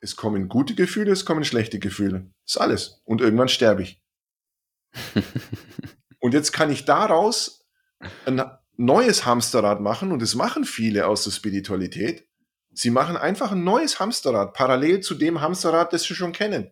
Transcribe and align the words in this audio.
Es 0.00 0.16
kommen 0.16 0.48
gute 0.48 0.74
Gefühle, 0.74 1.12
es 1.12 1.24
kommen 1.24 1.44
schlechte 1.44 1.78
Gefühle. 1.78 2.30
Das 2.44 2.54
ist 2.54 2.60
alles. 2.60 3.02
Und 3.04 3.20
irgendwann 3.20 3.48
sterbe 3.48 3.82
ich. 3.82 4.02
und 6.20 6.34
jetzt 6.34 6.52
kann 6.52 6.70
ich 6.70 6.84
daraus 6.84 7.66
ein 8.26 8.42
neues 8.76 9.26
Hamsterrad 9.26 9.80
machen 9.80 10.12
und 10.12 10.22
das 10.22 10.34
machen 10.34 10.64
viele 10.64 11.06
aus 11.06 11.24
der 11.24 11.32
Spiritualität. 11.32 12.28
Sie 12.72 12.90
machen 12.90 13.16
einfach 13.16 13.50
ein 13.52 13.64
neues 13.64 13.98
Hamsterrad, 13.98 14.54
parallel 14.54 15.00
zu 15.00 15.14
dem 15.14 15.40
Hamsterrad, 15.40 15.92
das 15.92 16.04
sie 16.04 16.14
schon 16.14 16.32
kennen. 16.32 16.70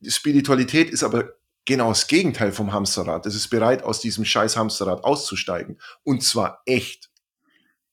Die 0.00 0.10
Spiritualität 0.10 0.90
ist 0.90 1.02
aber 1.02 1.34
genau 1.66 1.90
das 1.90 2.06
Gegenteil 2.06 2.52
vom 2.52 2.72
Hamsterrad. 2.72 3.26
Es 3.26 3.34
ist 3.34 3.48
bereit, 3.48 3.82
aus 3.82 4.00
diesem 4.00 4.24
scheiß 4.24 4.56
Hamsterrad 4.56 5.04
auszusteigen. 5.04 5.78
Und 6.04 6.22
zwar 6.22 6.62
echt. 6.64 7.07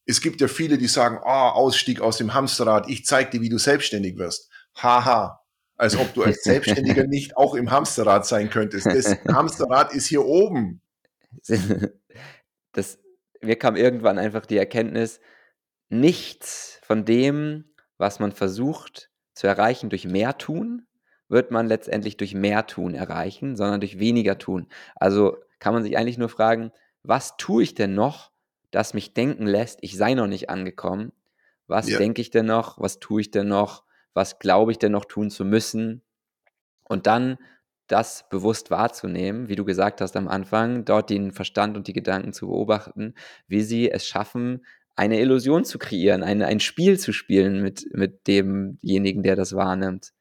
Es 0.06 0.22
gibt 0.22 0.42
ja 0.42 0.48
viele, 0.48 0.78
die 0.78 0.88
sagen, 0.88 1.20
ah, 1.24 1.50
oh, 1.50 1.56
Ausstieg 1.56 2.00
aus 2.00 2.18
dem 2.18 2.34
Hamsterrad, 2.34 2.90
ich 2.90 3.06
zeig 3.06 3.32
dir, 3.32 3.42
wie 3.42 3.50
du 3.50 3.58
selbstständig 3.58 4.18
wirst. 4.18 4.50
Haha. 4.76 5.42
Als 5.78 5.98
ob 5.98 6.14
du 6.14 6.24
als 6.24 6.44
Selbstständiger 6.44 7.04
nicht 7.08 7.36
auch 7.36 7.54
im 7.54 7.70
Hamsterrad 7.70 8.26
sein 8.26 8.50
könntest. 8.50 8.86
Das 8.86 9.18
Hamsterrad 9.28 9.94
ist 9.94 10.08
hier 10.08 10.26
oben. 10.26 10.82
Das, 12.72 13.00
mir 13.40 13.56
kam 13.56 13.78
irgendwann 13.78 14.18
einfach 14.18 14.46
die 14.46 14.58
Erkenntnis, 14.58 15.22
nichts 15.88 16.82
von 16.84 17.06
dem, 17.06 17.74
was 17.98 18.20
man 18.20 18.34
versucht 18.34 19.10
zu 19.34 19.48
erreichen 19.48 19.90
durch 19.90 20.06
mehr 20.06 20.38
tun, 20.38 20.86
wird 21.28 21.52
man 21.52 21.68
letztendlich 21.68 22.18
durch 22.18 22.34
mehr 22.34 22.68
tun 22.68 22.94
erreichen, 22.94 23.56
sondern 23.56 23.80
durch 23.80 23.98
weniger 24.00 24.38
tun. 24.38 24.68
Also 24.96 25.38
kann 25.60 25.74
man 25.74 25.84
sich 25.84 25.98
eigentlich 25.98 26.18
nur 26.18 26.28
fragen, 26.28 26.72
was 27.04 27.38
tue 27.38 27.64
ich 27.64 27.76
denn 27.76 27.94
noch, 27.94 28.32
das 28.76 28.94
mich 28.94 29.14
denken 29.14 29.48
lässt, 29.48 29.80
ich 29.82 29.96
sei 29.96 30.16
noch 30.16 30.28
nicht 30.28 30.50
angekommen? 30.50 31.14
Was 31.66 31.90
ja. 31.90 31.98
denke 31.98 32.22
ich 32.22 32.30
denn 32.30 32.46
noch? 32.46 32.78
Was 32.78 33.00
tue 33.00 33.22
ich 33.22 33.32
denn 33.32 33.48
noch? 33.48 33.86
Was 34.14 34.38
glaube 34.38 34.74
ich 34.74 34.80
denn 34.80 34.92
noch 34.92 35.06
tun 35.06 35.30
zu 35.30 35.46
müssen? 35.46 36.04
Und 36.84 37.08
dann 37.08 37.38
das 37.88 38.28
bewusst 38.30 38.72
wahrzunehmen, 38.72 39.48
wie 39.48 39.56
du 39.56 39.64
gesagt 39.64 40.02
hast 40.02 40.18
am 40.18 40.28
Anfang, 40.28 40.84
dort 40.84 41.10
den 41.10 41.32
Verstand 41.32 41.78
und 41.78 41.88
die 41.88 41.94
Gedanken 41.94 42.34
zu 42.34 42.48
beobachten, 42.48 43.14
wie 43.48 43.62
sie 43.62 43.90
es 43.90 44.06
schaffen, 44.06 44.66
eine 44.98 45.22
Illusion 45.22 45.64
zu 45.64 45.80
kreieren, 45.80 46.22
ein, 46.22 46.42
ein 46.42 46.60
Spiel 46.60 47.00
zu 47.00 47.14
spielen 47.14 47.62
mit, 47.62 47.86
mit 47.94 48.28
demjenigen, 48.28 49.24
der 49.24 49.38
das 49.38 49.56
wahrnimmt. 49.56 50.12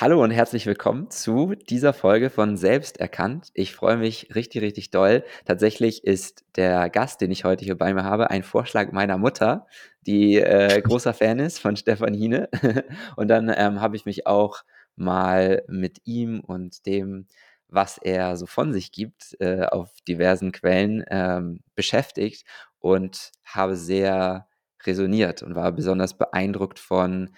Hallo 0.00 0.22
und 0.22 0.30
herzlich 0.30 0.64
willkommen 0.64 1.10
zu 1.10 1.54
dieser 1.54 1.92
Folge 1.92 2.30
von 2.30 2.56
Selbsterkannt. 2.56 3.50
Ich 3.52 3.74
freue 3.74 3.98
mich 3.98 4.34
richtig, 4.34 4.62
richtig 4.62 4.90
doll. 4.90 5.22
Tatsächlich 5.44 6.04
ist 6.04 6.44
der 6.56 6.88
Gast, 6.88 7.20
den 7.20 7.30
ich 7.30 7.44
heute 7.44 7.64
hier 7.64 7.76
bei 7.76 7.92
mir 7.92 8.02
habe, 8.02 8.30
ein 8.30 8.42
Vorschlag 8.42 8.90
meiner 8.92 9.18
Mutter, 9.18 9.66
die 10.06 10.36
äh, 10.38 10.80
großer 10.84 11.12
Fan 11.12 11.38
ist 11.38 11.58
von 11.58 11.76
Stefan 11.76 12.14
Hine. 12.14 12.48
Und 13.16 13.28
dann 13.28 13.52
ähm, 13.54 13.82
habe 13.82 13.94
ich 13.94 14.06
mich 14.06 14.26
auch 14.26 14.62
mal 14.96 15.62
mit 15.68 16.00
ihm 16.04 16.40
und 16.40 16.86
dem, 16.86 17.26
was 17.68 17.98
er 17.98 18.36
so 18.36 18.46
von 18.46 18.72
sich 18.72 18.92
gibt, 18.92 19.36
äh, 19.40 19.66
auf 19.66 19.90
diversen 20.08 20.52
Quellen 20.52 21.04
ähm, 21.10 21.60
beschäftigt 21.74 22.46
und 22.78 23.30
habe 23.44 23.76
sehr 23.76 24.48
resoniert 24.84 25.42
und 25.42 25.54
war 25.54 25.70
besonders 25.72 26.16
beeindruckt 26.16 26.78
von 26.78 27.30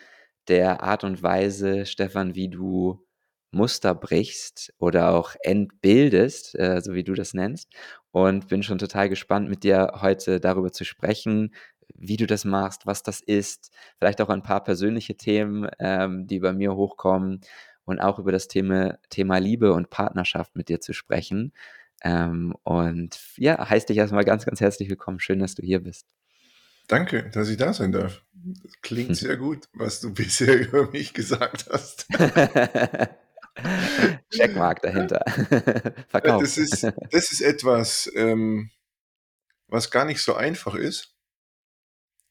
der 0.49 0.83
Art 0.83 1.05
und 1.05 1.23
Weise, 1.23 1.87
Stefan, 1.87 2.35
wie 2.35 2.49
du 2.49 3.05
Muster 3.53 3.95
brichst 3.95 4.73
oder 4.79 5.13
auch 5.13 5.35
entbildest, 5.43 6.59
äh, 6.59 6.81
so 6.81 6.95
wie 6.95 7.05
du 7.05 7.15
das 7.15 7.35
nennst. 7.35 7.73
Und 8.11 8.49
bin 8.49 8.63
schon 8.63 8.79
total 8.79 9.09
gespannt, 9.09 9.49
mit 9.49 9.65
dir 9.65 9.93
heute 10.01 10.41
darüber 10.41 10.73
zu 10.73 10.85
sprechen, 10.85 11.55
wie 11.95 12.17
du 12.17 12.27
das 12.27 12.45
machst, 12.45 12.87
was 12.87 13.03
das 13.03 13.21
ist, 13.21 13.71
vielleicht 13.99 14.21
auch 14.21 14.29
ein 14.29 14.43
paar 14.43 14.63
persönliche 14.65 15.17
Themen, 15.17 15.69
ähm, 15.79 16.27
die 16.27 16.41
bei 16.41 16.53
mir 16.53 16.75
hochkommen 16.75 17.41
und 17.85 18.01
auch 18.01 18.19
über 18.19 18.33
das 18.33 18.49
Thema, 18.49 18.99
Thema 19.11 19.39
Liebe 19.39 19.73
und 19.73 19.91
Partnerschaft 19.91 20.57
mit 20.57 20.69
dir 20.69 20.81
zu 20.81 20.93
sprechen. 20.93 21.53
Ähm, 22.03 22.55
und 22.65 23.19
ja, 23.37 23.69
heißt 23.69 23.89
dich 23.89 23.99
erstmal 23.99 24.25
ganz, 24.25 24.45
ganz 24.47 24.61
herzlich 24.61 24.89
willkommen. 24.91 25.21
Schön, 25.21 25.39
dass 25.41 25.55
du 25.55 25.63
hier 25.63 25.81
bist. 25.83 26.07
Danke, 26.87 27.31
dass 27.31 27.49
ich 27.49 27.57
da 27.57 27.73
sein 27.73 27.93
darf. 27.93 28.23
Das 28.33 28.73
klingt 28.83 29.11
hm. 29.11 29.15
sehr 29.15 29.37
gut, 29.37 29.69
was 29.73 30.01
du 30.01 30.13
bisher 30.15 30.61
über 30.61 30.91
mich 30.91 31.15
gesagt 31.15 31.67
hast. 31.71 32.07
Checkmark 34.31 34.83
dahinter. 34.83 35.25
Verkauft. 36.09 36.43
Das 36.43 36.59
ist, 36.59 36.83
das 36.83 37.33
ist 37.33 37.41
etwas, 37.41 38.11
ähm, 38.15 38.71
was 39.69 39.91
gar 39.91 40.05
nicht 40.05 40.21
so 40.21 40.35
einfach 40.35 40.75
ist, 40.75 41.15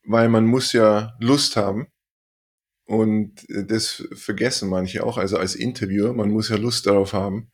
weil 0.04 0.30
man 0.30 0.46
muss 0.46 0.74
ja 0.74 1.16
Lust 1.20 1.56
haben. 1.56 1.88
Und 2.86 3.46
das 3.48 4.06
vergessen 4.14 4.70
manche 4.70 5.06
auch, 5.06 5.18
also 5.18 5.38
als 5.38 5.56
Interviewer, 5.56 6.14
man 6.14 6.30
muss 6.30 6.50
ja 6.50 6.58
Lust 6.58 6.86
darauf 6.86 7.14
haben, 7.14 7.52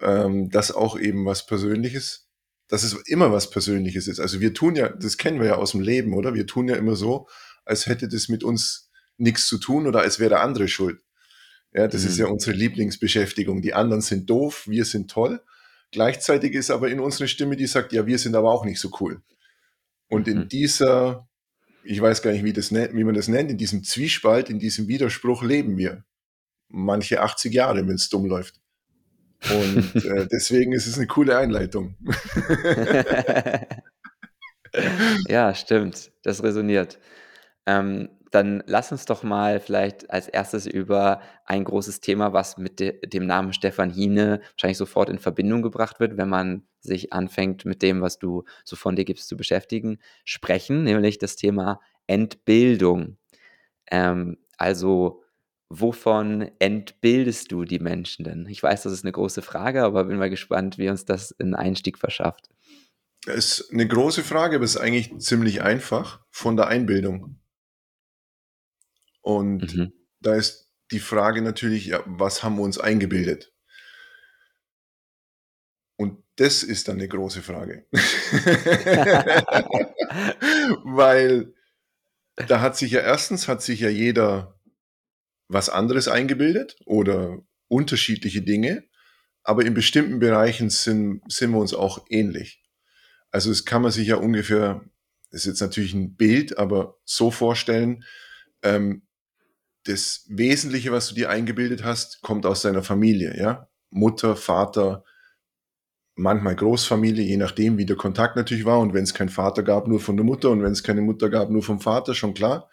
ähm, 0.00 0.50
dass 0.50 0.72
auch 0.72 0.98
eben 0.98 1.24
was 1.24 1.46
Persönliches 1.46 2.28
dass 2.68 2.82
es 2.82 2.94
immer 3.06 3.32
was 3.32 3.50
Persönliches 3.50 4.08
ist. 4.08 4.20
Also 4.20 4.40
wir 4.40 4.54
tun 4.54 4.76
ja, 4.76 4.88
das 4.88 5.18
kennen 5.18 5.40
wir 5.40 5.48
ja 5.48 5.54
aus 5.56 5.72
dem 5.72 5.80
Leben, 5.80 6.14
oder? 6.14 6.34
Wir 6.34 6.46
tun 6.46 6.68
ja 6.68 6.76
immer 6.76 6.96
so, 6.96 7.28
als 7.64 7.86
hätte 7.86 8.08
das 8.08 8.28
mit 8.28 8.44
uns 8.44 8.90
nichts 9.16 9.46
zu 9.46 9.58
tun 9.58 9.86
oder 9.86 10.00
als 10.00 10.18
wäre 10.18 10.30
der 10.30 10.42
andere 10.42 10.68
schuld. 10.68 11.00
Ja, 11.72 11.88
das 11.88 12.02
mhm. 12.02 12.08
ist 12.08 12.18
ja 12.18 12.26
unsere 12.26 12.56
Lieblingsbeschäftigung. 12.56 13.60
Die 13.60 13.74
anderen 13.74 14.00
sind 14.00 14.30
doof, 14.30 14.64
wir 14.66 14.84
sind 14.84 15.10
toll. 15.10 15.42
Gleichzeitig 15.90 16.54
ist 16.54 16.70
aber 16.70 16.88
in 16.88 17.00
unserer 17.00 17.28
Stimme, 17.28 17.56
die 17.56 17.66
sagt, 17.66 17.92
ja, 17.92 18.06
wir 18.06 18.18
sind 18.18 18.34
aber 18.34 18.50
auch 18.50 18.64
nicht 18.64 18.80
so 18.80 18.90
cool. 19.00 19.22
Und 20.08 20.28
in 20.28 20.40
mhm. 20.40 20.48
dieser, 20.48 21.28
ich 21.82 22.00
weiß 22.00 22.22
gar 22.22 22.32
nicht, 22.32 22.44
wie, 22.44 22.52
das, 22.52 22.72
wie 22.72 23.04
man 23.04 23.14
das 23.14 23.28
nennt, 23.28 23.50
in 23.50 23.58
diesem 23.58 23.84
Zwiespalt, 23.84 24.50
in 24.50 24.58
diesem 24.58 24.88
Widerspruch 24.88 25.42
leben 25.42 25.76
wir. 25.76 26.04
Manche 26.68 27.20
80 27.20 27.52
Jahre, 27.52 27.86
wenn 27.86 27.94
es 27.94 28.08
dumm 28.08 28.26
läuft. 28.26 28.60
Und 29.50 29.94
äh, 30.04 30.26
deswegen 30.30 30.72
ist 30.72 30.86
es 30.86 30.96
eine 30.96 31.06
coole 31.06 31.36
Einleitung. 31.36 31.96
ja, 35.28 35.54
stimmt. 35.54 36.12
Das 36.22 36.42
resoniert. 36.42 36.98
Ähm, 37.66 38.08
dann 38.30 38.64
lass 38.66 38.90
uns 38.90 39.04
doch 39.04 39.22
mal 39.22 39.60
vielleicht 39.60 40.10
als 40.10 40.26
erstes 40.26 40.66
über 40.66 41.20
ein 41.44 41.62
großes 41.62 42.00
Thema, 42.00 42.32
was 42.32 42.58
mit 42.58 42.80
de 42.80 43.06
dem 43.06 43.26
Namen 43.26 43.52
Stefan 43.52 43.90
Hine 43.90 44.40
wahrscheinlich 44.50 44.78
sofort 44.78 45.08
in 45.08 45.20
Verbindung 45.20 45.62
gebracht 45.62 46.00
wird, 46.00 46.16
wenn 46.16 46.28
man 46.28 46.66
sich 46.80 47.12
anfängt 47.12 47.64
mit 47.64 47.80
dem, 47.80 48.00
was 48.00 48.18
du 48.18 48.42
so 48.64 48.74
von 48.74 48.96
dir 48.96 49.04
gibst, 49.04 49.28
zu 49.28 49.36
beschäftigen, 49.36 49.98
sprechen, 50.24 50.82
nämlich 50.82 51.18
das 51.18 51.36
Thema 51.36 51.80
Entbildung. 52.08 53.18
Ähm, 53.88 54.38
also 54.56 55.23
wovon 55.68 56.50
entbildest 56.58 57.50
du 57.52 57.64
die 57.64 57.78
Menschen 57.78 58.24
denn? 58.24 58.46
Ich 58.46 58.62
weiß, 58.62 58.82
das 58.82 58.92
ist 58.92 59.04
eine 59.04 59.12
große 59.12 59.42
Frage, 59.42 59.82
aber 59.82 60.04
bin 60.04 60.18
mal 60.18 60.30
gespannt, 60.30 60.78
wie 60.78 60.88
uns 60.88 61.04
das 61.04 61.34
einen 61.38 61.54
Einstieg 61.54 61.98
verschafft. 61.98 62.48
Das 63.26 63.60
ist 63.60 63.72
eine 63.72 63.88
große 63.88 64.22
Frage, 64.22 64.56
aber 64.56 64.64
es 64.64 64.74
ist 64.74 64.80
eigentlich 64.80 65.18
ziemlich 65.18 65.62
einfach 65.62 66.20
von 66.30 66.56
der 66.56 66.68
Einbildung. 66.68 67.40
Und 69.22 69.74
mhm. 69.74 69.92
da 70.20 70.34
ist 70.34 70.70
die 70.90 71.00
Frage 71.00 71.40
natürlich, 71.40 71.86
ja, 71.86 72.02
was 72.04 72.42
haben 72.42 72.56
wir 72.56 72.62
uns 72.62 72.78
eingebildet? 72.78 73.54
Und 75.96 76.22
das 76.36 76.62
ist 76.62 76.88
dann 76.88 76.96
eine 76.96 77.08
große 77.08 77.40
Frage. 77.42 77.86
Weil 80.84 81.54
da 82.36 82.60
hat 82.60 82.76
sich 82.76 82.92
ja 82.92 83.00
erstens, 83.00 83.48
hat 83.48 83.62
sich 83.62 83.80
ja 83.80 83.88
jeder 83.88 84.53
was 85.48 85.68
anderes 85.68 86.08
eingebildet 86.08 86.76
oder 86.86 87.38
unterschiedliche 87.68 88.42
Dinge, 88.42 88.84
aber 89.42 89.64
in 89.64 89.74
bestimmten 89.74 90.18
Bereichen 90.18 90.70
sind, 90.70 91.22
sind 91.30 91.50
wir 91.50 91.58
uns 91.58 91.74
auch 91.74 92.04
ähnlich. 92.08 92.62
Also 93.30 93.50
es 93.50 93.64
kann 93.64 93.82
man 93.82 93.90
sich 93.90 94.08
ja 94.08 94.16
ungefähr, 94.16 94.84
das 95.30 95.42
ist 95.42 95.46
jetzt 95.46 95.60
natürlich 95.60 95.94
ein 95.94 96.16
Bild, 96.16 96.56
aber 96.58 96.96
so 97.04 97.30
vorstellen, 97.30 98.04
ähm, 98.62 99.02
das 99.84 100.24
Wesentliche, 100.28 100.92
was 100.92 101.08
du 101.08 101.14
dir 101.14 101.28
eingebildet 101.28 101.84
hast, 101.84 102.22
kommt 102.22 102.46
aus 102.46 102.62
deiner 102.62 102.82
Familie, 102.82 103.36
ja? 103.36 103.68
Mutter, 103.90 104.34
Vater, 104.34 105.04
manchmal 106.14 106.56
Großfamilie, 106.56 107.24
je 107.24 107.36
nachdem, 107.36 107.76
wie 107.76 107.86
der 107.86 107.96
Kontakt 107.96 108.34
natürlich 108.36 108.64
war. 108.64 108.80
Und 108.80 108.94
wenn 108.94 109.04
es 109.04 109.14
keinen 109.14 109.28
Vater 109.28 109.62
gab, 109.62 109.86
nur 109.86 110.00
von 110.00 110.16
der 110.16 110.24
Mutter 110.24 110.50
und 110.50 110.62
wenn 110.62 110.72
es 110.72 110.82
keine 110.82 111.02
Mutter 111.02 111.28
gab, 111.28 111.50
nur 111.50 111.62
vom 111.62 111.80
Vater, 111.80 112.14
schon 112.14 112.34
klar 112.34 112.70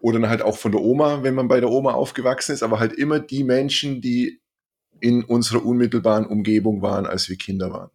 oder 0.00 0.18
dann 0.18 0.30
halt 0.30 0.42
auch 0.42 0.56
von 0.56 0.72
der 0.72 0.80
Oma, 0.80 1.22
wenn 1.22 1.34
man 1.34 1.48
bei 1.48 1.60
der 1.60 1.70
Oma 1.70 1.92
aufgewachsen 1.92 2.52
ist, 2.52 2.62
aber 2.62 2.80
halt 2.80 2.92
immer 2.92 3.20
die 3.20 3.44
Menschen, 3.44 4.00
die 4.00 4.40
in 5.00 5.24
unserer 5.24 5.64
unmittelbaren 5.64 6.26
Umgebung 6.26 6.82
waren, 6.82 7.06
als 7.06 7.28
wir 7.28 7.36
Kinder 7.36 7.72
waren. 7.72 7.90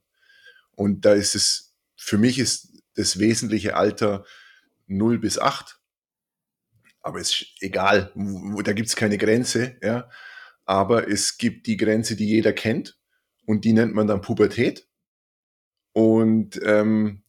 Und 0.76 1.06
da 1.06 1.14
ist 1.14 1.36
es, 1.36 1.76
für 1.96 2.18
mich 2.18 2.40
ist 2.40 2.82
das 2.96 3.20
wesentliche 3.20 3.76
Alter 3.76 4.26
0 4.88 5.20
bis 5.20 5.40
8. 5.40 5.80
Aber 7.02 7.20
es 7.20 7.30
ist 7.30 7.46
egal, 7.60 8.12
da 8.16 8.74
gibt 8.74 8.90
es 8.90 8.96
keine 8.96 9.18
Grenze, 9.18 9.78
ja. 9.82 10.10
Aber 10.66 11.08
es 11.08 11.38
gibt 11.38 11.68
die 11.68 11.78
Grenze, 11.78 12.16
die 12.16 12.28
jeder 12.28 12.54
kennt. 12.54 12.98
und 13.46 13.64
die 13.64 13.74
nennt 13.74 13.94
man 13.94 14.08
dann 14.08 14.22
Pubertät. 14.22 14.88
Und 15.94 16.60
ähm, 16.64 17.24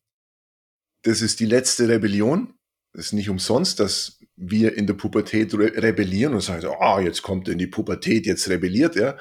das 1.02 1.20
ist 1.20 1.40
die 1.40 1.46
letzte 1.46 1.88
Rebellion. 1.88 2.54
Das 2.94 3.06
ist 3.06 3.12
nicht 3.12 3.28
umsonst, 3.28 3.78
dass 3.80 4.18
wir 4.36 4.76
in 4.76 4.86
der 4.86 4.94
Pubertät 4.94 5.54
re 5.54 5.72
rebellieren 5.82 6.34
und 6.34 6.42
sagen, 6.42 6.66
ah, 6.80 6.96
oh, 6.96 7.00
jetzt 7.00 7.22
kommt 7.22 7.48
in 7.48 7.58
die 7.58 7.66
Pubertät, 7.66 8.26
jetzt 8.26 8.48
rebelliert 8.48 8.96
er, 8.96 9.18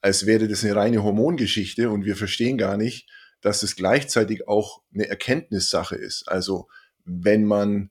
als 0.00 0.26
wäre 0.26 0.48
das 0.48 0.64
eine 0.64 0.76
reine 0.76 1.02
Hormongeschichte 1.02 1.90
und 1.90 2.04
wir 2.04 2.16
verstehen 2.16 2.58
gar 2.58 2.76
nicht, 2.76 3.08
dass 3.40 3.62
es 3.62 3.76
gleichzeitig 3.76 4.48
auch 4.48 4.82
eine 4.92 5.08
Erkenntnissache 5.08 5.96
ist. 5.96 6.28
Also 6.28 6.68
wenn 7.04 7.44
man 7.44 7.90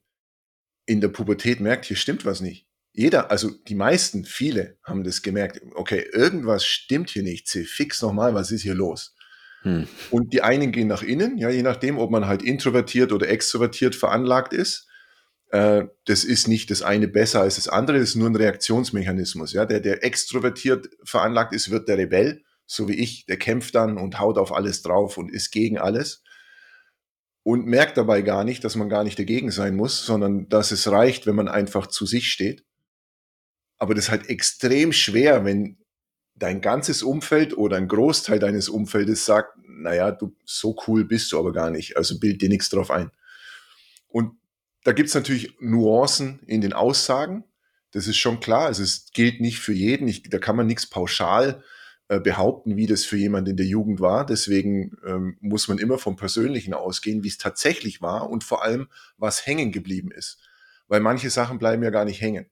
in 0.86 1.02
der 1.02 1.08
Pubertät 1.08 1.60
merkt, 1.60 1.86
hier 1.86 1.98
stimmt 1.98 2.26
was 2.26 2.42
nicht. 2.42 2.68
Jeder, 2.92 3.32
also 3.32 3.50
die 3.68 3.76
meisten, 3.76 4.24
viele 4.24 4.78
haben 4.84 5.04
das 5.04 5.22
gemerkt. 5.22 5.62
Okay, 5.74 6.06
irgendwas 6.14 6.66
stimmt 6.66 7.10
hier 7.10 7.24
nicht. 7.24 7.48
Seh 7.48 7.64
fix 7.64 8.02
nochmal, 8.02 8.34
was 8.34 8.52
ist 8.52 8.62
hier 8.62 8.76
los? 8.76 9.16
Hm. 9.64 9.88
Und 10.12 10.32
die 10.32 10.42
einen 10.42 10.72
gehen 10.72 10.88
nach 10.88 11.04
innen, 11.04 11.38
ja, 11.38 11.50
je 11.50 11.64
nachdem, 11.64 11.98
ob 11.98 12.12
man 12.12 12.28
halt 12.28 12.42
introvertiert 12.42 13.12
oder 13.12 13.28
extrovertiert 13.28 13.96
veranlagt 13.96 14.54
ist. 14.54 14.88
Äh, 15.50 15.86
das 16.06 16.24
ist 16.24 16.48
nicht 16.48 16.72
das 16.72 16.82
eine 16.82 17.08
besser 17.08 17.42
als 17.42 17.56
das 17.56 17.68
andere, 17.68 18.00
das 18.00 18.10
ist 18.10 18.16
nur 18.16 18.30
ein 18.30 18.36
Reaktionsmechanismus. 18.36 19.54
Ja, 19.54 19.66
der, 19.66 19.80
der 19.80 20.04
extrovertiert 20.04 20.90
veranlagt 21.04 21.54
ist, 21.54 21.70
wird 21.70 21.88
der 21.88 21.98
Rebell, 21.98 22.44
so 22.66 22.88
wie 22.88 22.96
ich, 22.96 23.26
der 23.26 23.38
kämpft 23.38 23.76
dann 23.76 23.98
und 23.98 24.20
haut 24.20 24.38
auf 24.38 24.52
alles 24.52 24.82
drauf 24.82 25.18
und 25.18 25.32
ist 25.32 25.52
gegen 25.52 25.78
alles 25.78 26.24
und 27.46 27.68
merkt 27.68 27.96
dabei 27.98 28.24
gar 28.24 28.44
nicht, 28.44 28.64
dass 28.64 28.76
man 28.76 28.90
gar 28.90 29.04
nicht 29.04 29.20
dagegen 29.20 29.52
sein 29.52 29.76
muss, 29.76 30.04
sondern 30.04 30.50
dass 30.50 30.72
es 30.72 30.90
reicht, 30.90 31.28
wenn 31.28 31.36
man 31.36 31.48
einfach 31.48 31.86
zu 31.86 32.08
sich 32.08 32.32
steht. 32.32 32.66
Aber 33.78 33.94
das 33.94 34.06
ist 34.06 34.12
halt 34.12 34.30
extrem 34.30 34.92
schwer, 34.92 35.46
wenn 35.46 35.78
dein 36.34 36.60
ganzes 36.60 37.04
Umfeld 37.04 37.56
oder 37.56 37.78
ein 37.78 37.88
Großteil 37.88 38.40
deines 38.40 38.68
Umfeldes 38.68 39.26
sagt, 39.26 39.60
naja, 39.68 40.12
du, 40.12 40.36
so 40.44 40.76
cool 40.88 41.06
bist 41.06 41.32
du 41.32 41.40
aber 41.40 41.54
gar 41.54 41.70
nicht, 41.70 41.98
also 41.98 42.20
bild 42.20 42.42
dir 42.42 42.50
nichts 42.50 42.70
drauf 42.70 42.90
ein. 42.90 43.12
Da 44.86 44.94
gibt's 44.94 45.16
natürlich 45.16 45.58
Nuancen 45.60 46.40
in 46.46 46.62
den 46.62 46.72
Aussagen, 46.72 47.44
das 47.92 48.08
ist 48.08 48.18
schon 48.18 48.40
klar, 48.40 48.66
also 48.66 48.84
es 48.84 49.10
gilt 49.14 49.42
nicht 49.42 49.60
für 49.60 49.74
jeden, 49.74 50.08
ich, 50.08 50.24
da 50.24 50.38
kann 50.38 50.56
man 50.56 50.68
nichts 50.68 50.86
pauschal 50.86 51.64
äh, 52.08 52.20
behaupten, 52.20 52.78
wie 52.78 52.86
das 52.86 53.04
für 53.04 53.18
jemand 53.18 53.48
in 53.48 53.58
der 53.58 53.66
Jugend 53.66 54.00
war. 54.00 54.26
Deswegen 54.26 54.96
ähm, 55.04 55.38
muss 55.40 55.68
man 55.68 55.80
immer 55.80 55.98
vom 55.98 56.18
Persönlichen 56.18 56.76
ausgehen, 56.76 57.24
wie 57.24 57.30
es 57.30 57.40
tatsächlich 57.40 58.02
war 58.02 58.30
und 58.30 58.44
vor 58.44 58.64
allem, 58.64 58.90
was 59.18 59.48
hängen 59.48 59.72
geblieben 59.72 60.12
ist. 60.12 60.38
Weil 60.88 61.00
manche 61.00 61.32
Sachen 61.32 61.58
bleiben 61.58 61.82
ja 61.82 61.90
gar 61.90 62.06
nicht 62.06 62.22
hängen. 62.22 62.46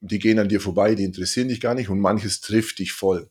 Die 0.00 0.18
gehen 0.18 0.38
an 0.38 0.50
dir 0.50 0.60
vorbei, 0.60 0.94
die 0.94 1.04
interessieren 1.04 1.48
dich 1.48 1.62
gar 1.62 1.74
nicht 1.74 1.88
und 1.88 1.98
manches 1.98 2.42
trifft 2.42 2.78
dich 2.78 2.92
voll. 2.92 3.30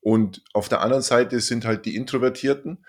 Und 0.00 0.42
auf 0.52 0.68
der 0.68 0.80
anderen 0.80 1.02
Seite 1.04 1.38
sind 1.38 1.64
halt 1.64 1.84
die 1.84 1.94
Introvertierten. 1.94 2.84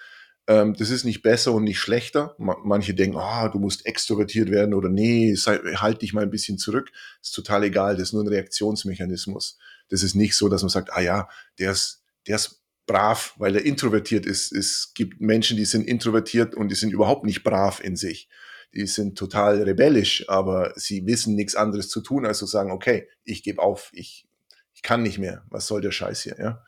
Ähm, 0.48 0.74
das 0.74 0.90
ist 0.90 1.04
nicht 1.04 1.22
besser 1.22 1.54
und 1.54 1.64
nicht 1.64 1.80
schlechter. 1.80 2.36
manche 2.38 2.94
denken, 2.94 3.18
ah, 3.18 3.50
du 3.50 3.60
musst 3.60 3.86
extrovertiert 3.86 4.50
werden 4.50 4.74
oder 4.74 4.90
nee, 4.90 5.36
sei, 5.36 5.58
halt 5.76 6.02
dich 6.02 6.14
mal 6.14 6.24
ein 6.24 6.32
bisschen 6.32 6.58
zurück. 6.58 6.92
Ist 7.22 7.34
total 7.34 7.64
egal, 7.64 7.96
das 7.96 8.10
ist 8.10 8.14
nur 8.14 8.24
ein 8.24 8.28
Reaktionsmechanismus. 8.28 9.58
Das 9.90 10.04
ist 10.04 10.16
nicht 10.16 10.36
so, 10.36 10.50
dass 10.50 10.62
man 10.62 10.70
sagt, 10.70 10.92
ah 10.94 11.02
ja, 11.02 11.30
der 11.58 11.72
ist 11.72 12.04
der 12.28 12.36
ist 12.36 12.62
brav, 12.86 13.36
weil 13.38 13.56
er 13.56 13.66
introvertiert 13.66 14.26
ist. 14.26 14.52
Es 14.52 14.94
gibt 14.96 15.22
Menschen, 15.22 15.58
die 15.58 15.66
sind 15.66 15.88
introvertiert 15.88 16.56
und 16.56 16.70
die 16.70 16.76
sind 16.76 16.92
überhaupt 16.92 17.26
nicht 17.26 17.44
brav 17.44 17.80
in 17.84 17.96
sich. 17.96 18.30
Die 18.74 18.88
sind 18.88 19.18
total 19.18 19.62
rebellisch, 19.64 20.28
aber 20.28 20.74
sie 20.76 21.06
wissen 21.06 21.36
nichts 21.36 21.56
anderes 21.56 21.90
zu 21.90 22.02
tun, 22.02 22.26
als 22.26 22.40
zu 22.40 22.46
sagen, 22.46 22.72
okay, 22.72 23.08
ich 23.24 23.44
gebe 23.44 23.62
auf, 23.62 23.90
ich, 23.94 24.28
ich 24.74 24.82
kann 24.82 25.04
nicht 25.04 25.18
mehr. 25.18 25.44
Was 25.50 25.68
soll 25.68 25.82
der 25.82 25.92
Scheiß 25.92 26.22
hier, 26.22 26.38
ja? 26.40 26.64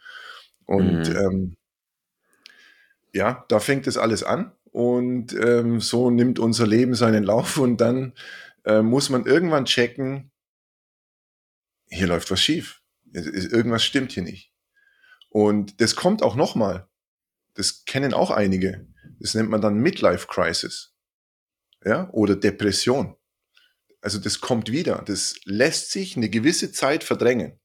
Und 0.66 1.10
mhm. 1.10 1.16
ähm, 1.16 1.58
ja, 3.14 3.46
da 3.50 3.60
fängt 3.60 3.88
es 3.88 3.98
alles 3.98 4.24
an 4.24 4.52
und 4.72 5.34
ähm, 5.34 5.82
so 5.82 6.10
nimmt 6.10 6.40
unser 6.40 6.66
Leben 6.66 6.96
seinen 6.96 7.24
Lauf 7.24 7.58
und 7.58 7.78
dann 7.78 8.14
äh, 8.66 8.82
muss 8.82 9.10
man 9.10 9.26
irgendwann 9.26 9.66
checken, 9.66 10.32
hier 11.90 12.08
läuft 12.08 12.32
was 12.32 12.42
schief. 12.42 12.82
Irgendwas 13.12 13.84
stimmt 13.84 14.14
hier 14.14 14.24
nicht. 14.24 14.54
Und 15.30 15.82
das 15.82 15.96
kommt 15.96 16.24
auch 16.24 16.36
nochmal. 16.36 16.88
Das 17.54 17.84
kennen 17.84 18.14
auch 18.14 18.32
einige. 18.32 18.88
Das 19.20 19.34
nennt 19.34 19.50
man 19.50 19.62
dann 19.62 19.80
Midlife 19.80 20.28
Crisis. 20.28 20.94
Ja, 21.84 22.10
oder 22.12 22.36
Depression. 22.36 23.18
Also 24.00 24.20
das 24.20 24.40
kommt 24.40 24.72
wieder. 24.72 25.04
Das 25.06 25.36
lässt 25.44 25.92
sich 25.92 26.16
eine 26.16 26.30
gewisse 26.30 26.72
Zeit 26.72 27.04
verdrängen. 27.04 27.60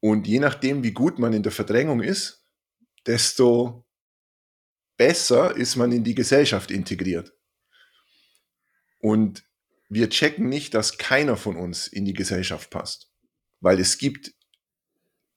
Und 0.00 0.26
je 0.26 0.40
nachdem, 0.40 0.82
wie 0.82 0.92
gut 0.92 1.18
man 1.18 1.32
in 1.32 1.42
der 1.42 1.52
Verdrängung 1.52 2.02
ist, 2.02 2.44
desto 3.06 3.83
besser 4.96 5.56
ist 5.56 5.76
man 5.76 5.92
in 5.92 6.04
die 6.04 6.14
Gesellschaft 6.14 6.70
integriert. 6.70 7.32
Und 9.00 9.44
wir 9.88 10.08
checken 10.08 10.48
nicht, 10.48 10.74
dass 10.74 10.98
keiner 10.98 11.36
von 11.36 11.56
uns 11.56 11.86
in 11.86 12.04
die 12.04 12.14
Gesellschaft 12.14 12.70
passt. 12.70 13.10
Weil 13.60 13.78
es 13.78 13.98
gibt 13.98 14.32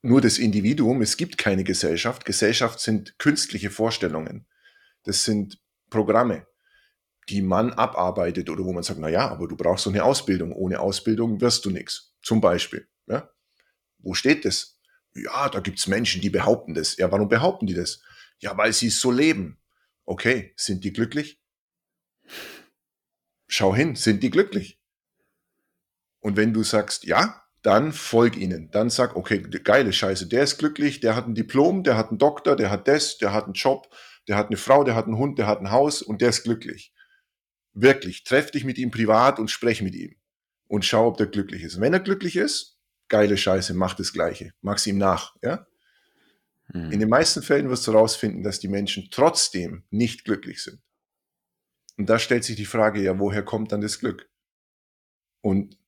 nur 0.02 0.20
das 0.20 0.38
Individuum, 0.38 1.02
es 1.02 1.16
gibt 1.16 1.38
keine 1.38 1.64
Gesellschaft. 1.64 2.24
Gesellschaft 2.24 2.80
sind 2.80 3.18
künstliche 3.18 3.70
Vorstellungen. 3.70 4.46
Das 5.04 5.24
sind 5.24 5.60
Programme, 5.90 6.46
die 7.28 7.42
man 7.42 7.72
abarbeitet 7.72 8.48
oder 8.48 8.64
wo 8.64 8.72
man 8.72 8.82
sagt, 8.82 9.00
na 9.00 9.08
ja, 9.08 9.28
aber 9.28 9.48
du 9.48 9.56
brauchst 9.56 9.84
so 9.84 9.90
eine 9.90 10.04
Ausbildung. 10.04 10.52
Ohne 10.52 10.80
Ausbildung 10.80 11.40
wirst 11.40 11.64
du 11.64 11.70
nichts. 11.70 12.14
Zum 12.22 12.40
Beispiel. 12.40 12.88
Ja? 13.06 13.30
Wo 13.98 14.14
steht 14.14 14.44
das? 14.44 14.78
Ja, 15.14 15.48
da 15.48 15.60
gibt's 15.60 15.86
Menschen, 15.86 16.22
die 16.22 16.30
behaupten 16.30 16.74
das. 16.74 16.96
Ja, 16.96 17.10
warum 17.10 17.28
behaupten 17.28 17.66
die 17.66 17.74
das? 17.74 18.00
Ja, 18.38 18.56
weil 18.56 18.72
sie 18.72 18.88
es 18.88 19.00
so 19.00 19.10
leben. 19.10 19.58
Okay, 20.04 20.52
sind 20.56 20.84
die 20.84 20.92
glücklich? 20.92 21.40
Schau 23.46 23.74
hin, 23.74 23.96
sind 23.96 24.22
die 24.22 24.30
glücklich? 24.30 24.78
Und 26.20 26.36
wenn 26.36 26.52
du 26.52 26.62
sagst, 26.62 27.04
ja, 27.04 27.42
dann 27.62 27.92
folg 27.92 28.36
ihnen. 28.36 28.70
Dann 28.70 28.90
sag, 28.90 29.16
okay, 29.16 29.40
geile 29.40 29.92
Scheiße, 29.92 30.26
der 30.26 30.44
ist 30.44 30.58
glücklich, 30.58 31.00
der 31.00 31.16
hat 31.16 31.26
ein 31.26 31.34
Diplom, 31.34 31.82
der 31.82 31.96
hat 31.96 32.08
einen 32.08 32.18
Doktor, 32.18 32.56
der 32.56 32.70
hat 32.70 32.88
das, 32.88 33.18
der 33.18 33.32
hat 33.32 33.44
einen 33.44 33.54
Job, 33.54 33.88
der 34.28 34.36
hat 34.36 34.48
eine 34.48 34.56
Frau, 34.56 34.84
der 34.84 34.94
hat 34.94 35.06
einen 35.06 35.18
Hund, 35.18 35.38
der 35.38 35.46
hat 35.46 35.60
ein 35.60 35.70
Haus 35.70 36.02
und 36.02 36.20
der 36.20 36.30
ist 36.30 36.44
glücklich. 36.44 36.92
Wirklich, 37.72 38.24
treff 38.24 38.50
dich 38.50 38.64
mit 38.64 38.78
ihm 38.78 38.90
privat 38.90 39.38
und 39.38 39.50
sprech 39.50 39.82
mit 39.82 39.94
ihm 39.94 40.16
und 40.66 40.84
schau, 40.84 41.08
ob 41.08 41.16
der 41.16 41.26
glücklich 41.26 41.62
ist. 41.62 41.80
Wenn 41.80 41.92
er 41.92 42.00
glücklich 42.00 42.36
ist, 42.36 42.78
geile 43.08 43.36
Scheiße, 43.36 43.74
mach 43.74 43.94
das 43.94 44.12
Gleiche, 44.12 44.52
mach's 44.60 44.86
ihm 44.86 44.98
nach, 44.98 45.34
ja? 45.42 45.66
Hm. 46.72 46.92
In 46.92 47.00
den 47.00 47.08
meisten 47.08 47.42
Fällen 47.42 47.70
wirst 47.70 47.86
du 47.86 47.92
herausfinden, 47.92 48.42
dass 48.42 48.60
die 48.60 48.68
Menschen 48.68 49.08
trotzdem 49.10 49.84
nicht 49.90 50.24
glücklich 50.24 50.62
sind. 50.62 50.80
Und 51.96 52.08
da 52.08 52.18
stellt 52.18 52.44
sich 52.44 52.56
die 52.56 52.66
Frage, 52.66 53.02
ja, 53.02 53.18
woher 53.18 53.42
kommt 53.42 53.72
dann 53.72 53.80
das 53.80 53.98
Glück? 53.98 54.30
Und 55.40 55.78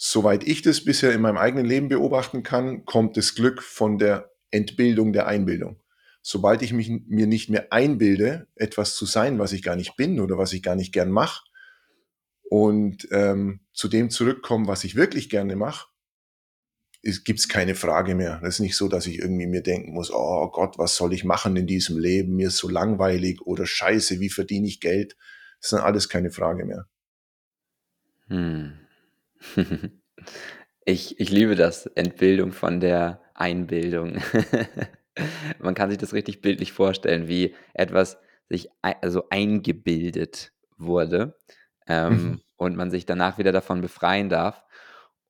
Soweit 0.00 0.46
ich 0.46 0.62
das 0.62 0.84
bisher 0.84 1.12
in 1.12 1.20
meinem 1.20 1.36
eigenen 1.36 1.66
Leben 1.66 1.88
beobachten 1.88 2.44
kann, 2.44 2.84
kommt 2.84 3.16
das 3.16 3.34
Glück 3.34 3.60
von 3.64 3.98
der 3.98 4.30
Entbildung 4.52 5.12
der 5.12 5.26
Einbildung. 5.26 5.82
Sobald 6.22 6.62
ich 6.62 6.72
mich, 6.72 6.88
mir 6.88 7.26
nicht 7.26 7.50
mehr 7.50 7.72
einbilde, 7.72 8.46
etwas 8.54 8.94
zu 8.94 9.06
sein, 9.06 9.40
was 9.40 9.52
ich 9.52 9.62
gar 9.62 9.74
nicht 9.74 9.96
bin 9.96 10.20
oder 10.20 10.38
was 10.38 10.52
ich 10.52 10.62
gar 10.62 10.76
nicht 10.76 10.92
gern 10.92 11.10
mache, 11.10 11.42
und 12.48 13.08
ähm, 13.10 13.60
zu 13.72 13.88
dem 13.88 14.08
zurückkomme, 14.08 14.68
was 14.68 14.84
ich 14.84 14.94
wirklich 14.94 15.28
gerne 15.28 15.56
mache, 15.56 15.88
gibt 17.02 17.38
es 17.40 17.48
keine 17.48 17.74
Frage 17.74 18.14
mehr. 18.14 18.40
Das 18.42 18.56
ist 18.56 18.60
nicht 18.60 18.76
so, 18.76 18.88
dass 18.88 19.06
ich 19.06 19.18
irgendwie 19.18 19.46
mir 19.46 19.62
denken 19.62 19.92
muss, 19.94 20.10
oh 20.12 20.48
Gott, 20.50 20.78
was 20.78 20.96
soll 20.96 21.12
ich 21.12 21.24
machen 21.24 21.56
in 21.56 21.66
diesem 21.66 21.98
Leben? 21.98 22.36
Mir 22.36 22.48
ist 22.48 22.58
so 22.58 22.68
langweilig 22.68 23.40
oder 23.42 23.66
scheiße, 23.66 24.20
wie 24.20 24.30
verdiene 24.30 24.66
ich 24.66 24.80
Geld? 24.80 25.16
Das 25.60 25.70
sind 25.70 25.80
alles 25.80 26.08
keine 26.08 26.30
Frage 26.30 26.64
mehr. 26.64 26.86
Hm. 28.28 28.78
Ich 30.84 31.20
ich 31.20 31.30
liebe 31.30 31.54
das, 31.54 31.84
Entbildung 31.86 32.52
von 32.52 32.80
der 32.80 33.20
Einbildung. 33.34 34.18
Man 35.58 35.74
kann 35.74 35.90
sich 35.90 35.98
das 35.98 36.14
richtig 36.14 36.40
bildlich 36.40 36.72
vorstellen, 36.72 37.28
wie 37.28 37.54
etwas 37.74 38.18
sich 38.48 38.70
also 38.82 39.28
eingebildet 39.28 40.52
wurde, 40.78 41.36
ähm, 41.86 42.12
Mhm. 42.14 42.40
und 42.56 42.76
man 42.76 42.90
sich 42.90 43.04
danach 43.06 43.36
wieder 43.38 43.52
davon 43.52 43.82
befreien 43.82 44.30
darf. 44.30 44.64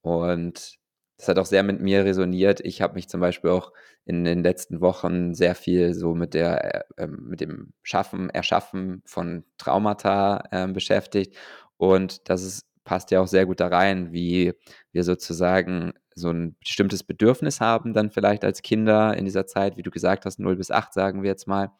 Und 0.01 0.78
das 1.19 1.27
hat 1.27 1.37
auch 1.37 1.45
sehr 1.45 1.63
mit 1.63 1.81
mir 1.81 2.05
resoniert. 2.05 2.61
Ich 2.61 2.81
habe 2.81 2.95
mich 2.95 3.09
zum 3.09 3.19
Beispiel 3.19 3.51
auch 3.51 3.73
in 4.05 4.23
den 4.23 4.41
letzten 4.41 4.79
Wochen 4.81 5.35
sehr 5.35 5.53
viel 5.53 5.93
so 5.93 6.15
mit 6.15 6.33
der 6.33 6.75
äh, 6.97 7.03
ähm, 7.03 7.27
mit 7.29 7.41
dem 7.41 7.73
Schaffen 7.83 8.29
Erschaffen 8.29 9.03
von 9.05 9.43
Traumata, 9.57 10.43
ähm, 10.53 10.73
beschäftigt. 10.73 11.35
Und 11.77 12.29
das 12.29 12.43
ist 12.43 12.65
passt 12.85 13.11
ja 13.11 13.21
auch 13.21 13.27
sehr 13.27 13.45
gut 13.45 13.59
da 13.59 13.67
rein, 13.67 14.13
wie 14.13 14.53
wir 14.93 15.03
sozusagen 15.03 15.93
so 16.15 16.31
ein 16.31 16.55
bestimmtes 16.59 17.03
Bedürfnis 17.03 17.61
haben 17.61 17.93
dann 17.93 18.09
vielleicht 18.11 18.43
als 18.43 18.61
Kinder 18.63 19.15
in 19.15 19.25
dieser 19.25 19.45
Zeit, 19.45 19.77
wie 19.77 19.83
du 19.83 19.91
gesagt 19.91 20.25
hast, 20.25 20.39
0 20.39 20.55
bis 20.55 20.71
8 20.71 20.93
sagen 20.93 21.21
wir 21.21 21.29
jetzt 21.29 21.47
mal. 21.47 21.71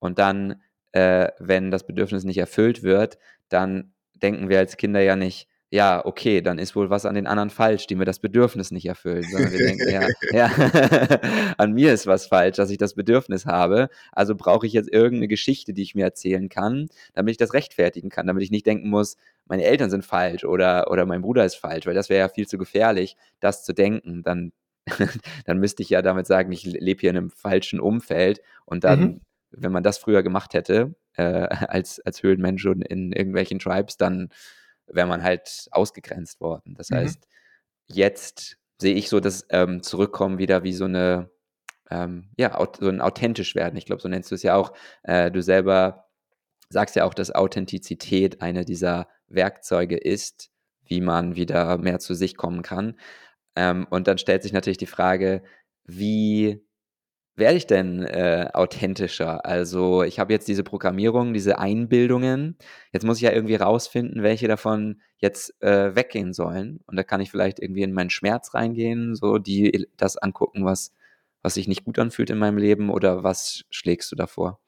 Und 0.00 0.18
dann, 0.18 0.60
äh, 0.92 1.28
wenn 1.38 1.70
das 1.70 1.86
Bedürfnis 1.86 2.24
nicht 2.24 2.38
erfüllt 2.38 2.82
wird, 2.82 3.18
dann 3.48 3.94
denken 4.22 4.48
wir 4.48 4.58
als 4.58 4.76
Kinder 4.76 5.00
ja 5.00 5.16
nicht: 5.16 5.48
ja, 5.72 6.04
okay, 6.04 6.40
dann 6.40 6.58
ist 6.58 6.74
wohl 6.74 6.90
was 6.90 7.06
an 7.06 7.14
den 7.14 7.28
anderen 7.28 7.48
falsch, 7.48 7.86
die 7.86 7.94
mir 7.94 8.04
das 8.04 8.18
Bedürfnis 8.18 8.72
nicht 8.72 8.86
erfüllen, 8.86 9.22
sondern 9.22 9.52
wir 9.52 9.58
denken, 9.58 9.88
ja, 9.88 10.08
ja, 10.32 10.50
an 11.58 11.72
mir 11.72 11.92
ist 11.92 12.08
was 12.08 12.26
falsch, 12.26 12.56
dass 12.56 12.70
ich 12.70 12.78
das 12.78 12.94
Bedürfnis 12.94 13.46
habe. 13.46 13.88
Also 14.10 14.34
brauche 14.34 14.66
ich 14.66 14.72
jetzt 14.72 14.92
irgendeine 14.92 15.28
Geschichte, 15.28 15.72
die 15.72 15.82
ich 15.82 15.94
mir 15.94 16.04
erzählen 16.04 16.48
kann, 16.48 16.88
damit 17.14 17.32
ich 17.32 17.38
das 17.38 17.54
rechtfertigen 17.54 18.10
kann, 18.10 18.26
damit 18.26 18.42
ich 18.42 18.50
nicht 18.50 18.66
denken 18.66 18.90
muss, 18.90 19.16
meine 19.46 19.64
Eltern 19.64 19.90
sind 19.90 20.04
falsch 20.04 20.44
oder, 20.44 20.90
oder 20.90 21.06
mein 21.06 21.22
Bruder 21.22 21.44
ist 21.44 21.56
falsch, 21.56 21.86
weil 21.86 21.94
das 21.94 22.08
wäre 22.08 22.20
ja 22.20 22.28
viel 22.28 22.48
zu 22.48 22.58
gefährlich, 22.58 23.16
das 23.38 23.64
zu 23.64 23.72
denken. 23.72 24.24
Dann, 24.24 24.52
dann 25.44 25.58
müsste 25.58 25.84
ich 25.84 25.90
ja 25.90 26.02
damit 26.02 26.26
sagen, 26.26 26.50
ich 26.50 26.64
lebe 26.64 27.00
hier 27.00 27.10
in 27.10 27.16
einem 27.16 27.30
falschen 27.30 27.78
Umfeld 27.78 28.40
und 28.64 28.82
dann, 28.82 29.00
mhm. 29.00 29.20
wenn 29.52 29.72
man 29.72 29.84
das 29.84 29.98
früher 29.98 30.24
gemacht 30.24 30.54
hätte, 30.54 30.96
äh, 31.14 31.22
als, 31.22 32.00
als 32.00 32.22
Höhlenmensch 32.24 32.66
und 32.66 32.82
in 32.82 33.12
irgendwelchen 33.12 33.60
Tribes, 33.60 33.96
dann 33.96 34.30
wäre 34.92 35.06
man 35.06 35.22
halt 35.22 35.68
ausgegrenzt 35.70 36.40
worden. 36.40 36.74
Das 36.76 36.90
mhm. 36.90 36.96
heißt, 36.96 37.26
jetzt 37.86 38.56
sehe 38.78 38.94
ich 38.94 39.08
so 39.08 39.20
das 39.20 39.46
ähm, 39.50 39.82
Zurückkommen 39.82 40.38
wieder 40.38 40.62
wie 40.62 40.72
so 40.72 40.84
eine, 40.84 41.30
ähm, 41.90 42.30
ja, 42.36 42.58
so 42.78 42.88
ein 42.88 43.00
authentisch 43.00 43.54
werden. 43.54 43.76
Ich 43.76 43.86
glaube, 43.86 44.02
so 44.02 44.08
nennst 44.08 44.30
du 44.30 44.34
es 44.34 44.42
ja 44.42 44.54
auch. 44.54 44.72
Äh, 45.02 45.30
du 45.30 45.42
selber 45.42 46.06
sagst 46.68 46.96
ja 46.96 47.04
auch, 47.04 47.14
dass 47.14 47.34
Authentizität 47.34 48.40
eine 48.40 48.64
dieser 48.64 49.08
Werkzeuge 49.28 49.96
ist, 49.96 50.50
wie 50.84 51.00
man 51.00 51.36
wieder 51.36 51.78
mehr 51.78 51.98
zu 51.98 52.14
sich 52.14 52.36
kommen 52.36 52.62
kann. 52.62 52.98
Ähm, 53.56 53.86
und 53.90 54.06
dann 54.06 54.18
stellt 54.18 54.42
sich 54.42 54.52
natürlich 54.52 54.78
die 54.78 54.86
Frage, 54.86 55.42
wie 55.84 56.64
werde 57.36 57.56
ich 57.56 57.66
denn 57.66 58.02
äh, 58.02 58.48
authentischer? 58.52 59.44
Also 59.44 60.02
ich 60.02 60.18
habe 60.18 60.32
jetzt 60.32 60.48
diese 60.48 60.62
Programmierung, 60.62 61.32
diese 61.32 61.58
Einbildungen. 61.58 62.56
Jetzt 62.92 63.04
muss 63.04 63.16
ich 63.16 63.22
ja 63.22 63.32
irgendwie 63.32 63.56
rausfinden, 63.56 64.22
welche 64.22 64.48
davon 64.48 65.00
jetzt 65.18 65.60
äh, 65.62 65.94
weggehen 65.94 66.32
sollen. 66.32 66.80
Und 66.86 66.96
da 66.96 67.02
kann 67.02 67.20
ich 67.20 67.30
vielleicht 67.30 67.60
irgendwie 67.60 67.82
in 67.82 67.92
meinen 67.92 68.10
Schmerz 68.10 68.54
reingehen, 68.54 69.14
so 69.14 69.38
die 69.38 69.86
das 69.96 70.16
angucken, 70.16 70.64
was, 70.64 70.92
was 71.42 71.54
sich 71.54 71.68
nicht 71.68 71.84
gut 71.84 71.98
anfühlt 71.98 72.30
in 72.30 72.38
meinem 72.38 72.58
Leben 72.58 72.90
oder 72.90 73.22
was 73.22 73.64
schlägst 73.70 74.10
du 74.12 74.16
davor? 74.16 74.60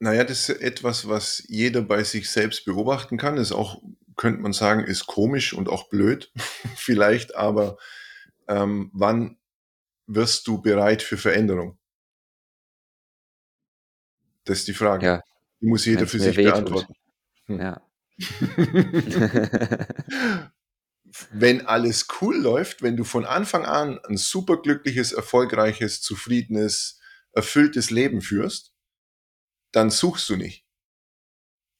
Naja, 0.00 0.24
das 0.24 0.48
ist 0.48 0.60
etwas, 0.60 1.08
was 1.08 1.44
jeder 1.46 1.80
bei 1.80 2.02
sich 2.02 2.28
selbst 2.28 2.64
beobachten 2.64 3.18
kann. 3.18 3.36
Ist 3.36 3.52
auch, 3.52 3.82
könnte 4.16 4.40
man 4.40 4.52
sagen, 4.52 4.84
ist 4.84 5.06
komisch 5.06 5.54
und 5.54 5.68
auch 5.68 5.88
blöd 5.88 6.32
vielleicht, 6.76 7.36
aber 7.36 7.76
ähm, 8.48 8.90
wann 8.92 9.36
wirst 10.06 10.46
du 10.46 10.60
bereit 10.60 11.02
für 11.02 11.16
Veränderung? 11.16 11.78
Das 14.44 14.58
ist 14.58 14.68
die 14.68 14.74
Frage. 14.74 15.06
Ja. 15.06 15.22
Die 15.60 15.66
muss 15.66 15.84
jeder 15.84 16.06
für 16.06 16.18
sich 16.18 16.36
beantworten. 16.36 16.94
Hm. 17.46 17.60
Ja. 17.60 17.80
wenn 21.30 21.66
alles 21.66 22.06
cool 22.20 22.36
läuft, 22.36 22.82
wenn 22.82 22.96
du 22.96 23.04
von 23.04 23.24
Anfang 23.24 23.64
an 23.64 23.98
ein 24.04 24.16
superglückliches, 24.16 25.12
erfolgreiches, 25.12 26.02
zufriedenes, 26.02 27.00
erfülltes 27.32 27.90
Leben 27.90 28.20
führst, 28.20 28.72
dann 29.72 29.90
suchst 29.90 30.28
du 30.28 30.36
nicht. 30.36 30.66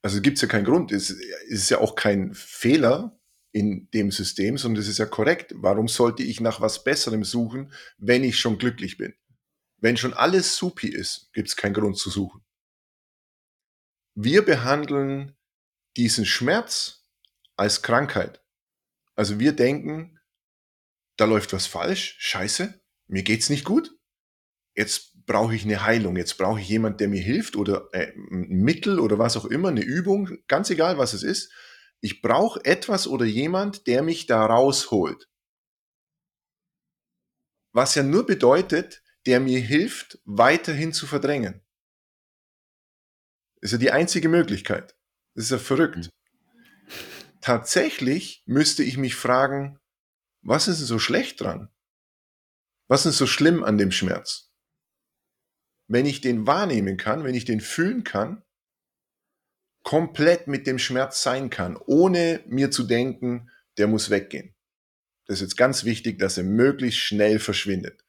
Also 0.02 0.20
gibt 0.20 0.38
es 0.38 0.42
ja 0.42 0.48
keinen 0.48 0.64
Grund. 0.64 0.92
Es 0.92 1.10
ist 1.10 1.70
ja 1.70 1.78
auch 1.78 1.94
kein 1.94 2.34
Fehler, 2.34 3.18
in 3.52 3.90
dem 3.90 4.11
System, 4.11 4.56
sondern 4.56 4.80
das 4.80 4.88
ist 4.88 4.99
ja 4.99 5.06
korrekt. 5.06 5.52
Warum 5.56 5.87
sollte 5.87 6.23
ich 6.23 6.40
nach 6.40 6.61
was 6.61 6.85
Besserem 6.85 7.23
suchen, 7.23 7.73
wenn 7.99 8.25
ich 8.25 8.38
schon 8.38 8.59
glücklich 8.59 8.97
bin? 8.97 9.14
Wenn 9.76 9.97
schon 9.97 10.14
alles 10.14 10.56
supi 10.56 10.88
ist, 10.88 11.30
gibt 11.32 11.49
es 11.49 11.56
keinen 11.56 11.75
Grund 11.75 11.99
zu 11.99 12.09
suchen. 12.09 12.42
Wir 14.14 14.42
behandeln 14.44 15.37
diesen 15.97 16.25
Schmerz 16.25 17.04
als 17.56 17.82
Krankheit. 17.82 18.42
Also 19.14 19.38
wir 19.38 19.52
denken, 19.52 20.18
da 21.16 21.26
läuft 21.26 21.52
was 21.52 21.66
falsch, 21.66 22.16
scheiße, 22.18 22.80
mir 23.06 23.23
geht's 23.23 23.50
nicht 23.50 23.64
gut. 23.64 23.94
Jetzt 24.75 25.26
brauche 25.26 25.54
ich 25.54 25.64
eine 25.64 25.85
Heilung, 25.85 26.16
jetzt 26.16 26.38
brauche 26.38 26.61
ich 26.61 26.68
jemand, 26.68 27.00
der 27.00 27.09
mir 27.09 27.21
hilft 27.21 27.56
oder 27.56 27.88
äh, 27.92 28.12
ein 28.16 28.62
Mittel 28.62 28.99
oder 28.99 29.18
was 29.18 29.37
auch 29.37 29.44
immer, 29.44 29.68
eine 29.68 29.82
Übung, 29.82 30.38
ganz 30.49 30.71
egal 30.71 30.97
was 30.97 31.12
es 31.12 31.23
ist 31.23 31.52
ich 32.02 32.21
brauche 32.21 32.64
etwas 32.64 33.06
oder 33.06 33.25
jemand, 33.25 33.87
der 33.87 34.02
mich 34.02 34.26
da 34.26 34.44
rausholt. 34.44 35.28
Was 37.73 37.94
ja 37.94 38.02
nur 38.02 38.26
bedeutet, 38.26 39.02
der 39.25 39.38
mir 39.40 39.61
hilft, 39.61 40.21
weiterhin 40.25 40.92
zu 40.92 41.06
verdrängen. 41.06 41.64
Das 43.61 43.68
ist 43.68 43.73
ja 43.73 43.78
die 43.78 43.92
einzige 43.92 44.28
Möglichkeit. 44.28 44.97
Das 45.35 45.44
ist 45.44 45.50
ja 45.50 45.59
verrückt. 45.59 45.97
Mhm. 45.97 46.11
Tatsächlich 47.40 48.42
müsste 48.47 48.82
ich 48.82 48.97
mich 48.97 49.14
fragen, 49.14 49.78
was 50.42 50.66
ist 50.66 50.78
denn 50.78 50.87
so 50.87 50.99
schlecht 50.99 51.40
dran? 51.40 51.73
Was 52.88 53.06
ist 53.06 53.16
so 53.16 53.28
schlimm 53.28 53.62
an 53.62 53.78
dem 53.78 53.92
Schmerz? 53.92 54.52
Wenn 55.87 56.04
ich 56.04 56.21
den 56.21 56.49
wahrnehmen 56.49 56.97
kann, 56.97 57.23
wenn 57.23 57.35
ich 57.35 57.44
den 57.44 57.61
fühlen 57.61 58.02
kann, 58.02 58.44
komplett 59.82 60.46
mit 60.46 60.66
dem 60.66 60.78
Schmerz 60.78 61.22
sein 61.22 61.50
kann, 61.50 61.76
ohne 61.86 62.40
mir 62.46 62.70
zu 62.70 62.84
denken, 62.84 63.50
der 63.78 63.86
muss 63.88 64.10
weggehen. 64.10 64.54
Das 65.26 65.38
ist 65.38 65.42
jetzt 65.42 65.56
ganz 65.56 65.84
wichtig, 65.84 66.18
dass 66.18 66.38
er 66.38 66.44
möglichst 66.44 67.00
schnell 67.00 67.38
verschwindet. 67.38 68.04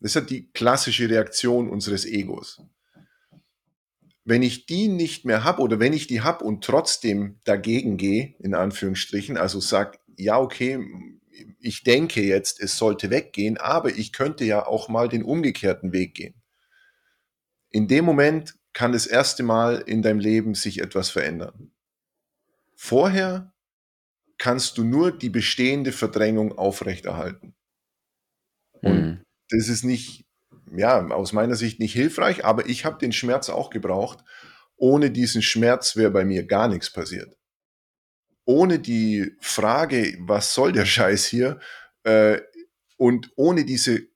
Das 0.00 0.14
ist 0.14 0.30
die 0.30 0.50
klassische 0.52 1.08
Reaktion 1.08 1.68
unseres 1.70 2.04
Egos. 2.04 2.62
Wenn 4.24 4.42
ich 4.42 4.66
die 4.66 4.88
nicht 4.88 5.24
mehr 5.24 5.44
habe 5.44 5.62
oder 5.62 5.78
wenn 5.78 5.92
ich 5.92 6.08
die 6.08 6.20
habe 6.20 6.44
und 6.44 6.64
trotzdem 6.64 7.40
dagegen 7.44 7.96
gehe, 7.96 8.34
in 8.40 8.54
Anführungsstrichen, 8.54 9.36
also 9.36 9.60
sag, 9.60 10.00
ja, 10.16 10.38
okay, 10.38 10.84
ich 11.60 11.84
denke 11.84 12.22
jetzt, 12.22 12.60
es 12.60 12.76
sollte 12.76 13.10
weggehen, 13.10 13.56
aber 13.56 13.90
ich 13.90 14.12
könnte 14.12 14.44
ja 14.44 14.66
auch 14.66 14.88
mal 14.88 15.08
den 15.08 15.22
umgekehrten 15.22 15.92
Weg 15.92 16.14
gehen. 16.14 16.34
In 17.70 17.88
dem 17.88 18.04
Moment 18.04 18.55
kann 18.76 18.92
das 18.92 19.06
erste 19.06 19.42
Mal 19.42 19.82
in 19.86 20.02
deinem 20.02 20.18
Leben 20.18 20.54
sich 20.54 20.82
etwas 20.82 21.08
verändern. 21.08 21.72
Vorher 22.74 23.54
kannst 24.36 24.76
du 24.76 24.84
nur 24.84 25.16
die 25.16 25.30
bestehende 25.30 25.92
Verdrängung 25.92 26.58
aufrechterhalten. 26.58 27.54
Und 28.82 29.00
mhm. 29.00 29.24
das 29.48 29.68
ist 29.68 29.82
nicht, 29.82 30.26
ja, 30.70 31.06
aus 31.06 31.32
meiner 31.32 31.54
Sicht 31.54 31.80
nicht 31.80 31.94
hilfreich, 31.94 32.44
aber 32.44 32.66
ich 32.68 32.84
habe 32.84 32.98
den 32.98 33.12
Schmerz 33.12 33.48
auch 33.48 33.70
gebraucht. 33.70 34.22
Ohne 34.76 35.10
diesen 35.10 35.40
Schmerz 35.40 35.96
wäre 35.96 36.10
bei 36.10 36.26
mir 36.26 36.44
gar 36.44 36.68
nichts 36.68 36.92
passiert. 36.92 37.34
Ohne 38.44 38.78
die 38.78 39.38
Frage, 39.40 40.18
was 40.20 40.52
soll 40.52 40.72
der 40.72 40.84
Scheiß 40.84 41.24
hier, 41.24 41.60
äh, 42.02 42.42
und 42.98 43.32
ohne 43.36 43.64
diese 43.64 44.06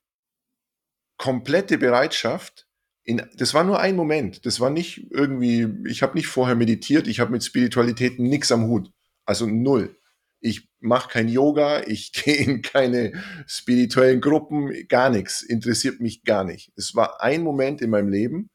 komplette 1.17 1.79
Bereitschaft, 1.79 2.67
in, 3.03 3.21
das 3.35 3.53
war 3.53 3.63
nur 3.63 3.79
ein 3.79 3.95
Moment. 3.95 4.45
Das 4.45 4.59
war 4.59 4.69
nicht 4.69 5.07
irgendwie, 5.11 5.67
ich 5.89 6.01
habe 6.03 6.15
nicht 6.15 6.27
vorher 6.27 6.55
meditiert, 6.55 7.07
ich 7.07 7.19
habe 7.19 7.31
mit 7.31 7.43
Spiritualität 7.43 8.19
nichts 8.19 8.51
am 8.51 8.67
Hut. 8.67 8.91
Also 9.25 9.47
null. 9.47 9.97
Ich 10.39 10.67
mache 10.79 11.09
kein 11.09 11.27
Yoga, 11.27 11.83
ich 11.85 12.11
gehe 12.13 12.35
in 12.35 12.61
keine 12.61 13.13
spirituellen 13.47 14.21
Gruppen, 14.21 14.87
gar 14.87 15.09
nichts, 15.09 15.41
interessiert 15.41 15.99
mich 15.99 16.23
gar 16.23 16.43
nicht. 16.43 16.71
Es 16.75 16.95
war 16.95 17.21
ein 17.21 17.43
Moment 17.43 17.81
in 17.81 17.89
meinem 17.89 18.09
Leben, 18.09 18.49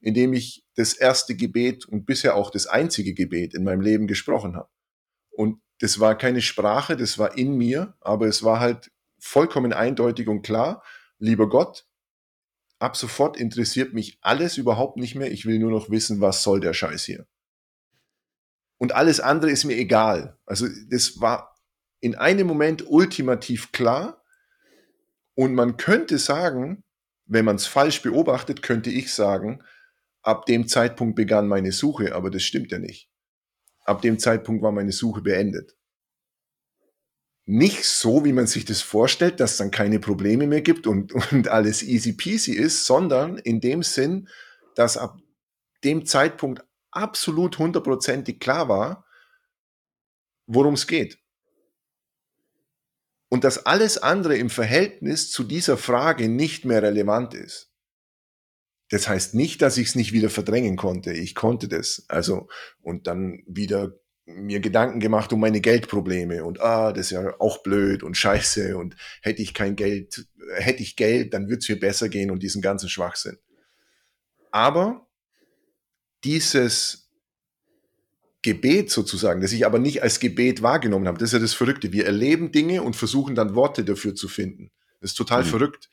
in 0.00 0.14
dem 0.14 0.32
ich 0.32 0.64
das 0.76 0.94
erste 0.94 1.36
Gebet 1.36 1.84
und 1.86 2.06
bisher 2.06 2.36
auch 2.36 2.50
das 2.50 2.66
einzige 2.66 3.14
Gebet 3.14 3.54
in 3.54 3.64
meinem 3.64 3.82
Leben 3.82 4.06
gesprochen 4.06 4.56
habe. 4.56 4.68
Und 5.30 5.60
das 5.78 6.00
war 6.00 6.16
keine 6.16 6.42
Sprache, 6.42 6.96
das 6.96 7.18
war 7.18 7.36
in 7.36 7.56
mir, 7.56 7.94
aber 8.00 8.26
es 8.26 8.42
war 8.42 8.60
halt 8.60 8.90
vollkommen 9.18 9.72
eindeutig 9.72 10.28
und 10.28 10.42
klar, 10.42 10.82
lieber 11.18 11.48
Gott, 11.48 11.86
ab 12.80 12.96
sofort 12.96 13.36
interessiert 13.36 13.92
mich 13.94 14.18
alles 14.22 14.56
überhaupt 14.56 14.96
nicht 14.96 15.14
mehr. 15.14 15.30
Ich 15.30 15.46
will 15.46 15.58
nur 15.58 15.70
noch 15.70 15.90
wissen, 15.90 16.20
was 16.20 16.42
soll 16.42 16.60
der 16.60 16.74
Scheiß 16.74 17.04
hier. 17.04 17.26
Und 18.78 18.92
alles 18.92 19.20
andere 19.20 19.50
ist 19.50 19.64
mir 19.64 19.76
egal. 19.76 20.38
Also 20.46 20.66
das 20.88 21.20
war 21.20 21.56
in 22.00 22.14
einem 22.14 22.46
Moment 22.46 22.90
ultimativ 22.90 23.70
klar. 23.72 24.24
Und 25.34 25.54
man 25.54 25.76
könnte 25.76 26.18
sagen, 26.18 26.82
wenn 27.26 27.44
man 27.44 27.56
es 27.56 27.66
falsch 27.66 28.02
beobachtet, 28.02 28.62
könnte 28.62 28.90
ich 28.90 29.12
sagen, 29.12 29.62
ab 30.22 30.46
dem 30.46 30.66
Zeitpunkt 30.66 31.14
begann 31.14 31.46
meine 31.46 31.72
Suche, 31.72 32.14
aber 32.14 32.30
das 32.30 32.42
stimmt 32.42 32.72
ja 32.72 32.78
nicht. 32.78 33.10
Ab 33.84 34.02
dem 34.02 34.18
Zeitpunkt 34.18 34.62
war 34.62 34.72
meine 34.72 34.92
Suche 34.92 35.20
beendet 35.20 35.76
nicht 37.50 37.84
so, 37.84 38.24
wie 38.24 38.32
man 38.32 38.46
sich 38.46 38.64
das 38.64 38.80
vorstellt, 38.80 39.40
dass 39.40 39.56
dann 39.56 39.72
keine 39.72 39.98
Probleme 39.98 40.46
mehr 40.46 40.60
gibt 40.60 40.86
und, 40.86 41.12
und 41.32 41.48
alles 41.48 41.82
easy 41.82 42.12
peasy 42.12 42.52
ist, 42.52 42.86
sondern 42.86 43.38
in 43.38 43.60
dem 43.60 43.82
Sinn, 43.82 44.28
dass 44.76 44.96
ab 44.96 45.18
dem 45.82 46.06
Zeitpunkt 46.06 46.62
absolut 46.92 47.58
hundertprozentig 47.58 48.38
klar 48.38 48.68
war, 48.68 49.04
worum 50.46 50.74
es 50.74 50.86
geht. 50.86 51.18
Und 53.28 53.42
dass 53.42 53.66
alles 53.66 53.98
andere 53.98 54.36
im 54.36 54.50
Verhältnis 54.50 55.30
zu 55.30 55.42
dieser 55.42 55.76
Frage 55.76 56.28
nicht 56.28 56.64
mehr 56.64 56.82
relevant 56.82 57.34
ist. 57.34 57.72
Das 58.90 59.08
heißt 59.08 59.34
nicht, 59.34 59.60
dass 59.60 59.76
ich 59.76 59.88
es 59.88 59.94
nicht 59.96 60.12
wieder 60.12 60.30
verdrängen 60.30 60.76
konnte. 60.76 61.12
Ich 61.12 61.34
konnte 61.34 61.66
das. 61.66 62.04
Also, 62.08 62.48
und 62.80 63.08
dann 63.08 63.42
wieder 63.46 63.98
mir 64.36 64.60
Gedanken 64.60 65.00
gemacht 65.00 65.32
um 65.32 65.40
meine 65.40 65.60
Geldprobleme 65.60 66.44
und 66.44 66.60
ah, 66.60 66.92
das 66.92 67.06
ist 67.06 67.10
ja 67.12 67.34
auch 67.40 67.62
blöd 67.62 68.02
und 68.02 68.16
scheiße 68.16 68.76
und 68.76 68.96
hätte 69.22 69.42
ich 69.42 69.54
kein 69.54 69.76
Geld, 69.76 70.26
hätte 70.56 70.82
ich 70.82 70.96
Geld, 70.96 71.34
dann 71.34 71.48
würde 71.48 71.58
es 71.58 71.68
mir 71.68 71.78
besser 71.78 72.08
gehen 72.08 72.30
und 72.30 72.42
diesen 72.42 72.62
ganzen 72.62 72.88
Schwachsinn. 72.88 73.38
Aber 74.50 75.06
dieses 76.24 77.10
Gebet 78.42 78.90
sozusagen, 78.90 79.40
das 79.40 79.52
ich 79.52 79.66
aber 79.66 79.78
nicht 79.78 80.02
als 80.02 80.18
Gebet 80.18 80.62
wahrgenommen 80.62 81.06
habe, 81.06 81.18
das 81.18 81.30
ist 81.30 81.34
ja 81.34 81.38
das 81.38 81.54
Verrückte. 81.54 81.92
Wir 81.92 82.06
erleben 82.06 82.52
Dinge 82.52 82.82
und 82.82 82.96
versuchen 82.96 83.34
dann 83.34 83.54
Worte 83.54 83.84
dafür 83.84 84.14
zu 84.14 84.28
finden. 84.28 84.70
Das 85.00 85.12
ist 85.12 85.16
total 85.16 85.44
mhm. 85.44 85.48
verrückt. 85.48 85.90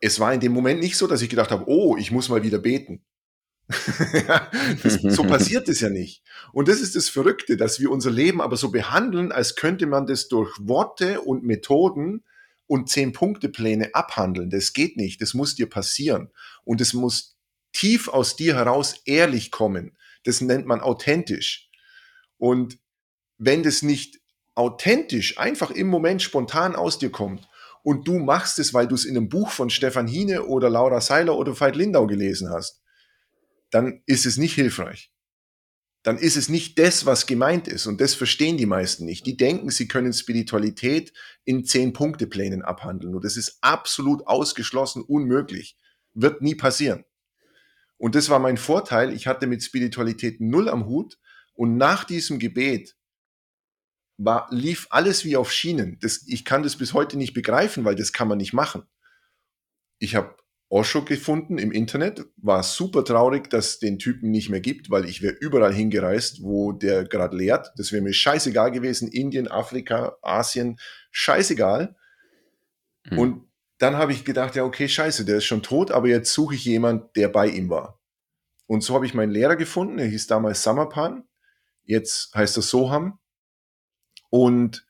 Es 0.00 0.20
war 0.20 0.34
in 0.34 0.40
dem 0.40 0.52
Moment 0.52 0.80
nicht 0.80 0.96
so, 0.96 1.06
dass 1.06 1.22
ich 1.22 1.30
gedacht 1.30 1.50
habe, 1.50 1.64
oh, 1.68 1.96
ich 1.96 2.10
muss 2.10 2.28
mal 2.28 2.42
wieder 2.42 2.58
beten. 2.58 3.04
das, 4.82 5.00
so 5.02 5.24
passiert 5.24 5.68
es 5.68 5.80
ja 5.80 5.88
nicht. 5.88 6.22
Und 6.52 6.68
das 6.68 6.80
ist 6.80 6.94
das 6.94 7.08
Verrückte, 7.08 7.56
dass 7.56 7.80
wir 7.80 7.90
unser 7.90 8.10
Leben 8.10 8.40
aber 8.40 8.56
so 8.56 8.70
behandeln, 8.70 9.32
als 9.32 9.56
könnte 9.56 9.86
man 9.86 10.06
das 10.06 10.28
durch 10.28 10.56
Worte 10.60 11.20
und 11.22 11.42
Methoden 11.42 12.24
und 12.68 12.88
Zehn-Punkte-Pläne 12.88 13.94
abhandeln. 13.94 14.50
Das 14.50 14.72
geht 14.72 14.96
nicht. 14.96 15.20
Das 15.20 15.34
muss 15.34 15.54
dir 15.54 15.68
passieren. 15.68 16.30
Und 16.64 16.80
es 16.80 16.92
muss 16.92 17.36
tief 17.72 18.08
aus 18.08 18.36
dir 18.36 18.54
heraus 18.54 19.00
ehrlich 19.04 19.50
kommen. 19.50 19.96
Das 20.24 20.40
nennt 20.40 20.66
man 20.66 20.80
authentisch. 20.80 21.68
Und 22.38 22.78
wenn 23.38 23.62
das 23.62 23.82
nicht 23.82 24.20
authentisch, 24.54 25.38
einfach 25.38 25.70
im 25.70 25.88
Moment 25.88 26.22
spontan 26.22 26.74
aus 26.74 26.98
dir 26.98 27.10
kommt 27.10 27.48
und 27.82 28.08
du 28.08 28.18
machst 28.18 28.58
es, 28.58 28.72
weil 28.74 28.88
du 28.88 28.94
es 28.94 29.04
in 29.04 29.16
einem 29.16 29.28
Buch 29.28 29.50
von 29.50 29.70
Stefan 29.70 30.06
Hine 30.06 30.44
oder 30.44 30.70
Laura 30.70 31.00
Seiler 31.00 31.36
oder 31.36 31.58
Veit 31.58 31.76
Lindau 31.76 32.06
gelesen 32.06 32.50
hast, 32.50 32.80
dann 33.76 34.02
ist 34.06 34.24
es 34.24 34.38
nicht 34.38 34.54
hilfreich. 34.54 35.12
Dann 36.02 36.16
ist 36.16 36.36
es 36.36 36.48
nicht 36.48 36.78
das, 36.78 37.04
was 37.04 37.26
gemeint 37.26 37.68
ist. 37.68 37.84
Und 37.84 38.00
das 38.00 38.14
verstehen 38.14 38.56
die 38.56 38.64
meisten 38.64 39.04
nicht. 39.04 39.26
Die 39.26 39.36
denken, 39.36 39.70
sie 39.70 39.86
können 39.86 40.14
Spiritualität 40.14 41.12
in 41.44 41.62
Zehn-Punkte-Plänen 41.62 42.62
abhandeln. 42.62 43.14
Und 43.14 43.22
das 43.22 43.36
ist 43.36 43.58
absolut 43.60 44.26
ausgeschlossen 44.26 45.02
unmöglich. 45.02 45.76
Wird 46.14 46.40
nie 46.40 46.54
passieren. 46.54 47.04
Und 47.98 48.14
das 48.14 48.30
war 48.30 48.38
mein 48.38 48.56
Vorteil. 48.56 49.12
Ich 49.12 49.26
hatte 49.26 49.46
mit 49.46 49.62
Spiritualität 49.62 50.40
null 50.40 50.70
am 50.70 50.86
Hut. 50.86 51.18
Und 51.52 51.76
nach 51.76 52.04
diesem 52.04 52.38
Gebet 52.38 52.96
war, 54.16 54.48
lief 54.50 54.86
alles 54.88 55.26
wie 55.26 55.36
auf 55.36 55.52
Schienen. 55.52 55.98
Das, 56.00 56.26
ich 56.26 56.46
kann 56.46 56.62
das 56.62 56.76
bis 56.76 56.94
heute 56.94 57.18
nicht 57.18 57.34
begreifen, 57.34 57.84
weil 57.84 57.94
das 57.94 58.14
kann 58.14 58.28
man 58.28 58.38
nicht 58.38 58.54
machen. 58.54 58.84
Ich 59.98 60.14
habe 60.14 60.34
Osho 60.68 61.04
gefunden 61.04 61.58
im 61.58 61.70
Internet, 61.70 62.26
war 62.36 62.62
super 62.64 63.04
traurig, 63.04 63.48
dass 63.50 63.78
den 63.78 63.98
Typen 64.00 64.30
nicht 64.30 64.50
mehr 64.50 64.60
gibt, 64.60 64.90
weil 64.90 65.08
ich 65.08 65.22
wäre 65.22 65.34
überall 65.34 65.72
hingereist, 65.72 66.42
wo 66.42 66.72
der 66.72 67.04
gerade 67.04 67.36
lehrt. 67.36 67.72
Das 67.76 67.92
wäre 67.92 68.02
mir 68.02 68.12
scheißegal 68.12 68.72
gewesen. 68.72 69.08
Indien, 69.08 69.46
Afrika, 69.46 70.16
Asien, 70.22 70.78
scheißegal. 71.12 71.94
Mhm. 73.04 73.18
Und 73.18 73.48
dann 73.78 73.96
habe 73.96 74.12
ich 74.12 74.24
gedacht, 74.24 74.56
ja, 74.56 74.64
okay, 74.64 74.88
scheiße, 74.88 75.24
der 75.24 75.36
ist 75.36 75.44
schon 75.44 75.62
tot, 75.62 75.92
aber 75.92 76.08
jetzt 76.08 76.32
suche 76.32 76.56
ich 76.56 76.64
jemand, 76.64 77.14
der 77.14 77.28
bei 77.28 77.46
ihm 77.46 77.70
war. 77.70 78.00
Und 78.66 78.82
so 78.82 78.94
habe 78.94 79.06
ich 79.06 79.14
meinen 79.14 79.30
Lehrer 79.30 79.54
gefunden, 79.54 80.00
er 80.00 80.06
hieß 80.06 80.26
damals 80.26 80.64
Samapan, 80.64 81.22
jetzt 81.84 82.34
heißt 82.34 82.56
er 82.56 82.62
Soham. 82.62 83.20
Und 84.30 84.84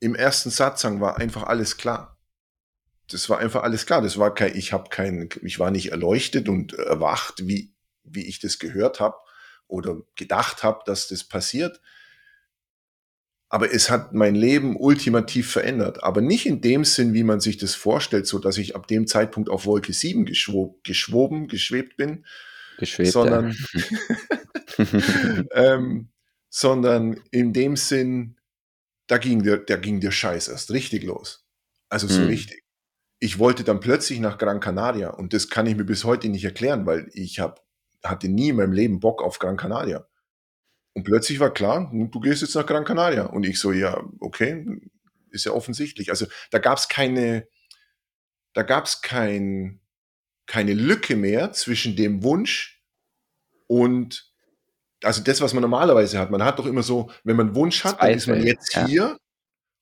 im 0.00 0.16
ersten 0.16 0.50
Satzang 0.50 1.00
war 1.00 1.18
einfach 1.18 1.44
alles 1.44 1.76
klar 1.76 2.15
das 3.10 3.28
war 3.28 3.38
einfach 3.38 3.62
alles 3.62 3.86
klar. 3.86 4.02
Das 4.02 4.18
war 4.18 4.34
kein, 4.34 4.56
ich 4.56 4.72
habe 4.72 4.90
kein, 4.90 5.28
ich 5.42 5.58
war 5.58 5.70
nicht 5.70 5.92
erleuchtet 5.92 6.48
und 6.48 6.74
erwacht, 6.74 7.46
wie, 7.46 7.72
wie 8.04 8.26
ich 8.26 8.40
das 8.40 8.58
gehört 8.58 9.00
habe 9.00 9.16
oder 9.68 10.02
gedacht 10.16 10.62
habe, 10.62 10.80
dass 10.86 11.08
das 11.08 11.24
passiert. 11.24 11.80
Aber 13.48 13.72
es 13.72 13.90
hat 13.90 14.12
mein 14.12 14.34
Leben 14.34 14.76
ultimativ 14.76 15.50
verändert. 15.50 16.02
Aber 16.02 16.20
nicht 16.20 16.46
in 16.46 16.60
dem 16.60 16.84
Sinn, 16.84 17.14
wie 17.14 17.22
man 17.22 17.38
sich 17.38 17.56
das 17.56 17.76
vorstellt, 17.76 18.26
so 18.26 18.40
dass 18.40 18.58
ich 18.58 18.74
ab 18.74 18.88
dem 18.88 19.06
Zeitpunkt 19.06 19.48
auf 19.48 19.66
Wolke 19.66 19.92
7 19.92 20.26
geschwob, 20.26 20.82
geschwoben, 20.82 21.46
geschwebt 21.46 21.96
bin. 21.96 22.26
Geschwebt, 22.78 23.12
sondern, 23.12 23.56
ja. 24.76 24.84
ähm, 25.52 26.08
sondern 26.50 27.20
in 27.30 27.52
dem 27.52 27.76
Sinn, 27.76 28.36
da 29.06 29.18
ging 29.18 29.44
der, 29.44 29.58
da 29.58 29.76
ging 29.76 30.00
der 30.00 30.10
Scheiß 30.10 30.48
erst 30.48 30.72
richtig 30.72 31.04
los. 31.04 31.46
Also 31.88 32.08
so 32.08 32.22
hm. 32.22 32.26
richtig 32.26 32.65
ich 33.26 33.40
wollte 33.40 33.64
dann 33.64 33.80
plötzlich 33.80 34.20
nach 34.20 34.38
Gran 34.38 34.60
Canaria 34.60 35.10
und 35.10 35.32
das 35.32 35.50
kann 35.50 35.66
ich 35.66 35.76
mir 35.76 35.84
bis 35.84 36.04
heute 36.04 36.28
nicht 36.28 36.44
erklären, 36.44 36.86
weil 36.86 37.10
ich 37.12 37.40
hab, 37.40 37.60
hatte 38.04 38.28
nie 38.28 38.50
in 38.50 38.56
meinem 38.56 38.70
Leben 38.72 39.00
Bock 39.00 39.20
auf 39.20 39.40
Gran 39.40 39.56
Canaria. 39.56 40.06
Und 40.94 41.02
plötzlich 41.02 41.40
war 41.40 41.52
klar, 41.52 41.90
du 41.92 42.20
gehst 42.20 42.42
jetzt 42.42 42.54
nach 42.54 42.64
Gran 42.64 42.84
Canaria. 42.84 43.24
Und 43.24 43.44
ich 43.44 43.58
so, 43.58 43.72
ja, 43.72 44.00
okay, 44.20 44.64
ist 45.30 45.44
ja 45.44 45.50
offensichtlich. 45.50 46.10
Also 46.10 46.26
da 46.52 46.60
gab 46.60 46.78
es 46.78 46.88
keine, 46.88 47.48
da 48.52 48.62
gab 48.62 48.84
es 48.84 49.02
kein, 49.02 49.80
keine 50.46 50.74
Lücke 50.74 51.16
mehr 51.16 51.52
zwischen 51.52 51.96
dem 51.96 52.22
Wunsch 52.22 52.80
und 53.66 54.32
also 55.02 55.20
das, 55.20 55.40
was 55.40 55.52
man 55.52 55.62
normalerweise 55.62 56.20
hat. 56.20 56.30
Man 56.30 56.44
hat 56.44 56.60
doch 56.60 56.66
immer 56.66 56.84
so, 56.84 57.10
wenn 57.24 57.36
man 57.36 57.56
Wunsch 57.56 57.82
hat, 57.82 58.00
dann 58.00 58.10
ist 58.10 58.28
man 58.28 58.40
jetzt 58.44 58.72
ja. 58.74 58.86
hier 58.86 59.18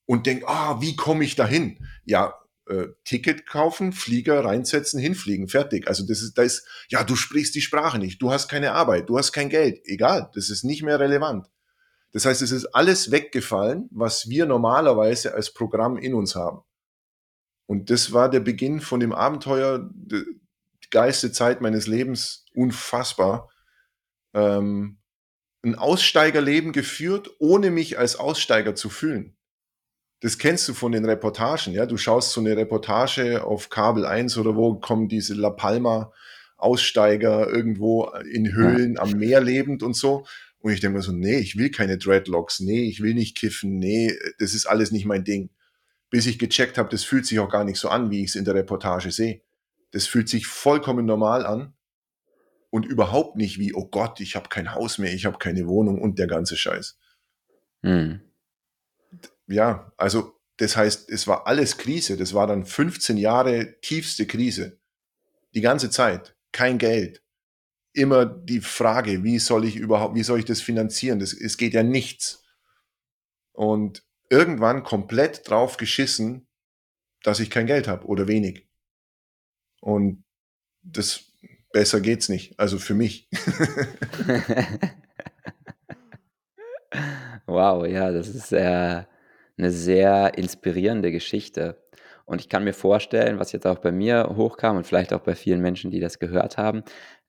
und 0.07 0.26
denkt, 0.26 0.48
ah, 0.48 0.80
wie 0.80 0.96
komme 0.96 1.24
ich 1.24 1.37
dahin? 1.37 1.87
Ja, 2.07 2.35
äh, 2.66 2.87
Ticket 3.05 3.46
kaufen, 3.46 3.92
Flieger 3.92 4.44
reinsetzen, 4.44 4.98
hinfliegen, 4.98 5.48
fertig. 5.48 5.88
Also 5.88 6.07
das 6.07 6.22
ist, 6.22 6.38
da 6.38 6.42
ist, 6.42 6.66
ja, 6.88 7.05
du 7.05 7.16
sprichst 7.16 7.55
die 7.55 7.61
Sprache 7.61 7.98
nicht, 7.98 8.22
du 8.22 8.33
hast 8.33 8.48
keine 8.48 8.72
Arbeit, 8.72 9.09
du 9.09 9.18
hast 9.18 9.33
kein 9.33 9.50
Geld, 9.50 9.81
egal, 9.85 10.31
das 10.35 10.50
ist 10.50 10.64
nicht 10.64 10.83
mehr 10.83 10.98
relevant. 10.98 11.50
Das 12.12 12.27
heißt, 12.27 12.42
es 12.42 12.53
ist 12.53 12.66
alles 12.66 13.11
weggefallen, 13.11 13.88
was 13.90 14.29
wir 14.29 14.46
normalerweise 14.46 15.35
als 15.35 15.53
Programm 15.53 15.98
in 15.98 16.14
uns 16.14 16.37
haben. 16.37 16.62
Und 17.66 17.90
das 17.90 18.12
war 18.12 18.31
der 18.31 18.40
Beginn 18.40 18.81
von 18.81 19.00
dem 19.00 19.12
Abenteuer, 19.12 19.90
die 19.92 20.24
geilste 20.90 21.33
Zeit 21.33 21.61
meines 21.61 21.87
Lebens, 21.87 22.46
unfassbar. 22.55 23.50
Ähm, 24.33 24.98
ein 25.62 25.74
Aussteigerleben 25.74 26.72
geführt, 26.72 27.31
ohne 27.38 27.70
mich 27.70 27.98
als 27.98 28.16
Aussteiger 28.16 28.74
zu 28.74 28.90
fühlen 28.90 29.37
das 30.24 30.38
kennst 30.38 30.66
du 30.66 30.72
von 30.72 30.90
den 30.90 31.04
Reportagen, 31.04 31.74
ja. 31.74 31.84
Du 31.84 31.98
schaust 31.98 32.32
so 32.32 32.40
eine 32.40 32.56
Reportage 32.56 33.44
auf 33.44 33.68
Kabel 33.68 34.06
1 34.06 34.38
oder 34.38 34.56
wo 34.56 34.76
kommen 34.76 35.06
diese 35.06 35.34
La 35.34 35.50
Palma 35.50 36.14
Aussteiger 36.56 37.46
irgendwo 37.50 38.10
in 38.32 38.54
Höhlen 38.54 38.94
ja. 38.94 39.02
am 39.02 39.10
Meer 39.10 39.42
lebend 39.42 39.82
und 39.82 39.94
so. 39.94 40.24
Und 40.60 40.72
ich 40.72 40.80
denke 40.80 40.96
mir 40.96 41.02
so, 41.02 41.12
nee, 41.12 41.37
ich 41.37 41.58
will 41.58 41.70
keine 41.70 41.98
Dreadlocks, 41.98 42.60
nee, 42.60 42.88
ich 42.88 43.02
will 43.02 43.12
nicht 43.12 43.37
kiffen, 43.37 43.78
nee, 43.78 44.16
das 44.38 44.54
ist 44.54 44.64
alles 44.64 44.92
nicht 44.92 45.04
mein 45.04 45.24
Ding. 45.24 45.50
Bis 46.08 46.24
ich 46.24 46.38
gecheckt 46.38 46.78
habe, 46.78 46.88
das 46.88 47.04
fühlt 47.04 47.26
sich 47.26 47.38
auch 47.38 47.50
gar 47.50 47.64
nicht 47.64 47.78
so 47.78 47.90
an, 47.90 48.10
wie 48.10 48.22
ich 48.22 48.30
es 48.30 48.34
in 48.34 48.46
der 48.46 48.54
Reportage 48.54 49.10
sehe. 49.10 49.42
Das 49.90 50.06
fühlt 50.06 50.30
sich 50.30 50.46
vollkommen 50.46 51.04
normal 51.04 51.44
an 51.44 51.74
und 52.70 52.87
überhaupt 52.87 53.37
nicht 53.37 53.58
wie, 53.58 53.74
oh 53.74 53.88
Gott, 53.88 54.20
ich 54.20 54.37
habe 54.37 54.48
kein 54.48 54.74
Haus 54.74 54.96
mehr, 54.96 55.12
ich 55.12 55.26
habe 55.26 55.37
keine 55.37 55.68
Wohnung 55.68 56.00
und 56.00 56.18
der 56.18 56.28
ganze 56.28 56.56
Scheiß. 56.56 56.96
Hm 57.82 58.22
ja, 59.46 59.92
also 59.96 60.35
das 60.57 60.76
heißt, 60.76 61.11
es 61.11 61.26
war 61.26 61.46
alles 61.46 61.78
Krise. 61.78 62.16
Das 62.16 62.35
war 62.35 62.46
dann 62.46 62.64
15 62.64 63.16
Jahre 63.16 63.80
tiefste 63.80 64.26
Krise. 64.26 64.78
Die 65.54 65.61
ganze 65.61 65.90
Zeit. 65.90 66.37
Kein 66.52 66.78
Geld. 66.78 67.22
Immer 67.92 68.26
die 68.26 68.61
Frage, 68.61 69.24
wie 69.24 69.38
soll 69.38 69.64
ich 69.64 69.76
überhaupt, 69.76 70.14
wie 70.14 70.22
soll 70.22 70.40
ich 70.40 70.44
das 70.44 70.61
finanzieren? 70.61 71.18
Das, 71.18 71.33
es 71.33 71.57
geht 71.57 71.74
ja 71.74 71.83
nichts. 71.83 72.44
Und 73.52 74.04
irgendwann 74.30 74.83
komplett 74.83 75.48
drauf 75.48 75.76
geschissen, 75.76 76.48
dass 77.22 77.40
ich 77.40 77.50
kein 77.50 77.66
Geld 77.66 77.88
habe 77.88 78.07
oder 78.07 78.28
wenig. 78.28 78.68
Und 79.80 80.24
das 80.83 81.24
besser 81.72 82.00
geht's 82.00 82.28
nicht. 82.28 82.59
Also 82.59 82.78
für 82.78 82.94
mich. 82.94 83.28
wow, 87.46 87.87
ja, 87.87 88.12
das 88.12 88.28
ist 88.28 88.52
äh, 88.52 89.04
eine 89.58 89.70
sehr 89.70 90.36
inspirierende 90.36 91.12
Geschichte. 91.12 91.82
Und 92.24 92.40
ich 92.40 92.48
kann 92.48 92.64
mir 92.64 92.72
vorstellen, 92.72 93.38
was 93.38 93.52
jetzt 93.52 93.66
auch 93.66 93.78
bei 93.78 93.92
mir 93.92 94.32
hochkam 94.36 94.76
und 94.76 94.86
vielleicht 94.86 95.12
auch 95.12 95.20
bei 95.20 95.34
vielen 95.34 95.60
Menschen, 95.60 95.90
die 95.90 96.00
das 96.00 96.18
gehört 96.18 96.56
haben, 96.56 96.82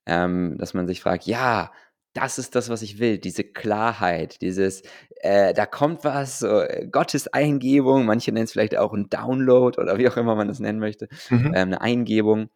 ähm, 0.06 0.56
dass 0.58 0.74
man 0.74 0.86
sich 0.86 1.02
fragt, 1.02 1.26
ja, 1.26 1.70
das 2.14 2.38
ist 2.38 2.54
das, 2.54 2.70
was 2.70 2.80
ich 2.80 2.98
will, 2.98 3.18
diese 3.18 3.44
Klarheit, 3.44 4.40
dieses, 4.40 4.82
äh, 5.20 5.52
da 5.52 5.66
kommt 5.66 6.02
was, 6.02 6.38
so, 6.38 6.62
äh, 6.62 6.88
Gottes 6.90 7.28
Eingebung, 7.28 8.06
manche 8.06 8.32
nennen 8.32 8.44
es 8.44 8.52
vielleicht 8.52 8.76
auch 8.78 8.94
ein 8.94 9.10
Download 9.10 9.78
oder 9.78 9.98
wie 9.98 10.08
auch 10.08 10.16
immer 10.16 10.34
man 10.34 10.48
das 10.48 10.58
nennen 10.58 10.78
möchte, 10.78 11.08
mhm. 11.28 11.46
ähm, 11.48 11.54
eine 11.54 11.80
Eingebung. 11.82 12.48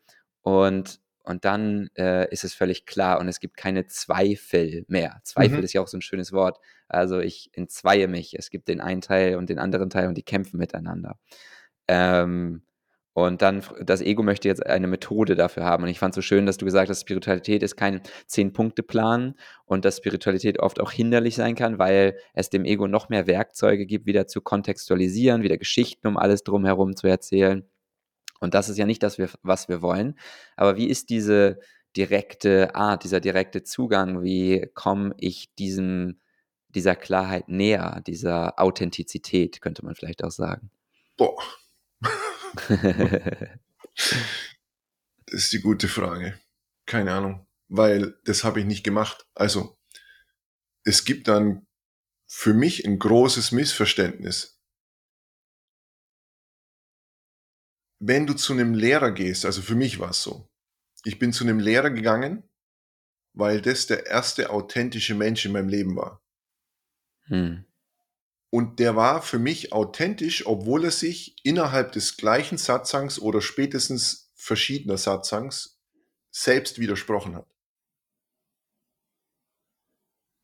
Und 0.42 1.00
und 1.22 1.44
dann 1.44 1.90
äh, 1.96 2.30
ist 2.33 2.44
es 2.44 2.54
völlig 2.54 2.87
klar 2.87 3.20
und 3.20 3.28
es 3.28 3.40
gibt 3.40 3.56
keine 3.56 3.87
Zweifel 3.87 4.85
mehr. 4.88 5.20
Zweifel 5.24 5.59
mhm. 5.59 5.64
ist 5.64 5.72
ja 5.72 5.80
auch 5.80 5.88
so 5.88 5.98
ein 5.98 6.02
schönes 6.02 6.33
Wort. 6.33 6.59
Also 6.88 7.20
ich 7.20 7.50
entzweie 7.52 8.09
mich. 8.09 8.35
Es 8.38 8.50
gibt 8.50 8.68
den 8.68 8.80
einen 8.80 9.00
Teil 9.00 9.37
und 9.37 9.48
den 9.50 9.59
anderen 9.59 9.90
Teil 9.90 10.09
und 10.09 10.16
die 10.16 10.24
kämpfen 10.24 10.59
miteinander. 10.59 11.18
Ähm, 11.88 12.62
Und 13.12 13.42
dann, 13.42 13.62
das 13.83 14.00
Ego 14.00 14.22
möchte 14.22 14.48
jetzt 14.48 14.64
eine 14.64 14.87
Methode 14.87 15.35
dafür 15.35 15.64
haben. 15.64 15.83
Und 15.83 15.90
ich 15.90 15.98
fand 15.98 16.12
es 16.12 16.16
so 16.16 16.22
schön, 16.22 16.46
dass 16.46 16.59
du 16.59 16.64
gesagt 16.64 16.88
hast, 16.88 17.00
Spiritualität 17.02 17.62
ist 17.62 17.76
kein 17.76 18.00
Zehn-Punkte-Plan 18.26 19.35
und 19.66 19.85
dass 19.85 19.96
Spiritualität 19.98 20.61
oft 20.61 20.80
auch 20.80 20.92
hinderlich 20.92 21.35
sein 21.35 21.56
kann, 21.56 21.78
weil 21.78 22.16
es 22.35 22.50
dem 22.50 22.64
Ego 22.64 22.87
noch 22.87 23.09
mehr 23.09 23.26
Werkzeuge 23.26 23.85
gibt, 23.87 24.06
wieder 24.06 24.26
zu 24.28 24.40
kontextualisieren, 24.40 25.42
wieder 25.42 25.59
Geschichten 25.59 26.06
um 26.06 26.16
alles 26.16 26.44
drumherum 26.44 26.94
zu 26.96 27.09
erzählen. 27.09 27.64
Und 28.40 28.55
das 28.55 28.68
ist 28.68 28.79
ja 28.79 28.87
nicht 28.87 29.03
das, 29.03 29.18
was 29.42 29.68
wir 29.68 29.83
wollen. 29.83 30.18
Aber 30.57 30.76
wie 30.76 30.88
ist 30.88 31.11
diese 31.11 31.61
direkte 31.96 32.74
Art, 32.74 33.05
dieser 33.05 33.20
direkte 33.20 33.62
Zugang? 33.62 34.22
Wie 34.22 34.68
komme 34.74 35.14
ich 35.18 35.55
diesem, 35.55 36.20
dieser 36.68 36.96
Klarheit 36.96 37.48
näher, 37.48 38.03
dieser 38.07 38.59
Authentizität, 38.59 39.61
könnte 39.61 39.85
man 39.85 39.94
vielleicht 39.94 40.24
auch 40.24 40.31
sagen? 40.31 40.70
Boah, 41.16 41.37
das 42.68 43.50
ist 45.26 45.53
die 45.53 45.61
gute 45.61 45.88
Frage. 45.88 46.38
Keine 46.87 47.12
Ahnung, 47.12 47.46
weil 47.68 48.18
das 48.24 48.44
habe 48.44 48.61
ich 48.61 48.66
nicht 48.66 48.85
gemacht. 48.85 49.26
Also, 49.35 49.79
es 50.85 51.05
gibt 51.05 51.29
dann 51.29 51.66
für 52.26 52.55
mich 52.55 52.87
ein 52.87 52.98
großes 52.98 53.53
Missverständnis. 53.53 54.60
Wenn 58.00 58.26
du 58.26 58.34
zu 58.34 58.54
einem 58.54 58.74
Lehrer 58.74 59.12
gehst, 59.12 59.44
also 59.44 59.62
für 59.62 59.74
mich 59.74 59.98
war 59.98 60.10
es 60.10 60.22
so, 60.22 60.48
ich 61.04 61.18
bin 61.18 61.32
zu 61.32 61.44
einem 61.44 61.60
Lehrer 61.60 61.90
gegangen, 61.90 62.42
weil 63.32 63.60
das 63.60 63.86
der 63.86 64.06
erste 64.06 64.50
authentische 64.50 65.14
Mensch 65.14 65.44
in 65.44 65.52
meinem 65.52 65.68
Leben 65.68 65.96
war. 65.96 66.22
Hm. 67.26 67.64
Und 68.50 68.80
der 68.80 68.96
war 68.96 69.22
für 69.22 69.38
mich 69.38 69.72
authentisch, 69.72 70.46
obwohl 70.46 70.84
er 70.84 70.90
sich 70.90 71.36
innerhalb 71.44 71.92
des 71.92 72.16
gleichen 72.16 72.58
Satzangs 72.58 73.20
oder 73.20 73.40
spätestens 73.40 74.32
verschiedener 74.34 74.98
Satzangs 74.98 75.80
selbst 76.30 76.78
widersprochen 76.78 77.36
hat. 77.36 77.54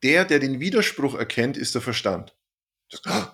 Der, 0.03 0.25
der 0.25 0.39
den 0.39 0.61
Widerspruch 0.61 1.15
erkennt, 1.15 1.57
ist 1.57 1.75
der 1.75 1.83
Verstand. 1.83 2.37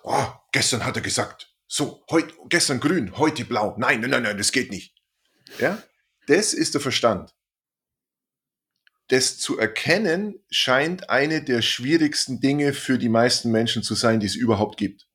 Oh, 0.05 0.27
gestern 0.53 0.85
hat 0.85 0.97
er 0.97 1.03
gesagt, 1.03 1.52
so, 1.73 2.05
heute, 2.11 2.35
gestern 2.49 2.81
grün, 2.81 3.17
heute 3.17 3.45
blau. 3.45 3.75
Nein, 3.79 4.01
nein, 4.01 4.11
nein, 4.11 4.23
nein, 4.25 4.39
das 4.39 4.53
geht 4.53 4.71
nicht. 4.71 4.95
Ja? 5.59 5.83
Das 6.27 6.55
ist 6.55 6.75
der 6.75 6.81
Verstand 6.81 7.33
das 9.13 9.37
zu 9.37 9.59
erkennen 9.59 10.43
scheint 10.51 11.11
eine 11.11 11.45
der 11.45 11.61
schwierigsten 11.61 12.41
Dinge 12.41 12.73
für 12.73 12.97
die 12.97 13.11
meisten 13.11 13.51
Menschen 13.51 13.83
zu 13.83 13.95
sein, 13.95 14.21
die 14.21 14.27
es 14.27 14.35
überhaupt 14.35 14.79
gibt. 14.79 15.07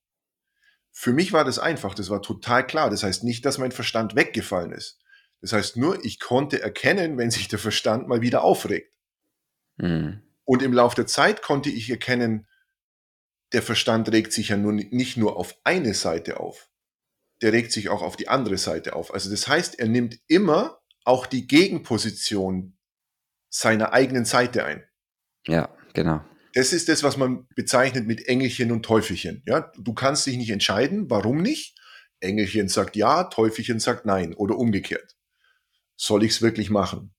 Für 0.92 1.14
mich 1.14 1.34
war 1.34 1.44
das 1.44 1.58
einfach, 1.58 1.96
das 1.96 2.12
war 2.12 2.22
total 2.22 2.68
klar. 2.68 2.92
Das 2.92 3.02
heißt 3.02 3.24
nicht, 3.24 3.44
dass 3.44 3.58
mein 3.58 3.72
Verstand 3.72 4.16
weggefallen 4.16 4.72
ist. 4.72 5.00
Das 5.42 5.52
heißt 5.52 5.78
nur, 5.78 6.06
ich 6.06 6.20
konnte 6.20 6.62
erkennen, 6.62 7.18
wenn 7.18 7.32
sich 7.32 7.48
der 7.48 7.58
Verstand 7.58 8.08
mal 8.08 8.22
wieder 8.22 8.44
aufregt. 8.44 8.94
Mhm. 9.78 10.22
Und 10.44 10.62
im 10.62 10.74
Laufe 10.74 10.96
der 10.96 11.08
Zeit 11.08 11.42
konnte 11.42 11.72
ich 11.72 11.90
erkennen, 11.90 12.48
der 13.54 13.62
Verstand 13.62 14.12
regt 14.12 14.34
sich 14.34 14.50
ja 14.50 14.58
nur, 14.58 14.74
nicht 14.74 15.18
nur 15.18 15.38
auf 15.38 15.56
eine 15.64 15.94
Seite 15.94 16.40
auf, 16.40 16.70
der 17.42 17.54
regt 17.54 17.72
sich 17.72 17.90
auch 17.90 18.02
auf 18.02 18.18
die 18.18 18.28
andere 18.28 18.58
Seite 18.58 18.96
auf. 18.96 19.14
Also 19.14 19.30
das 19.30 19.48
heißt, 19.48 19.80
er 19.80 19.88
nimmt 19.88 20.20
immer 20.28 20.82
auch 21.04 21.26
die 21.26 21.48
Gegenposition 21.48 22.78
seiner 23.50 23.94
eigenen 23.94 24.26
Seite 24.26 24.66
ein. 24.66 24.84
Ja, 25.48 25.70
genau. 25.94 26.22
Das 26.54 26.74
ist 26.74 26.90
das, 26.90 27.04
was 27.04 27.18
man 27.18 27.48
bezeichnet 27.56 28.08
mit 28.08 28.28
Engelchen 28.28 28.72
und 28.72 28.84
Teufelchen. 28.84 29.44
Ja, 29.46 29.72
du 29.78 29.94
kannst 29.94 30.26
dich 30.26 30.38
nicht 30.38 30.50
entscheiden, 30.50 31.10
warum 31.10 31.42
nicht. 31.42 31.80
Engelchen 32.20 32.68
sagt 32.68 32.96
ja, 32.96 33.26
Teufelchen 33.26 33.80
sagt 33.80 34.06
nein 34.06 34.34
oder 34.34 34.58
umgekehrt. 34.58 35.16
Soll 35.96 36.24
ich 36.24 36.32
es 36.32 36.42
wirklich 36.42 36.70
machen 36.70 37.14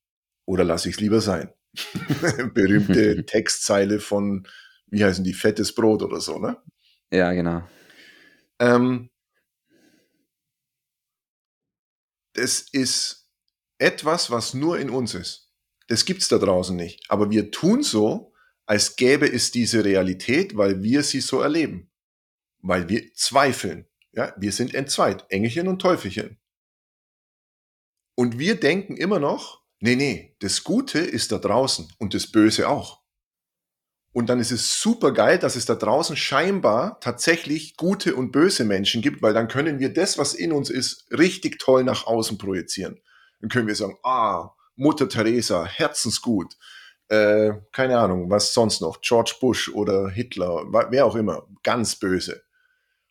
oder 0.44 0.64
lasse 0.64 0.88
ich 0.88 0.96
es 0.96 1.00
lieber 1.00 1.20
sein? 1.20 1.52
Berühmte 2.54 3.24
Textzeile 3.24 4.00
von, 4.00 4.48
wie 4.90 5.04
heißen 5.04 5.24
die, 5.24 5.34
fettes 5.34 5.74
Brot 5.74 6.02
oder 6.02 6.20
so, 6.20 6.38
ne? 6.38 6.56
Ja, 7.10 7.32
genau. 7.32 7.62
Ähm, 8.58 9.10
das 12.34 12.60
ist 12.72 13.28
etwas, 13.78 14.30
was 14.30 14.54
nur 14.54 14.78
in 14.78 14.90
uns 14.90 15.14
ist. 15.14 15.52
Das 15.88 16.04
gibt's 16.04 16.28
da 16.28 16.38
draußen 16.38 16.76
nicht. 16.76 17.04
Aber 17.08 17.30
wir 17.30 17.50
tun 17.50 17.82
so, 17.82 18.32
als 18.66 18.96
gäbe 18.96 19.26
es 19.30 19.50
diese 19.50 19.84
Realität, 19.84 20.56
weil 20.56 20.82
wir 20.82 21.02
sie 21.02 21.20
so 21.20 21.40
erleben. 21.40 21.90
Weil 22.60 22.88
wir 22.88 23.12
zweifeln. 23.14 23.86
Ja, 24.12 24.34
wir 24.36 24.52
sind 24.52 24.74
entzweit. 24.74 25.24
Engelchen 25.30 25.68
und 25.68 25.80
Teufelchen. 25.80 26.38
Und 28.14 28.38
wir 28.38 28.58
denken 28.58 28.96
immer 28.96 29.20
noch, 29.20 29.62
nee, 29.80 29.96
nee, 29.96 30.36
das 30.40 30.64
Gute 30.64 30.98
ist 30.98 31.32
da 31.32 31.38
draußen 31.38 31.92
und 31.98 32.14
das 32.14 32.26
Böse 32.26 32.68
auch. 32.68 33.02
Und 34.12 34.28
dann 34.28 34.40
ist 34.40 34.50
es 34.50 34.80
super 34.80 35.12
geil, 35.12 35.38
dass 35.38 35.54
es 35.54 35.66
da 35.66 35.74
draußen 35.74 36.16
scheinbar 36.16 36.98
tatsächlich 37.00 37.76
gute 37.76 38.14
und 38.16 38.32
böse 38.32 38.64
Menschen 38.64 39.02
gibt, 39.02 39.22
weil 39.22 39.34
dann 39.34 39.48
können 39.48 39.78
wir 39.78 39.92
das, 39.92 40.18
was 40.18 40.34
in 40.34 40.52
uns 40.52 40.70
ist, 40.70 41.06
richtig 41.10 41.58
toll 41.58 41.84
nach 41.84 42.06
außen 42.06 42.38
projizieren. 42.38 43.00
Dann 43.40 43.50
können 43.50 43.68
wir 43.68 43.74
sagen, 43.74 43.98
ah, 44.02 44.50
Mutter 44.76 45.08
Teresa, 45.08 45.66
herzensgut, 45.66 46.56
äh, 47.08 47.52
keine 47.72 47.98
Ahnung, 47.98 48.30
was 48.30 48.54
sonst 48.54 48.80
noch, 48.80 49.00
George 49.00 49.34
Bush 49.40 49.68
oder 49.68 50.08
Hitler, 50.08 50.64
wer 50.90 51.06
auch 51.06 51.16
immer, 51.16 51.46
ganz 51.62 51.96
böse. 51.96 52.42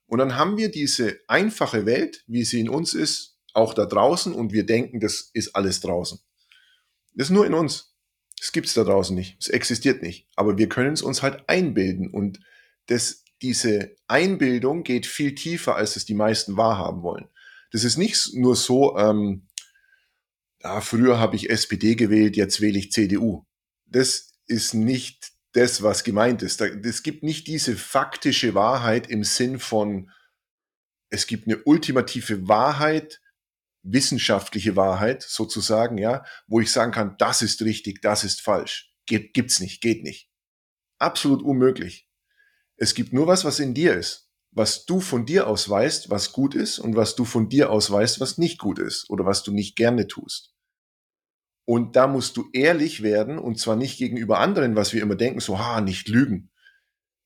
Und 0.08 0.20
dann 0.20 0.36
haben 0.36 0.58
wir 0.58 0.72
diese 0.72 1.20
einfache 1.28 1.86
Welt, 1.86 2.24
wie 2.28 2.46
sie 2.46 2.62
in 2.62 2.70
uns 2.70 2.94
ist, 2.94 3.38
auch 3.54 3.74
da 3.74 3.86
draußen 3.86 4.34
und 4.34 4.54
wir 4.54 4.66
denken, 4.66 5.00
das 5.00 5.30
ist 5.34 5.56
alles 5.56 5.82
draußen. 5.82 6.20
Das 7.14 7.28
ist 7.28 7.34
nur 7.34 7.46
in 7.46 7.54
uns. 7.54 7.97
Das 8.40 8.52
gibt's 8.52 8.74
da 8.74 8.84
draußen 8.84 9.16
nicht. 9.16 9.38
Es 9.40 9.48
existiert 9.48 10.02
nicht. 10.04 10.28
Aber 10.36 10.58
wir 10.58 10.70
können 10.70 10.94
es 10.94 11.02
uns 11.02 11.24
halt 11.24 11.48
einbilden 11.50 12.10
und 12.10 12.40
das, 12.86 13.24
diese 13.42 13.96
Einbildung 14.08 14.84
geht 14.84 15.06
viel 15.06 15.36
tiefer, 15.36 15.76
als 15.76 15.96
es 15.96 16.06
die 16.06 16.14
meisten 16.14 16.58
wahrhaben 16.58 17.02
wollen. 17.04 17.28
Das 17.72 17.84
ist 17.84 17.98
nicht 17.98 18.34
nur 18.34 18.56
so, 18.56 18.98
ähm, 18.98 19.48
ja, 20.62 20.82
früher 20.82 21.20
habe 21.20 21.36
ich 21.36 21.50
SPD 21.50 21.96
gewählt, 21.96 22.36
jetzt 22.36 22.62
wähle 22.62 22.80
ich 22.80 22.92
CDU. 22.92 23.46
Das 23.86 24.34
ist 24.48 24.74
nicht 24.74 25.32
das, 25.54 25.82
was 25.82 26.04
gemeint 26.04 26.42
ist. 26.44 26.62
Es 26.62 27.04
gibt 27.04 27.24
nicht 27.24 27.48
diese 27.48 27.76
faktische 27.76 28.54
Wahrheit 28.54 29.08
im 29.10 29.24
Sinn 29.24 29.60
von, 29.60 30.12
es 31.10 31.28
gibt 31.28 31.48
eine 31.48 31.58
ultimative 31.64 32.48
Wahrheit, 32.48 33.22
wissenschaftliche 33.92 34.76
Wahrheit 34.76 35.24
sozusagen, 35.24 35.98
ja, 35.98 36.24
wo 36.48 36.60
ich 36.60 36.72
sagen 36.72 36.92
kann, 36.92 37.16
das 37.18 37.42
ist 37.42 37.62
richtig, 37.62 38.02
das 38.02 38.24
ist 38.24 38.42
falsch. 38.42 38.94
Geht, 39.06 39.34
gibt's 39.34 39.60
nicht, 39.60 39.82
geht 39.82 40.04
nicht. 40.04 40.30
Absolut 41.00 41.42
unmöglich. 41.42 42.10
Es 42.76 42.94
gibt 42.94 43.14
nur 43.14 43.28
was, 43.28 43.46
was 43.46 43.60
in 43.60 43.74
dir 43.74 43.96
ist. 43.96 44.30
Was 44.52 44.86
du 44.86 45.00
von 45.00 45.26
dir 45.26 45.48
aus 45.48 45.70
weißt, 45.70 46.10
was 46.10 46.32
gut 46.32 46.56
ist 46.56 46.80
und 46.80 46.96
was 46.96 47.16
du 47.16 47.26
von 47.26 47.50
dir 47.50 47.70
aus 47.70 47.92
weißt, 47.92 48.20
was 48.20 48.38
nicht 48.38 48.60
gut 48.60 48.80
ist 48.80 49.10
oder 49.10 49.26
was 49.26 49.44
du 49.44 49.52
nicht 49.52 49.76
gerne 49.76 50.08
tust. 50.08 50.56
Und 51.66 51.96
da 51.96 52.08
musst 52.08 52.38
du 52.38 52.50
ehrlich 52.54 53.04
werden 53.04 53.40
und 53.40 53.60
zwar 53.60 53.76
nicht 53.76 53.98
gegenüber 53.98 54.40
anderen, 54.40 54.76
was 54.76 54.94
wir 54.94 55.02
immer 55.02 55.16
denken, 55.16 55.42
so, 55.42 55.60
ha, 55.60 55.82
nicht 55.82 56.08
lügen. 56.08 56.50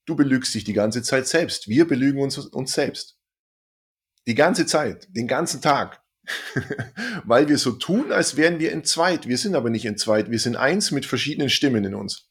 Du 0.05 0.15
belügst 0.15 0.53
dich 0.55 0.63
die 0.63 0.73
ganze 0.73 1.03
Zeit 1.03 1.27
selbst. 1.27 1.67
Wir 1.67 1.87
belügen 1.87 2.21
uns, 2.21 2.37
uns 2.37 2.73
selbst. 2.73 3.19
Die 4.27 4.35
ganze 4.35 4.65
Zeit, 4.65 5.07
den 5.15 5.27
ganzen 5.27 5.61
Tag. 5.61 6.00
Weil 7.25 7.49
wir 7.49 7.57
so 7.57 7.71
tun, 7.71 8.11
als 8.11 8.37
wären 8.37 8.59
wir 8.59 8.71
entzweit. 8.71 9.27
Wir 9.27 9.37
sind 9.37 9.55
aber 9.55 9.69
nicht 9.69 9.85
entzweit. 9.85 10.31
Wir 10.31 10.39
sind 10.39 10.55
eins 10.55 10.91
mit 10.91 11.05
verschiedenen 11.05 11.49
Stimmen 11.49 11.83
in 11.83 11.95
uns. 11.95 12.29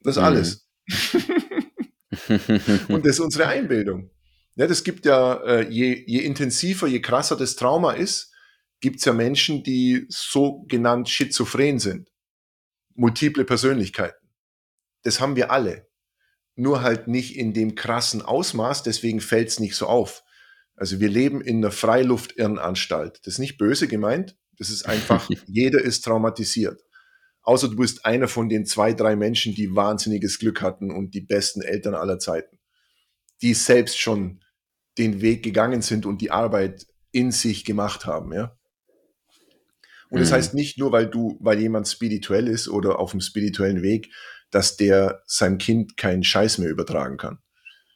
Das 0.00 0.16
ist 0.16 0.20
mhm. 0.20 0.26
alles. 0.26 0.68
und 2.88 3.04
das 3.04 3.12
ist 3.12 3.20
unsere 3.20 3.46
Einbildung. 3.46 4.10
Ja, 4.56 4.66
das 4.66 4.84
gibt 4.84 5.06
ja, 5.06 5.42
äh, 5.44 5.68
je, 5.68 6.04
je 6.06 6.20
intensiver, 6.20 6.86
je 6.86 7.00
krasser 7.00 7.36
das 7.36 7.56
Trauma 7.56 7.92
ist, 7.92 8.32
gibt 8.80 8.98
es 8.98 9.04
ja 9.04 9.12
Menschen, 9.12 9.64
die 9.64 10.06
sogenannt 10.08 11.08
schizophren 11.08 11.78
sind. 11.78 12.10
Multiple 12.94 13.44
Persönlichkeiten. 13.44 14.28
Das 15.02 15.20
haben 15.20 15.36
wir 15.36 15.50
alle. 15.50 15.88
Nur 16.54 16.82
halt 16.82 17.08
nicht 17.08 17.36
in 17.36 17.52
dem 17.52 17.74
krassen 17.74 18.22
Ausmaß, 18.22 18.84
deswegen 18.84 19.20
fällt 19.20 19.48
es 19.48 19.58
nicht 19.58 19.74
so 19.74 19.86
auf. 19.86 20.22
Also 20.76 21.00
wir 21.00 21.08
leben 21.08 21.40
in 21.40 21.58
einer 21.58 21.70
Freiluftirrenanstalt. 21.70 23.20
Das 23.24 23.34
ist 23.34 23.38
nicht 23.38 23.58
böse 23.58 23.88
gemeint, 23.88 24.36
das 24.58 24.70
ist 24.70 24.86
einfach, 24.86 25.28
jeder 25.46 25.80
ist 25.80 26.04
traumatisiert. 26.04 26.82
Außer 27.42 27.68
du 27.68 27.76
bist 27.76 28.06
einer 28.06 28.26
von 28.26 28.48
den 28.48 28.64
zwei, 28.64 28.94
drei 28.94 29.16
Menschen, 29.16 29.54
die 29.54 29.74
wahnsinniges 29.74 30.38
Glück 30.38 30.62
hatten 30.62 30.90
und 30.90 31.14
die 31.14 31.20
besten 31.20 31.60
Eltern 31.60 31.94
aller 31.94 32.18
Zeiten. 32.18 32.58
Die 33.42 33.54
selbst 33.54 33.98
schon 33.98 34.40
den 34.96 35.20
Weg 35.20 35.42
gegangen 35.42 35.82
sind 35.82 36.06
und 36.06 36.20
die 36.20 36.30
Arbeit 36.30 36.86
in 37.12 37.32
sich 37.32 37.64
gemacht 37.64 38.06
haben, 38.06 38.32
ja. 38.32 38.56
Und 40.08 40.20
das 40.20 40.30
mhm. 40.30 40.34
heißt 40.34 40.54
nicht 40.54 40.78
nur, 40.78 40.92
weil 40.92 41.06
du, 41.06 41.38
weil 41.40 41.60
jemand 41.60 41.88
spirituell 41.88 42.48
ist 42.48 42.68
oder 42.68 42.98
auf 42.98 43.10
dem 43.10 43.20
spirituellen 43.20 43.82
Weg, 43.82 44.12
dass 44.50 44.76
der 44.76 45.22
seinem 45.26 45.58
Kind 45.58 45.96
keinen 45.96 46.22
Scheiß 46.22 46.58
mehr 46.58 46.70
übertragen 46.70 47.16
kann. 47.16 47.38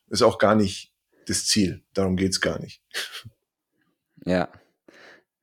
Das 0.08 0.20
ist 0.20 0.26
auch 0.26 0.38
gar 0.38 0.56
nicht 0.56 0.92
das 1.28 1.46
Ziel. 1.46 1.84
Darum 1.94 2.16
geht's 2.16 2.40
gar 2.40 2.60
nicht. 2.60 2.82
Ja. 4.24 4.48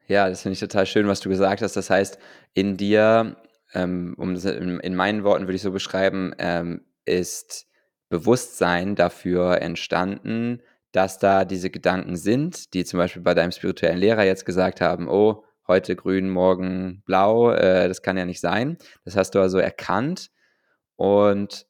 Ja, 0.07 0.29
das 0.29 0.43
finde 0.43 0.53
ich 0.53 0.59
total 0.59 0.85
schön, 0.85 1.07
was 1.07 1.21
du 1.21 1.29
gesagt 1.29 1.63
hast. 1.63 1.75
Das 1.75 1.89
heißt, 1.89 2.19
in 2.53 2.77
dir, 2.77 3.37
ähm, 3.73 4.13
um 4.17 4.35
in, 4.35 4.79
in 4.81 4.95
meinen 4.95 5.23
Worten 5.23 5.45
würde 5.45 5.55
ich 5.55 5.63
so 5.63 5.71
beschreiben, 5.71 6.35
ähm, 6.37 6.85
ist 7.05 7.67
Bewusstsein 8.09 8.95
dafür 8.95 9.61
entstanden, 9.61 10.61
dass 10.91 11.17
da 11.17 11.45
diese 11.45 11.69
Gedanken 11.71 12.15
sind, 12.15 12.73
die 12.73 12.85
zum 12.85 12.99
Beispiel 12.99 13.21
bei 13.23 13.33
deinem 13.33 13.51
spirituellen 13.51 13.97
Lehrer 13.97 14.23
jetzt 14.23 14.45
gesagt 14.45 14.81
haben, 14.81 15.09
oh, 15.09 15.43
heute 15.67 15.95
grün, 15.95 16.29
morgen 16.29 17.01
blau, 17.05 17.51
äh, 17.51 17.87
das 17.87 18.01
kann 18.01 18.17
ja 18.17 18.25
nicht 18.25 18.39
sein. 18.39 18.77
Das 19.03 19.15
hast 19.15 19.31
du 19.31 19.39
also 19.39 19.57
erkannt 19.57 20.29
und 20.95 21.65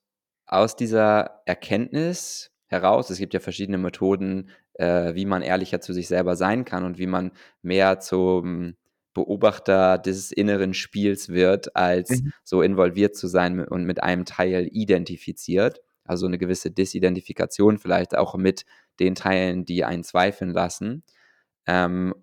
aus 0.45 0.75
dieser 0.75 1.41
Erkenntnis 1.45 2.51
heraus, 2.67 3.09
es 3.09 3.17
gibt 3.19 3.33
ja 3.33 3.39
verschiedene 3.39 3.77
Methoden, 3.77 4.49
äh, 4.73 5.13
wie 5.15 5.25
man 5.25 5.41
ehrlicher 5.41 5.81
zu 5.81 5.93
sich 5.93 6.07
selber 6.07 6.35
sein 6.35 6.65
kann 6.65 6.83
und 6.83 6.97
wie 6.97 7.07
man 7.07 7.31
mehr 7.61 7.99
zum 7.99 8.75
Beobachter 9.13 9.97
des 9.97 10.31
inneren 10.31 10.73
Spiels 10.73 11.29
wird, 11.29 11.75
als 11.75 12.09
Mhm. 12.21 12.33
so 12.43 12.61
involviert 12.61 13.15
zu 13.15 13.27
sein 13.27 13.65
und 13.65 13.85
mit 13.85 14.03
einem 14.03 14.25
Teil 14.25 14.67
identifiziert. 14.71 15.81
Also 16.03 16.27
eine 16.27 16.37
gewisse 16.37 16.69
Disidentifikation 16.69 17.77
vielleicht 17.77 18.15
auch 18.17 18.35
mit 18.35 18.65
den 18.99 19.15
Teilen, 19.15 19.65
die 19.65 19.85
einen 19.85 20.03
zweifeln 20.03 20.51
lassen. 20.51 21.03
Ähm, 21.65 22.13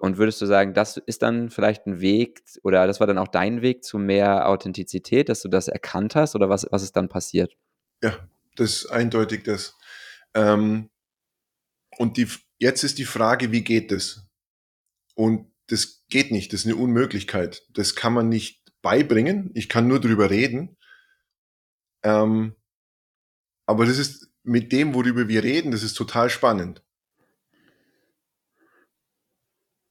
und 0.00 0.16
würdest 0.16 0.40
du 0.40 0.46
sagen, 0.46 0.72
das 0.72 0.96
ist 0.96 1.22
dann 1.22 1.50
vielleicht 1.50 1.86
ein 1.86 2.00
Weg 2.00 2.42
oder 2.62 2.86
das 2.86 3.00
war 3.00 3.06
dann 3.06 3.18
auch 3.18 3.28
dein 3.28 3.60
Weg 3.60 3.84
zu 3.84 3.98
mehr 3.98 4.48
Authentizität, 4.48 5.28
dass 5.28 5.42
du 5.42 5.48
das 5.48 5.68
erkannt 5.68 6.16
hast 6.16 6.34
oder 6.34 6.48
was, 6.48 6.66
was 6.70 6.82
ist 6.82 6.96
dann 6.96 7.10
passiert? 7.10 7.54
Ja, 8.02 8.14
das 8.56 8.76
ist 8.76 8.86
eindeutig 8.86 9.44
das. 9.44 9.76
Ähm, 10.34 10.90
und 11.98 12.16
die, 12.16 12.28
jetzt 12.58 12.82
ist 12.84 12.98
die 12.98 13.04
Frage, 13.04 13.52
wie 13.52 13.62
geht 13.62 13.90
das? 13.90 14.26
Und 15.14 15.52
das 15.68 16.04
geht 16.08 16.30
nicht, 16.30 16.52
das 16.52 16.60
ist 16.60 16.66
eine 16.66 16.76
Unmöglichkeit. 16.76 17.66
Das 17.70 17.94
kann 17.94 18.12
man 18.12 18.28
nicht 18.28 18.62
beibringen. 18.82 19.50
Ich 19.54 19.68
kann 19.68 19.88
nur 19.88 20.00
drüber 20.00 20.30
reden. 20.30 20.76
Ähm, 22.02 22.54
aber 23.66 23.86
das 23.86 23.98
ist 23.98 24.30
mit 24.42 24.72
dem, 24.72 24.94
worüber 24.94 25.26
wir 25.28 25.42
reden, 25.42 25.70
das 25.70 25.82
ist 25.82 25.94
total 25.94 26.28
spannend. 26.28 26.84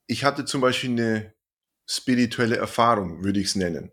Ich 0.06 0.24
hatte 0.24 0.46
zum 0.46 0.62
Beispiel 0.62 0.92
eine 0.92 1.34
spirituelle 1.88 2.58
Erfahrung, 2.58 3.24
würde 3.24 3.40
ich 3.40 3.48
es 3.48 3.56
nennen. 3.56 3.92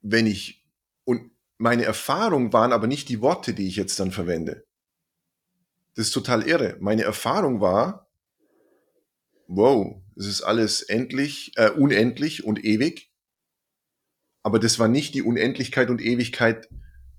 Wenn 0.00 0.26
ich, 0.26 0.61
meine 1.62 1.84
Erfahrung 1.84 2.52
waren 2.52 2.72
aber 2.72 2.88
nicht 2.88 3.08
die 3.08 3.20
Worte, 3.20 3.54
die 3.54 3.68
ich 3.68 3.76
jetzt 3.76 4.00
dann 4.00 4.10
verwende. 4.10 4.66
Das 5.94 6.08
ist 6.08 6.12
total 6.12 6.42
irre. 6.42 6.76
Meine 6.80 7.02
Erfahrung 7.02 7.60
war, 7.60 8.10
wow, 9.46 10.02
es 10.16 10.26
ist 10.26 10.42
alles 10.42 10.82
endlich, 10.82 11.52
äh, 11.54 11.70
unendlich 11.70 12.42
und 12.42 12.64
ewig. 12.64 13.12
Aber 14.42 14.58
das 14.58 14.80
war 14.80 14.88
nicht 14.88 15.14
die 15.14 15.22
Unendlichkeit 15.22 15.88
und 15.88 16.02
Ewigkeit, 16.02 16.68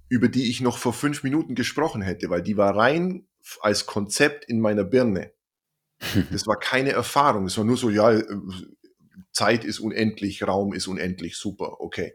über 0.09 0.27
die 0.27 0.49
ich 0.49 0.59
noch 0.59 0.77
vor 0.77 0.91
fünf 0.91 1.23
Minuten 1.23 1.55
gesprochen 1.55 2.01
hätte, 2.01 2.29
weil 2.29 2.41
die 2.41 2.57
war 2.57 2.75
rein 2.75 3.25
als 3.61 3.85
Konzept 3.85 4.43
in 4.45 4.59
meiner 4.59 4.83
Birne. 4.83 5.31
Das 6.31 6.45
war 6.47 6.59
keine 6.59 6.91
Erfahrung. 6.91 7.45
Es 7.45 7.57
war 7.57 7.63
nur 7.63 7.77
so, 7.77 7.89
ja, 7.89 8.11
äh, 8.11 8.25
Zeit 9.31 9.63
ist 9.63 9.79
unendlich, 9.79 10.45
Raum 10.45 10.73
ist 10.73 10.87
unendlich, 10.87 11.37
super, 11.37 11.79
okay. 11.79 12.13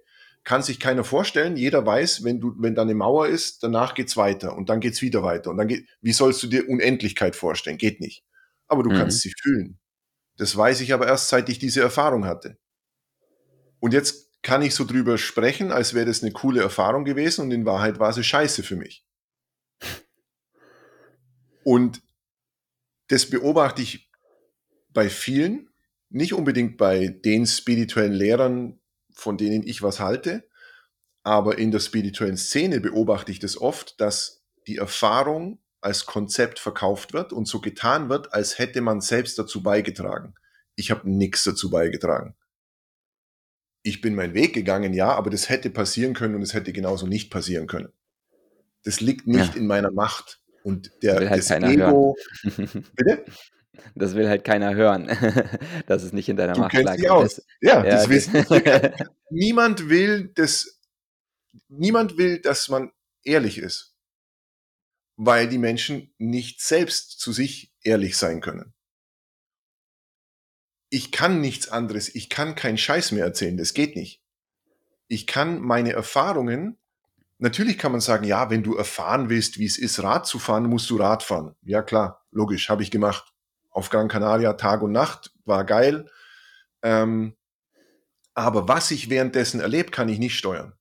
Kann 0.48 0.62
sich 0.62 0.80
keiner 0.80 1.04
vorstellen. 1.04 1.58
Jeder 1.58 1.84
weiß, 1.84 2.24
wenn 2.24 2.40
du, 2.40 2.54
wenn 2.56 2.74
da 2.74 2.80
eine 2.80 2.94
Mauer 2.94 3.26
ist, 3.28 3.62
danach 3.62 3.92
geht's 3.92 4.16
weiter 4.16 4.56
und 4.56 4.70
dann 4.70 4.80
geht's 4.80 5.02
wieder 5.02 5.22
weiter 5.22 5.50
und 5.50 5.58
dann 5.58 5.68
geht, 5.68 5.86
wie 6.00 6.14
sollst 6.14 6.42
du 6.42 6.46
dir 6.46 6.66
Unendlichkeit 6.66 7.36
vorstellen? 7.36 7.76
Geht 7.76 8.00
nicht. 8.00 8.24
Aber 8.66 8.82
du 8.82 8.88
Mhm. 8.88 8.94
kannst 8.94 9.20
sie 9.20 9.34
fühlen. 9.42 9.78
Das 10.38 10.56
weiß 10.56 10.80
ich 10.80 10.94
aber 10.94 11.06
erst, 11.06 11.28
seit 11.28 11.50
ich 11.50 11.58
diese 11.58 11.82
Erfahrung 11.82 12.24
hatte. 12.24 12.56
Und 13.78 13.92
jetzt 13.92 14.30
kann 14.40 14.62
ich 14.62 14.74
so 14.74 14.86
drüber 14.86 15.18
sprechen, 15.18 15.70
als 15.70 15.92
wäre 15.92 16.06
das 16.06 16.22
eine 16.22 16.32
coole 16.32 16.62
Erfahrung 16.62 17.04
gewesen 17.04 17.42
und 17.42 17.50
in 17.50 17.66
Wahrheit 17.66 17.98
war 17.98 18.14
sie 18.14 18.24
scheiße 18.24 18.62
für 18.62 18.76
mich. 18.76 19.04
Und 21.62 22.00
das 23.08 23.28
beobachte 23.28 23.82
ich 23.82 24.10
bei 24.94 25.10
vielen, 25.10 25.68
nicht 26.08 26.32
unbedingt 26.32 26.78
bei 26.78 27.08
den 27.08 27.44
spirituellen 27.46 28.14
Lehrern, 28.14 28.80
von 29.18 29.36
denen 29.36 29.66
ich 29.66 29.82
was 29.82 29.98
halte, 29.98 30.48
aber 31.24 31.58
in 31.58 31.72
der 31.72 31.80
spirituellen 31.80 32.36
Szene 32.36 32.80
beobachte 32.80 33.32
ich 33.32 33.40
das 33.40 33.60
oft, 33.60 34.00
dass 34.00 34.44
die 34.68 34.76
Erfahrung 34.76 35.58
als 35.80 36.06
Konzept 36.06 36.58
verkauft 36.60 37.12
wird 37.12 37.32
und 37.32 37.46
so 37.48 37.60
getan 37.60 38.08
wird, 38.08 38.32
als 38.32 38.58
hätte 38.58 38.80
man 38.80 39.00
selbst 39.00 39.38
dazu 39.38 39.62
beigetragen. 39.62 40.34
Ich 40.76 40.90
habe 40.92 41.10
nichts 41.10 41.42
dazu 41.44 41.68
beigetragen. 41.68 42.36
Ich 43.82 44.00
bin 44.00 44.14
meinen 44.14 44.34
Weg 44.34 44.54
gegangen, 44.54 44.92
ja, 44.92 45.12
aber 45.12 45.30
das 45.30 45.48
hätte 45.48 45.70
passieren 45.70 46.14
können 46.14 46.34
und 46.36 46.42
es 46.42 46.54
hätte 46.54 46.72
genauso 46.72 47.06
nicht 47.06 47.30
passieren 47.30 47.66
können. 47.66 47.92
Das 48.84 49.00
liegt 49.00 49.26
nicht 49.26 49.54
Ja. 49.54 49.60
in 49.60 49.66
meiner 49.66 49.90
Macht. 49.90 50.40
Und 50.62 50.92
der, 51.02 51.28
halt 51.30 51.38
das 51.40 51.48
keiner 51.48 51.68
Ego, 51.70 52.16
bitte? 52.96 53.24
Das 53.94 54.14
will 54.14 54.28
halt 54.28 54.44
keiner 54.44 54.74
hören, 54.74 55.06
dass 55.86 56.02
es 56.02 56.12
nicht 56.12 56.28
in 56.28 56.36
deiner 56.36 56.54
Du 56.54 56.60
Macht 56.60 56.72
kennst 56.72 56.86
lag. 56.86 56.96
dich 56.96 57.10
aus. 57.10 57.42
Ja, 57.60 57.84
ja, 57.84 57.90
das 57.90 58.08
wissen 58.08 58.44
niemand 59.30 59.88
will 59.88 60.30
das, 60.34 60.80
niemand 61.68 62.16
will, 62.16 62.40
dass 62.40 62.68
man 62.68 62.92
ehrlich 63.24 63.58
ist. 63.58 63.94
Weil 65.16 65.48
die 65.48 65.58
Menschen 65.58 66.14
nicht 66.18 66.60
selbst 66.60 67.18
zu 67.20 67.32
sich 67.32 67.72
ehrlich 67.82 68.16
sein 68.16 68.40
können. 68.40 68.72
Ich 70.90 71.12
kann 71.12 71.40
nichts 71.40 71.68
anderes, 71.68 72.14
ich 72.14 72.30
kann 72.30 72.54
keinen 72.54 72.78
Scheiß 72.78 73.12
mehr 73.12 73.24
erzählen, 73.24 73.56
das 73.56 73.74
geht 73.74 73.96
nicht. 73.96 74.22
Ich 75.08 75.26
kann 75.26 75.60
meine 75.60 75.92
Erfahrungen, 75.92 76.78
natürlich 77.38 77.78
kann 77.78 77.92
man 77.92 78.00
sagen, 78.00 78.24
ja, 78.24 78.50
wenn 78.50 78.62
du 78.62 78.76
erfahren 78.76 79.28
willst, 79.28 79.58
wie 79.58 79.66
es 79.66 79.78
ist, 79.78 80.02
Rad 80.02 80.26
zu 80.26 80.38
fahren, 80.38 80.64
musst 80.64 80.88
du 80.90 80.96
Rad 80.96 81.22
fahren. 81.22 81.54
Ja 81.62 81.82
klar, 81.82 82.24
logisch, 82.30 82.68
habe 82.68 82.82
ich 82.82 82.90
gemacht. 82.90 83.32
Auf 83.70 83.90
Gran 83.90 84.08
Canaria 84.08 84.54
Tag 84.54 84.82
und 84.82 84.92
Nacht, 84.92 85.32
war 85.44 85.64
geil. 85.64 86.10
Ähm, 86.82 87.36
aber 88.34 88.68
was 88.68 88.90
ich 88.90 89.10
währenddessen 89.10 89.60
erlebt, 89.60 89.92
kann 89.92 90.08
ich 90.08 90.18
nicht 90.18 90.36
steuern. 90.36 90.74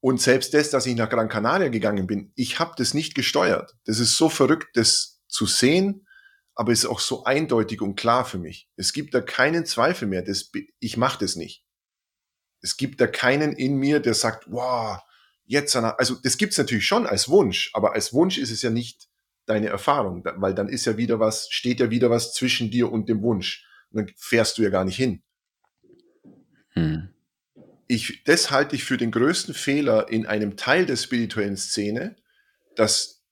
Und 0.00 0.20
selbst 0.20 0.52
das, 0.52 0.68
dass 0.68 0.84
ich 0.84 0.94
nach 0.94 1.08
Gran 1.08 1.30
Canaria 1.30 1.68
gegangen 1.68 2.06
bin, 2.06 2.30
ich 2.34 2.58
habe 2.58 2.74
das 2.76 2.92
nicht 2.92 3.14
gesteuert. 3.14 3.74
Das 3.86 3.98
ist 3.98 4.16
so 4.16 4.28
verrückt, 4.28 4.76
das 4.76 5.22
zu 5.28 5.46
sehen, 5.46 6.06
aber 6.54 6.72
es 6.72 6.80
ist 6.80 6.90
auch 6.90 7.00
so 7.00 7.24
eindeutig 7.24 7.80
und 7.80 7.96
klar 7.96 8.24
für 8.26 8.38
mich. 8.38 8.68
Es 8.76 8.92
gibt 8.92 9.14
da 9.14 9.20
keinen 9.20 9.64
Zweifel 9.64 10.06
mehr. 10.06 10.22
Das, 10.22 10.50
ich 10.78 10.96
mache 10.98 11.18
das 11.18 11.36
nicht. 11.36 11.64
Es 12.60 12.76
gibt 12.76 13.00
da 13.00 13.06
keinen 13.06 13.52
in 13.52 13.76
mir, 13.76 14.00
der 14.00 14.14
sagt, 14.14 14.44
wow, 14.50 15.00
jetzt, 15.44 15.74
also 15.74 16.16
das 16.22 16.36
gibt's 16.36 16.58
natürlich 16.58 16.86
schon 16.86 17.06
als 17.06 17.28
Wunsch, 17.28 17.70
aber 17.74 17.94
als 17.94 18.12
Wunsch 18.12 18.38
ist 18.38 18.50
es 18.50 18.62
ja 18.62 18.70
nicht 18.70 19.08
deine 19.46 19.68
Erfahrung, 19.68 20.24
weil 20.24 20.54
dann 20.54 20.68
ist 20.68 20.84
ja 20.84 20.96
wieder 20.96 21.20
was, 21.20 21.48
steht 21.50 21.80
ja 21.80 21.90
wieder 21.90 22.10
was 22.10 22.32
zwischen 22.32 22.70
dir 22.70 22.90
und 22.90 23.08
dem 23.08 23.22
Wunsch. 23.22 23.66
Und 23.90 23.98
dann 23.98 24.14
fährst 24.16 24.58
du 24.58 24.62
ja 24.62 24.70
gar 24.70 24.84
nicht 24.84 24.96
hin. 24.96 25.22
Hm. 26.70 27.10
Ich, 27.86 28.24
das 28.24 28.50
halte 28.50 28.76
ich 28.76 28.84
für 28.84 28.96
den 28.96 29.10
größten 29.10 29.54
Fehler 29.54 30.08
in 30.08 30.26
einem 30.26 30.56
Teil 30.56 30.86
der 30.86 30.96
spirituellen 30.96 31.56
Szene, 31.56 32.16
dass 32.76 33.22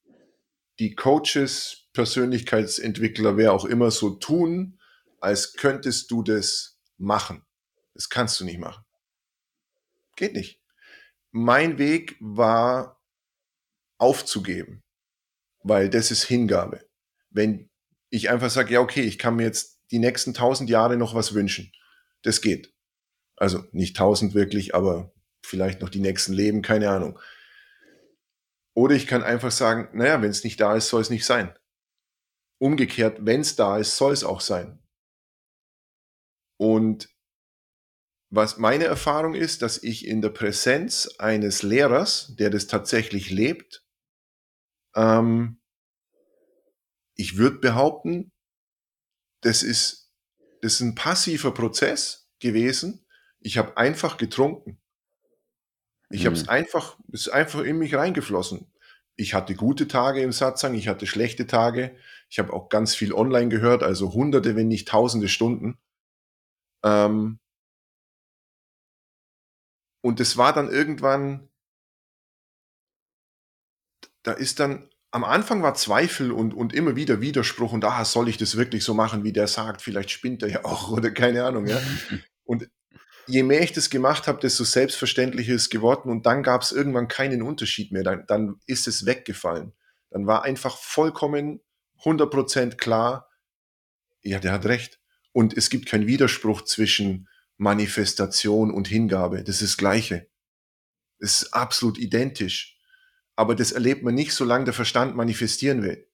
die 0.79 0.94
Coaches, 0.94 1.88
Persönlichkeitsentwickler, 1.92 3.37
wer 3.37 3.53
auch 3.53 3.64
immer 3.64 3.90
so 3.90 4.11
tun, 4.11 4.79
als 5.20 5.55
könntest 5.55 6.11
du 6.11 6.22
das 6.22 6.79
machen. 6.98 7.44
Das 7.94 8.09
kannst 8.09 8.40
du 8.40 8.44
nicht 8.44 8.59
machen. 8.59 8.85
Geht 10.16 10.35
nicht. 10.35 10.61
Mein 11.31 11.79
Weg 11.79 12.16
war 12.20 13.01
aufzugeben, 13.98 14.83
weil 15.62 15.88
das 15.90 16.11
ist 16.11 16.25
Hingabe. 16.25 16.85
Wenn 17.31 17.70
ich 18.11 18.31
einfach 18.31 18.51
sage, 18.51 18.75
ja, 18.75 18.81
okay, 18.81 19.03
ich 19.03 19.18
kann 19.18 19.37
mir 19.37 19.44
jetzt 19.44 19.81
die 19.90 19.98
nächsten 19.98 20.35
tausend 20.35 20.70
Jahre 20.70 20.96
noch 20.96 21.14
was 21.14 21.35
wünschen. 21.35 21.72
Das 22.22 22.40
geht. 22.40 22.72
Also 23.37 23.64
nicht 23.72 23.96
tausend 23.96 24.35
wirklich, 24.35 24.75
aber 24.75 25.12
vielleicht 25.44 25.81
noch 25.81 25.88
die 25.88 26.01
nächsten 26.01 26.33
Leben, 26.33 26.62
keine 26.62 26.90
Ahnung. 26.90 27.18
Oder 28.75 28.94
ich 28.94 29.07
kann 29.07 29.22
einfach 29.22 29.51
sagen, 29.51 29.88
naja, 29.92 30.22
wenn 30.22 30.31
es 30.31 30.44
nicht 30.44 30.61
da 30.61 30.77
ist, 30.77 30.88
soll 30.88 31.03
es 31.03 31.11
nicht 31.11 31.27
sein. 31.27 31.55
Umgekehrt, 32.59 33.18
wenn 33.20 33.40
es 33.40 33.57
da 33.57 33.79
ist, 33.79 33.96
soll 33.96 34.12
es 34.12 34.25
auch 34.25 34.40
sein. 34.40 34.83
Und 36.59 37.09
was 38.31 38.57
meine 38.57 38.85
Erfahrung 38.85 39.35
ist, 39.35 39.61
dass 39.61 39.83
ich 39.83 40.07
in 40.07 40.22
der 40.22 40.31
Präsenz 40.31 41.16
eines 41.18 41.62
Lehrers, 41.62 42.35
der 42.38 42.48
das 42.48 42.66
tatsächlich 42.66 43.31
lebt, 43.31 43.85
ähm, 44.94 45.59
ich 47.14 47.37
würde 47.37 47.59
behaupten, 47.59 48.33
das 49.42 49.62
ist, 49.62 50.11
das 50.61 50.74
ist 50.74 50.81
ein 50.81 50.94
passiver 50.94 51.52
Prozess 51.52 52.28
gewesen. 52.38 53.05
Ich 53.40 53.59
habe 53.59 53.76
einfach 53.76 54.16
getrunken. 54.16 54.78
Ich 56.11 56.26
habe 56.26 56.37
es 56.37 56.48
einfach, 56.48 56.98
es 57.12 57.26
ist 57.26 57.33
einfach 57.33 57.61
in 57.61 57.78
mich 57.78 57.94
reingeflossen. 57.94 58.70
Ich 59.16 59.35
hatte 59.35 59.55
gute 59.55 59.88
Tage 59.88 60.20
im 60.20 60.33
Satzang, 60.33 60.74
ich 60.74 60.88
hatte 60.88 61.07
schlechte 61.07 61.46
Tage. 61.46 61.96
Ich 62.28 62.38
habe 62.38 62.52
auch 62.52 62.68
ganz 62.68 62.94
viel 62.94 63.12
online 63.12 63.48
gehört, 63.48 63.83
also 63.83 64.12
hunderte, 64.12 64.57
wenn 64.57 64.68
nicht 64.68 64.88
tausende 64.88 65.28
Stunden. 65.28 65.78
Ähm, 66.85 67.38
und 70.02 70.20
es 70.20 70.37
war 70.37 70.52
dann 70.52 70.70
irgendwann, 70.70 71.48
da 74.22 74.32
ist 74.32 74.61
dann, 74.61 74.88
am 75.11 75.24
Anfang 75.24 75.62
war 75.62 75.74
Zweifel 75.74 76.32
und, 76.32 76.54
und 76.54 76.72
immer 76.74 76.96
wieder 76.96 77.20
Widerspruch 77.20 77.72
und 77.72 77.85
ah, 77.85 78.04
soll 78.04 78.28
ich 78.28 78.38
das 78.38 78.56
wirklich 78.56 78.85
so 78.85 78.94
machen, 78.94 79.24
wie 79.24 79.32
der 79.32 79.46
sagt? 79.46 79.82
Vielleicht 79.82 80.11
spinnt 80.11 80.42
er 80.42 80.48
ja 80.48 80.64
auch 80.64 80.90
oder 80.90 81.11
keine 81.11 81.44
Ahnung, 81.44 81.66
ja. 81.66 81.80
Und 82.44 82.68
je 83.28 83.44
mehr 83.44 83.62
ich 83.62 83.72
das 83.72 83.88
gemacht 83.88 84.26
habe, 84.26 84.40
desto 84.40 84.64
selbstverständlicher 84.64 85.54
ist 85.54 85.62
es 85.62 85.70
geworden 85.70 86.11
und 86.11 86.26
dann 86.26 86.42
gab 86.42 86.62
es 86.62 86.72
irgendwann 86.72 87.06
keinen 87.06 87.40
Unterschied 87.40 87.92
mehr. 87.92 88.02
Dann, 88.02 88.24
dann 88.26 88.61
ist 88.66 88.88
es 88.88 89.06
weggefallen. 89.06 89.72
Dann 90.11 90.26
war 90.26 90.42
einfach 90.42 90.76
vollkommen 90.76 91.61
100% 92.02 92.76
klar, 92.76 93.30
ja, 94.22 94.38
der 94.38 94.52
hat 94.52 94.66
recht. 94.66 95.00
Und 95.32 95.56
es 95.56 95.70
gibt 95.70 95.88
keinen 95.88 96.06
Widerspruch 96.06 96.62
zwischen 96.62 97.28
Manifestation 97.56 98.70
und 98.70 98.88
Hingabe. 98.88 99.44
Das 99.44 99.62
ist 99.62 99.72
das 99.72 99.76
Gleiche. 99.76 100.28
Das 101.18 101.42
ist 101.42 101.54
absolut 101.54 101.98
identisch. 101.98 102.76
Aber 103.37 103.55
das 103.55 103.73
erlebt 103.73 104.03
man 104.03 104.14
nicht, 104.14 104.33
solange 104.35 104.66
der 104.66 104.75
Verstand 104.75 105.16
manifestieren 105.16 105.83
will. 105.83 106.07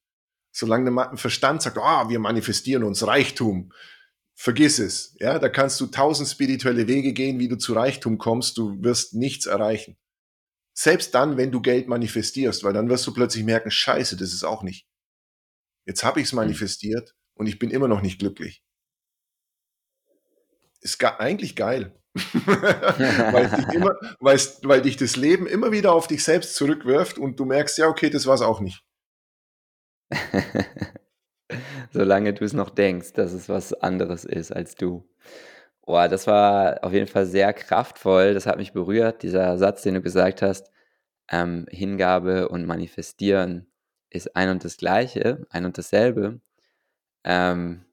Solange 0.53 0.91
der 0.91 1.17
Verstand 1.17 1.63
sagt, 1.63 1.79
ah, 1.79 2.05
oh, 2.05 2.09
wir 2.09 2.19
manifestieren 2.19 2.85
uns 2.85 3.07
Reichtum. 3.07 3.73
Vergiss 4.35 4.79
es. 4.79 5.17
Ja, 5.19 5.39
da 5.39 5.49
kannst 5.49 5.81
du 5.81 5.87
tausend 5.87 6.29
spirituelle 6.29 6.87
Wege 6.87 7.13
gehen, 7.13 7.39
wie 7.39 7.49
du 7.49 7.57
zu 7.57 7.73
Reichtum 7.73 8.19
kommst. 8.19 8.57
Du 8.57 8.83
wirst 8.83 9.15
nichts 9.15 9.47
erreichen. 9.47 9.97
Selbst 10.75 11.13
dann, 11.15 11.37
wenn 11.37 11.51
du 11.51 11.61
Geld 11.61 11.89
manifestierst, 11.89 12.63
weil 12.63 12.73
dann 12.73 12.89
wirst 12.89 13.05
du 13.05 13.13
plötzlich 13.13 13.43
merken, 13.43 13.71
scheiße, 13.73 14.17
das 14.17 14.33
ist 14.33 14.45
auch 14.45 14.63
nicht. 14.63 14.87
Jetzt 15.87 16.05
habe 16.05 16.21
ich 16.21 16.27
es 16.27 16.33
hm. 16.33 16.37
manifestiert 16.37 17.17
und 17.35 17.47
ich 17.47 17.59
bin 17.59 17.71
immer 17.71 17.89
noch 17.89 18.01
nicht 18.01 18.21
glücklich. 18.21 18.63
Ist 20.81 20.99
ge 20.99 21.09
eigentlich 21.09 21.57
geil. 21.57 21.98
weil, 22.15 23.49
dich 23.51 23.69
immer, 23.75 23.95
weil, 24.21 24.83
dich 24.83 24.97
das 24.97 25.17
Leben 25.17 25.47
immer 25.47 25.73
wieder 25.73 25.93
auf 25.93 26.07
dich 26.07 26.25
selbst 26.25 26.55
zurückwirft 26.55 27.19
und 27.19 27.39
du 27.39 27.45
merkst, 27.45 27.79
ja, 27.79 27.87
okay, 27.87 28.11
das 28.11 28.27
war 28.27 28.35
es 28.35 28.43
auch 28.43 28.61
nicht. 28.61 28.83
Solange 31.91 32.35
du 32.35 32.45
es 32.45 32.53
noch 32.53 32.71
denkst, 32.71 33.13
dass 33.13 33.33
es 33.33 33.49
was 33.49 33.73
anderes 33.75 34.25
ist 34.25 34.53
als 34.53 34.75
du. 34.75 35.09
Boah, 35.83 36.09
das 36.09 36.27
war 36.27 36.85
auf 36.85 36.93
jeden 36.93 37.07
Fall 37.07 37.27
sehr 37.27 37.53
kraftvoll. 37.53 38.35
Das 38.35 38.47
hat 38.47 38.59
mich 38.59 38.73
berührt, 38.73 39.23
dieser 39.23 39.57
Satz, 39.59 39.83
den 39.83 39.95
du 39.95 40.03
gesagt 40.03 40.43
hast. 40.43 40.71
Ähm, 41.31 41.67
Hingabe 41.71 42.49
und 42.49 42.67
Manifestieren 42.67 43.67
ist 44.11 44.37
ein 44.37 44.51
und 44.51 44.65
das 44.65 44.77
Gleiche, 44.77 45.47
ein 45.51 45.65
und 45.65 45.79
dasselbe. 45.79 46.41
Ähm, 47.25 47.85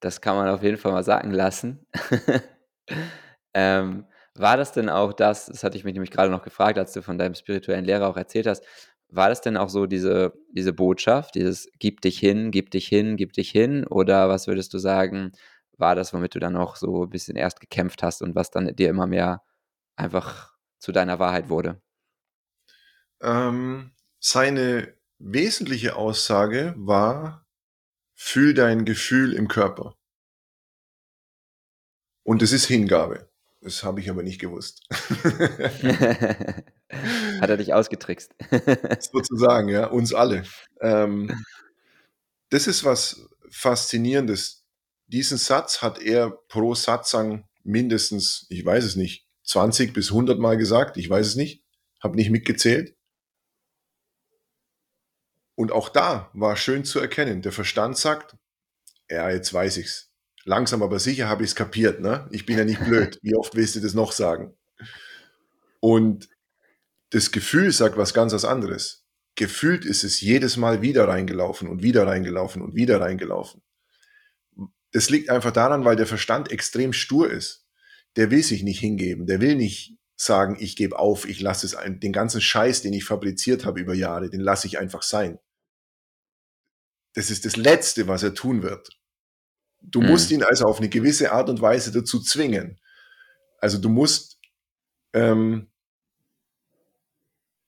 das 0.00 0.20
kann 0.20 0.36
man 0.36 0.48
auf 0.48 0.62
jeden 0.62 0.76
Fall 0.76 0.92
mal 0.92 1.04
sagen 1.04 1.30
lassen. 1.30 1.86
ähm, 3.54 4.06
war 4.34 4.56
das 4.56 4.72
denn 4.72 4.88
auch 4.88 5.12
das, 5.12 5.46
das 5.46 5.62
hatte 5.62 5.76
ich 5.76 5.84
mich 5.84 5.94
nämlich 5.94 6.10
gerade 6.10 6.30
noch 6.30 6.42
gefragt, 6.42 6.78
als 6.78 6.92
du 6.92 7.02
von 7.02 7.18
deinem 7.18 7.34
spirituellen 7.34 7.84
Lehrer 7.84 8.08
auch 8.08 8.16
erzählt 8.16 8.46
hast, 8.46 8.64
war 9.08 9.28
das 9.28 9.40
denn 9.40 9.56
auch 9.56 9.68
so 9.68 9.86
diese, 9.86 10.32
diese 10.50 10.72
Botschaft, 10.72 11.36
dieses 11.36 11.68
gib 11.78 12.00
dich 12.00 12.18
hin, 12.18 12.50
gib 12.50 12.70
dich 12.70 12.88
hin, 12.88 13.16
gib 13.16 13.32
dich 13.32 13.50
hin? 13.50 13.86
Oder 13.86 14.28
was 14.28 14.48
würdest 14.48 14.74
du 14.74 14.78
sagen, 14.78 15.32
war 15.76 15.94
das, 15.94 16.12
womit 16.12 16.34
du 16.34 16.40
dann 16.40 16.56
auch 16.56 16.76
so 16.76 17.04
ein 17.04 17.10
bisschen 17.10 17.36
erst 17.36 17.60
gekämpft 17.60 18.02
hast 18.02 18.22
und 18.22 18.34
was 18.34 18.50
dann 18.50 18.74
dir 18.74 18.88
immer 18.88 19.06
mehr 19.06 19.42
einfach 19.96 20.52
zu 20.78 20.90
deiner 20.92 21.18
Wahrheit 21.20 21.48
wurde? 21.48 21.80
Ähm, 23.20 23.92
seine 24.18 24.94
wesentliche 25.18 25.96
Aussage 25.96 26.74
war, 26.76 27.46
fühl 28.14 28.54
dein 28.54 28.84
Gefühl 28.84 29.32
im 29.32 29.48
Körper. 29.48 29.94
Und 32.24 32.42
es 32.42 32.52
ist 32.52 32.66
Hingabe. 32.66 33.28
Das 33.64 33.82
habe 33.82 34.00
ich 34.00 34.08
aber 34.10 34.22
nicht 34.22 34.40
gewusst. 34.42 34.82
Hat 34.90 36.62
er 37.48 37.56
dich 37.56 37.72
ausgetrickst? 37.72 38.34
Sozusagen, 39.10 39.70
ja, 39.70 39.86
uns 39.86 40.12
alle. 40.12 40.42
Ähm, 40.82 41.42
das 42.50 42.66
ist 42.66 42.84
was 42.84 43.26
Faszinierendes. 43.50 44.66
Diesen 45.06 45.38
Satz 45.38 45.80
hat 45.80 45.98
er 45.98 46.30
pro 46.30 46.74
Satzang 46.74 47.48
mindestens, 47.62 48.44
ich 48.50 48.66
weiß 48.66 48.84
es 48.84 48.96
nicht, 48.96 49.26
20 49.44 49.94
bis 49.94 50.10
100 50.10 50.38
Mal 50.38 50.58
gesagt. 50.58 50.98
Ich 50.98 51.08
weiß 51.08 51.28
es 51.28 51.36
nicht. 51.36 51.64
Habe 52.02 52.16
nicht 52.16 52.28
mitgezählt. 52.28 52.94
Und 55.54 55.72
auch 55.72 55.88
da 55.88 56.30
war 56.34 56.56
schön 56.56 56.84
zu 56.84 57.00
erkennen. 57.00 57.40
Der 57.40 57.52
Verstand 57.52 57.96
sagt, 57.96 58.36
ja, 59.08 59.30
jetzt 59.30 59.54
weiß 59.54 59.78
ich's. 59.78 60.13
Langsam 60.44 60.82
aber 60.82 60.98
sicher 60.98 61.28
habe 61.28 61.42
ich 61.42 61.50
es 61.50 61.56
kapiert, 61.56 62.00
ne? 62.00 62.28
Ich 62.30 62.46
bin 62.46 62.58
ja 62.58 62.64
nicht 62.64 62.80
blöd. 62.84 63.18
Wie 63.22 63.34
oft 63.34 63.54
willst 63.54 63.76
du 63.76 63.80
das 63.80 63.94
noch 63.94 64.12
sagen? 64.12 64.54
Und 65.80 66.28
das 67.10 67.30
Gefühl 67.30 67.70
sagt 67.72 67.96
was 67.96 68.14
ganz 68.14 68.32
was 68.32 68.44
anderes. 68.44 69.04
Gefühlt 69.36 69.84
ist 69.84 70.04
es 70.04 70.20
jedes 70.20 70.56
Mal 70.56 70.82
wieder 70.82 71.08
reingelaufen 71.08 71.68
und 71.68 71.82
wieder 71.82 72.06
reingelaufen 72.06 72.62
und 72.62 72.74
wieder 72.74 73.00
reingelaufen. 73.00 73.62
Das 74.92 75.10
liegt 75.10 75.28
einfach 75.28 75.50
daran, 75.50 75.84
weil 75.84 75.96
der 75.96 76.06
Verstand 76.06 76.52
extrem 76.52 76.92
stur 76.92 77.30
ist. 77.30 77.66
Der 78.16 78.30
will 78.30 78.42
sich 78.42 78.62
nicht 78.62 78.78
hingeben. 78.78 79.26
Der 79.26 79.40
will 79.40 79.56
nicht 79.56 79.98
sagen, 80.16 80.56
ich 80.60 80.76
gebe 80.76 80.98
auf, 80.98 81.28
ich 81.28 81.40
lasse 81.40 81.66
es 81.66 81.74
ein, 81.74 81.98
den 81.98 82.12
ganzen 82.12 82.40
Scheiß, 82.40 82.82
den 82.82 82.92
ich 82.92 83.04
fabriziert 83.04 83.64
habe 83.64 83.80
über 83.80 83.94
Jahre, 83.94 84.30
den 84.30 84.40
lasse 84.40 84.66
ich 84.66 84.78
einfach 84.78 85.02
sein. 85.02 85.38
Das 87.14 87.30
ist 87.30 87.44
das 87.44 87.56
Letzte, 87.56 88.06
was 88.08 88.22
er 88.22 88.34
tun 88.34 88.62
wird. 88.62 88.88
Du 89.90 90.00
mhm. 90.00 90.08
musst 90.08 90.30
ihn 90.30 90.42
also 90.42 90.64
auf 90.64 90.78
eine 90.78 90.88
gewisse 90.88 91.32
Art 91.32 91.48
und 91.48 91.60
Weise 91.60 91.92
dazu 91.92 92.20
zwingen. 92.20 92.78
Also 93.58 93.78
du 93.78 93.88
musst, 93.88 94.38
ähm, 95.12 95.70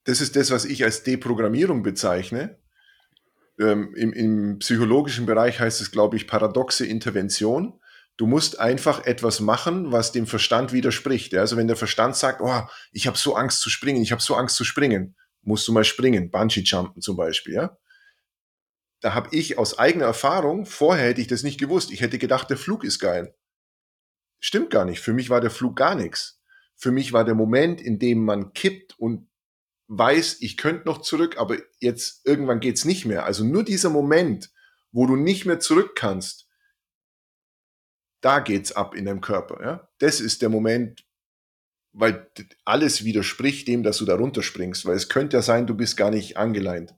das 0.04 0.20
ist 0.20 0.36
das, 0.36 0.50
was 0.50 0.64
ich 0.64 0.84
als 0.84 1.02
Deprogrammierung 1.02 1.82
bezeichne. 1.82 2.58
Ähm, 3.58 3.94
im, 3.96 4.12
Im 4.12 4.58
psychologischen 4.58 5.26
Bereich 5.26 5.60
heißt 5.60 5.80
es, 5.80 5.90
glaube 5.90 6.16
ich, 6.16 6.26
paradoxe 6.26 6.86
Intervention. 6.86 7.80
Du 8.16 8.26
musst 8.26 8.60
einfach 8.60 9.04
etwas 9.04 9.40
machen, 9.40 9.92
was 9.92 10.12
dem 10.12 10.26
Verstand 10.26 10.72
widerspricht. 10.72 11.34
Also 11.34 11.56
wenn 11.56 11.66
der 11.66 11.76
Verstand 11.76 12.16
sagt, 12.16 12.40
oh, 12.40 12.62
ich 12.92 13.06
habe 13.06 13.18
so 13.18 13.34
Angst 13.34 13.60
zu 13.60 13.68
springen, 13.68 14.02
ich 14.02 14.12
habe 14.12 14.22
so 14.22 14.34
Angst 14.34 14.56
zu 14.56 14.64
springen, 14.64 15.16
musst 15.42 15.68
du 15.68 15.72
mal 15.72 15.84
springen, 15.84 16.30
Bungee-Jumpen 16.30 17.02
zum 17.02 17.16
Beispiel. 17.16 17.54
Ja? 17.54 17.76
Da 19.00 19.14
habe 19.14 19.28
ich 19.32 19.58
aus 19.58 19.78
eigener 19.78 20.06
Erfahrung, 20.06 20.66
vorher 20.66 21.08
hätte 21.08 21.20
ich 21.20 21.26
das 21.26 21.42
nicht 21.42 21.60
gewusst. 21.60 21.90
Ich 21.90 22.00
hätte 22.00 22.18
gedacht, 22.18 22.50
der 22.50 22.56
Flug 22.56 22.84
ist 22.84 22.98
geil. 22.98 23.34
Stimmt 24.40 24.70
gar 24.70 24.84
nicht. 24.84 25.00
Für 25.00 25.12
mich 25.12 25.30
war 25.30 25.40
der 25.40 25.50
Flug 25.50 25.76
gar 25.76 25.94
nichts. 25.94 26.40
Für 26.74 26.90
mich 26.90 27.12
war 27.12 27.24
der 27.24 27.34
Moment, 27.34 27.80
in 27.80 27.98
dem 27.98 28.24
man 28.24 28.52
kippt 28.52 28.98
und 28.98 29.28
weiß, 29.88 30.38
ich 30.40 30.56
könnte 30.56 30.86
noch 30.86 31.00
zurück, 31.00 31.38
aber 31.38 31.56
jetzt 31.78 32.26
irgendwann 32.26 32.60
geht's 32.60 32.84
nicht 32.84 33.06
mehr. 33.06 33.24
Also 33.24 33.44
nur 33.44 33.64
dieser 33.64 33.90
Moment, 33.90 34.50
wo 34.92 35.06
du 35.06 35.16
nicht 35.16 35.46
mehr 35.46 35.60
zurück 35.60 35.94
kannst, 35.94 36.48
da 38.20 38.40
geht's 38.40 38.72
ab 38.72 38.94
in 38.94 39.04
deinem 39.04 39.20
Körper. 39.20 39.62
Ja? 39.62 39.88
Das 39.98 40.20
ist 40.20 40.42
der 40.42 40.48
Moment, 40.48 41.06
weil 41.92 42.30
alles 42.64 43.04
widerspricht 43.04 43.68
dem, 43.68 43.82
dass 43.82 43.98
du 43.98 44.04
da 44.04 44.16
runterspringst, 44.16 44.84
weil 44.84 44.96
es 44.96 45.08
könnte 45.08 45.36
ja 45.36 45.42
sein, 45.42 45.66
du 45.66 45.74
bist 45.74 45.96
gar 45.96 46.10
nicht 46.10 46.36
angeleint. 46.36 46.94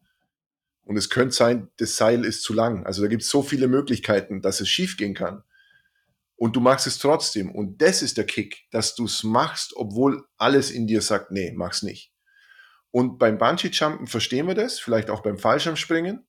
Und 0.89 0.97
es 0.97 1.11
könnte 1.11 1.35
sein, 1.35 1.69
das 1.77 1.99
Seil 1.99 2.25
ist 2.25 2.43
zu 2.43 2.55
lang. 2.55 2.87
Also 2.87 3.03
da 3.03 3.09
gibt 3.09 3.23
es 3.23 3.29
so 3.29 3.43
viele 3.43 3.69
Möglichkeiten, 3.69 4.41
dass 4.41 4.63
es 4.63 4.71
schiefgehen 4.71 5.13
kann. 5.13 5.43
Und 6.35 6.57
du 6.57 6.61
machst 6.61 6.87
es 6.87 6.99
trotzdem. 6.99 7.51
Und 7.51 7.83
das 7.83 8.01
ist 8.01 8.17
der 8.17 8.25
Kick, 8.25 8.65
dass 8.71 8.95
du 8.95 9.05
es 9.05 9.23
machst, 9.23 9.77
obwohl 9.77 10.25
alles 10.39 10.71
in 10.71 10.87
dir 10.87 11.03
sagt, 11.03 11.31
nee, 11.31 11.53
mach's 11.55 11.83
nicht. 11.83 12.15
Und 12.91 13.19
beim 13.19 13.37
Bungee-Jumpen 13.37 14.07
verstehen 14.07 14.47
wir 14.47 14.55
das, 14.55 14.81
vielleicht 14.81 15.11
auch 15.11 15.21
beim 15.21 15.37
Fallschirmspringen. 15.37 16.27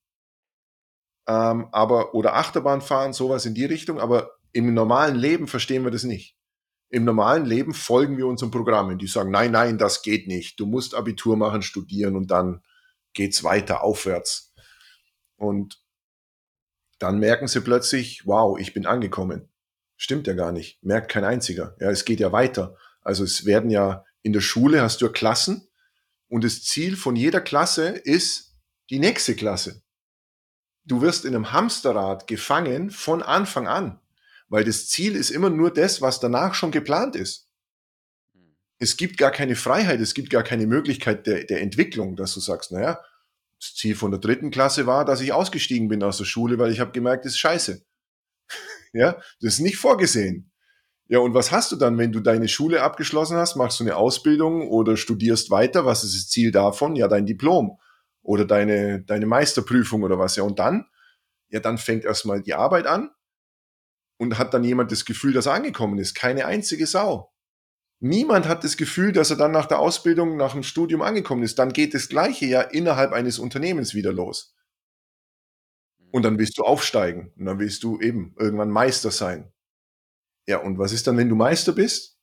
Ähm, 1.26 1.69
aber, 1.72 2.13
oder 2.13 2.36
Achterbahnfahren, 2.36 3.13
sowas 3.13 3.45
in 3.45 3.54
die 3.54 3.63
Richtung. 3.63 3.98
Aber 3.98 4.32
im 4.52 4.74
normalen 4.74 5.15
Leben 5.15 5.48
verstehen 5.48 5.86
wir 5.86 5.91
das 5.91 6.04
nicht. 6.04 6.36
Im 6.89 7.06
normalen 7.06 7.45
Leben 7.45 7.74
folgen 7.74 8.17
wir 8.17 8.28
unseren 8.28 8.52
Programmen, 8.52 8.98
die 8.98 9.08
sagen, 9.08 9.32
nein, 9.32 9.52
nein, 9.52 9.78
das 9.78 10.02
geht 10.02 10.28
nicht. 10.28 10.60
Du 10.60 10.65
musst 10.65 10.95
Abitur 10.95 11.38
machen, 11.38 11.62
studieren 11.62 12.17
und 12.17 12.30
dann 12.30 12.62
geht's 13.14 13.45
weiter 13.45 13.84
aufwärts. 13.84 14.49
Und 15.39 15.81
dann 16.99 17.17
merken 17.17 17.47
sie 17.47 17.61
plötzlich, 17.61 18.27
wow, 18.27 18.59
ich 18.59 18.73
bin 18.73 18.85
angekommen. 18.85 19.49
Stimmt 19.95 20.27
ja 20.27 20.33
gar 20.33 20.51
nicht. 20.51 20.83
Merkt 20.83 21.09
kein 21.09 21.23
einziger. 21.23 21.75
Ja, 21.79 21.89
es 21.89 22.05
geht 22.05 22.19
ja 22.19 22.31
weiter. 22.31 22.75
Also 23.01 23.23
es 23.23 23.45
werden 23.45 23.69
ja 23.69 24.05
in 24.21 24.33
der 24.33 24.41
Schule 24.41 24.81
hast 24.81 25.01
du 25.01 25.05
ja 25.05 25.11
Klassen 25.11 25.67
und 26.27 26.43
das 26.43 26.63
Ziel 26.63 26.97
von 26.97 27.15
jeder 27.15 27.41
Klasse 27.41 27.87
ist 27.87 28.57
die 28.89 28.99
nächste 28.99 29.35
Klasse. 29.35 29.81
Du 30.83 31.01
wirst 31.01 31.23
in 31.23 31.35
einem 31.35 31.53
Hamsterrad 31.53 32.27
gefangen 32.27 32.91
von 32.91 33.21
Anfang 33.21 33.67
an, 33.67 33.99
weil 34.49 34.65
das 34.65 34.87
Ziel 34.87 35.15
ist 35.15 35.29
immer 35.29 35.49
nur 35.49 35.73
das, 35.73 36.01
was 36.01 36.19
danach 36.19 36.53
schon 36.53 36.71
geplant 36.71 37.15
ist. 37.15 37.47
Es 38.77 38.97
gibt 38.97 39.17
gar 39.17 39.31
keine 39.31 39.55
Freiheit, 39.55 39.99
es 39.99 40.13
gibt 40.13 40.29
gar 40.29 40.43
keine 40.43 40.67
Möglichkeit 40.67 41.27
der, 41.27 41.43
der 41.45 41.61
Entwicklung, 41.61 42.15
dass 42.15 42.33
du 42.33 42.39
sagst, 42.39 42.71
naja, 42.71 42.99
Das 43.60 43.76
Ziel 43.76 43.95
von 43.95 44.12
der 44.12 44.20
dritten 44.20 44.51
Klasse 44.51 44.86
war, 44.86 45.05
dass 45.05 45.22
ich 45.22 45.34
ausgestiegen 45.34 45.89
bin 45.89 46.01
aus 46.03 46.18
der 46.18 46.26
Schule, 46.26 46.57
weil 46.60 46.72
ich 46.72 46.80
habe 46.80 46.91
gemerkt, 46.91 47.26
das 47.26 47.34
ist 47.34 47.39
scheiße. 47.39 47.84
ja, 48.93 49.14
das 49.41 49.53
ist 49.55 49.60
nicht 49.60 49.78
vorgesehen. 49.78 50.51
Ja, 51.07 51.20
und 51.20 51.34
was 51.34 51.51
hast 51.51 51.72
du 51.72 51.76
dann, 51.76 51.97
wenn 51.97 52.12
du 52.12 52.20
deine 52.20 52.47
Schule 52.47 52.84
abgeschlossen 52.84 53.36
hast? 53.36 53.55
Machst 53.55 53.80
du 53.80 53.84
eine 53.84 53.95
Ausbildung 53.95 54.70
oder 54.70 54.95
studierst 54.95 55.49
weiter? 55.49 55.86
Was 55.86 56.03
ist 56.03 56.16
das 56.16 56.30
Ziel 56.30 56.51
davon? 56.51 56.95
Ja, 56.95 57.07
dein 57.07 57.26
Diplom 57.26 57.80
oder 58.22 58.45
deine, 58.45 59.01
deine 59.01 59.26
Meisterprüfung 59.26 60.03
oder 60.03 60.20
was. 60.20 60.36
Ja, 60.36 60.43
und 60.43 60.60
dann? 60.60 60.86
Ja, 61.49 61.60
dann 61.60 61.80
fängt 61.80 62.05
erstmal 62.05 62.43
die 62.43 62.53
Arbeit 62.53 62.86
an 62.86 63.10
und 64.18 64.38
hat 64.38 64.53
dann 64.53 64.64
jemand 64.64 64.91
das 64.91 65.03
Gefühl, 65.03 65.34
dass 65.34 65.47
er 65.47 65.53
angekommen 65.53 65.97
ist. 65.97 66.14
Keine 66.14 66.45
einzige 66.45 66.86
Sau. 66.86 67.34
Niemand 68.02 68.47
hat 68.47 68.64
das 68.64 68.78
Gefühl, 68.78 69.12
dass 69.12 69.30
er 69.30 69.36
dann 69.36 69.52
nach 69.52 69.66
der 69.66 69.80
Ausbildung, 69.80 70.38
nach 70.38 70.54
dem 70.54 70.64
Studium 70.64 71.02
angekommen 71.02 71.43
ist. 71.43 71.60
Dann 71.60 71.74
geht 71.74 71.93
das 71.93 72.08
Gleiche 72.08 72.45
ja 72.45 72.62
innerhalb 72.62 73.12
eines 73.12 73.39
Unternehmens 73.39 73.93
wieder 73.93 74.14
los. 74.14 74.56
Und 76.12 76.24
dann 76.24 76.39
willst 76.39 76.58
du 76.58 76.64
aufsteigen. 76.64 77.34
Und 77.38 77.45
dann 77.45 77.60
willst 77.60 77.84
du 77.84 78.00
eben 78.00 78.34
irgendwann 78.39 78.70
Meister 78.70 79.12
sein. 79.12 79.52
Ja, 80.47 80.60
und 80.60 80.80
was 80.80 80.93
ist 80.93 81.08
dann, 81.08 81.18
wenn 81.18 81.30
du 81.30 81.36
Meister 81.36 81.74
bist? 81.74 82.18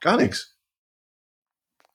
Gar 0.00 0.18
nichts. 0.18 0.56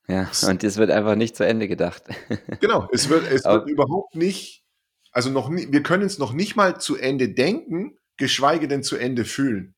Ja, 0.08 0.30
und 0.48 0.64
es 0.64 0.78
wird 0.78 0.92
einfach 0.92 1.16
nicht 1.16 1.38
zu 1.38 1.46
Ende 1.46 1.68
gedacht. 1.68 2.04
Genau, 2.60 2.90
es 2.92 3.08
wird, 3.08 3.26
es 3.32 3.46
wird 3.46 3.70
überhaupt 3.70 4.16
nicht, 4.16 4.66
also 5.12 5.30
noch 5.30 5.50
nie, 5.50 5.72
wir 5.72 5.84
können 5.84 6.04
es 6.04 6.18
noch 6.18 6.34
nicht 6.34 6.56
mal 6.56 6.80
zu 6.80 6.98
Ende 6.98 7.30
denken, 7.30 7.98
geschweige 8.18 8.68
denn 8.68 8.84
zu 8.84 8.98
Ende 8.98 9.24
fühlen. 9.24 9.76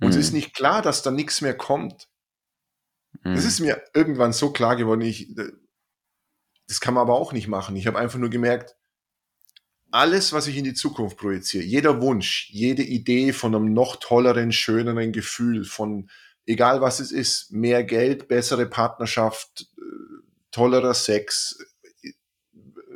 Uns 0.00 0.14
mhm. 0.14 0.20
ist 0.20 0.32
nicht 0.32 0.54
klar, 0.54 0.82
dass 0.82 1.02
da 1.02 1.10
nichts 1.10 1.40
mehr 1.40 1.56
kommt. 1.56 2.08
Mhm. 3.22 3.34
Das 3.34 3.44
ist 3.44 3.60
mir 3.60 3.82
irgendwann 3.94 4.32
so 4.32 4.52
klar 4.52 4.76
geworden. 4.76 5.00
Ich, 5.00 5.34
das 6.68 6.80
kann 6.80 6.94
man 6.94 7.02
aber 7.02 7.14
auch 7.14 7.32
nicht 7.32 7.48
machen. 7.48 7.76
Ich 7.76 7.86
habe 7.86 7.98
einfach 7.98 8.18
nur 8.18 8.30
gemerkt, 8.30 8.76
alles, 9.90 10.32
was 10.32 10.46
ich 10.46 10.56
in 10.56 10.64
die 10.64 10.74
Zukunft 10.74 11.16
projiziere, 11.16 11.64
jeder 11.64 12.02
Wunsch, 12.02 12.50
jede 12.50 12.82
Idee 12.82 13.32
von 13.32 13.54
einem 13.54 13.72
noch 13.72 13.96
tolleren, 13.96 14.52
schöneren 14.52 15.12
Gefühl, 15.12 15.64
von 15.64 16.10
egal 16.44 16.80
was 16.80 17.00
es 17.00 17.12
ist, 17.12 17.52
mehr 17.52 17.84
Geld, 17.84 18.28
bessere 18.28 18.66
Partnerschaft, 18.66 19.68
äh, 19.78 19.82
tollerer 20.50 20.94
Sex, 20.94 21.58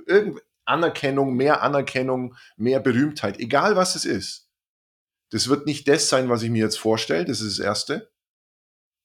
äh, 0.06 0.32
Anerkennung, 0.64 1.34
mehr 1.34 1.62
Anerkennung, 1.62 2.36
mehr 2.56 2.80
Berühmtheit, 2.80 3.38
egal 3.40 3.76
was 3.76 3.96
es 3.96 4.04
ist. 4.04 4.49
Das 5.30 5.48
wird 5.48 5.66
nicht 5.66 5.88
das 5.88 6.08
sein, 6.08 6.28
was 6.28 6.42
ich 6.42 6.50
mir 6.50 6.64
jetzt 6.64 6.78
vorstelle, 6.78 7.24
das 7.24 7.40
ist 7.40 7.58
das 7.58 7.64
Erste. 7.64 8.12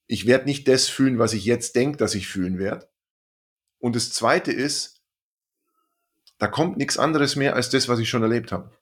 Ich 0.08 0.26
werde 0.26 0.46
nicht 0.46 0.68
das 0.68 0.88
fühlen, 0.88 1.20
was 1.20 1.34
ich 1.34 1.46
jetzt 1.46 1.76
denke, 1.76 1.98
dass 1.98 2.16
ich 2.16 2.28
fühlen 2.28 2.60
werde. 2.60 2.90
Und 3.80 3.96
das 3.96 4.12
Zweite 4.12 4.52
ist, 4.52 5.02
da 6.38 6.48
kommt 6.48 6.78
nichts 6.78 6.98
anderes 6.98 7.36
mehr 7.36 7.56
als 7.56 7.70
das, 7.70 7.88
was 7.88 8.00
ich 8.00 8.10
schon 8.10 8.24
erlebt 8.24 8.52
habe. 8.52 8.76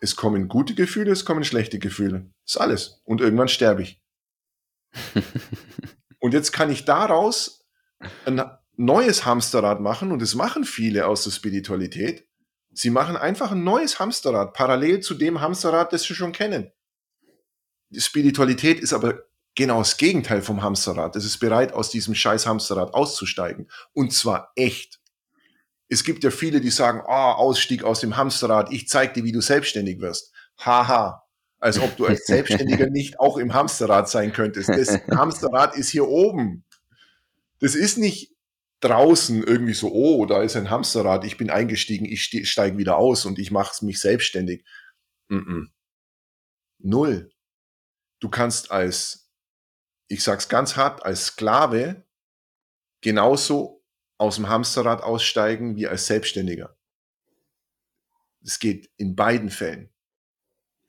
Es 0.00 0.16
kommen 0.16 0.48
gute 0.48 0.74
Gefühle, 0.74 1.12
es 1.12 1.24
kommen 1.24 1.44
schlechte 1.44 1.78
Gefühle. 1.78 2.30
Das 2.44 2.54
ist 2.54 2.60
alles. 2.60 3.00
Und 3.04 3.20
irgendwann 3.20 3.48
sterbe 3.48 3.82
ich. 3.82 4.02
und 6.20 6.34
jetzt 6.34 6.52
kann 6.52 6.70
ich 6.70 6.84
daraus 6.84 7.66
ein 8.26 8.42
neues 8.76 9.24
Hamsterrad 9.24 9.80
machen, 9.80 10.12
und 10.12 10.20
das 10.20 10.34
machen 10.34 10.64
viele 10.64 11.06
aus 11.06 11.24
der 11.24 11.30
Spiritualität. 11.30 12.28
Sie 12.74 12.90
machen 12.90 13.16
einfach 13.16 13.52
ein 13.52 13.64
neues 13.64 14.00
Hamsterrad, 14.00 14.52
parallel 14.52 15.00
zu 15.00 15.14
dem 15.14 15.40
Hamsterrad, 15.40 15.92
das 15.92 16.02
sie 16.02 16.14
schon 16.14 16.32
kennen. 16.32 16.72
Die 17.90 18.00
Spiritualität 18.00 18.80
ist 18.80 18.92
aber 18.92 19.22
genau 19.54 19.78
das 19.78 19.96
Gegenteil 19.96 20.42
vom 20.42 20.62
Hamsterrad. 20.62 21.14
Es 21.14 21.24
ist 21.24 21.38
bereit, 21.38 21.72
aus 21.72 21.90
diesem 21.90 22.14
scheiß 22.14 22.46
Hamsterrad 22.46 22.92
auszusteigen. 22.92 23.68
Und 23.92 24.12
zwar 24.12 24.52
echt. 24.56 25.00
Es 25.88 26.02
gibt 26.02 26.24
ja 26.24 26.30
viele, 26.30 26.60
die 26.60 26.70
sagen, 26.70 27.02
ah, 27.06 27.32
oh, 27.32 27.36
Ausstieg 27.36 27.84
aus 27.84 28.00
dem 28.00 28.16
Hamsterrad, 28.16 28.72
ich 28.72 28.88
zeig 28.88 29.14
dir, 29.14 29.22
wie 29.22 29.32
du 29.32 29.40
selbstständig 29.40 30.00
wirst. 30.00 30.32
Haha. 30.58 31.22
Als 31.60 31.78
ob 31.78 31.96
du 31.96 32.06
als 32.06 32.26
Selbstständiger 32.26 32.90
nicht 32.90 33.20
auch 33.20 33.38
im 33.38 33.54
Hamsterrad 33.54 34.08
sein 34.08 34.32
könntest. 34.32 34.68
Das 34.68 35.00
Hamsterrad 35.10 35.76
ist 35.76 35.90
hier 35.90 36.08
oben. 36.08 36.64
Das 37.60 37.74
ist 37.74 37.96
nicht 37.96 38.33
draußen 38.84 39.42
irgendwie 39.42 39.72
so, 39.72 39.90
oh, 39.92 40.26
da 40.26 40.42
ist 40.42 40.56
ein 40.56 40.68
Hamsterrad, 40.68 41.24
ich 41.24 41.38
bin 41.38 41.48
eingestiegen, 41.48 42.04
ich 42.04 42.22
steige 42.48 42.76
wieder 42.76 42.98
aus 42.98 43.24
und 43.24 43.38
ich 43.38 43.50
mache 43.50 43.84
mich 43.84 43.98
selbstständig. 43.98 44.64
Mm 45.28 45.36
-mm. 45.36 45.66
Null. 46.78 47.32
Du 48.20 48.28
kannst 48.28 48.70
als, 48.70 49.30
ich 50.08 50.22
sag's 50.22 50.48
ganz 50.48 50.76
hart, 50.76 51.04
als 51.04 51.26
Sklave 51.26 52.06
genauso 53.00 53.82
aus 54.18 54.36
dem 54.36 54.48
Hamsterrad 54.48 55.02
aussteigen 55.02 55.76
wie 55.76 55.88
als 55.88 56.06
Selbstständiger. 56.06 56.76
Es 58.42 58.58
geht 58.58 58.90
in 58.96 59.16
beiden 59.16 59.48
Fällen. 59.48 59.90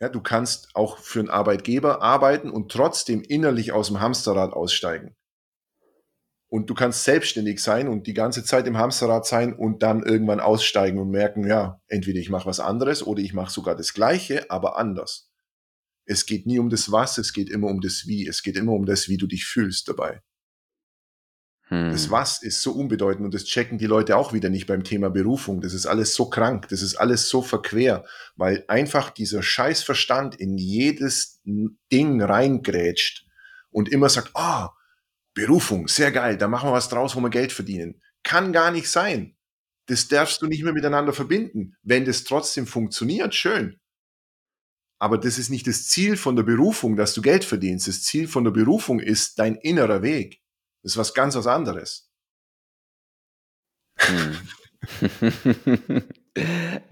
Ja, 0.01 0.09
du 0.09 0.21
kannst 0.21 0.75
auch 0.75 0.97
für 0.97 1.19
einen 1.19 1.29
Arbeitgeber 1.29 2.01
arbeiten 2.01 2.49
und 2.49 2.71
trotzdem 2.71 3.21
innerlich 3.21 3.71
aus 3.71 3.87
dem 3.87 4.01
Hamsterrad 4.01 4.51
aussteigen. 4.51 5.15
Und 6.47 6.69
du 6.69 6.73
kannst 6.73 7.03
selbstständig 7.03 7.61
sein 7.61 7.87
und 7.87 8.07
die 8.07 8.13
ganze 8.13 8.43
Zeit 8.43 8.67
im 8.67 8.77
Hamsterrad 8.77 9.25
sein 9.25 9.53
und 9.53 9.81
dann 9.81 10.03
irgendwann 10.03 10.39
aussteigen 10.39 10.99
und 10.99 11.09
merken, 11.09 11.45
ja, 11.47 11.81
entweder 11.87 12.19
ich 12.19 12.29
mache 12.29 12.47
was 12.47 12.59
anderes 12.59 13.05
oder 13.05 13.21
ich 13.21 13.33
mache 13.33 13.51
sogar 13.51 13.75
das 13.75 13.93
Gleiche, 13.93 14.49
aber 14.51 14.77
anders. 14.77 15.31
Es 16.05 16.25
geht 16.25 16.45
nie 16.45 16.59
um 16.59 16.69
das 16.69 16.91
Was, 16.91 17.17
es 17.17 17.33
geht 17.33 17.49
immer 17.49 17.67
um 17.67 17.81
das 17.81 18.05
Wie. 18.05 18.27
Es 18.27 18.43
geht 18.43 18.57
immer 18.57 18.73
um 18.73 18.85
das, 18.85 19.09
wie 19.09 19.17
du 19.17 19.25
dich 19.25 19.45
fühlst 19.45 19.89
dabei. 19.89 20.21
Hm. 21.67 21.91
Das 21.91 22.11
Was 22.11 22.43
ist 22.43 22.61
so 22.61 22.73
unbedeutend 22.73 23.25
und 23.25 23.33
das 23.33 23.45
checken 23.45 23.79
die 23.79 23.87
Leute 23.87 24.15
auch 24.15 24.31
wieder 24.31 24.49
nicht 24.49 24.67
beim 24.67 24.83
Thema 24.83 25.09
Berufung. 25.09 25.61
Das 25.61 25.73
ist 25.73 25.87
alles 25.87 26.13
so 26.13 26.29
krank, 26.29 26.67
das 26.69 26.83
ist 26.83 26.95
alles 26.95 27.27
so 27.27 27.41
verquer, 27.41 28.05
weil 28.35 28.63
einfach 28.67 29.09
dieser 29.09 29.41
Scheißverstand 29.41 30.35
in 30.35 30.59
jedes 30.59 31.41
Ding 31.43 32.21
reingrätscht 32.21 33.25
und 33.71 33.89
immer 33.89 34.09
sagt, 34.09 34.31
ah, 34.35 34.67
oh, 34.67 34.69
Berufung, 35.36 35.88
sehr 35.88 36.11
geil, 36.11 36.38
da 36.38 36.47
machen 36.47 36.69
wir 36.69 36.73
was 36.73 36.89
draus, 36.89 37.15
wo 37.15 37.19
wir 37.19 37.29
Geld 37.29 37.51
verdienen. 37.51 38.01
Kann 38.23 38.53
gar 38.53 38.71
nicht 38.71 38.89
sein. 38.89 39.36
Das 39.88 40.07
darfst 40.07 40.41
du 40.41 40.47
nicht 40.47 40.63
mehr 40.63 40.73
miteinander 40.73 41.13
verbinden. 41.13 41.75
Wenn 41.83 42.05
das 42.05 42.23
trotzdem 42.23 42.65
funktioniert, 42.65 43.36
schön. 43.36 43.79
Aber 44.97 45.17
das 45.17 45.38
ist 45.38 45.49
nicht 45.49 45.67
das 45.67 45.88
Ziel 45.88 46.17
von 46.17 46.36
der 46.36 46.43
Berufung, 46.43 46.95
dass 46.95 47.13
du 47.13 47.21
Geld 47.21 47.43
verdienst. 47.43 47.88
Das 47.88 48.01
Ziel 48.01 48.27
von 48.27 48.45
der 48.45 48.51
Berufung 48.51 48.99
ist 48.99 49.38
dein 49.38 49.55
innerer 49.55 50.01
Weg. 50.01 50.41
Das 50.81 50.93
ist 50.93 50.97
was 50.97 51.13
ganz 51.13 51.36
was 51.36 51.47
anderes. 51.47 52.09
Hm. 53.97 54.38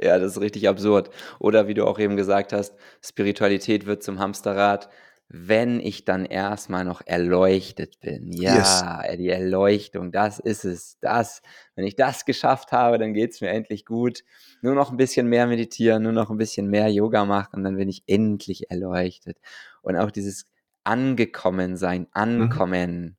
ja, 0.02 0.20
das 0.20 0.34
ist 0.34 0.42
richtig 0.42 0.68
absurd. 0.68 1.10
Oder 1.40 1.68
wie 1.68 1.74
du 1.74 1.86
auch 1.86 1.98
eben 1.98 2.18
gesagt 2.18 2.52
hast, 2.52 2.76
Spiritualität 3.02 3.86
wird 3.86 4.04
zum 4.04 4.20
Hamsterrad 4.20 4.90
wenn 5.30 5.80
ich 5.80 6.06
dann 6.06 6.26
erstmal 6.26 6.86
noch 6.86 7.02
erleuchtet 7.06 8.00
bin. 8.00 8.32
Ja, 8.32 9.04
yes. 9.04 9.18
die 9.18 9.30
Erleuchtung, 9.30 10.12
das 10.12 10.40
ist 10.40 10.64
es. 10.64 11.00
Das, 11.00 11.42
wenn 11.76 11.86
ich 11.86 11.96
das 11.96 12.26
geschafft 12.26 12.72
habe, 12.72 13.00
dann 13.00 13.14
geht 13.14 13.32
es 13.32 13.42
mir 13.42 13.50
endlich 13.50 13.86
gut. 13.86 14.24
Nur 14.62 14.76
noch 14.76 14.92
ein 14.92 14.98
bisschen 14.98 15.28
mehr 15.28 15.48
meditieren, 15.48 16.04
nur 16.04 16.12
noch 16.12 16.30
ein 16.30 16.38
bisschen 16.38 16.68
mehr 16.68 16.88
Yoga 16.90 17.26
machen, 17.26 17.64
dann 17.64 17.78
bin 17.78 17.90
ich 17.90 18.04
endlich 18.06 18.70
erleuchtet. 18.70 19.40
Und 19.82 19.98
auch 19.98 20.12
dieses 20.12 20.46
angekommen 20.84 21.78
sein, 21.78 22.02
mhm. 22.02 22.08
ankommen. 22.12 23.18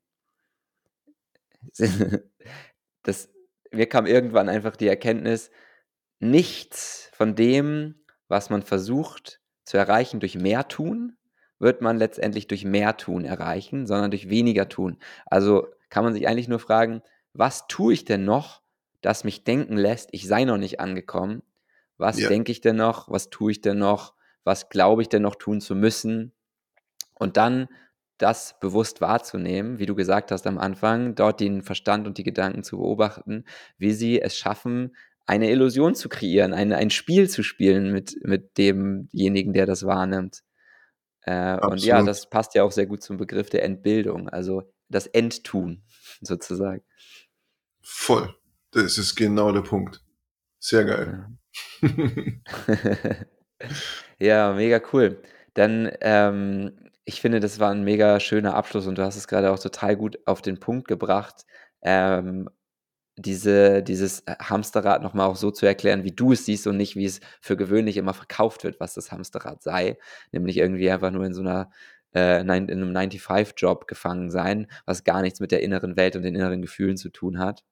Mhm. 1.79 2.21
Das, 3.07 3.29
mir 3.71 3.87
kam 3.87 4.07
irgendwann 4.07 4.49
einfach 4.49 4.77
die 4.77 4.89
Erkenntnis, 4.89 5.51
nichts 6.21 7.11
von 7.13 7.35
dem, 7.35 7.97
was 8.29 8.49
man 8.49 8.63
versucht 8.63 9.43
zu 9.65 9.77
erreichen 9.77 10.21
durch 10.21 10.37
mehr 10.37 10.69
tun, 10.69 11.19
wird 11.65 11.81
man 11.81 11.97
letztendlich 11.97 12.47
durch 12.47 12.65
mehr 12.65 12.97
tun 12.97 13.25
erreichen, 13.25 13.87
sondern 13.87 14.11
durch 14.11 14.29
weniger 14.29 14.69
tun. 14.69 14.99
Also 15.27 15.67
kann 15.89 16.05
man 16.05 16.13
sich 16.13 16.29
eigentlich 16.29 16.47
nur 16.47 16.61
fragen, 16.61 17.03
was 17.33 17.67
tue 17.67 17.95
ich 17.95 18.05
denn 18.05 18.25
noch, 18.25 18.63
das 19.01 19.25
mich 19.25 19.43
denken 19.43 19.77
lässt, 19.77 20.11
ich 20.13 20.29
sei 20.29 20.45
noch 20.45 20.59
nicht 20.59 20.79
angekommen? 20.79 21.43
Was 21.97 22.21
ja. 22.21 22.29
denke 22.29 22.53
ich 22.53 22.61
denn 22.61 22.77
noch? 22.77 23.11
Was 23.11 23.31
tue 23.31 23.51
ich 23.51 23.61
denn 23.63 23.79
noch? 23.79 24.15
Was 24.45 24.69
glaube 24.69 25.03
ich 25.03 25.09
denn 25.09 25.23
noch 25.23 25.37
tun 25.37 25.61
zu 25.61 25.75
müssen? 25.75 26.33
Und 27.15 27.37
dann 27.37 27.69
das 28.19 28.61
bewusst 28.61 29.01
wahrzunehmen, 29.01 29.79
wie 29.79 29.87
du 29.87 29.95
gesagt 29.95 30.31
hast 30.31 30.47
am 30.47 30.59
Anfang, 30.59 31.15
dort 31.15 31.41
den 31.41 31.63
Verstand 31.63 32.07
und 32.07 32.19
die 32.19 32.25
Gedanken 32.25 32.63
zu 32.63 32.77
beobachten, 32.77 33.45
wie 33.79 33.93
sie 33.93 34.21
es 34.21 34.37
schaffen, 34.37 34.95
eine 35.27 35.51
Illusion 35.51 35.95
zu 35.95 36.09
kreieren, 36.09 36.53
ein, 36.53 36.73
ein 36.73 36.91
Spiel 36.91 37.29
zu 37.29 37.43
spielen 37.43 37.91
mit, 37.93 38.17
mit 38.23 38.59
demjenigen, 38.59 39.55
der 39.55 39.65
das 39.67 39.87
wahrnimmt. 39.87 40.44
Äh, 41.25 41.59
und 41.67 41.83
ja, 41.83 42.03
das 42.03 42.29
passt 42.29 42.55
ja 42.55 42.65
auch 42.65 42.73
sehr 42.73 42.87
gut 42.87 43.03
zum 43.03 43.17
Begriff 43.17 43.51
der 43.51 43.65
Entbildung, 43.65 44.29
also 44.29 44.63
das 44.89 45.07
Enttun 45.07 45.83
sozusagen. 46.21 46.83
Voll. 47.83 48.35
Das 48.71 48.99
ist 48.99 49.15
genau 49.15 49.53
der 49.53 49.61
Punkt. 49.61 50.03
Sehr 50.59 50.85
geil. 50.85 51.29
Ja, 51.81 53.17
ja 54.19 54.53
mega 54.55 54.81
cool. 54.93 55.23
Dann, 55.55 55.93
ähm, 56.01 56.91
ich 57.05 57.21
finde, 57.21 57.39
das 57.41 57.61
war 57.61 57.71
ein 57.71 57.85
mega 57.85 58.19
schöner 58.19 58.55
Abschluss 58.55 58.87
und 58.87 58.99
du 58.99 59.05
hast 59.05 59.17
es 59.17 59.29
gerade 59.29 59.53
auch 59.53 59.59
total 59.59 59.97
gut 59.97 60.19
auf 60.27 60.43
den 60.43 60.59
Punkt 60.59 60.89
gebracht. 60.89 61.45
Ähm, 61.83 62.49
diese, 63.17 63.83
dieses 63.83 64.21
äh, 64.21 64.35
Hamsterrad 64.41 65.03
nochmal 65.03 65.29
auch 65.29 65.37
so 65.37 65.51
zu 65.51 65.67
erklären, 65.67 66.05
wie 66.05 66.13
du 66.13 66.33
es 66.33 66.47
siehst 66.47 66.67
und 66.67 66.77
nicht, 66.77 66.97
wie 66.97 67.05
es 67.05 67.21
für 67.41 67.57
gewöhnlich 67.57 67.97
immer 67.97 68.15
verkauft 68.15 68.65
wird, 68.65 68.81
was 68.81 68.95
das 68.95 69.13
Hamsterrad 69.13 69.63
sei. 69.63 69.99
Nämlich 70.33 70.57
irgendwie 70.57 70.91
einfach 70.91 71.11
nur 71.11 71.25
in 71.25 71.35
so 71.35 71.43
einer 71.43 71.71
äh, 72.15 72.41
in 72.41 72.51
einem 72.51 72.93
9-to-5-Job 72.93 73.87
gefangen 73.87 74.31
sein, 74.31 74.69
was 74.87 75.05
gar 75.05 75.23
nichts 75.23 75.41
mit 75.41 75.53
der 75.53 75.63
inneren 75.63 75.97
Welt 75.97 76.17
und 76.17 76.23
den 76.23 76.35
inneren 76.35 76.63
Gefühlen 76.63 76.97
zu 76.97 77.11
tun 77.11 77.39
hat. 77.39 77.65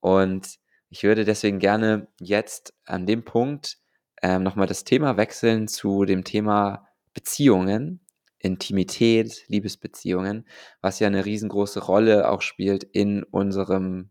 Und 0.00 0.58
ich 0.88 1.04
würde 1.04 1.24
deswegen 1.24 1.58
gerne 1.58 2.08
jetzt 2.18 2.74
an 2.84 3.06
dem 3.06 3.24
Punkt 3.24 3.78
ähm, 4.22 4.42
nochmal 4.42 4.66
das 4.66 4.84
Thema 4.84 5.16
wechseln 5.16 5.68
zu 5.68 6.04
dem 6.04 6.24
Thema 6.24 6.88
Beziehungen, 7.14 8.00
Intimität, 8.38 9.44
Liebesbeziehungen, 9.48 10.46
was 10.80 10.98
ja 10.98 11.06
eine 11.06 11.24
riesengroße 11.24 11.80
Rolle 11.80 12.30
auch 12.30 12.42
spielt 12.42 12.84
in 12.84 13.22
unserem 13.22 14.10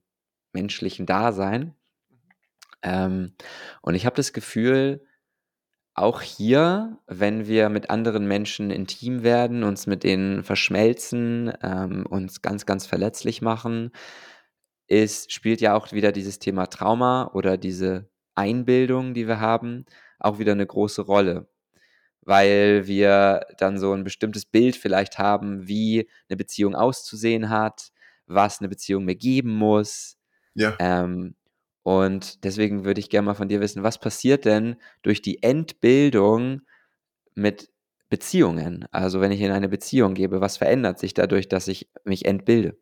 menschlichen 0.53 1.05
Dasein. 1.05 1.75
Ähm, 2.81 3.33
und 3.81 3.95
ich 3.95 4.05
habe 4.05 4.15
das 4.15 4.33
Gefühl, 4.33 5.05
auch 5.99 6.21
hier, 6.21 6.97
wenn 7.07 7.45
wir 7.47 7.69
mit 7.69 7.89
anderen 7.89 8.25
Menschen 8.25 8.71
intim 8.71 9.23
werden, 9.23 9.63
uns 9.63 9.85
mit 9.85 10.03
denen 10.03 10.43
verschmelzen, 10.43 11.51
ähm, 11.61 12.05
uns 12.05 12.41
ganz, 12.41 12.65
ganz 12.65 12.85
verletzlich 12.85 13.41
machen, 13.41 13.91
ist, 14.87 15.31
spielt 15.31 15.61
ja 15.61 15.75
auch 15.75 15.91
wieder 15.91 16.11
dieses 16.11 16.39
Thema 16.39 16.67
Trauma 16.67 17.29
oder 17.33 17.57
diese 17.57 18.09
Einbildung, 18.35 19.13
die 19.13 19.27
wir 19.27 19.39
haben, 19.39 19.85
auch 20.19 20.39
wieder 20.39 20.53
eine 20.53 20.65
große 20.65 21.01
Rolle. 21.01 21.49
Weil 22.21 22.87
wir 22.87 23.41
dann 23.57 23.77
so 23.79 23.93
ein 23.93 24.03
bestimmtes 24.03 24.45
Bild 24.45 24.75
vielleicht 24.75 25.17
haben, 25.19 25.67
wie 25.67 26.09
eine 26.29 26.37
Beziehung 26.37 26.75
auszusehen 26.75 27.49
hat, 27.49 27.91
was 28.25 28.59
eine 28.59 28.69
Beziehung 28.69 29.05
mir 29.05 29.15
geben 29.15 29.53
muss. 29.55 30.18
Ja. 30.53 30.75
Ähm, 30.79 31.35
und 31.83 32.43
deswegen 32.43 32.85
würde 32.85 32.99
ich 32.99 33.09
gerne 33.09 33.25
mal 33.25 33.33
von 33.35 33.47
dir 33.47 33.61
wissen, 33.61 33.83
was 33.83 33.99
passiert 33.99 34.45
denn 34.45 34.75
durch 35.01 35.21
die 35.21 35.41
Entbildung 35.41 36.61
mit 37.35 37.71
Beziehungen? 38.09 38.85
Also 38.91 39.21
wenn 39.21 39.31
ich 39.31 39.41
in 39.41 39.51
eine 39.51 39.69
Beziehung 39.69 40.13
gebe, 40.13 40.41
was 40.41 40.57
verändert 40.57 40.99
sich 40.99 41.13
dadurch, 41.13 41.47
dass 41.47 41.67
ich 41.67 41.89
mich 42.03 42.25
entbilde? 42.25 42.77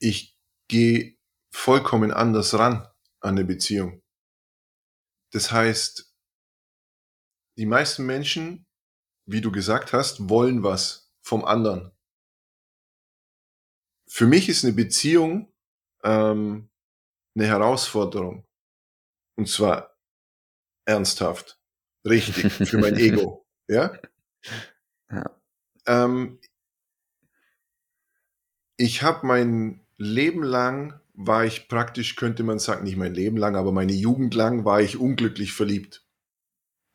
Ich 0.00 0.36
gehe 0.68 1.16
vollkommen 1.50 2.12
anders 2.12 2.58
ran 2.58 2.86
an 3.20 3.36
eine 3.36 3.44
Beziehung. 3.44 4.02
Das 5.32 5.52
heißt, 5.52 6.14
die 7.58 7.66
meisten 7.66 8.06
Menschen, 8.06 8.66
wie 9.26 9.40
du 9.40 9.50
gesagt 9.50 9.92
hast, 9.92 10.28
wollen 10.28 10.62
was 10.62 11.12
vom 11.20 11.44
anderen. 11.44 11.92
Für 14.08 14.26
mich 14.26 14.48
ist 14.48 14.64
eine 14.64 14.72
Beziehung 14.72 15.52
ähm, 16.02 16.68
eine 17.34 17.46
Herausforderung. 17.46 18.44
Und 19.36 19.48
zwar 19.48 19.96
ernsthaft. 20.84 21.60
Richtig. 22.04 22.52
Für 22.52 22.78
mein 22.78 22.96
Ego. 22.98 23.46
Ja? 23.68 23.92
ja. 25.10 25.40
Ähm, 25.86 26.40
ich 28.76 29.02
habe 29.02 29.26
mein 29.26 29.80
Leben 29.96 30.42
lang 30.42 31.00
war 31.20 31.44
ich 31.44 31.66
praktisch, 31.66 32.14
könnte 32.14 32.44
man 32.44 32.60
sagen, 32.60 32.84
nicht 32.84 32.96
mein 32.96 33.12
Leben 33.12 33.36
lang, 33.36 33.56
aber 33.56 33.72
meine 33.72 33.92
Jugend 33.92 34.34
lang 34.34 34.64
war 34.64 34.80
ich 34.80 34.98
unglücklich 34.98 35.52
verliebt. 35.52 36.06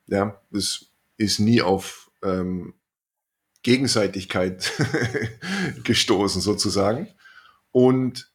Ja, 0.07 0.41
das 0.49 0.91
ist 1.17 1.39
nie 1.39 1.61
auf 1.61 2.09
ähm, 2.23 2.73
Gegenseitigkeit 3.63 4.71
gestoßen 5.83 6.41
sozusagen. 6.41 7.07
Und 7.71 8.31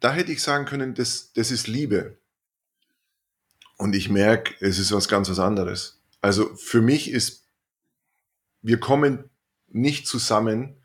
da 0.00 0.12
hätte 0.12 0.32
ich 0.32 0.42
sagen 0.42 0.64
können, 0.64 0.94
das, 0.94 1.32
das 1.34 1.50
ist 1.50 1.66
Liebe. 1.66 2.18
Und 3.76 3.94
ich 3.94 4.08
merke, 4.08 4.54
es 4.60 4.78
ist 4.78 4.92
was 4.92 5.08
ganz 5.08 5.28
was 5.28 5.38
anderes. 5.38 6.00
Also 6.22 6.54
für 6.56 6.80
mich 6.80 7.10
ist, 7.10 7.44
wir 8.62 8.80
kommen 8.80 9.28
nicht 9.68 10.06
zusammen, 10.06 10.76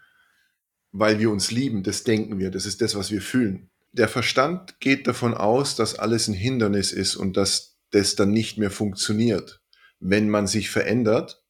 weil 0.92 1.20
wir 1.20 1.32
uns 1.32 1.52
lieben. 1.52 1.84
Das 1.84 2.04
denken 2.04 2.40
wir. 2.40 2.52
Das 2.52 2.66
ist 2.66 2.82
das, 2.82 2.96
was 2.96 3.12
wir 3.12 3.22
fühlen. 3.22 3.70
Der 3.94 4.08
Verstand 4.08 4.80
geht 4.80 5.08
davon 5.08 5.34
aus, 5.34 5.76
dass 5.76 5.98
alles 5.98 6.28
ein 6.28 6.34
Hindernis 6.34 6.92
ist 6.92 7.16
und 7.16 7.38
dass 7.38 7.78
das 7.92 8.16
dann 8.16 8.32
nicht 8.32 8.58
mehr 8.58 8.72
funktioniert. 8.72 9.62
Wenn 10.00 10.30
man 10.30 10.48
sich 10.48 10.70
verändert, 10.70 11.41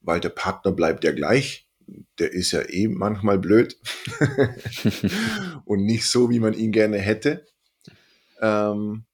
weil 0.00 0.20
der 0.20 0.30
Partner 0.30 0.72
bleibt 0.72 1.04
ja 1.04 1.12
gleich, 1.12 1.68
der 2.18 2.32
ist 2.32 2.52
ja 2.52 2.62
eh 2.68 2.88
manchmal 2.88 3.38
blöd 3.38 3.76
und 5.64 5.84
nicht 5.84 6.08
so, 6.08 6.30
wie 6.30 6.40
man 6.40 6.54
ihn 6.54 6.72
gerne 6.72 6.98
hätte. 6.98 7.46
Ähm, 8.40 9.04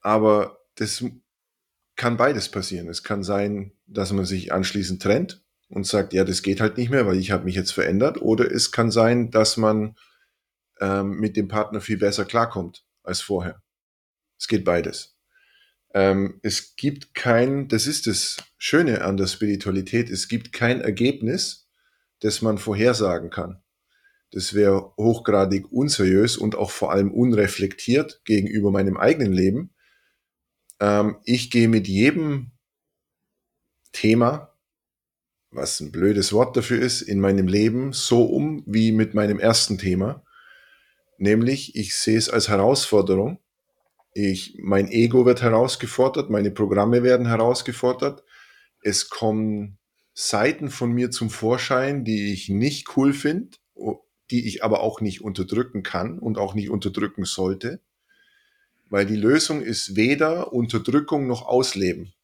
aber 0.00 0.58
das 0.76 1.04
kann 1.96 2.16
beides 2.16 2.50
passieren. 2.50 2.88
Es 2.88 3.02
kann 3.02 3.22
sein, 3.22 3.72
dass 3.86 4.12
man 4.12 4.24
sich 4.24 4.52
anschließend 4.52 5.02
trennt 5.02 5.44
und 5.68 5.86
sagt, 5.86 6.12
ja, 6.12 6.24
das 6.24 6.42
geht 6.42 6.60
halt 6.60 6.76
nicht 6.76 6.90
mehr, 6.90 7.06
weil 7.06 7.18
ich 7.18 7.30
habe 7.30 7.44
mich 7.44 7.54
jetzt 7.54 7.72
verändert. 7.72 8.20
Oder 8.20 8.50
es 8.50 8.70
kann 8.70 8.90
sein, 8.90 9.30
dass 9.30 9.56
man 9.56 9.96
ähm, 10.80 11.18
mit 11.18 11.36
dem 11.36 11.48
Partner 11.48 11.80
viel 11.80 11.98
besser 11.98 12.24
klarkommt 12.24 12.84
als 13.02 13.20
vorher. 13.20 13.62
Es 14.38 14.46
geht 14.46 14.64
beides. 14.64 15.15
Ähm, 15.96 16.40
es 16.42 16.76
gibt 16.76 17.14
kein, 17.14 17.68
das 17.68 17.86
ist 17.86 18.06
das 18.06 18.36
Schöne 18.58 19.00
an 19.00 19.16
der 19.16 19.26
Spiritualität, 19.26 20.10
es 20.10 20.28
gibt 20.28 20.52
kein 20.52 20.82
Ergebnis, 20.82 21.70
das 22.20 22.42
man 22.42 22.58
vorhersagen 22.58 23.30
kann. 23.30 23.62
Das 24.30 24.52
wäre 24.52 24.92
hochgradig 24.98 25.72
unseriös 25.72 26.36
und 26.36 26.54
auch 26.54 26.70
vor 26.70 26.92
allem 26.92 27.10
unreflektiert 27.10 28.20
gegenüber 28.26 28.70
meinem 28.70 28.98
eigenen 28.98 29.32
Leben. 29.32 29.74
Ähm, 30.80 31.16
ich 31.24 31.50
gehe 31.50 31.66
mit 31.66 31.88
jedem 31.88 32.50
Thema, 33.92 34.52
was 35.50 35.80
ein 35.80 35.92
blödes 35.92 36.34
Wort 36.34 36.58
dafür 36.58 36.82
ist, 36.82 37.00
in 37.00 37.20
meinem 37.20 37.48
Leben 37.48 37.94
so 37.94 38.22
um 38.24 38.62
wie 38.66 38.92
mit 38.92 39.14
meinem 39.14 39.38
ersten 39.38 39.78
Thema. 39.78 40.22
Nämlich, 41.16 41.74
ich 41.74 41.96
sehe 41.96 42.18
es 42.18 42.28
als 42.28 42.50
Herausforderung. 42.50 43.38
Ich, 44.18 44.56
mein 44.58 44.88
Ego 44.88 45.26
wird 45.26 45.42
herausgefordert, 45.42 46.30
meine 46.30 46.50
Programme 46.50 47.02
werden 47.02 47.26
herausgefordert. 47.26 48.24
Es 48.80 49.10
kommen 49.10 49.76
Seiten 50.14 50.70
von 50.70 50.90
mir 50.90 51.10
zum 51.10 51.28
Vorschein, 51.28 52.02
die 52.02 52.32
ich 52.32 52.48
nicht 52.48 52.96
cool 52.96 53.12
finde, 53.12 53.58
die 54.30 54.48
ich 54.48 54.64
aber 54.64 54.80
auch 54.80 55.02
nicht 55.02 55.20
unterdrücken 55.20 55.82
kann 55.82 56.18
und 56.18 56.38
auch 56.38 56.54
nicht 56.54 56.70
unterdrücken 56.70 57.26
sollte, 57.26 57.82
weil 58.88 59.04
die 59.04 59.16
Lösung 59.16 59.60
ist 59.60 59.96
weder 59.96 60.50
Unterdrückung 60.54 61.26
noch 61.26 61.42
Ausleben. 61.46 62.14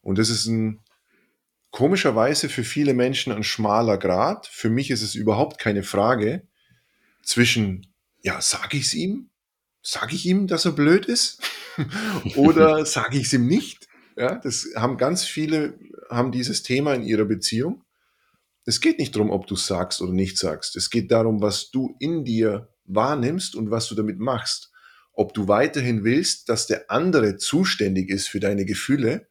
Und 0.00 0.18
das 0.18 0.28
ist 0.28 0.46
ein 0.46 0.80
komischerweise 1.70 2.48
für 2.48 2.64
viele 2.64 2.94
Menschen 2.94 3.32
ein 3.32 3.44
schmaler 3.44 3.96
Grad. 3.96 4.48
Für 4.48 4.70
mich 4.70 4.90
ist 4.90 5.02
es 5.02 5.14
überhaupt 5.14 5.60
keine 5.60 5.84
Frage 5.84 6.48
zwischen, 7.22 7.94
ja, 8.22 8.40
sage 8.40 8.76
ich 8.76 8.86
es 8.86 8.94
ihm? 8.94 9.28
Sage 9.82 10.14
ich 10.14 10.26
ihm, 10.26 10.46
dass 10.46 10.64
er 10.64 10.72
blöd 10.72 11.06
ist? 11.06 11.40
Oder 12.36 12.86
sage 12.86 13.18
ich 13.18 13.26
es 13.26 13.32
ihm 13.32 13.46
nicht? 13.46 13.88
Ja, 14.16 14.36
das 14.36 14.68
haben 14.76 14.96
ganz 14.96 15.24
viele, 15.24 15.78
haben 16.10 16.32
dieses 16.32 16.62
Thema 16.62 16.94
in 16.94 17.02
ihrer 17.02 17.24
Beziehung. 17.24 17.82
Es 18.64 18.80
geht 18.80 18.98
nicht 18.98 19.14
darum, 19.16 19.30
ob 19.30 19.46
du 19.46 19.56
sagst 19.56 20.00
oder 20.00 20.12
nicht 20.12 20.38
sagst. 20.38 20.76
Es 20.76 20.90
geht 20.90 21.10
darum, 21.10 21.42
was 21.42 21.70
du 21.70 21.96
in 21.98 22.24
dir 22.24 22.68
wahrnimmst 22.84 23.56
und 23.56 23.70
was 23.70 23.88
du 23.88 23.94
damit 23.94 24.18
machst. 24.18 24.70
Ob 25.14 25.34
du 25.34 25.48
weiterhin 25.48 26.04
willst, 26.04 26.48
dass 26.48 26.66
der 26.66 26.90
andere 26.90 27.36
zuständig 27.38 28.08
ist 28.08 28.28
für 28.28 28.38
deine 28.38 28.64
Gefühle 28.64 29.26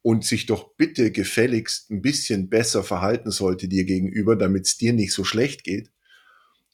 und 0.00 0.24
sich 0.24 0.46
doch 0.46 0.74
bitte 0.76 1.12
gefälligst 1.12 1.90
ein 1.90 2.02
bisschen 2.02 2.48
besser 2.48 2.82
verhalten 2.82 3.30
sollte 3.30 3.68
dir 3.68 3.84
gegenüber, 3.84 4.36
damit 4.36 4.66
es 4.66 4.76
dir 4.76 4.92
nicht 4.92 5.12
so 5.12 5.22
schlecht 5.22 5.64
geht. 5.64 5.90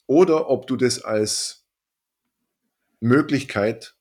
Oder 0.07 0.49
ob 0.49 0.65
du 0.67 0.75
das 0.75 1.03
als 1.03 1.58
Möglichkeit 2.99 3.95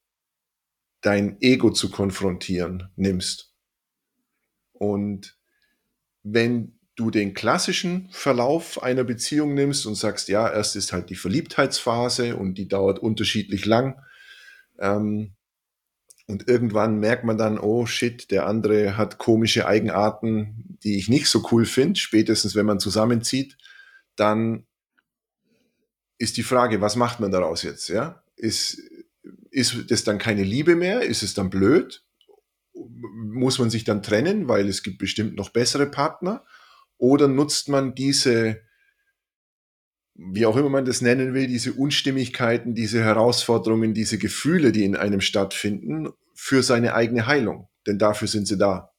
dein 1.01 1.41
Ego 1.41 1.71
zu 1.71 1.91
konfrontieren 1.91 2.91
nimmst. 2.97 3.55
Und 4.73 5.39
wenn 6.23 6.79
du 6.97 7.11
den 7.11 7.33
klassischen 7.33 8.09
Verlauf 8.11 8.83
einer 8.83 9.05
Beziehung 9.05 9.55
nimmst 9.55 9.87
und 9.87 9.95
sagst, 9.95 10.29
ja, 10.29 10.51
erst 10.53 10.75
ist 10.75 10.93
halt 10.93 11.11
die 11.11 11.17
Verliebtheitsphase 11.17 12.37
und 12.37 12.55
die 12.55 12.67
dauert 12.67 12.99
unterschiedlich 12.99 13.67
lang. 13.67 14.03
Ähm, 14.81 15.35
und 16.27 16.49
irgendwann 16.49 16.99
merkt 16.99 17.25
man 17.25 17.39
dann, 17.39 17.59
oh 17.59 17.87
shit, 17.87 18.31
der 18.31 18.47
andere 18.47 18.97
hat 18.97 19.19
komische 19.19 19.67
Eigenarten, 19.67 20.77
die 20.83 20.99
ich 20.99 21.09
nicht 21.09 21.29
so 21.29 21.47
cool 21.53 21.65
finde, 21.65 21.99
spätestens 21.99 22.55
wenn 22.55 22.67
man 22.67 22.81
zusammenzieht, 22.81 23.57
dann 24.17 24.67
ist 26.19 26.37
die 26.37 26.43
Frage, 26.43 26.81
was 26.81 26.97
macht 26.97 27.21
man 27.21 27.31
daraus 27.31 27.63
jetzt? 27.63 27.89
Ja? 27.89 28.23
Ist, 28.39 28.81
ist 29.51 29.91
das 29.91 30.05
dann 30.05 30.19
keine 30.19 30.45
Liebe 30.45 30.77
mehr? 30.77 31.03
Ist 31.03 31.23
es 31.23 31.35
dann 31.35 31.51
blöd? 31.51 32.05
Muss 32.73 33.59
man 33.59 33.71
sich 33.71 33.85
dann 33.85 34.03
trennen, 34.03 34.49
weil 34.49 34.69
es 34.69 34.83
gibt 34.83 34.99
bestimmt 34.99 35.37
noch 35.37 35.51
bessere 35.51 35.87
Partner? 35.87 36.45
Oder 36.97 37.29
nutzt 37.29 37.69
man 37.69 37.95
diese 37.95 38.61
wie 40.19 40.47
auch 40.47 40.57
immer 40.57 40.69
man 40.69 40.85
das 40.85 41.01
nennen 41.01 41.33
will, 41.33 41.47
diese 41.47 41.73
Unstimmigkeiten, 41.73 42.75
diese 42.75 43.03
Herausforderungen, 43.03 43.95
diese 43.95 44.19
Gefühle, 44.19 44.73
die 44.73 44.85
in 44.85 44.97
einem 44.97 45.21
stattfinden, 45.21 46.09
für 46.35 46.63
seine 46.65 46.95
eigene 46.95 47.27
Heilung. 47.27 47.69
Denn 47.87 47.99
dafür 47.99 48.27
sind 48.27 48.49
sie 48.49 48.59
da. 48.59 48.93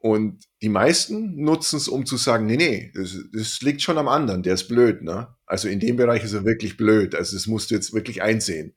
Und 0.00 0.46
die 0.62 0.70
meisten 0.70 1.36
nutzen 1.42 1.76
es, 1.76 1.86
um 1.86 2.06
zu 2.06 2.16
sagen, 2.16 2.46
nee, 2.46 2.56
nee, 2.56 2.90
das, 2.94 3.18
das, 3.34 3.60
liegt 3.60 3.82
schon 3.82 3.98
am 3.98 4.08
anderen, 4.08 4.42
der 4.42 4.54
ist 4.54 4.66
blöd, 4.66 5.02
ne? 5.02 5.36
Also 5.44 5.68
in 5.68 5.78
dem 5.78 5.96
Bereich 5.96 6.24
ist 6.24 6.32
er 6.32 6.46
wirklich 6.46 6.78
blöd. 6.78 7.14
Also 7.14 7.36
das 7.36 7.46
musst 7.46 7.70
du 7.70 7.74
jetzt 7.74 7.92
wirklich 7.92 8.22
einsehen. 8.22 8.74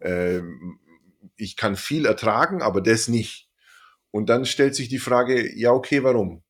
Ähm, 0.00 0.78
ich 1.36 1.56
kann 1.56 1.74
viel 1.74 2.06
ertragen, 2.06 2.62
aber 2.62 2.80
das 2.80 3.08
nicht. 3.08 3.50
Und 4.12 4.28
dann 4.28 4.44
stellt 4.44 4.76
sich 4.76 4.88
die 4.88 5.00
Frage, 5.00 5.52
ja, 5.58 5.72
okay, 5.72 6.04
warum? 6.04 6.44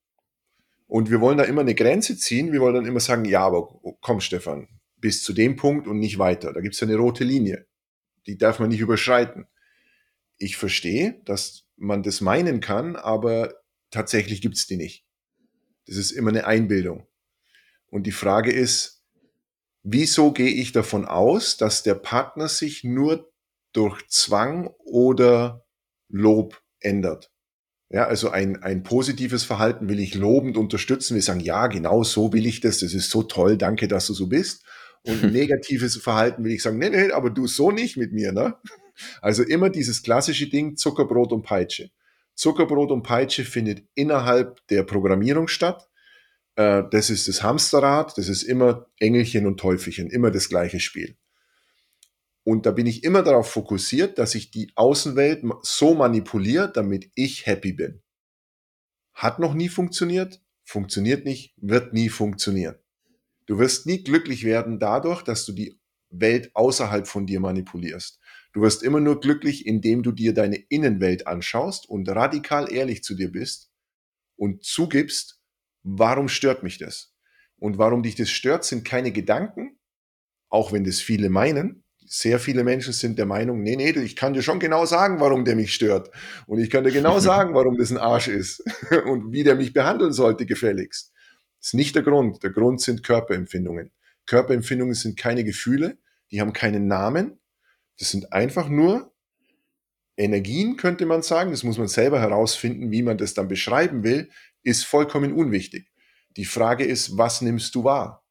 Und 0.87 1.11
wir 1.11 1.23
wollen 1.23 1.39
da 1.39 1.45
immer 1.45 1.63
eine 1.63 1.75
Grenze 1.75 2.19
ziehen. 2.19 2.53
Wir 2.53 2.61
wollen 2.61 2.75
dann 2.75 2.87
immer 2.87 3.01
sagen, 3.01 3.25
ja, 3.25 3.47
aber 3.47 3.81
komm, 4.03 4.21
Stefan, 4.21 4.69
bis 4.97 5.23
zu 5.23 5.33
dem 5.33 5.57
Punkt 5.57 5.87
und 5.87 5.99
nicht 5.99 6.19
weiter. 6.19 6.53
Da 6.53 6.61
gibt 6.61 6.75
es 6.75 6.81
ja 6.81 6.87
eine 6.87 6.97
rote 6.97 7.25
Linie. 7.25 7.67
Die 8.27 8.37
darf 8.37 8.59
man 8.59 8.69
nicht 8.69 8.81
überschreiten. 8.81 9.47
Ich 10.37 10.59
verstehe, 10.59 11.23
dass 11.25 11.67
man 11.77 12.03
das 12.03 12.21
meinen 12.21 12.61
kann, 12.61 12.97
aber 12.97 13.55
tatsächlich 13.91 14.41
gibt 14.41 14.57
es 14.57 14.67
die 14.67 14.77
nicht. 14.77 15.05
Das 15.87 15.97
ist 15.97 16.11
immer 16.13 16.31
eine 16.31 16.47
Einbildung. 16.47 17.07
Und 17.89 18.05
die 18.07 18.13
Frage 18.13 18.53
ist, 18.53 19.05
wieso 19.83 20.33
gehe 20.33 20.51
ich 20.51 20.73
davon 20.73 21.05
aus, 21.05 21.57
dass 21.57 21.83
der 21.83 21.95
Partner 21.95 22.49
sich 22.49 22.85
nur 22.85 23.33
durch 23.73 24.07
Zwang 24.09 24.69
oder 24.85 25.67
Lob 26.09 26.63
ändert? 26.81 27.33
Ja, 27.93 28.07
also 28.07 28.31
ein, 28.31 28.63
ein 28.63 28.85
positives 28.85 29.43
Verhalten 29.43 29.89
will 29.89 29.99
ich 29.99 30.15
lobend 30.15 30.57
unterstützen. 30.57 31.17
Wir 31.17 31.23
sagen, 31.23 31.41
ja, 31.41 31.67
genau 31.67 32.05
so 32.05 32.33
will 32.33 32.47
ich 32.47 32.61
das. 32.61 32.79
Das 32.79 32.95
ist 32.95 33.11
so 33.11 33.25
toll. 33.25 33.57
Danke, 33.57 33.89
dass 33.89 34.07
du 34.07 34.15
so 34.15 34.29
bist. 34.29 34.65
Und 35.03 35.25
ein 35.25 35.33
negatives 35.33 35.97
Verhalten 35.97 36.45
will 36.45 36.53
ich 36.53 36.63
sagen, 36.63 36.79
nee, 36.79 36.91
nee, 36.91 37.11
aber 37.11 37.31
du 37.31 37.49
so 37.49 37.73
nicht 37.73 37.97
mit 37.97 38.13
mir, 38.13 38.31
ne? 38.31 38.55
Also 39.21 39.43
immer 39.43 39.71
dieses 39.71 40.03
klassische 40.03 40.49
Ding, 40.49 40.77
Zuckerbrot 40.77 41.33
und 41.33 41.43
Peitsche. 41.43 41.91
Zuckerbrot 42.41 42.91
und 42.91 43.03
Peitsche 43.03 43.45
findet 43.45 43.85
innerhalb 43.95 44.67
der 44.69 44.83
Programmierung 44.83 45.47
statt. 45.47 45.91
Äh, 46.57 46.85
das 46.91 47.11
ist 47.11 47.29
das 47.29 47.43
Hamsterrad, 47.43 48.17
das 48.17 48.29
ist 48.29 48.45
immer 48.45 48.87
Engelchen 48.99 49.47
und 49.47 49.61
Teufelchen, 49.61 50.09
immer 50.09 50.31
das 50.31 50.49
gleiche 50.49 50.81
Spiel. 50.81 51.19
Und 52.43 52.65
da 52.65 52.71
bin 52.71 52.87
ich 52.87 53.05
immer 53.05 53.23
darauf 53.23 53.51
fokussiert, 53.51 54.19
dass 54.19 54.35
ich 54.35 54.51
die 54.51 54.73
Außenwelt 54.75 55.45
so 55.61 55.95
manipuliere, 55.95 56.73
damit 56.73 57.11
ich 57.15 57.45
happy 57.45 57.75
bin. 57.75 58.01
Hat 59.13 59.39
noch 59.39 59.53
nie 59.53 59.69
funktioniert, 59.69 60.41
funktioniert 60.65 61.27
nicht, 61.27 61.53
wird 61.59 61.93
nie 61.93 62.09
funktionieren. 62.09 62.77
Du 63.45 63.59
wirst 63.59 63.85
nie 63.85 64.03
glücklich 64.03 64.45
werden 64.45 64.79
dadurch, 64.79 65.21
dass 65.23 65.45
du 65.45 65.53
die 65.53 65.79
Welt 66.09 66.51
außerhalb 66.55 67.07
von 67.07 67.27
dir 67.27 67.41
manipulierst. 67.41 68.19
Du 68.53 68.63
wirst 68.63 68.83
immer 68.83 69.01
nur 69.01 69.21
glücklich, 69.21 69.67
indem 69.67 70.03
du 70.03 70.13
dir 70.13 70.35
deine 70.35 70.57
Innenwelt 70.57 71.27
anschaust 71.27 71.89
und 71.89 72.09
radikal 72.09 72.73
ehrlich 72.73 73.05
zu 73.05 73.15
dir 73.15 73.31
bist 73.31 73.71
und 74.37 74.65
zugibst, 74.65 75.41
warum 75.83 76.29
stört 76.29 76.63
mich 76.63 76.79
das? 76.79 77.15
Und 77.59 77.79
warum 77.79 78.03
dich 78.03 78.17
das 78.17 78.31
stört, 78.31 78.65
sind 78.65 78.85
keine 78.85 79.13
Gedanken, 79.13 79.79
auch 80.49 80.73
wenn 80.73 80.85
das 80.85 81.01
viele 81.01 81.29
meinen. 81.29 81.85
Sehr 82.07 82.41
viele 82.41 82.65
Menschen 82.65 82.93
sind 82.93 83.19
der 83.19 83.27
Meinung, 83.27 83.63
nee, 83.63 83.77
nee, 83.77 83.91
ich 83.91 84.17
kann 84.17 84.33
dir 84.33 84.43
schon 84.43 84.59
genau 84.59 84.85
sagen, 84.85 85.21
warum 85.21 85.45
der 85.45 85.55
mich 85.55 85.73
stört. 85.73 86.11
Und 86.47 86.59
ich 86.59 86.71
kann 86.71 86.83
dir 86.83 86.91
genau 86.91 87.19
sagen, 87.21 87.55
warum 87.55 87.77
das 87.77 87.93
ein 87.93 87.99
Arsch 87.99 88.29
ist 88.29 88.65
und 89.05 89.31
wie 89.31 89.45
der 89.45 89.55
mich 89.55 89.73
behandeln 89.73 90.13
sollte, 90.13 90.45
gefälligst. 90.45 91.13
Das 91.61 91.69
ist 91.69 91.75
nicht 91.75 91.95
der 91.95 92.03
Grund. 92.03 92.43
Der 92.43 92.51
Grund 92.51 92.81
sind 92.81 93.05
Körperempfindungen. 93.05 93.93
Körperempfindungen 94.27 94.95
sind 94.95 95.17
keine 95.17 95.45
Gefühle, 95.45 95.99
die 96.33 96.41
haben 96.41 96.53
keinen 96.53 96.89
Namen, 96.89 97.39
das 98.01 98.11
sind 98.11 98.33
einfach 98.33 98.71
nur 98.71 99.15
Energien, 100.17 100.79
könnte 100.79 101.05
man 101.05 101.23
sagen. 101.23 101.51
Das 101.51 101.65
muss 101.65 101.77
man 101.77 101.87
selber 101.87 102.19
herausfinden, 102.19 102.91
wie 102.91 103.03
man 103.03 103.19
das 103.19 103.35
dann 103.35 103.47
beschreiben 103.47 104.03
will, 104.03 104.31
ist 104.63 104.87
vollkommen 104.87 105.35
unwichtig. 105.35 105.91
Die 106.37 106.47
Frage 106.47 106.85
ist, 106.85 107.19
was 107.19 107.43
nimmst 107.43 107.75
du 107.75 107.85
wahr? 107.85 108.25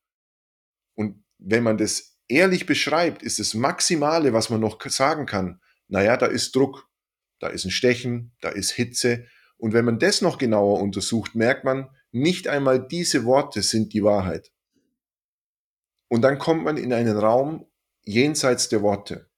Und 0.95 1.24
wenn 1.38 1.61
man 1.63 1.78
das 1.78 2.17
ehrlich 2.28 2.65
beschreibt, 2.65 3.22
ist 3.22 3.38
das 3.38 3.53
Maximale, 3.53 4.34
was 4.34 4.49
man 4.49 4.59
noch 4.59 4.82
sagen 4.89 5.28
kann, 5.28 5.61
naja, 5.88 6.17
da 6.17 6.26
ist 6.26 6.55
Druck, 6.55 6.89
da 7.39 7.47
ist 7.47 7.65
ein 7.65 7.72
Stechen, 7.72 8.36
da 8.41 8.49
ist 8.49 8.72
Hitze. 8.72 9.28
Und 9.57 9.74
wenn 9.74 9.86
man 9.86 9.99
das 9.99 10.22
noch 10.22 10.39
genauer 10.39 10.80
untersucht, 10.80 11.36
merkt 11.36 11.63
man, 11.63 11.89
nicht 12.11 12.47
einmal 12.47 12.88
diese 12.88 13.24
Worte 13.24 13.61
sind 13.61 13.93
die 13.93 14.03
Wahrheit. 14.03 14.51
Und 16.07 16.24
dann 16.24 16.39
kommt 16.39 16.63
man 16.63 16.78
in 16.78 16.91
einen 16.91 17.17
Raum 17.17 17.67
jenseits 18.03 18.67
der 18.70 18.82
Worte. 18.82 19.29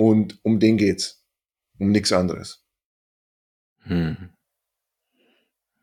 Und 0.00 0.38
um 0.42 0.58
den 0.58 0.78
geht's. 0.78 1.26
Um 1.78 1.90
nichts 1.90 2.10
anderes. 2.10 2.64
Hm. 3.82 4.30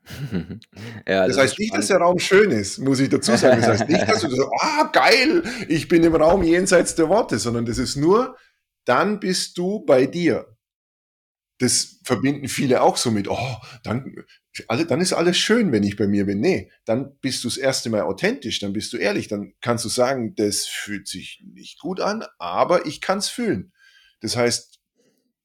ja, 1.07 1.27
das, 1.27 1.35
das 1.35 1.37
heißt 1.37 1.59
nicht, 1.59 1.75
dass 1.75 1.87
der 1.87 1.97
Raum 1.97 2.17
schön 2.17 2.49
ist, 2.49 2.79
muss 2.79 2.99
ich 2.99 3.09
dazu 3.09 3.35
sagen. 3.35 3.61
Das 3.61 3.69
heißt 3.69 3.89
nicht, 3.89 4.09
dass 4.09 4.21
du 4.21 4.29
so, 4.31 4.49
ah, 4.59 4.89
geil, 4.91 5.43
ich 5.67 5.87
bin 5.87 6.03
im 6.03 6.15
Raum 6.15 6.41
jenseits 6.41 6.95
der 6.95 7.09
Worte, 7.09 7.37
sondern 7.37 7.67
das 7.67 7.77
ist 7.77 7.95
nur, 7.95 8.35
dann 8.85 9.19
bist 9.19 9.55
du 9.59 9.85
bei 9.85 10.07
dir. 10.07 10.47
Das 11.59 11.99
verbinden 12.03 12.47
viele 12.47 12.81
auch 12.81 12.97
so 12.97 13.11
mit, 13.11 13.27
oh, 13.27 13.57
dann, 13.83 14.15
alle, 14.67 14.87
dann 14.87 14.99
ist 14.99 15.13
alles 15.13 15.37
schön, 15.37 15.71
wenn 15.71 15.83
ich 15.83 15.95
bei 15.95 16.07
mir 16.07 16.25
bin. 16.25 16.39
Nee, 16.39 16.71
dann 16.85 17.19
bist 17.19 17.43
du 17.43 17.49
das 17.49 17.57
erste 17.57 17.91
Mal 17.91 18.01
authentisch, 18.01 18.57
dann 18.57 18.73
bist 18.73 18.93
du 18.93 18.97
ehrlich, 18.97 19.27
dann 19.27 19.53
kannst 19.61 19.85
du 19.85 19.89
sagen, 19.89 20.33
das 20.33 20.65
fühlt 20.65 21.07
sich 21.07 21.43
nicht 21.53 21.79
gut 21.79 21.99
an, 21.99 22.25
aber 22.39 22.87
ich 22.87 22.99
kann 22.99 23.19
es 23.19 23.29
fühlen. 23.29 23.73
Das 24.21 24.35
heißt, 24.35 24.79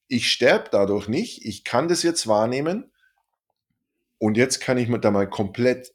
ich 0.08 0.30
sterbe 0.30 0.68
dadurch 0.70 1.08
nicht, 1.08 1.44
ich 1.44 1.64
kann 1.64 1.88
das 1.88 2.02
jetzt 2.02 2.26
wahrnehmen 2.26 2.92
und 4.18 4.36
jetzt 4.36 4.60
kann 4.60 4.78
ich 4.78 4.88
da 5.00 5.10
mal 5.10 5.28
komplett 5.28 5.94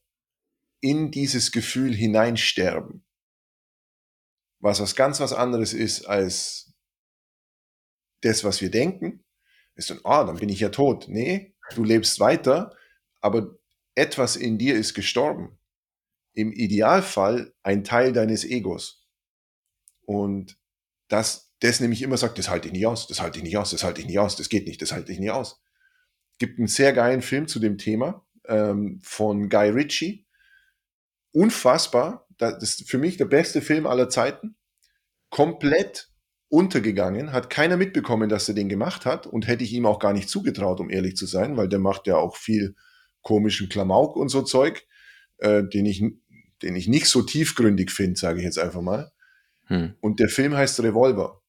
in 0.79 1.11
dieses 1.11 1.51
Gefühl 1.51 1.93
hineinsterben. 1.93 3.05
Was 4.59 4.79
was 4.79 4.95
ganz 4.95 5.19
was 5.19 5.33
anderes 5.33 5.73
ist 5.73 6.05
als 6.05 6.73
das, 8.21 8.43
was 8.43 8.61
wir 8.61 8.71
denken. 8.71 9.23
Ist 9.75 9.91
dann, 9.91 9.99
ah, 10.03 10.23
dann 10.23 10.37
bin 10.37 10.49
ich 10.49 10.59
ja 10.59 10.69
tot. 10.69 11.07
Nee, 11.07 11.55
du 11.75 11.83
lebst 11.83 12.19
weiter, 12.19 12.75
aber 13.21 13.57
etwas 13.95 14.35
in 14.35 14.57
dir 14.57 14.75
ist 14.75 14.93
gestorben. 14.93 15.59
Im 16.33 16.51
Idealfall 16.51 17.53
ein 17.63 17.83
Teil 17.83 18.13
deines 18.13 18.43
Egos. 18.43 19.07
Und 20.01 20.57
das 21.07 21.46
das 21.59 21.79
nämlich 21.79 22.01
immer 22.01 22.17
sagt, 22.17 22.37
das 22.37 22.49
halte 22.49 22.67
ich 22.67 22.73
nicht 22.73 22.85
aus, 22.85 23.07
das 23.07 23.21
halte 23.21 23.39
ich 23.39 23.43
nicht 23.43 23.57
aus, 23.57 23.71
das 23.71 23.83
halte 23.83 24.01
ich 24.01 24.07
nicht 24.07 24.19
aus, 24.19 24.35
das 24.35 24.49
geht 24.49 24.67
nicht, 24.67 24.81
das 24.81 24.91
halte 24.91 25.11
ich 25.11 25.19
nicht 25.19 25.31
aus. 25.31 25.61
Gibt 26.37 26.59
einen 26.59 26.67
sehr 26.67 26.93
geilen 26.93 27.21
Film 27.21 27.47
zu 27.47 27.59
dem 27.59 27.77
Thema 27.77 28.25
ähm, 28.47 28.99
von 29.03 29.49
Guy 29.49 29.69
Ritchie. 29.69 30.25
Unfassbar, 31.31 32.27
das 32.37 32.63
ist 32.63 32.89
für 32.89 32.97
mich 32.97 33.17
der 33.17 33.25
beste 33.25 33.61
Film 33.61 33.87
aller 33.87 34.09
Zeiten. 34.09 34.55
Komplett 35.29 36.09
untergegangen, 36.49 37.33
hat 37.33 37.49
keiner 37.49 37.75
mitbekommen, 37.75 38.29
dass 38.29 38.47
er 38.47 38.55
den 38.55 38.69
gemacht 38.69 39.05
hat 39.05 39.27
und 39.27 39.47
hätte 39.47 39.63
ich 39.63 39.73
ihm 39.73 39.85
auch 39.85 39.99
gar 39.99 40.13
nicht 40.13 40.29
zugetraut, 40.29 40.79
um 40.79 40.89
ehrlich 40.89 41.17
zu 41.17 41.25
sein, 41.25 41.57
weil 41.57 41.67
der 41.67 41.79
macht 41.79 42.07
ja 42.07 42.15
auch 42.15 42.37
viel 42.37 42.75
komischen 43.21 43.67
Klamauk 43.67 44.15
und 44.15 44.29
so 44.29 44.43
Zeug, 44.43 44.87
äh, 45.39 45.63
den, 45.63 45.85
ich, 45.85 46.01
den 46.61 46.75
ich 46.75 46.87
nicht 46.87 47.07
so 47.07 47.21
tiefgründig 47.23 47.91
finde, 47.91 48.17
sage 48.17 48.39
ich 48.39 48.45
jetzt 48.45 48.59
einfach 48.59 48.81
mal. 48.81 49.11
Hm. 49.65 49.95
Und 49.99 50.21
der 50.21 50.29
Film 50.29 50.55
heißt 50.55 50.81
Revolver. 50.81 51.41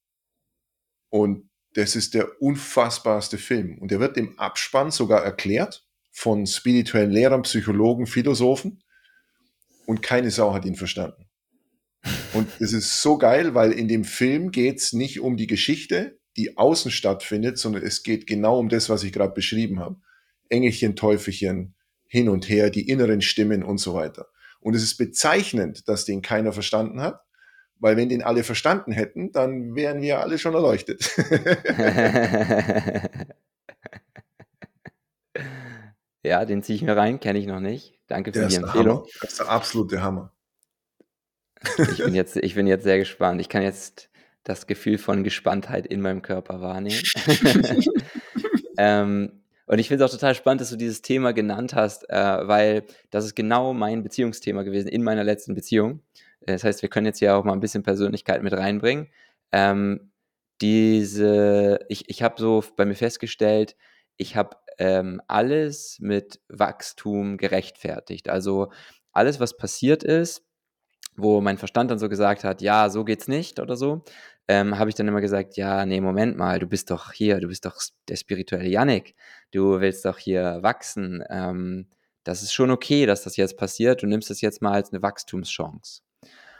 Und 1.09 1.49
das 1.73 1.95
ist 1.95 2.13
der 2.13 2.41
unfassbarste 2.41 3.37
Film. 3.37 3.77
Und 3.79 3.91
der 3.91 3.99
wird 3.99 4.17
im 4.17 4.37
Abspann 4.39 4.91
sogar 4.91 5.23
erklärt 5.23 5.85
von 6.11 6.45
spirituellen 6.47 7.11
Lehrern, 7.11 7.43
Psychologen, 7.43 8.07
Philosophen. 8.07 8.83
Und 9.85 10.01
keine 10.01 10.31
Sau 10.31 10.53
hat 10.53 10.65
ihn 10.65 10.75
verstanden. 10.75 11.25
Und 12.33 12.49
es 12.59 12.73
ist 12.73 13.01
so 13.01 13.17
geil, 13.17 13.55
weil 13.55 13.71
in 13.71 13.87
dem 13.87 14.03
Film 14.03 14.51
geht's 14.51 14.93
nicht 14.93 15.19
um 15.19 15.35
die 15.37 15.47
Geschichte, 15.47 16.19
die 16.37 16.57
außen 16.57 16.91
stattfindet, 16.91 17.57
sondern 17.57 17.83
es 17.83 18.03
geht 18.03 18.27
genau 18.27 18.59
um 18.59 18.69
das, 18.69 18.89
was 18.89 19.03
ich 19.03 19.11
gerade 19.11 19.33
beschrieben 19.33 19.79
habe. 19.79 19.97
Engelchen, 20.47 20.95
Teufelchen, 20.95 21.75
hin 22.07 22.29
und 22.29 22.49
her, 22.49 22.69
die 22.69 22.87
inneren 22.87 23.21
Stimmen 23.21 23.63
und 23.63 23.77
so 23.79 23.93
weiter. 23.93 24.27
Und 24.59 24.75
es 24.75 24.83
ist 24.83 24.97
bezeichnend, 24.97 25.87
dass 25.87 26.05
den 26.05 26.21
keiner 26.21 26.53
verstanden 26.53 27.01
hat, 27.01 27.21
weil 27.79 27.97
wenn 27.97 28.09
den 28.09 28.21
alle 28.21 28.43
verstanden 28.43 28.91
hätten, 28.91 29.31
dann 29.31 29.73
wären 29.75 30.01
wir 30.01 30.19
alle 30.19 30.37
schon 30.37 30.53
erleuchtet. 30.53 31.09
ja, 36.23 36.45
den 36.45 36.61
ziehe 36.61 36.75
ich 36.75 36.81
mir 36.81 36.97
rein, 36.97 37.19
kenne 37.19 37.39
ich 37.39 37.47
noch 37.47 37.61
nicht. 37.61 37.97
Danke 38.07 38.33
für 38.33 38.39
der 38.39 38.49
die 38.49 38.55
Empfehlung. 38.55 39.05
Das 39.21 39.31
ist 39.31 39.39
der 39.39 39.49
absolute 39.49 40.01
Hammer. 40.01 40.33
Ich 41.77 42.03
bin, 42.03 42.15
jetzt, 42.15 42.37
ich 42.37 42.55
bin 42.55 42.67
jetzt 42.67 42.83
sehr 42.83 42.97
gespannt. 42.97 43.41
Ich 43.41 43.49
kann 43.49 43.63
jetzt 43.63 44.09
das 44.43 44.67
Gefühl 44.67 44.97
von 44.97 45.23
Gespanntheit 45.23 45.85
in 45.85 46.01
meinem 46.01 46.21
Körper 46.21 46.61
wahrnehmen. 46.61 47.01
ähm, 48.77 49.43
und 49.65 49.79
ich 49.79 49.87
finde 49.87 50.03
es 50.03 50.09
auch 50.09 50.15
total 50.15 50.35
spannend, 50.35 50.61
dass 50.61 50.69
du 50.69 50.77
dieses 50.77 51.01
Thema 51.01 51.33
genannt 51.33 51.75
hast, 51.75 52.09
äh, 52.09 52.15
weil 52.15 52.83
das 53.11 53.25
ist 53.25 53.35
genau 53.35 53.73
mein 53.73 54.03
Beziehungsthema 54.03 54.63
gewesen 54.63 54.87
in 54.87 55.03
meiner 55.03 55.23
letzten 55.23 55.53
Beziehung 55.53 56.01
das 56.41 56.63
heißt, 56.63 56.81
wir 56.81 56.89
können 56.89 57.05
jetzt 57.05 57.19
hier 57.19 57.35
auch 57.35 57.43
mal 57.43 57.53
ein 57.53 57.59
bisschen 57.59 57.83
Persönlichkeit 57.83 58.43
mit 58.43 58.53
reinbringen. 58.53 59.07
Ähm, 59.51 60.11
diese, 60.61 61.79
ich, 61.89 62.09
ich 62.09 62.21
habe 62.23 62.35
so 62.39 62.63
bei 62.75 62.85
mir 62.85 62.95
festgestellt, 62.95 63.75
ich 64.17 64.35
habe 64.35 64.57
ähm, 64.77 65.21
alles 65.27 65.97
mit 65.99 66.41
Wachstum 66.49 67.37
gerechtfertigt. 67.37 68.29
Also 68.29 68.71
alles, 69.11 69.39
was 69.39 69.57
passiert 69.57 70.03
ist, 70.03 70.43
wo 71.15 71.41
mein 71.41 71.57
Verstand 71.57 71.91
dann 71.91 71.99
so 71.99 72.09
gesagt 72.09 72.43
hat, 72.43 72.61
ja, 72.61 72.89
so 72.89 73.03
geht's 73.03 73.27
nicht 73.27 73.59
oder 73.59 73.75
so, 73.75 74.03
ähm, 74.47 74.77
habe 74.79 74.89
ich 74.89 74.95
dann 74.95 75.07
immer 75.07 75.21
gesagt, 75.21 75.57
ja, 75.57 75.85
nee, 75.85 76.01
Moment 76.01 76.37
mal, 76.37 76.59
du 76.59 76.67
bist 76.67 76.91
doch 76.91 77.13
hier, 77.13 77.39
du 77.39 77.47
bist 77.47 77.65
doch 77.65 77.79
der 78.07 78.15
spirituelle 78.15 78.69
Yannick, 78.69 79.15
du 79.51 79.79
willst 79.79 80.05
doch 80.05 80.17
hier 80.17 80.59
wachsen. 80.61 81.23
Ähm, 81.29 81.87
das 82.23 82.43
ist 82.43 82.53
schon 82.53 82.71
okay, 82.71 83.05
dass 83.05 83.23
das 83.23 83.37
jetzt 83.37 83.57
passiert. 83.57 84.03
Du 84.03 84.07
nimmst 84.07 84.29
das 84.29 84.41
jetzt 84.41 84.61
mal 84.61 84.73
als 84.73 84.91
eine 84.91 85.01
Wachstumschance. 85.01 86.01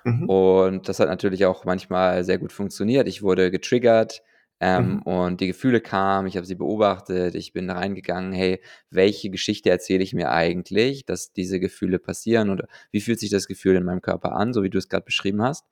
Mhm. 0.09 0.29
Und 0.29 0.89
das 0.89 0.99
hat 0.99 1.09
natürlich 1.09 1.45
auch 1.45 1.65
manchmal 1.65 2.23
sehr 2.23 2.37
gut 2.37 2.51
funktioniert. 2.51 3.07
Ich 3.07 3.21
wurde 3.21 3.51
getriggert 3.51 4.21
ähm, 4.59 4.95
mhm. 4.95 5.01
und 5.03 5.41
die 5.41 5.47
Gefühle 5.47 5.79
kamen, 5.79 6.27
ich 6.27 6.35
habe 6.35 6.45
sie 6.45 6.55
beobachtet, 6.55 7.35
ich 7.35 7.53
bin 7.53 7.69
reingegangen, 7.69 8.33
hey, 8.33 8.61
welche 8.89 9.29
Geschichte 9.29 9.69
erzähle 9.69 10.03
ich 10.03 10.13
mir 10.13 10.31
eigentlich, 10.31 11.05
dass 11.05 11.31
diese 11.31 11.59
Gefühle 11.59 11.97
passieren 11.97 12.49
und 12.49 12.63
wie 12.91 12.99
fühlt 12.99 13.19
sich 13.19 13.29
das 13.29 13.47
Gefühl 13.47 13.75
in 13.75 13.85
meinem 13.85 14.01
Körper 14.01 14.33
an, 14.33 14.53
so 14.53 14.63
wie 14.63 14.69
du 14.69 14.77
es 14.77 14.89
gerade 14.89 15.05
beschrieben 15.05 15.41
hast. 15.41 15.65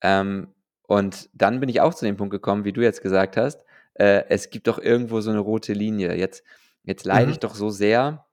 Ähm, 0.00 0.48
und 0.86 1.28
dann 1.32 1.58
bin 1.58 1.68
ich 1.68 1.80
auch 1.80 1.94
zu 1.94 2.04
dem 2.04 2.16
Punkt 2.16 2.32
gekommen, 2.32 2.64
wie 2.64 2.72
du 2.72 2.82
jetzt 2.82 3.02
gesagt 3.02 3.36
hast, 3.36 3.64
äh, 3.94 4.24
es 4.28 4.50
gibt 4.50 4.68
doch 4.68 4.78
irgendwo 4.78 5.20
so 5.20 5.30
eine 5.30 5.40
rote 5.40 5.72
Linie. 5.72 6.16
Jetzt, 6.16 6.44
jetzt 6.84 7.04
leide 7.04 7.26
mhm. 7.26 7.32
ich 7.32 7.38
doch 7.38 7.54
so 7.54 7.70
sehr. 7.70 8.26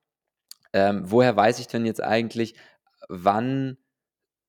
Ähm, 0.74 1.04
woher 1.06 1.36
weiß 1.36 1.60
ich 1.60 1.68
denn 1.68 1.86
jetzt 1.86 2.04
eigentlich, 2.04 2.56
wann 3.08 3.78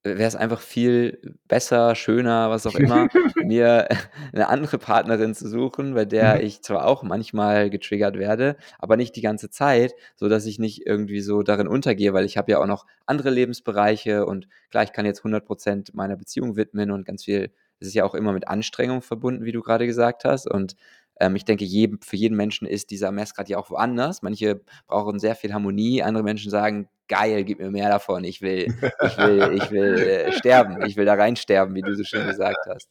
wäre 0.02 0.24
es 0.24 0.36
einfach 0.36 0.60
viel 0.60 1.36
besser, 1.46 1.94
schöner, 1.94 2.48
was 2.50 2.66
auch 2.66 2.74
immer, 2.74 3.08
mir 3.44 3.88
eine 4.32 4.48
andere 4.48 4.78
Partnerin 4.78 5.34
zu 5.34 5.48
suchen, 5.48 5.94
bei 5.94 6.04
der 6.04 6.36
mhm. 6.36 6.40
ich 6.42 6.62
zwar 6.62 6.86
auch 6.86 7.02
manchmal 7.02 7.68
getriggert 7.68 8.18
werde, 8.18 8.56
aber 8.78 8.96
nicht 8.96 9.14
die 9.16 9.20
ganze 9.20 9.50
Zeit, 9.50 9.94
so 10.16 10.28
dass 10.28 10.46
ich 10.46 10.58
nicht 10.58 10.86
irgendwie 10.86 11.20
so 11.20 11.42
darin 11.42 11.68
untergehe, 11.68 12.14
weil 12.14 12.24
ich 12.24 12.38
habe 12.38 12.50
ja 12.50 12.60
auch 12.60 12.66
noch 12.66 12.86
andere 13.04 13.30
Lebensbereiche 13.30 14.24
und 14.24 14.48
klar, 14.70 14.84
ich 14.84 14.92
kann 14.92 15.04
jetzt 15.04 15.20
100 15.20 15.44
Prozent 15.44 15.94
meiner 15.94 16.16
Beziehung 16.16 16.56
widmen 16.56 16.90
und 16.90 17.04
ganz 17.04 17.24
viel, 17.24 17.50
es 17.78 17.88
ist 17.88 17.94
ja 17.94 18.04
auch 18.04 18.14
immer 18.14 18.32
mit 18.32 18.48
Anstrengung 18.48 19.02
verbunden, 19.02 19.44
wie 19.44 19.52
du 19.52 19.60
gerade 19.60 19.86
gesagt 19.86 20.24
hast 20.24 20.50
und 20.50 20.76
ähm, 21.20 21.36
ich 21.36 21.44
denke, 21.44 21.64
jedem, 21.64 22.00
für 22.00 22.16
jeden 22.16 22.36
Menschen 22.36 22.66
ist 22.66 22.90
dieser 22.90 23.12
Messgrad 23.12 23.48
ja 23.48 23.58
auch 23.58 23.70
woanders. 23.70 24.22
Manche 24.22 24.60
brauchen 24.86 25.20
sehr 25.20 25.36
viel 25.36 25.52
Harmonie, 25.52 26.02
andere 26.02 26.24
Menschen 26.24 26.50
sagen, 26.50 26.88
geil, 27.08 27.44
gib 27.44 27.58
mir 27.58 27.70
mehr 27.70 27.88
davon, 27.88 28.24
ich 28.24 28.40
will, 28.40 28.72
ich 29.04 29.18
will, 29.18 29.52
ich 29.54 29.70
will 29.70 29.98
äh, 29.98 30.32
sterben, 30.38 30.80
ich 30.86 30.96
will 30.96 31.04
da 31.04 31.14
reinsterben, 31.14 31.74
wie 31.74 31.82
du 31.82 31.94
so 31.94 32.04
schön 32.04 32.26
gesagt 32.26 32.66
hast. 32.68 32.88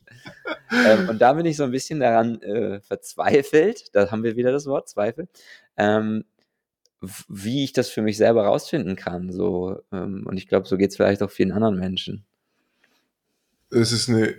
Ähm, 0.72 1.10
und 1.10 1.22
da 1.22 1.34
bin 1.34 1.46
ich 1.46 1.58
so 1.58 1.64
ein 1.64 1.72
bisschen 1.72 2.02
daran 2.02 2.42
äh, 2.42 2.82
verzweifelt, 2.82 3.96
da 3.96 4.12
haben 4.12 4.24
wir 4.24 4.36
wieder 4.36 4.52
das 4.52 4.68
Wort 4.68 4.90
Zweifel, 4.90 5.28
ähm, 5.78 6.26
wie 7.30 7.64
ich 7.64 7.72
das 7.72 7.90
für 7.90 8.02
mich 8.02 8.18
selber 8.18 8.44
rausfinden 8.44 8.98
kann. 8.98 9.32
So, 9.32 9.80
ähm, 9.94 10.26
und 10.28 10.38
ich 10.38 10.48
glaube, 10.50 10.68
so 10.68 10.76
geht 10.76 10.92
es 10.92 10.98
vielleicht 10.98 11.24
auch 11.24 11.32
vielen 11.32 11.54
anderen 11.54 11.80
Menschen. 11.80 12.26
Es 13.72 13.94
ist 13.94 14.10
eine 14.10 14.36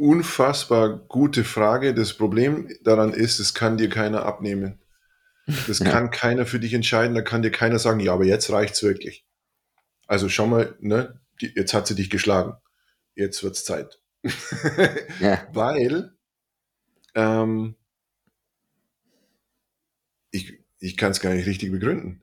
unfassbar 0.00 0.96
gute 0.96 1.44
Frage. 1.44 1.94
Das 1.94 2.14
Problem 2.14 2.74
daran 2.82 3.12
ist, 3.12 3.38
es 3.38 3.52
kann 3.54 3.76
dir 3.76 3.90
keiner 3.90 4.24
abnehmen. 4.24 4.80
Das 5.66 5.80
ja. 5.80 5.90
kann 5.90 6.10
keiner 6.10 6.46
für 6.46 6.58
dich 6.58 6.72
entscheiden. 6.72 7.14
Da 7.14 7.22
kann 7.22 7.42
dir 7.42 7.50
keiner 7.50 7.78
sagen, 7.78 8.00
ja, 8.00 8.12
aber 8.12 8.24
jetzt 8.24 8.50
reicht's 8.50 8.82
wirklich. 8.82 9.26
Also 10.06 10.28
schau 10.28 10.46
mal, 10.46 10.76
ne, 10.80 11.20
die, 11.40 11.52
jetzt 11.54 11.74
hat 11.74 11.86
sie 11.86 11.94
dich 11.94 12.08
geschlagen. 12.08 12.54
Jetzt 13.14 13.42
wird's 13.42 13.64
Zeit. 13.64 14.00
ja. 15.20 15.46
Weil 15.52 16.16
ähm, 17.14 17.76
ich, 20.30 20.60
ich 20.78 20.96
kann 20.96 21.10
es 21.10 21.20
gar 21.20 21.34
nicht 21.34 21.46
richtig 21.46 21.70
begründen. 21.70 22.22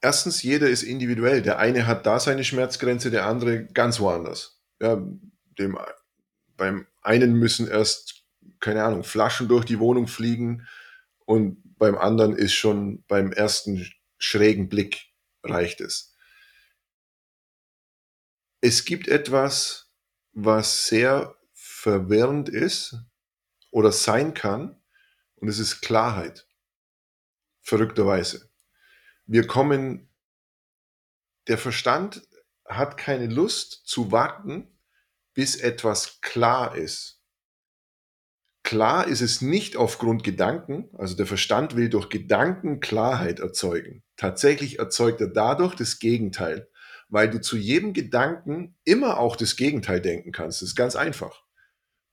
Erstens, 0.00 0.44
jeder 0.44 0.68
ist 0.68 0.84
individuell. 0.84 1.42
Der 1.42 1.58
eine 1.58 1.88
hat 1.88 2.06
da 2.06 2.20
seine 2.20 2.44
Schmerzgrenze, 2.44 3.10
der 3.10 3.26
andere 3.26 3.64
ganz 3.64 3.98
woanders 3.98 4.57
ja, 4.80 5.02
dem, 5.58 5.78
beim 6.56 6.86
einen 7.02 7.34
müssen 7.34 7.68
erst, 7.68 8.24
keine 8.60 8.84
Ahnung, 8.84 9.04
Flaschen 9.04 9.48
durch 9.48 9.64
die 9.64 9.78
Wohnung 9.78 10.08
fliegen 10.08 10.66
und 11.24 11.62
beim 11.78 11.96
anderen 11.96 12.36
ist 12.36 12.54
schon 12.54 13.04
beim 13.06 13.32
ersten 13.32 13.90
schrägen 14.18 14.68
Blick 14.68 15.12
reicht 15.42 15.80
es. 15.80 16.16
Es 18.60 18.84
gibt 18.84 19.06
etwas, 19.06 19.92
was 20.32 20.86
sehr 20.86 21.36
verwirrend 21.52 22.48
ist 22.48 22.96
oder 23.70 23.92
sein 23.92 24.34
kann, 24.34 24.78
und 25.40 25.48
es 25.48 25.58
ist 25.58 25.80
Klarheit. 25.80 26.46
Verrückterweise. 27.60 28.50
Wir 29.26 29.46
kommen, 29.46 30.08
der 31.46 31.58
Verstand 31.58 32.26
hat 32.68 32.96
keine 32.96 33.26
Lust 33.26 33.82
zu 33.86 34.12
warten, 34.12 34.68
bis 35.34 35.56
etwas 35.56 36.20
klar 36.20 36.76
ist. 36.76 37.22
Klar 38.62 39.06
ist 39.06 39.22
es 39.22 39.40
nicht 39.40 39.76
aufgrund 39.76 40.24
Gedanken, 40.24 40.90
also 40.98 41.16
der 41.16 41.26
Verstand 41.26 41.74
will 41.74 41.88
durch 41.88 42.10
Gedanken 42.10 42.80
Klarheit 42.80 43.40
erzeugen. 43.40 44.02
Tatsächlich 44.16 44.78
erzeugt 44.78 45.20
er 45.20 45.28
dadurch 45.28 45.74
das 45.74 46.00
Gegenteil, 46.00 46.68
weil 47.08 47.30
du 47.30 47.40
zu 47.40 47.56
jedem 47.56 47.94
Gedanken 47.94 48.76
immer 48.84 49.18
auch 49.18 49.36
das 49.36 49.56
Gegenteil 49.56 50.02
denken 50.02 50.32
kannst. 50.32 50.60
Das 50.60 50.68
ist 50.70 50.76
ganz 50.76 50.96
einfach. 50.96 51.47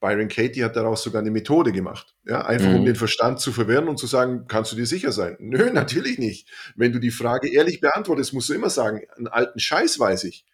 Byron 0.06 0.28
Katie 0.28 0.64
hat 0.64 0.76
daraus 0.76 1.02
sogar 1.02 1.24
eine 1.24 1.32
Methode 1.32 1.72
gemacht. 1.72 2.16
Ja, 2.26 2.46
einfach 2.46 2.70
mhm. 2.70 2.76
um 2.76 2.86
den 2.86 2.96
Verstand 2.96 3.40
zu 3.40 3.52
verwirren 3.52 3.88
und 3.88 3.98
zu 3.98 4.06
sagen, 4.06 4.46
kannst 4.48 4.72
du 4.72 4.76
dir 4.76 4.86
sicher 4.86 5.12
sein? 5.12 5.36
Nö, 5.40 5.72
natürlich 5.74 6.20
nicht. 6.20 6.48
Wenn 6.76 6.92
du 6.92 7.00
die 7.00 7.10
Frage 7.10 7.52
ehrlich 7.52 7.82
beantwortest, 7.82 8.32
musst 8.32 8.50
du 8.50 8.54
immer 8.54 8.70
sagen, 8.70 9.02
einen 9.18 9.28
alten 9.28 9.60
Scheiß 9.60 10.00
weiß 10.00 10.26
ich. 10.26 10.46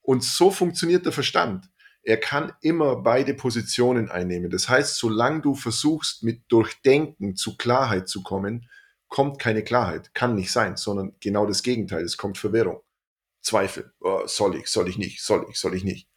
Und 0.00 0.24
so 0.24 0.50
funktioniert 0.50 1.04
der 1.04 1.12
Verstand. 1.12 1.68
Er 2.02 2.18
kann 2.18 2.54
immer 2.62 2.96
beide 2.96 3.34
Positionen 3.34 4.10
einnehmen. 4.10 4.50
Das 4.50 4.70
heißt, 4.70 4.96
solange 4.96 5.42
du 5.42 5.54
versuchst, 5.54 6.22
mit 6.22 6.40
Durchdenken 6.48 7.36
zu 7.36 7.58
Klarheit 7.58 8.08
zu 8.08 8.22
kommen, 8.22 8.70
kommt 9.08 9.38
keine 9.38 9.62
Klarheit. 9.62 10.14
Kann 10.14 10.36
nicht 10.36 10.52
sein, 10.52 10.78
sondern 10.78 11.14
genau 11.20 11.44
das 11.44 11.62
Gegenteil. 11.62 12.02
Es 12.02 12.16
kommt 12.16 12.38
Verwirrung. 12.38 12.80
Zweifel. 13.42 13.92
Oh, 14.00 14.22
soll 14.24 14.56
ich, 14.56 14.68
soll 14.68 14.88
ich 14.88 14.96
nicht, 14.96 15.22
soll 15.22 15.46
ich, 15.50 15.58
soll 15.58 15.74
ich 15.74 15.84
nicht 15.84 16.08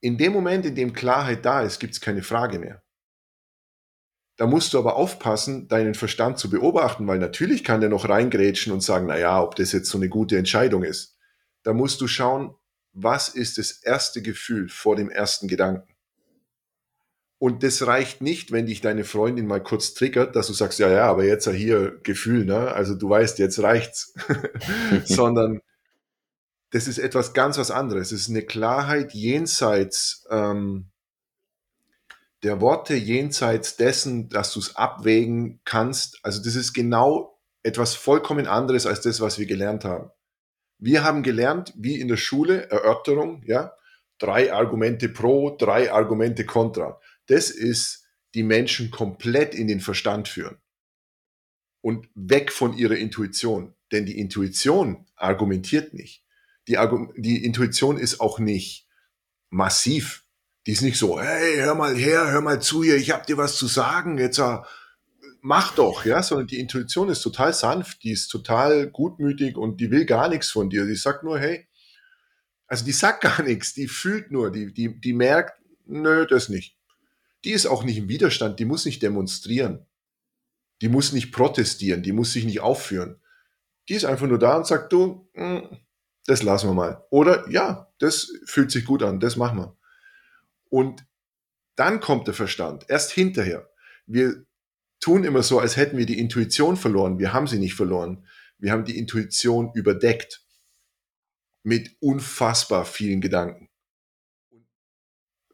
in 0.00 0.16
dem 0.16 0.32
Moment, 0.32 0.64
in 0.66 0.74
dem 0.74 0.92
Klarheit 0.92 1.44
da 1.44 1.62
ist, 1.62 1.78
gibt 1.78 1.94
es 1.94 2.00
keine 2.00 2.22
Frage 2.22 2.58
mehr. 2.58 2.82
Da 4.36 4.46
musst 4.46 4.72
du 4.72 4.78
aber 4.78 4.96
aufpassen, 4.96 5.68
deinen 5.68 5.94
Verstand 5.94 6.38
zu 6.38 6.48
beobachten, 6.48 7.06
weil 7.06 7.18
natürlich 7.18 7.62
kann 7.62 7.80
der 7.80 7.90
noch 7.90 8.08
reingrätschen 8.08 8.72
und 8.72 8.80
sagen, 8.80 9.06
na 9.06 9.18
ja, 9.18 9.42
ob 9.42 9.54
das 9.56 9.72
jetzt 9.72 9.90
so 9.90 9.98
eine 9.98 10.08
gute 10.08 10.38
Entscheidung 10.38 10.82
ist. 10.82 11.18
Da 11.62 11.74
musst 11.74 12.00
du 12.00 12.08
schauen, 12.08 12.54
was 12.92 13.28
ist 13.28 13.58
das 13.58 13.72
erste 13.72 14.22
Gefühl 14.22 14.68
vor 14.70 14.96
dem 14.96 15.10
ersten 15.10 15.46
Gedanken? 15.46 15.94
Und 17.38 17.62
das 17.62 17.86
reicht 17.86 18.20
nicht, 18.22 18.50
wenn 18.52 18.66
dich 18.66 18.80
deine 18.80 19.04
Freundin 19.04 19.46
mal 19.46 19.62
kurz 19.62 19.94
triggert, 19.94 20.36
dass 20.36 20.46
du 20.46 20.52
sagst, 20.52 20.78
ja, 20.78 20.90
ja, 20.90 21.04
aber 21.04 21.24
jetzt 21.24 21.48
hier 21.48 21.98
Gefühl, 22.02 22.44
ne? 22.44 22.72
Also 22.72 22.94
du 22.94 23.08
weißt, 23.08 23.38
jetzt 23.38 23.62
reicht's. 23.62 24.14
Sondern 25.04 25.60
das 26.70 26.86
ist 26.86 26.98
etwas 26.98 27.32
ganz 27.32 27.58
was 27.58 27.70
anderes. 27.70 28.12
Es 28.12 28.22
ist 28.22 28.30
eine 28.30 28.42
Klarheit 28.42 29.12
jenseits 29.12 30.26
ähm, 30.30 30.90
der 32.42 32.60
Worte, 32.60 32.94
jenseits 32.94 33.76
dessen, 33.76 34.28
dass 34.28 34.54
du 34.54 34.60
es 34.60 34.76
abwägen 34.76 35.60
kannst. 35.64 36.20
Also 36.22 36.42
das 36.42 36.54
ist 36.54 36.72
genau 36.72 37.38
etwas 37.62 37.94
vollkommen 37.94 38.46
anderes 38.46 38.86
als 38.86 39.02
das, 39.02 39.20
was 39.20 39.38
wir 39.38 39.46
gelernt 39.46 39.84
haben. 39.84 40.10
Wir 40.78 41.04
haben 41.04 41.22
gelernt, 41.22 41.74
wie 41.76 42.00
in 42.00 42.08
der 42.08 42.16
Schule, 42.16 42.70
Erörterung, 42.70 43.42
ja, 43.44 43.74
drei 44.18 44.52
Argumente 44.52 45.08
pro, 45.08 45.54
drei 45.56 45.92
Argumente 45.92 46.46
contra. 46.46 47.00
Das 47.26 47.50
ist 47.50 48.06
die 48.34 48.44
Menschen 48.44 48.90
komplett 48.90 49.54
in 49.54 49.66
den 49.66 49.80
Verstand 49.80 50.28
führen 50.28 50.56
und 51.82 52.08
weg 52.14 52.52
von 52.52 52.72
ihrer 52.74 52.96
Intuition. 52.96 53.74
Denn 53.92 54.06
die 54.06 54.18
Intuition 54.18 55.06
argumentiert 55.16 55.92
nicht 55.92 56.24
die, 56.70 57.20
die 57.20 57.44
Intuition 57.44 57.98
ist 57.98 58.20
auch 58.20 58.38
nicht 58.38 58.86
massiv. 59.50 60.24
Die 60.66 60.72
ist 60.72 60.82
nicht 60.82 60.98
so, 60.98 61.20
hey, 61.20 61.56
hör 61.56 61.74
mal 61.74 61.96
her, 61.96 62.30
hör 62.30 62.42
mal 62.42 62.60
zu 62.60 62.82
hier, 62.84 62.96
ich 62.96 63.10
hab 63.10 63.26
dir 63.26 63.38
was 63.38 63.56
zu 63.56 63.66
sagen, 63.66 64.18
jetzt 64.18 64.38
äh, 64.38 64.58
mach 65.40 65.74
doch, 65.74 66.04
ja, 66.04 66.22
sondern 66.22 66.46
die 66.46 66.60
Intuition 66.60 67.08
ist 67.08 67.22
total 67.22 67.54
sanft, 67.54 68.02
die 68.04 68.12
ist 68.12 68.28
total 68.28 68.88
gutmütig 68.88 69.56
und 69.56 69.80
die 69.80 69.90
will 69.90 70.04
gar 70.04 70.28
nichts 70.28 70.50
von 70.50 70.68
dir. 70.68 70.86
Die 70.86 70.96
sagt 70.96 71.24
nur, 71.24 71.38
hey, 71.38 71.66
also 72.66 72.84
die 72.84 72.92
sagt 72.92 73.22
gar 73.22 73.42
nichts, 73.42 73.74
die 73.74 73.88
fühlt 73.88 74.30
nur, 74.30 74.52
die, 74.52 74.72
die, 74.72 75.00
die 75.00 75.12
merkt, 75.12 75.60
nö, 75.86 76.26
das 76.26 76.48
nicht. 76.48 76.76
Die 77.44 77.52
ist 77.52 77.66
auch 77.66 77.84
nicht 77.84 77.96
im 77.96 78.08
Widerstand, 78.08 78.60
die 78.60 78.66
muss 78.66 78.84
nicht 78.84 79.02
demonstrieren. 79.02 79.86
Die 80.82 80.88
muss 80.88 81.12
nicht 81.12 81.32
protestieren, 81.32 82.02
die 82.02 82.12
muss 82.12 82.32
sich 82.32 82.44
nicht 82.44 82.60
aufführen 82.60 83.20
Die 83.88 83.94
ist 83.94 84.04
einfach 84.04 84.26
nur 84.26 84.38
da 84.38 84.56
und 84.56 84.66
sagt, 84.66 84.92
du, 84.92 85.28
hm, 85.34 85.68
das 86.26 86.42
lassen 86.42 86.68
wir 86.68 86.74
mal. 86.74 87.04
Oder 87.10 87.48
ja, 87.48 87.92
das 87.98 88.32
fühlt 88.44 88.70
sich 88.70 88.84
gut 88.84 89.02
an, 89.02 89.20
das 89.20 89.36
machen 89.36 89.58
wir. 89.58 89.76
Und 90.68 91.04
dann 91.76 92.00
kommt 92.00 92.26
der 92.26 92.34
Verstand, 92.34 92.84
erst 92.88 93.10
hinterher. 93.12 93.70
Wir 94.06 94.44
tun 95.00 95.24
immer 95.24 95.42
so, 95.42 95.58
als 95.58 95.76
hätten 95.76 95.96
wir 95.96 96.06
die 96.06 96.18
Intuition 96.18 96.76
verloren. 96.76 97.18
Wir 97.18 97.32
haben 97.32 97.46
sie 97.46 97.58
nicht 97.58 97.74
verloren. 97.74 98.26
Wir 98.58 98.72
haben 98.72 98.84
die 98.84 98.98
Intuition 98.98 99.72
überdeckt 99.74 100.44
mit 101.62 101.96
unfassbar 102.00 102.84
vielen 102.84 103.20
Gedanken. 103.20 103.68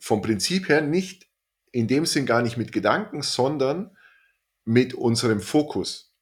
Vom 0.01 0.23
Prinzip 0.23 0.69
her 0.69 0.83
nicht 0.83 1.29
in 1.73 1.89
dem 1.89 2.07
Sinn 2.07 2.27
gar 2.27 2.43
nicht 2.43 2.57
mit 2.57 2.73
Gedanken, 2.73 3.23
sondern 3.23 3.97
mit 4.65 4.95
unserem 4.95 5.41
Fokus. 5.41 6.15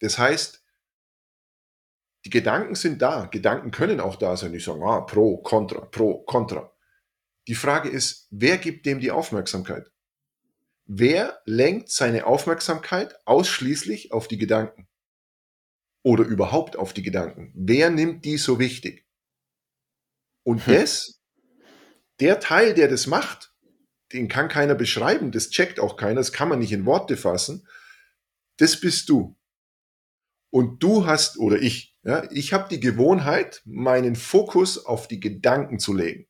Das 0.00 0.18
heißt, 0.18 0.61
die 2.24 2.30
Gedanken 2.30 2.74
sind 2.74 3.02
da. 3.02 3.26
Gedanken 3.26 3.70
können 3.70 4.00
auch 4.00 4.16
da 4.16 4.36
sein. 4.36 4.54
Ich 4.54 4.64
sage, 4.64 4.84
ah, 4.84 5.00
pro, 5.00 5.38
contra, 5.38 5.80
pro, 5.86 6.22
contra. 6.22 6.72
Die 7.48 7.54
Frage 7.54 7.88
ist, 7.88 8.28
wer 8.30 8.58
gibt 8.58 8.86
dem 8.86 9.00
die 9.00 9.10
Aufmerksamkeit? 9.10 9.90
Wer 10.84 11.40
lenkt 11.44 11.90
seine 11.90 12.26
Aufmerksamkeit 12.26 13.16
ausschließlich 13.26 14.12
auf 14.12 14.28
die 14.28 14.38
Gedanken? 14.38 14.88
Oder 16.02 16.24
überhaupt 16.24 16.76
auf 16.76 16.92
die 16.92 17.02
Gedanken? 17.02 17.52
Wer 17.54 17.90
nimmt 17.90 18.24
die 18.24 18.36
so 18.36 18.58
wichtig? 18.58 19.06
Und 20.44 20.66
hm. 20.66 20.74
das, 20.74 21.22
der 22.20 22.40
Teil, 22.40 22.74
der 22.74 22.88
das 22.88 23.06
macht, 23.06 23.52
den 24.12 24.28
kann 24.28 24.48
keiner 24.48 24.74
beschreiben, 24.74 25.32
das 25.32 25.50
checkt 25.50 25.80
auch 25.80 25.96
keiner, 25.96 26.16
das 26.16 26.32
kann 26.32 26.48
man 26.48 26.58
nicht 26.58 26.72
in 26.72 26.84
Worte 26.84 27.16
fassen. 27.16 27.66
Das 28.58 28.78
bist 28.78 29.08
du. 29.08 29.36
Und 30.50 30.82
du 30.82 31.06
hast, 31.06 31.38
oder 31.38 31.60
ich, 31.60 31.91
ja, 32.04 32.28
ich 32.32 32.52
habe 32.52 32.68
die 32.68 32.80
Gewohnheit, 32.80 33.62
meinen 33.64 34.16
Fokus 34.16 34.84
auf 34.84 35.06
die 35.06 35.20
Gedanken 35.20 35.78
zu 35.78 35.94
legen. 35.94 36.26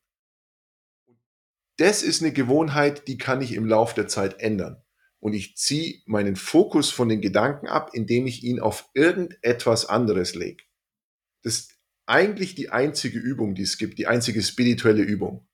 Das 1.77 2.03
ist 2.03 2.21
eine 2.21 2.31
Gewohnheit, 2.31 3.07
die 3.07 3.17
kann 3.17 3.41
ich 3.41 3.53
im 3.53 3.65
Laufe 3.65 3.95
der 3.95 4.07
Zeit 4.07 4.39
ändern. 4.39 4.83
Und 5.19 5.33
ich 5.33 5.55
ziehe 5.57 6.01
meinen 6.05 6.35
Fokus 6.35 6.91
von 6.91 7.09
den 7.09 7.21
Gedanken 7.21 7.67
ab, 7.67 7.91
indem 7.93 8.27
ich 8.27 8.43
ihn 8.43 8.59
auf 8.59 8.89
irgendetwas 8.93 9.85
anderes 9.85 10.35
lege. 10.35 10.63
Das 11.41 11.55
ist 11.55 11.79
eigentlich 12.05 12.55
die 12.55 12.69
einzige 12.69 13.17
Übung, 13.17 13.55
die 13.55 13.63
es 13.63 13.77
gibt, 13.77 13.97
die 13.97 14.07
einzige 14.07 14.43
spirituelle 14.43 15.01
Übung, 15.01 15.47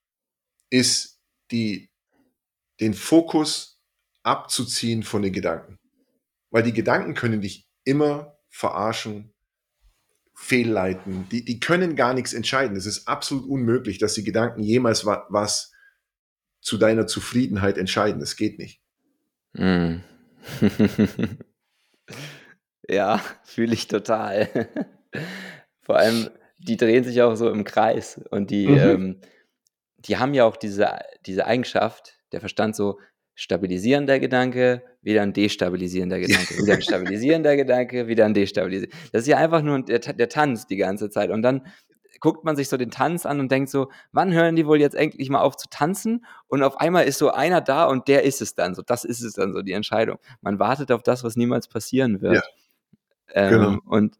ist 0.69 1.21
die, 1.51 1.89
den 2.79 2.93
Fokus 2.93 3.79
abzuziehen 4.23 5.03
von 5.03 5.21
den 5.21 5.33
Gedanken. 5.33 5.77
Weil 6.51 6.63
die 6.63 6.73
Gedanken 6.73 7.13
können 7.13 7.41
dich 7.41 7.69
immer 7.85 8.37
verarschen, 8.49 9.33
fehlleiten. 10.41 11.27
Die, 11.29 11.43
die 11.43 11.59
können 11.59 11.97
gar 11.97 12.13
nichts 12.13 12.33
entscheiden. 12.33 12.77
Es 12.77 12.85
ist 12.85 13.07
absolut 13.07 13.45
unmöglich, 13.47 13.97
dass 13.97 14.13
die 14.13 14.23
Gedanken 14.23 14.63
jemals 14.63 15.05
wa 15.05 15.27
was 15.29 15.73
zu 16.61 16.77
deiner 16.77 17.07
Zufriedenheit 17.07 17.77
entscheiden. 17.77 18.21
Das 18.21 18.37
geht 18.37 18.57
nicht. 18.57 18.81
Mm. 19.53 19.97
ja, 22.87 23.21
fühle 23.43 23.73
ich 23.73 23.87
total. 23.89 24.69
Vor 25.81 25.97
allem, 25.97 26.29
die 26.57 26.77
drehen 26.77 27.03
sich 27.03 27.21
auch 27.21 27.35
so 27.35 27.51
im 27.51 27.65
Kreis 27.65 28.21
und 28.31 28.49
die, 28.49 28.67
mhm. 28.67 28.77
ähm, 28.77 29.21
die 29.97 30.17
haben 30.17 30.33
ja 30.33 30.45
auch 30.45 30.55
diese, 30.55 30.99
diese 31.25 31.45
Eigenschaft, 31.45 32.17
der 32.31 32.39
Verstand 32.39 32.77
so, 32.77 32.97
stabilisierender 33.39 34.19
Gedanke, 34.19 34.83
wieder 35.01 35.21
ein 35.21 35.31
destabilisierender 35.31 36.19
Gedanke, 36.19 36.57
wieder 36.57 36.73
ein 36.73 36.81
stabilisierender 36.81 37.55
Gedanke, 37.55 38.07
wieder 38.09 38.25
ein 38.25 38.33
destabilisierender. 38.33 38.97
Das 39.13 39.21
ist 39.21 39.29
ja 39.29 39.37
einfach 39.37 39.61
nur 39.61 39.81
der, 39.81 39.99
der 39.99 40.27
Tanz 40.27 40.67
die 40.67 40.75
ganze 40.75 41.09
Zeit. 41.09 41.29
Und 41.29 41.41
dann 41.41 41.61
guckt 42.19 42.43
man 42.43 42.57
sich 42.57 42.67
so 42.67 42.75
den 42.75 42.91
Tanz 42.91 43.25
an 43.25 43.39
und 43.39 43.49
denkt 43.49 43.69
so, 43.69 43.89
wann 44.11 44.33
hören 44.33 44.57
die 44.57 44.67
wohl 44.67 44.81
jetzt 44.81 44.93
endlich 44.93 45.29
mal 45.29 45.39
auf 45.39 45.55
zu 45.55 45.69
tanzen? 45.69 46.25
Und 46.47 46.63
auf 46.63 46.81
einmal 46.81 47.05
ist 47.05 47.17
so 47.17 47.31
einer 47.31 47.61
da 47.61 47.85
und 47.85 48.09
der 48.09 48.23
ist 48.23 48.41
es 48.41 48.55
dann 48.55 48.75
so. 48.75 48.81
Das 48.81 49.05
ist 49.05 49.21
es 49.21 49.35
dann 49.35 49.53
so, 49.53 49.61
die 49.61 49.71
Entscheidung. 49.71 50.17
Man 50.41 50.59
wartet 50.59 50.91
auf 50.91 51.01
das, 51.01 51.23
was 51.23 51.37
niemals 51.37 51.69
passieren 51.69 52.21
wird. 52.21 52.43
Ja, 53.33 53.45
ähm, 53.45 53.49
genau. 53.51 53.77
Und, 53.85 54.17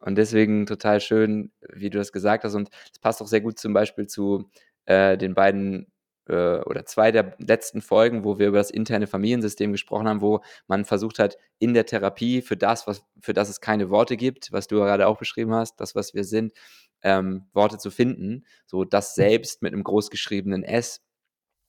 und 0.00 0.16
deswegen 0.16 0.66
total 0.66 1.00
schön, 1.00 1.52
wie 1.72 1.88
du 1.88 1.96
das 1.96 2.12
gesagt 2.12 2.44
hast. 2.44 2.54
Und 2.54 2.68
es 2.92 2.98
passt 2.98 3.22
auch 3.22 3.28
sehr 3.28 3.40
gut 3.40 3.58
zum 3.58 3.72
Beispiel 3.72 4.06
zu 4.06 4.50
äh, 4.84 5.16
den 5.16 5.32
beiden 5.32 5.86
äh, 6.28 6.58
oder 6.60 6.84
zwei 6.86 7.12
der 7.12 7.34
letzten 7.38 7.80
Folgen, 7.80 8.24
wo 8.24 8.38
wir 8.38 8.48
über 8.48 8.58
das 8.58 8.70
interne 8.70 9.06
Familiensystem 9.06 9.72
gesprochen 9.72 10.08
haben, 10.08 10.20
wo 10.20 10.40
man 10.66 10.84
versucht 10.84 11.18
hat, 11.18 11.36
in 11.58 11.74
der 11.74 11.86
Therapie 11.86 12.42
für 12.42 12.56
das, 12.56 12.86
was, 12.86 13.04
für 13.20 13.32
das 13.32 13.48
es 13.48 13.60
keine 13.60 13.90
Worte 13.90 14.16
gibt, 14.16 14.52
was 14.52 14.66
du 14.66 14.76
gerade 14.76 15.06
auch 15.06 15.18
beschrieben 15.18 15.54
hast, 15.54 15.80
das, 15.80 15.94
was 15.94 16.14
wir 16.14 16.24
sind, 16.24 16.52
ähm, 17.02 17.46
Worte 17.52 17.78
zu 17.78 17.90
finden. 17.90 18.44
So 18.66 18.84
das 18.84 19.16
mhm. 19.16 19.22
Selbst 19.22 19.62
mit 19.62 19.72
einem 19.72 19.84
großgeschriebenen 19.84 20.62
S, 20.62 21.00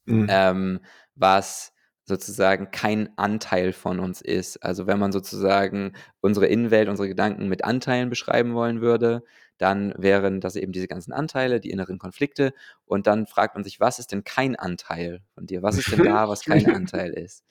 mhm. 0.06 0.28
ähm, 0.30 0.80
was 1.16 1.74
sozusagen 2.08 2.72
kein 2.72 3.10
Anteil 3.18 3.74
von 3.74 4.00
uns 4.00 4.22
ist. 4.22 4.64
Also 4.64 4.88
wenn 4.88 4.98
man 4.98 5.12
sozusagen 5.12 5.94
unsere 6.22 6.48
Innenwelt, 6.48 6.88
unsere 6.88 7.10
Gedanken 7.10 7.50
mit 7.50 7.66
Anteilen 7.66 8.10
beschreiben 8.10 8.54
wollen 8.54 8.80
würde, 8.80 9.24
dann 9.58 9.94
wären 9.98 10.40
das 10.40 10.56
eben 10.56 10.72
diese 10.72 10.88
ganzen 10.88 11.14
Anteile, 11.14 11.60
die 11.60 11.72
inneren 11.72 12.00
Konflikte. 12.00 12.54
Und 12.86 13.08
dann 13.08 13.28
fragt 13.28 13.56
man 13.56 13.64
sich, 13.64 13.80
was 13.80 14.00
ist 14.00 14.12
denn 14.12 14.24
kein 14.24 14.56
Anteil 14.56 15.22
von 15.34 15.46
dir? 15.46 15.64
Was 15.64 15.78
ist 15.78 15.92
denn 15.92 16.04
da, 16.04 16.30
was 16.30 16.44
kein 16.44 16.66
Anteil 16.76 17.12
ist? 17.12 17.44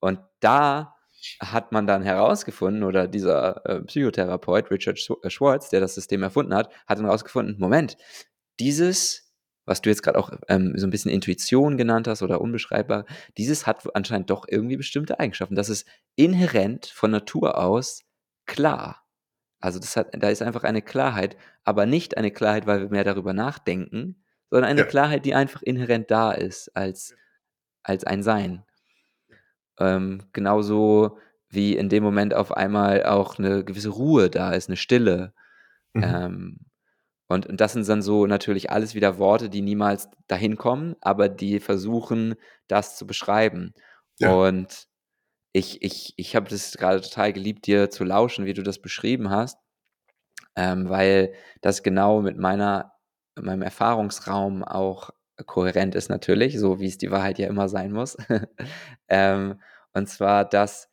Und 0.00 0.20
da 0.40 0.94
hat 1.40 1.72
man 1.72 1.86
dann 1.86 2.02
herausgefunden, 2.02 2.84
oder 2.84 3.08
dieser 3.08 3.64
äh, 3.66 3.82
Psychotherapeut 3.82 4.70
Richard 4.70 4.98
äh, 5.22 5.30
Schwartz, 5.30 5.68
der 5.70 5.80
das 5.80 5.94
System 5.94 6.22
erfunden 6.22 6.54
hat, 6.54 6.70
hat 6.86 6.98
dann 6.98 7.06
herausgefunden, 7.06 7.56
Moment, 7.58 7.96
dieses, 8.60 9.32
was 9.64 9.82
du 9.82 9.90
jetzt 9.90 10.02
gerade 10.02 10.18
auch 10.18 10.30
ähm, 10.48 10.74
so 10.76 10.86
ein 10.86 10.90
bisschen 10.90 11.10
Intuition 11.10 11.76
genannt 11.76 12.08
hast 12.08 12.22
oder 12.22 12.40
unbeschreibbar, 12.40 13.04
dieses 13.36 13.66
hat 13.66 13.84
anscheinend 13.94 14.30
doch 14.30 14.46
irgendwie 14.48 14.76
bestimmte 14.76 15.18
Eigenschaften. 15.18 15.56
Das 15.56 15.68
ist 15.68 15.86
inhärent 16.14 16.86
von 16.86 17.10
Natur 17.10 17.58
aus 17.58 18.04
klar. 18.46 19.07
Also 19.60 19.78
das 19.78 19.96
hat, 19.96 20.08
da 20.12 20.28
ist 20.28 20.42
einfach 20.42 20.64
eine 20.64 20.82
Klarheit, 20.82 21.36
aber 21.64 21.86
nicht 21.86 22.16
eine 22.16 22.30
Klarheit, 22.30 22.66
weil 22.66 22.80
wir 22.80 22.88
mehr 22.90 23.04
darüber 23.04 23.32
nachdenken, 23.32 24.22
sondern 24.50 24.70
eine 24.70 24.80
ja. 24.80 24.86
Klarheit, 24.86 25.24
die 25.24 25.34
einfach 25.34 25.62
inhärent 25.62 26.10
da 26.10 26.32
ist 26.32 26.74
als, 26.76 27.14
als 27.82 28.04
ein 28.04 28.22
Sein. 28.22 28.64
Ähm, 29.78 30.22
genauso 30.32 31.18
wie 31.48 31.76
in 31.76 31.88
dem 31.88 32.02
Moment 32.02 32.34
auf 32.34 32.56
einmal 32.56 33.04
auch 33.04 33.38
eine 33.38 33.64
gewisse 33.64 33.90
Ruhe 33.90 34.30
da 34.30 34.52
ist, 34.52 34.68
eine 34.68 34.76
Stille. 34.76 35.32
Mhm. 35.92 36.02
Ähm, 36.04 36.58
und, 37.26 37.46
und 37.46 37.60
das 37.60 37.74
sind 37.74 37.88
dann 37.88 38.02
so 38.02 38.26
natürlich 38.26 38.70
alles 38.70 38.94
wieder 38.94 39.18
Worte, 39.18 39.50
die 39.50 39.60
niemals 39.60 40.08
dahin 40.28 40.56
kommen, 40.56 40.96
aber 41.00 41.28
die 41.28 41.60
versuchen, 41.60 42.34
das 42.68 42.96
zu 42.96 43.06
beschreiben. 43.06 43.74
Ja. 44.18 44.32
Und 44.32 44.87
ich, 45.52 45.82
ich, 45.82 46.14
ich 46.16 46.36
habe 46.36 46.48
das 46.48 46.72
gerade 46.72 47.00
total 47.00 47.32
geliebt, 47.32 47.66
dir 47.66 47.90
zu 47.90 48.04
lauschen, 48.04 48.46
wie 48.46 48.54
du 48.54 48.62
das 48.62 48.80
beschrieben 48.80 49.30
hast, 49.30 49.58
ähm, 50.56 50.88
weil 50.88 51.32
das 51.60 51.82
genau 51.82 52.20
mit 52.22 52.38
meiner, 52.38 52.92
meinem 53.36 53.62
Erfahrungsraum 53.62 54.64
auch 54.64 55.10
kohärent 55.46 55.94
ist 55.94 56.08
natürlich, 56.08 56.58
so 56.58 56.80
wie 56.80 56.86
es 56.86 56.98
die 56.98 57.10
Wahrheit 57.10 57.38
ja 57.38 57.48
immer 57.48 57.68
sein 57.68 57.92
muss. 57.92 58.16
ähm, 59.08 59.60
und 59.92 60.08
zwar, 60.08 60.44
dass 60.44 60.90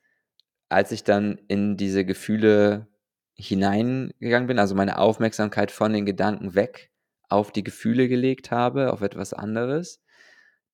als 0.69 0.91
ich 0.91 1.03
dann 1.03 1.39
in 1.47 1.77
diese 1.77 2.05
Gefühle 2.05 2.87
hineingegangen 3.35 4.47
bin, 4.47 4.59
also 4.59 4.75
meine 4.75 4.97
Aufmerksamkeit 4.97 5.71
von 5.71 5.93
den 5.93 6.05
Gedanken 6.05 6.55
weg 6.55 6.91
auf 7.29 7.51
die 7.51 7.63
Gefühle 7.63 8.07
gelegt 8.07 8.51
habe, 8.51 8.93
auf 8.93 9.01
etwas 9.01 9.33
anderes, 9.33 10.01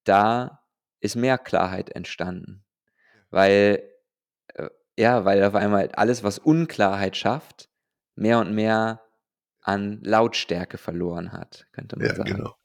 da 0.04 0.64
ist 1.00 1.16
mehr 1.16 1.38
Klarheit 1.38 1.90
entstanden. 1.90 2.64
Weil, 3.32 3.84
äh, 4.54 4.70
ja, 4.98 5.26
weil 5.26 5.44
auf 5.44 5.56
einmal 5.56 5.90
alles, 5.94 6.24
was 6.24 6.38
Unklarheit 6.38 7.18
schafft, 7.18 7.70
mehr 8.16 8.40
und 8.40 8.54
mehr 8.54 9.02
an 9.62 10.02
Lautstärke 10.04 10.78
verloren 10.78 11.32
hat, 11.32 11.68
könnte 11.72 11.98
man 11.98 12.08
ja, 12.08 12.16
sagen. 12.16 12.32
Genau. 12.36 12.56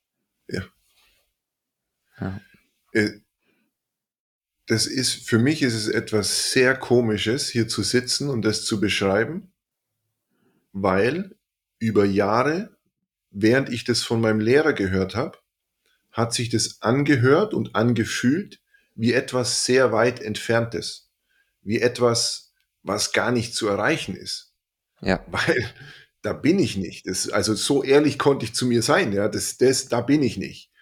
Ja, 0.48 0.62
ja. 2.20 2.40
Äh, 2.92 3.20
das 4.66 4.86
ist, 4.86 5.28
für 5.28 5.38
mich 5.38 5.62
ist 5.62 5.74
es 5.74 5.88
etwas 5.88 6.50
sehr 6.50 6.76
Komisches, 6.76 7.48
hier 7.48 7.68
zu 7.68 7.82
sitzen 7.82 8.28
und 8.28 8.42
das 8.42 8.64
zu 8.64 8.80
beschreiben, 8.80 9.52
weil 10.72 11.36
über 11.78 12.04
Jahre, 12.04 12.76
während 13.30 13.68
ich 13.68 13.84
das 13.84 14.02
von 14.02 14.20
meinem 14.20 14.40
Lehrer 14.40 14.72
gehört 14.72 15.14
habe, 15.14 15.38
hat 16.10 16.32
sich 16.32 16.48
das 16.48 16.82
angehört 16.82 17.54
und 17.54 17.76
angefühlt 17.76 18.60
wie 18.97 19.12
etwas 19.12 19.64
sehr 19.64 19.92
weit 19.92 20.20
entferntes, 20.20 21.12
wie 21.62 21.80
etwas, 21.80 22.55
was 22.82 23.12
gar 23.12 23.30
nicht 23.30 23.55
zu 23.55 23.68
erreichen 23.68 24.16
ist. 24.16 24.55
Ja. 25.01 25.24
Weil 25.30 25.72
da 26.22 26.32
bin 26.32 26.59
ich 26.59 26.76
nicht. 26.76 27.07
Das, 27.07 27.28
also 27.28 27.55
so 27.55 27.84
ehrlich 27.84 28.18
konnte 28.18 28.44
ich 28.44 28.55
zu 28.55 28.66
mir 28.66 28.82
sein, 28.82 29.12
ja, 29.12 29.28
das, 29.28 29.59
das, 29.59 29.86
da 29.86 30.01
bin 30.01 30.22
ich 30.22 30.38
nicht. 30.38 30.72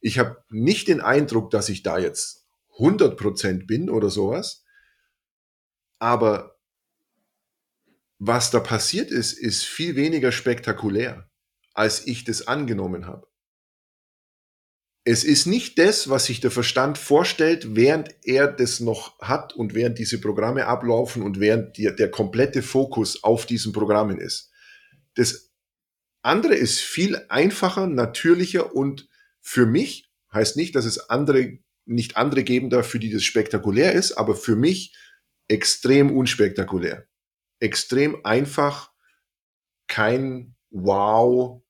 Ich 0.00 0.18
habe 0.18 0.42
nicht 0.50 0.88
den 0.88 1.00
Eindruck, 1.00 1.50
dass 1.50 1.68
ich 1.68 1.82
da 1.82 1.98
jetzt 1.98 2.46
100% 2.78 3.66
bin 3.66 3.90
oder 3.90 4.08
sowas, 4.08 4.64
aber 5.98 6.58
was 8.18 8.50
da 8.50 8.60
passiert 8.60 9.10
ist, 9.10 9.32
ist 9.32 9.64
viel 9.64 9.96
weniger 9.96 10.32
spektakulär, 10.32 11.28
als 11.72 12.06
ich 12.06 12.24
das 12.24 12.46
angenommen 12.46 13.06
habe. 13.06 13.26
Es 15.06 15.22
ist 15.22 15.46
nicht 15.46 15.78
das, 15.78 16.08
was 16.08 16.24
sich 16.24 16.40
der 16.40 16.50
Verstand 16.50 16.96
vorstellt, 16.96 17.76
während 17.76 18.14
er 18.22 18.50
das 18.50 18.80
noch 18.80 19.18
hat 19.20 19.52
und 19.52 19.74
während 19.74 19.98
diese 19.98 20.18
Programme 20.18 20.66
ablaufen 20.66 21.22
und 21.22 21.40
während 21.40 21.76
die, 21.76 21.94
der 21.94 22.10
komplette 22.10 22.62
Fokus 22.62 23.22
auf 23.22 23.44
diesen 23.44 23.72
Programmen 23.72 24.18
ist. 24.18 24.50
Das 25.14 25.52
andere 26.22 26.54
ist 26.54 26.80
viel 26.80 27.22
einfacher, 27.28 27.86
natürlicher 27.86 28.74
und 28.74 29.08
für 29.42 29.66
mich 29.66 30.10
heißt 30.32 30.56
nicht, 30.56 30.74
dass 30.74 30.86
es 30.86 31.10
andere 31.10 31.58
nicht 31.86 32.16
andere 32.16 32.44
geben 32.44 32.70
darf, 32.70 32.86
für 32.86 32.98
die 32.98 33.12
das 33.12 33.24
spektakulär 33.24 33.92
ist, 33.92 34.12
aber 34.12 34.34
für 34.34 34.56
mich 34.56 34.96
extrem 35.48 36.16
unspektakulär. 36.16 37.06
Extrem 37.60 38.24
einfach, 38.24 38.90
kein 39.86 40.56
Wow, 40.70 41.62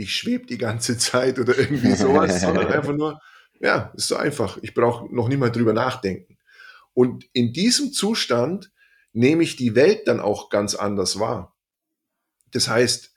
ich 0.00 0.16
schwebe 0.16 0.46
die 0.46 0.58
ganze 0.58 0.98
Zeit 0.98 1.38
oder 1.38 1.56
irgendwie 1.58 1.94
sowas, 1.94 2.40
sondern 2.42 2.68
einfach 2.68 2.94
nur, 2.94 3.20
ja, 3.60 3.92
ist 3.96 4.08
so 4.08 4.16
einfach. 4.16 4.58
Ich 4.62 4.74
brauche 4.74 5.14
noch 5.14 5.28
nicht 5.28 5.38
mal 5.38 5.50
drüber 5.50 5.72
nachdenken. 5.72 6.38
Und 6.94 7.24
in 7.32 7.52
diesem 7.52 7.92
Zustand 7.92 8.72
nehme 9.12 9.42
ich 9.42 9.56
die 9.56 9.74
Welt 9.74 10.08
dann 10.08 10.20
auch 10.20 10.50
ganz 10.50 10.74
anders 10.74 11.18
wahr. 11.18 11.56
Das 12.52 12.68
heißt, 12.68 13.14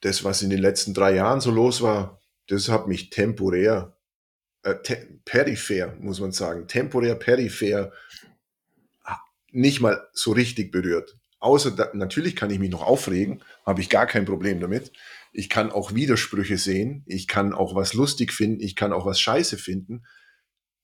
das, 0.00 0.24
was 0.24 0.42
in 0.42 0.50
den 0.50 0.60
letzten 0.60 0.94
drei 0.94 1.14
Jahren 1.14 1.40
so 1.40 1.50
los 1.50 1.82
war, 1.82 2.20
das 2.48 2.68
hat 2.68 2.86
mich 2.86 3.10
temporär, 3.10 3.96
äh, 4.62 4.76
te 4.82 5.20
peripher, 5.24 5.96
muss 5.98 6.20
man 6.20 6.32
sagen, 6.32 6.68
temporär 6.68 7.14
peripher 7.16 7.92
nicht 9.56 9.80
mal 9.80 10.06
so 10.12 10.32
richtig 10.32 10.70
berührt. 10.70 11.16
Außer, 11.38 11.70
da, 11.70 11.90
natürlich 11.94 12.36
kann 12.36 12.50
ich 12.50 12.58
mich 12.58 12.70
noch 12.70 12.82
aufregen, 12.82 13.42
habe 13.64 13.80
ich 13.80 13.88
gar 13.88 14.06
kein 14.06 14.26
Problem 14.26 14.60
damit. 14.60 14.92
Ich 15.36 15.48
kann 15.48 15.70
auch 15.70 15.94
Widersprüche 15.94 16.58
sehen. 16.58 17.02
Ich 17.06 17.26
kann 17.28 17.52
auch 17.52 17.74
was 17.74 17.94
lustig 17.94 18.32
finden. 18.32 18.60
Ich 18.60 18.74
kann 18.74 18.92
auch 18.92 19.06
was 19.06 19.20
scheiße 19.20 19.58
finden. 19.58 20.04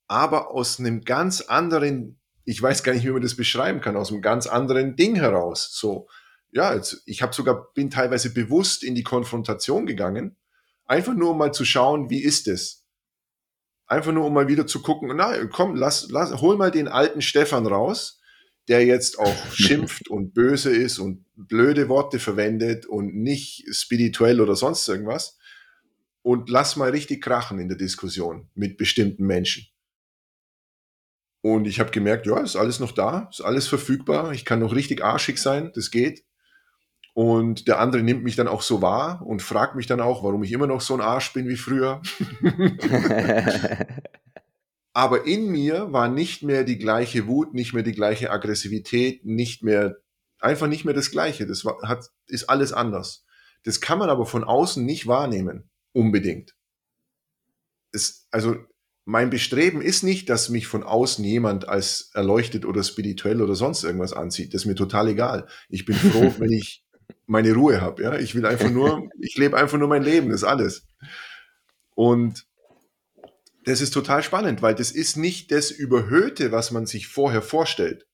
Aber 0.07 0.51
aus 0.51 0.79
einem 0.79 1.01
ganz 1.01 1.41
anderen, 1.41 2.19
ich 2.45 2.61
weiß 2.61 2.83
gar 2.83 2.93
nicht, 2.93 3.05
wie 3.05 3.11
man 3.11 3.21
das 3.21 3.35
beschreiben 3.35 3.81
kann, 3.81 3.95
aus 3.95 4.11
einem 4.11 4.21
ganz 4.21 4.47
anderen 4.47 4.95
Ding 4.95 5.15
heraus. 5.15 5.69
So, 5.73 6.07
ja, 6.51 6.75
jetzt, 6.75 7.01
ich 7.05 7.21
habe 7.21 7.33
sogar, 7.33 7.71
bin 7.73 7.89
teilweise 7.89 8.33
bewusst 8.33 8.83
in 8.83 8.95
die 8.95 9.03
Konfrontation 9.03 9.85
gegangen. 9.85 10.37
Einfach 10.85 11.13
nur, 11.13 11.31
um 11.31 11.37
mal 11.37 11.53
zu 11.53 11.65
schauen, 11.65 12.09
wie 12.09 12.21
ist 12.21 12.47
es? 12.47 12.85
Einfach 13.87 14.11
nur, 14.11 14.25
um 14.25 14.33
mal 14.33 14.47
wieder 14.47 14.67
zu 14.67 14.81
gucken, 14.81 15.11
na, 15.15 15.45
komm, 15.47 15.75
lass, 15.75 16.09
lass, 16.09 16.41
hol 16.41 16.57
mal 16.57 16.71
den 16.71 16.87
alten 16.87 17.21
Stefan 17.21 17.65
raus 17.65 18.19
der 18.67 18.85
jetzt 18.85 19.19
auch 19.19 19.35
schimpft 19.53 20.09
und 20.09 20.33
böse 20.33 20.75
ist 20.75 20.99
und 20.99 21.22
blöde 21.35 21.89
Worte 21.89 22.19
verwendet 22.19 22.85
und 22.85 23.15
nicht 23.15 23.65
spirituell 23.73 24.41
oder 24.41 24.55
sonst 24.55 24.87
irgendwas. 24.87 25.37
Und 26.21 26.49
lass 26.49 26.75
mal 26.75 26.91
richtig 26.91 27.21
krachen 27.21 27.59
in 27.59 27.67
der 27.67 27.77
Diskussion 27.77 28.49
mit 28.55 28.77
bestimmten 28.77 29.25
Menschen. 29.25 29.67
Und 31.41 31.65
ich 31.67 31.81
habe 31.81 31.91
gemerkt, 31.91 32.25
ja, 32.25 32.39
ist 32.39 32.55
alles 32.55 32.79
noch 32.79 32.93
da, 32.93 33.27
ist 33.29 33.41
alles 33.41 33.67
verfügbar, 33.67 34.31
ich 34.31 34.45
kann 34.45 34.59
noch 34.59 34.73
richtig 34.73 35.03
arschig 35.03 35.37
sein, 35.39 35.71
das 35.75 35.91
geht. 35.91 36.23
Und 37.13 37.67
der 37.67 37.79
andere 37.79 38.01
nimmt 38.01 38.23
mich 38.23 38.37
dann 38.37 38.47
auch 38.47 38.61
so 38.61 38.81
wahr 38.81 39.21
und 39.25 39.41
fragt 39.41 39.75
mich 39.75 39.85
dann 39.85 39.99
auch, 39.99 40.23
warum 40.23 40.43
ich 40.43 40.51
immer 40.51 40.67
noch 40.67 40.81
so 40.81 40.93
ein 40.93 41.01
Arsch 41.01 41.33
bin 41.33 41.47
wie 41.49 41.57
früher. 41.57 42.01
Aber 44.93 45.25
in 45.25 45.47
mir 45.47 45.91
war 45.91 46.07
nicht 46.07 46.43
mehr 46.43 46.63
die 46.63 46.77
gleiche 46.77 47.27
Wut, 47.27 47.53
nicht 47.53 47.73
mehr 47.73 47.83
die 47.83 47.91
gleiche 47.91 48.31
Aggressivität, 48.31 49.25
nicht 49.25 49.63
mehr, 49.63 49.97
einfach 50.43 50.67
nicht 50.67 50.85
mehr 50.85 50.93
das 50.93 51.11
Gleiche. 51.11 51.47
Das 51.47 51.65
war, 51.65 51.77
hat, 51.83 52.09
ist 52.27 52.49
alles 52.49 52.73
anders. 52.73 53.25
Das 53.63 53.81
kann 53.81 53.99
man 53.99 54.09
aber 54.09 54.25
von 54.25 54.43
außen 54.43 54.85
nicht 54.85 55.07
wahrnehmen. 55.07 55.69
Unbedingt. 55.93 56.55
Es, 57.91 58.27
also, 58.31 58.57
mein 59.05 59.29
Bestreben 59.29 59.81
ist 59.81 60.03
nicht, 60.03 60.29
dass 60.29 60.49
mich 60.49 60.67
von 60.67 60.83
außen 60.83 61.23
jemand 61.25 61.67
als 61.67 62.11
erleuchtet 62.13 62.65
oder 62.65 62.83
spirituell 62.83 63.41
oder 63.41 63.55
sonst 63.55 63.83
irgendwas 63.83 64.13
anzieht. 64.13 64.53
Das 64.53 64.61
ist 64.61 64.65
mir 64.65 64.75
total 64.75 65.09
egal. 65.09 65.47
Ich 65.69 65.85
bin 65.85 65.95
froh, 65.95 66.33
wenn 66.39 66.51
ich 66.51 66.83
meine 67.25 67.53
Ruhe 67.53 67.81
habe. 67.81 68.03
Ja? 68.03 68.17
Ich 68.17 68.35
will 68.35 68.45
einfach 68.45 68.69
nur, 68.69 69.09
ich 69.19 69.37
lebe 69.37 69.57
einfach 69.57 69.77
nur 69.77 69.87
mein 69.87 70.03
Leben, 70.03 70.29
das 70.29 70.41
ist 70.41 70.47
alles. 70.47 70.87
Und 71.95 72.45
das 73.65 73.81
ist 73.81 73.91
total 73.91 74.23
spannend, 74.23 74.61
weil 74.61 74.75
das 74.75 74.91
ist 74.91 75.15
nicht 75.15 75.51
das 75.51 75.71
Überhöhte, 75.71 76.51
was 76.51 76.71
man 76.71 76.85
sich 76.85 77.07
vorher 77.07 77.41
vorstellt, 77.41 78.07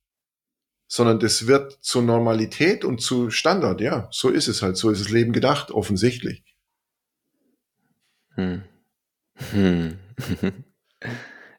sondern 0.89 1.19
das 1.19 1.45
wird 1.45 1.77
zur 1.81 2.01
Normalität 2.01 2.83
und 2.83 2.99
zu 2.99 3.29
Standard. 3.29 3.79
Ja, 3.79 4.09
so 4.11 4.29
ist 4.29 4.47
es 4.47 4.63
halt. 4.63 4.75
So 4.75 4.89
ist 4.89 4.99
das 4.99 5.11
Leben 5.11 5.31
gedacht, 5.31 5.69
offensichtlich. 5.69 6.43
Hm. 8.33 8.63
Hm. 9.51 9.99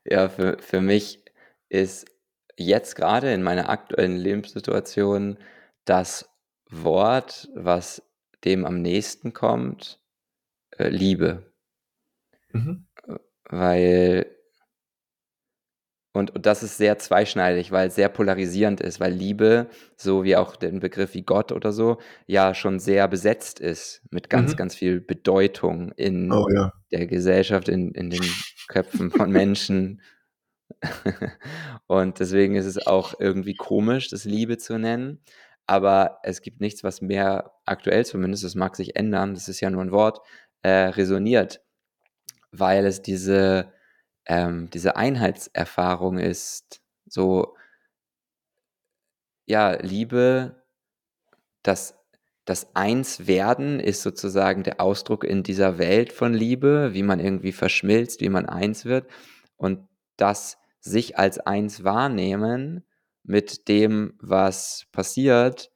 ja, 0.05 0.29
für, 0.29 0.59
für 0.59 0.81
mich 0.81 1.25
ist 1.69 2.07
jetzt 2.57 2.97
gerade 2.97 3.33
in 3.33 3.45
meiner 3.45 3.71
aktuellen 3.71 4.17
Lebenssituation 4.17 5.39
das 5.85 6.29
Wort, 6.69 7.49
was 7.55 8.03
dem 8.45 8.65
am 8.65 8.83
nächsten 8.83 9.33
kommt, 9.33 10.01
äh, 10.77 10.89
Liebe. 10.89 11.53
Mhm. 12.53 12.89
Weil 13.45 14.27
und, 16.13 16.33
und 16.35 16.45
das 16.47 16.63
ist 16.63 16.77
sehr 16.77 16.99
zweischneidig, 16.99 17.71
weil 17.71 17.89
es 17.89 17.95
sehr 17.95 18.09
polarisierend 18.09 18.81
ist, 18.81 18.99
weil 18.99 19.13
Liebe, 19.13 19.69
so 19.97 20.25
wie 20.25 20.37
auch 20.37 20.57
den 20.57 20.81
Begriff 20.81 21.15
wie 21.15 21.23
Gott 21.23 21.53
oder 21.53 21.73
so, 21.73 21.99
ja 22.27 22.53
schon 22.55 22.81
sehr 22.81 23.07
besetzt 23.07 23.61
ist 23.61 24.03
mit 24.11 24.29
ganz, 24.29 24.53
Mhm. 24.53 24.57
ganz 24.57 24.75
viel 24.75 25.01
Bedeutung 25.01 25.93
in 25.93 26.33
Oh 26.33 26.47
ja. 26.53 26.73
der 26.91 27.07
Gesellschaft, 27.07 27.69
in, 27.69 27.93
in 27.93 28.11
den 28.11 28.25
Köpfen 28.69 29.11
von 29.11 29.31
Menschen. 29.33 30.03
Und 31.87 32.19
deswegen 32.21 32.57
ist 32.57 32.67
es 32.67 32.87
auch 32.87 33.15
irgendwie 33.21 33.55
komisch, 33.55 34.09
das 34.09 34.25
Liebe 34.25 34.59
zu 34.59 34.79
nennen. 34.79 35.21
Aber 35.67 36.19
es 36.25 36.43
gibt 36.43 36.61
nichts, 36.61 36.83
was 36.83 37.01
mehr 37.03 37.53
aktuell 37.65 38.05
zumindest, 38.05 38.43
das 38.45 38.57
mag 38.57 38.75
sich 38.75 38.97
ändern, 38.97 39.35
das 39.35 39.49
ist 39.49 39.61
ja 39.61 39.71
nur 39.71 39.83
ein 39.83 39.93
Wort, 39.93 40.21
äh, 40.63 40.71
resoniert 40.71 41.61
weil 42.53 42.85
es 42.85 43.01
diese, 43.03 43.73
ähm, 44.31 44.71
diese 44.71 44.95
Einheitserfahrung 44.95 46.19
ist. 46.19 46.81
So, 47.05 47.57
ja, 49.45 49.73
Liebe, 49.83 50.63
das, 51.65 51.99
das 52.45 52.77
Einswerden 52.77 53.81
ist 53.81 54.03
sozusagen 54.03 54.63
der 54.63 54.81
Ausdruck 54.81 55.25
in 55.25 55.43
dieser 55.43 55.79
Welt 55.79 56.13
von 56.13 56.33
Liebe, 56.33 56.95
wie 56.95 57.03
man 57.03 57.19
irgendwie 57.19 57.51
verschmilzt, 57.51 58.21
wie 58.21 58.29
man 58.29 58.47
eins 58.47 58.85
wird. 58.85 59.11
Und 59.57 59.89
das 60.17 60.59
sich 60.79 61.19
als 61.19 61.41
eins 61.41 61.83
wahrnehmen 61.83 62.85
mit 63.25 63.67
dem, 63.67 64.15
was 64.21 64.87
passiert, 64.93 65.73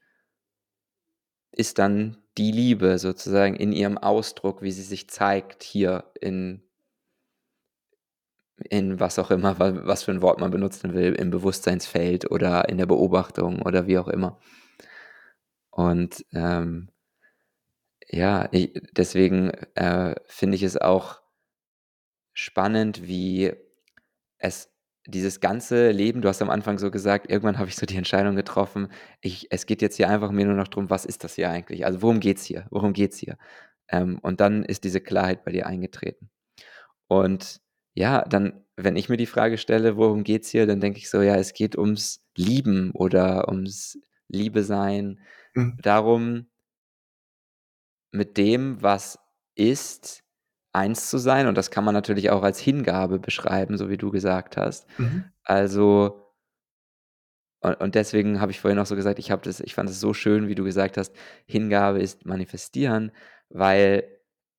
ist 1.51 1.81
dann 1.81 2.19
die 2.39 2.53
Liebe 2.53 3.01
sozusagen 3.01 3.57
in 3.57 3.73
ihrem 3.73 3.99
Ausdruck, 3.99 4.63
wie 4.63 4.71
sie 4.71 4.83
sich 4.83 5.11
zeigt 5.11 5.65
hier 5.65 6.13
in 6.21 6.64
in 8.71 9.01
was 9.01 9.19
auch 9.19 9.31
immer, 9.31 9.59
was 9.59 10.05
für 10.05 10.13
ein 10.13 10.23
Wort 10.23 10.41
man 10.41 10.51
benutzen 10.51 10.95
will, 10.95 11.15
im 11.15 11.31
Bewusstseinsfeld 11.31 12.31
oder 12.31 12.69
in 12.69 12.79
der 12.79 12.87
Beobachtung 12.87 13.63
oder 13.63 13.87
wie 13.87 13.99
auch 13.99 14.09
immer. 14.09 14.39
Und 15.71 16.25
ähm, 16.33 16.91
ja, 18.09 18.49
ich, 18.53 18.81
deswegen 18.93 19.51
äh, 19.75 20.15
finde 20.27 20.57
ich 20.57 20.63
es 20.63 20.77
auch 20.77 21.21
spannend, 22.33 23.07
wie 23.07 23.53
es 24.39 24.71
dieses 25.07 25.41
ganze 25.41 25.91
Leben, 25.91 26.23
du 26.23 26.29
hast 26.29 26.41
am 26.41 26.51
Anfang 26.51 26.79
so 26.79 26.91
gesagt, 26.91 27.31
irgendwann 27.31 27.59
habe 27.59 27.69
ich 27.69 27.77
so 27.77 27.87
die 27.87 27.97
Entscheidung 27.97 28.37
getroffen, 28.37 28.89
ich, 29.21 29.49
es 29.51 29.67
geht 29.67 29.83
jetzt 29.83 29.97
hier 29.97 30.09
einfach 30.09 30.31
mir 30.31 30.47
nur 30.47 30.55
noch 30.55 30.69
darum, 30.69 30.91
was 30.91 31.05
ist 31.05 31.25
das 31.25 31.35
hier 31.35 31.51
eigentlich? 31.51 31.85
Also 31.85 32.03
worum 32.03 32.21
geht 32.21 32.39
es 32.39 32.45
hier? 32.45 32.67
Worum 32.71 32.93
geht 32.93 33.13
es 33.13 33.19
hier? 33.19 33.37
Ähm, 33.89 34.19
und 34.23 34.41
dann 34.41 34.65
ist 34.65 34.85
diese 34.85 35.01
Klarheit 35.01 35.45
bei 35.45 35.53
dir 35.53 35.67
eingetreten. 35.67 36.31
Und 37.09 37.61
ja, 37.95 38.23
dann, 38.23 38.65
wenn 38.77 38.97
ich 38.97 39.09
mir 39.09 39.17
die 39.17 39.27
Frage 39.27 39.59
stelle, 39.59 39.97
worum 39.97 40.25
geht's 40.25 40.51
hier, 40.51 40.67
dann 40.67 40.81
denke 40.81 40.99
ich 40.99 41.11
so, 41.11 41.23
ja, 41.23 41.37
es 41.37 41.53
geht 41.55 41.77
ums 41.79 42.25
Lieben 42.37 42.91
oder 42.93 43.49
ums 43.49 43.99
Liebe 44.29 44.63
sein, 44.65 45.21
Mhm. 45.55 45.79
darum 45.83 46.47
mit 48.13 48.37
dem, 48.39 48.81
was 48.83 49.19
ist, 49.57 50.23
eins 50.73 51.09
zu 51.11 51.19
sein 51.19 51.47
und 51.47 51.57
das 51.57 51.71
kann 51.71 51.85
man 51.85 51.95
natürlich 51.95 52.31
auch 52.31 52.43
als 52.43 52.59
Hingabe 52.59 53.19
beschreiben, 53.19 53.77
so 53.79 53.89
wie 53.91 53.97
du 53.97 54.11
gesagt 54.11 54.57
hast. 54.57 54.87
Mhm. 54.99 55.25
Also 55.45 56.21
und 57.61 57.81
und 57.81 57.95
deswegen 57.95 58.41
habe 58.41 58.53
ich 58.53 58.61
vorhin 58.61 58.79
auch 58.79 58.87
so 58.87 58.97
gesagt, 58.97 59.19
ich 59.19 59.31
habe 59.31 59.43
das 59.43 59.61
ich 59.61 59.75
fand 59.75 59.89
es 59.89 60.01
so 60.01 60.15
schön, 60.15 60.49
wie 60.49 60.55
du 60.55 60.65
gesagt 60.65 60.97
hast, 60.97 61.15
Hingabe 61.47 62.01
ist 62.01 62.27
manifestieren, 62.27 63.13
weil 63.49 64.05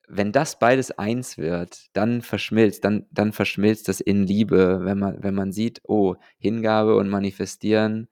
wenn 0.08 0.32
das 0.32 0.58
beides 0.58 0.92
eins 0.92 1.36
wird, 1.36 1.86
dann 1.92 2.22
verschmilzt, 2.22 2.84
dann, 2.84 3.06
dann 3.10 3.32
verschmilzt 3.32 3.88
das 3.88 4.00
in 4.00 4.24
Liebe, 4.24 4.80
wenn 4.84 4.98
man, 4.98 5.22
wenn 5.22 5.34
man 5.34 5.52
sieht, 5.52 5.80
oh, 5.84 6.14
Hingabe 6.38 6.96
und 6.96 7.08
Manifestieren 7.08 8.08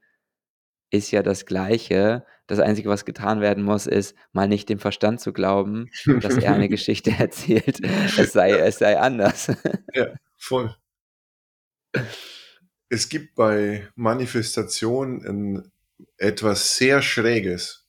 ist 0.91 1.11
ja 1.11 1.23
das 1.23 1.47
Gleiche. 1.47 2.25
Das 2.47 2.59
Einzige, 2.59 2.89
was 2.89 3.05
getan 3.05 3.41
werden 3.41 3.65
muss, 3.65 3.87
ist, 3.87 4.15
mal 4.33 4.49
nicht 4.49 4.69
dem 4.69 4.79
Verstand 4.79 5.21
zu 5.21 5.33
glauben, 5.33 5.91
dass 6.21 6.37
er 6.37 6.53
eine 6.53 6.69
Geschichte 6.69 7.11
erzählt, 7.11 7.81
es 8.19 8.33
sei 8.33 8.51
es 8.53 8.79
sei 8.79 8.99
anders. 8.99 9.53
Ja, 9.95 10.09
voll. 10.37 10.75
Es 12.89 13.09
gibt 13.09 13.35
bei 13.35 13.89
Manifestation 13.95 15.71
etwas 16.17 16.77
sehr 16.77 17.03
Schräges. 17.03 17.84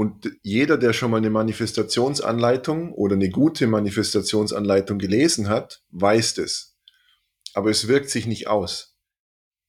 Und 0.00 0.30
jeder, 0.40 0.78
der 0.78 0.94
schon 0.94 1.10
mal 1.10 1.18
eine 1.18 1.28
Manifestationsanleitung 1.28 2.94
oder 2.94 3.16
eine 3.16 3.28
gute 3.28 3.66
Manifestationsanleitung 3.66 4.98
gelesen 4.98 5.50
hat, 5.50 5.82
weiß 5.90 6.32
das. 6.36 6.74
Aber 7.52 7.68
es 7.68 7.86
wirkt 7.86 8.08
sich 8.08 8.24
nicht 8.24 8.48
aus. 8.48 8.96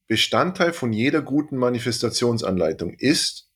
Bestandteil 0.07 0.71
von 0.71 0.93
jeder 0.93 1.21
guten 1.21 1.57
Manifestationsanleitung 1.57 2.93
ist, 2.93 3.51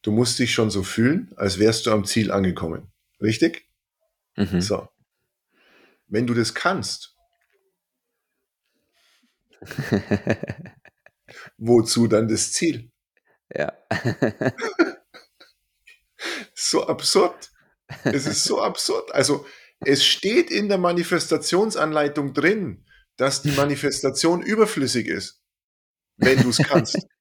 du 0.00 0.12
musst 0.12 0.38
dich 0.38 0.54
schon 0.54 0.70
so 0.70 0.82
fühlen, 0.82 1.30
als 1.36 1.58
wärst 1.58 1.84
du 1.84 1.90
am 1.90 2.06
Ziel 2.06 2.32
angekommen. 2.32 2.90
Richtig? 3.20 3.68
Mhm. 4.36 4.62
So. 4.62 4.88
Wenn 6.06 6.26
du 6.26 6.32
das 6.32 6.54
kannst, 6.54 7.18
wozu 11.58 12.06
dann 12.06 12.28
das 12.28 12.50
Ziel? 12.52 12.90
Ja. 13.54 13.76
so 16.70 16.86
absurd. 16.86 17.50
Es 18.04 18.26
ist 18.26 18.44
so 18.44 18.62
absurd. 18.62 19.14
Also, 19.14 19.46
es 19.80 20.04
steht 20.04 20.50
in 20.50 20.68
der 20.68 20.78
Manifestationsanleitung 20.78 22.32
drin, 22.32 22.84
dass 23.16 23.42
die 23.42 23.50
Manifestation 23.52 24.42
überflüssig 24.42 25.06
ist, 25.06 25.42
wenn 26.16 26.42
du 26.42 26.50
es 26.50 26.58
kannst. 26.58 26.98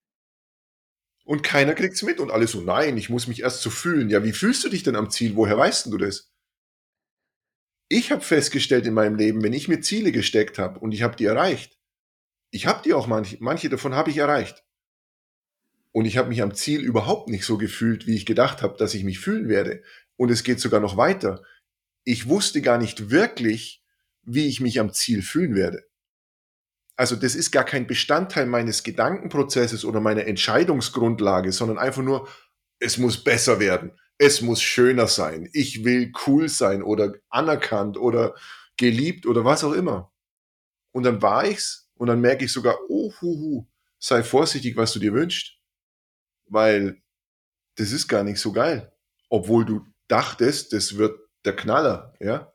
Und 1.24 1.44
keiner 1.44 1.76
kriegt 1.76 1.94
es 1.94 2.02
mit 2.02 2.20
und 2.20 2.32
alle 2.32 2.48
so, 2.48 2.60
nein, 2.60 2.98
ich 2.98 3.10
muss 3.10 3.28
mich 3.28 3.42
erst 3.42 3.62
so 3.62 3.70
fühlen. 3.70 4.10
Ja, 4.10 4.24
wie 4.24 4.34
fühlst 4.34 4.66
du 4.66 4.70
dich 4.70 4.84
denn 4.84 4.96
am 4.98 5.10
Ziel? 5.10 5.36
Woher 5.36 5.58
weißt 5.58 5.86
du 5.86 5.98
das? 5.98 6.34
Ich 7.88 8.12
habe 8.12 8.22
festgestellt 8.22 8.86
in 8.86 8.94
meinem 8.94 9.16
Leben, 9.16 9.44
wenn 9.44 9.54
ich 9.54 9.68
mir 9.68 9.80
Ziele 9.82 10.12
gesteckt 10.12 10.58
habe 10.58 10.80
und 10.80 10.94
ich 10.94 11.04
habe 11.04 11.16
die 11.16 11.26
erreicht, 11.26 11.78
ich 12.50 12.66
habe 12.66 12.82
die 12.84 12.94
auch 12.94 13.08
manche, 13.08 13.38
manche 13.40 13.70
davon 13.70 13.96
habe 13.96 14.10
ich 14.10 14.18
erreicht. 14.18 14.66
Und 15.92 16.06
ich 16.06 16.18
habe 16.18 16.30
mich 16.30 16.42
am 16.42 16.54
Ziel 16.54 16.82
überhaupt 16.82 17.30
nicht 17.30 17.46
so 17.46 17.58
gefühlt, 17.58 18.08
wie 18.08 18.16
ich 18.16 18.26
gedacht 18.26 18.62
habe, 18.62 18.78
dass 18.78 18.94
ich 18.94 19.04
mich 19.04 19.20
fühlen 19.20 19.50
werde. 19.50 19.84
Und 20.16 20.32
es 20.32 20.44
geht 20.44 20.60
sogar 20.60 20.80
noch 20.80 20.98
weiter. 20.98 21.44
Ich 22.04 22.30
wusste 22.30 22.62
gar 22.62 22.78
nicht 22.78 23.10
wirklich, 23.10 23.84
wie 24.24 24.48
ich 24.48 24.62
mich 24.62 24.80
am 24.80 24.94
Ziel 24.94 25.22
fühlen 25.22 25.56
werde. 25.56 25.84
Also 26.96 27.16
das 27.16 27.36
ist 27.36 27.52
gar 27.52 27.64
kein 27.64 27.88
Bestandteil 27.88 28.46
meines 28.46 28.84
Gedankenprozesses 28.84 29.86
oder 29.86 30.00
meiner 30.00 30.26
Entscheidungsgrundlage, 30.26 31.52
sondern 31.52 31.78
einfach 31.78 32.04
nur, 32.04 32.28
es 32.80 32.98
muss 32.98 33.24
besser 33.24 33.60
werden, 33.60 33.92
es 34.18 34.42
muss 34.42 34.62
schöner 34.62 35.08
sein, 35.08 35.50
ich 35.54 35.84
will 35.84 36.12
cool 36.28 36.48
sein 36.48 36.84
oder 36.84 37.14
anerkannt 37.30 37.98
oder 37.98 38.36
geliebt 38.78 39.26
oder 39.26 39.46
was 39.46 39.64
auch 39.64 39.74
immer. 39.74 40.12
Und 40.92 41.04
dann 41.04 41.22
war 41.22 41.46
ich's 41.46 41.90
und 41.96 42.08
dann 42.08 42.22
merke 42.22 42.46
ich 42.46 42.52
sogar, 42.52 42.78
oh, 42.88 43.12
hu, 43.22 43.40
hu, 43.40 43.68
sei 43.98 44.24
vorsichtig, 44.24 44.78
was 44.78 44.94
du 44.94 45.00
dir 45.00 45.14
wünschst 45.14 45.61
weil 46.52 47.02
das 47.76 47.92
ist 47.92 48.08
gar 48.08 48.24
nicht 48.24 48.40
so 48.40 48.52
geil. 48.52 48.94
Obwohl 49.30 49.66
du 49.66 49.86
dachtest, 50.08 50.74
das 50.74 50.98
wird 50.98 51.18
der 51.46 51.56
Knaller, 51.56 52.14
ja. 52.20 52.54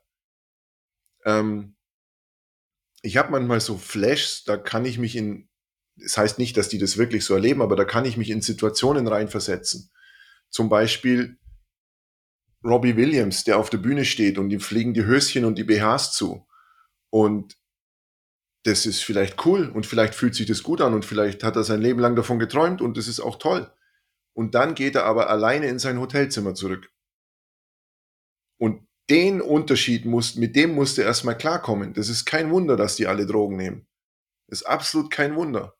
Ähm, 1.25 1.75
ich 3.01 3.17
habe 3.17 3.31
manchmal 3.31 3.59
so 3.59 3.77
Flashs, 3.77 4.43
da 4.43 4.57
kann 4.57 4.85
ich 4.85 4.99
mich 4.99 5.15
in, 5.15 5.49
das 5.95 6.17
heißt 6.17 6.37
nicht, 6.37 6.55
dass 6.57 6.69
die 6.69 6.77
das 6.77 6.97
wirklich 6.97 7.25
so 7.25 7.33
erleben, 7.33 7.61
aber 7.61 7.75
da 7.75 7.85
kann 7.85 8.05
ich 8.05 8.17
mich 8.17 8.29
in 8.29 8.41
Situationen 8.41 9.07
reinversetzen. 9.07 9.91
Zum 10.49 10.69
Beispiel 10.69 11.39
Robbie 12.63 12.95
Williams, 12.95 13.43
der 13.43 13.57
auf 13.57 13.69
der 13.69 13.79
Bühne 13.79 14.05
steht 14.05 14.37
und 14.37 14.51
ihm 14.51 14.59
fliegen 14.59 14.93
die 14.93 15.05
Höschen 15.05 15.45
und 15.45 15.57
die 15.57 15.63
BHs 15.63 16.13
zu. 16.13 16.47
Und 17.09 17.57
das 18.63 18.85
ist 18.85 19.03
vielleicht 19.03 19.45
cool 19.45 19.69
und 19.69 19.85
vielleicht 19.85 20.13
fühlt 20.13 20.35
sich 20.35 20.45
das 20.45 20.61
gut 20.61 20.81
an 20.81 20.93
und 20.93 21.05
vielleicht 21.05 21.43
hat 21.43 21.55
er 21.55 21.63
sein 21.63 21.81
Leben 21.81 21.99
lang 21.99 22.15
davon 22.15 22.37
geträumt 22.37 22.81
und 22.81 22.97
das 22.97 23.07
ist 23.07 23.19
auch 23.19 23.37
toll. 23.37 23.71
Und 24.37 24.53
dann 24.53 24.75
geht 24.75 24.93
er 24.93 25.05
aber 25.05 25.31
alleine 25.31 25.65
in 25.65 25.79
sein 25.79 25.99
Hotelzimmer 25.99 26.53
zurück. 26.53 26.93
Und 28.59 28.87
den 29.09 29.41
Unterschied 29.41 30.05
muss, 30.05 30.35
mit 30.35 30.55
dem 30.55 30.75
musste 30.75 31.01
er 31.01 31.07
erstmal 31.07 31.35
klarkommen. 31.35 31.95
Das 31.95 32.07
ist 32.07 32.25
kein 32.25 32.51
Wunder, 32.51 32.77
dass 32.77 32.95
die 32.95 33.07
alle 33.07 33.25
Drogen 33.25 33.57
nehmen. 33.57 33.87
Das 34.45 34.61
ist 34.61 34.67
absolut 34.67 35.09
kein 35.09 35.35
Wunder. 35.35 35.75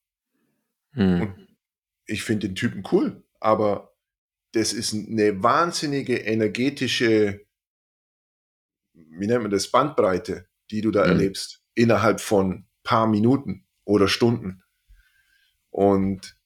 Hm. 0.93 1.21
Und 1.21 1.47
ich 2.07 2.23
finde 2.23 2.47
den 2.47 2.55
Typen 2.55 2.83
cool, 2.91 3.23
aber 3.39 3.93
das 4.53 4.73
ist 4.73 4.91
eine 4.91 5.43
wahnsinnige 5.43 6.17
energetische, 6.17 7.45
wie 8.93 9.27
nennt 9.27 9.43
man 9.43 9.51
das, 9.51 9.69
Bandbreite, 9.69 10.49
die 10.71 10.81
du 10.81 10.89
da 10.89 11.03
hm. 11.03 11.11
erlebst, 11.11 11.61
innerhalb 11.75 12.21
von 12.21 12.65
paar 12.81 13.05
Minuten 13.05 13.67
oder 13.85 14.07
Stunden. 14.07 14.63
Und 15.69 16.36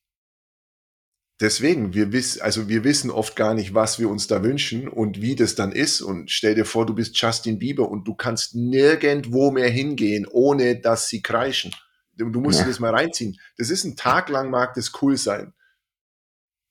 deswegen, 1.42 1.94
wir 1.94 2.12
wissen, 2.14 2.42
also 2.42 2.70
wir 2.70 2.84
wissen 2.84 3.10
oft 3.10 3.36
gar 3.36 3.54
nicht, 3.54 3.74
was 3.74 4.00
wir 4.00 4.10
uns 4.10 4.28
da 4.28 4.44
wünschen 4.44 4.88
und 4.88 5.22
wie 5.22 5.36
das 5.36 5.56
dann 5.56 5.72
ist. 5.72 6.02
Und 6.02 6.32
stell 6.32 6.56
dir 6.56 6.66
vor, 6.66 6.86
du 6.86 6.94
bist 6.94 7.20
Justin 7.20 7.60
Bieber 7.60 7.90
und 7.90 8.08
du 8.08 8.14
kannst 8.14 8.56
nirgendwo 8.56 9.52
mehr 9.52 9.70
hingehen, 9.70 10.28
ohne 10.30 10.80
dass 10.80 11.08
sie 11.08 11.22
kreischen. 11.22 11.76
Du 12.16 12.40
musst 12.40 12.60
ja. 12.60 12.66
dir 12.66 12.72
das 12.72 12.80
mal 12.80 12.94
reinziehen. 12.94 13.40
Das 13.58 13.70
ist 13.70 13.84
ein 13.84 13.96
Tag 13.96 14.30
lang 14.30 14.52
mag 14.52 14.76
das 14.76 14.92
cool 15.02 15.18
sein. 15.18 15.54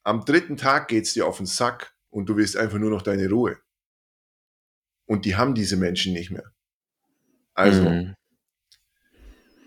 Am 0.04 0.24
dritten 0.24 0.56
Tag 0.56 0.88
geht's 0.88 1.12
dir 1.12 1.26
auf 1.26 1.38
den 1.38 1.46
Sack 1.46 1.94
und 2.08 2.28
du 2.28 2.36
willst 2.36 2.56
einfach 2.56 2.78
nur 2.78 2.90
noch 2.90 3.02
deine 3.02 3.28
Ruhe. 3.28 3.58
Und 5.06 5.24
die 5.24 5.34
haben 5.34 5.54
diese 5.54 5.76
Menschen 5.76 6.12
nicht 6.12 6.30
mehr. 6.30 6.52
Also, 7.54 7.82
mhm. 7.82 8.14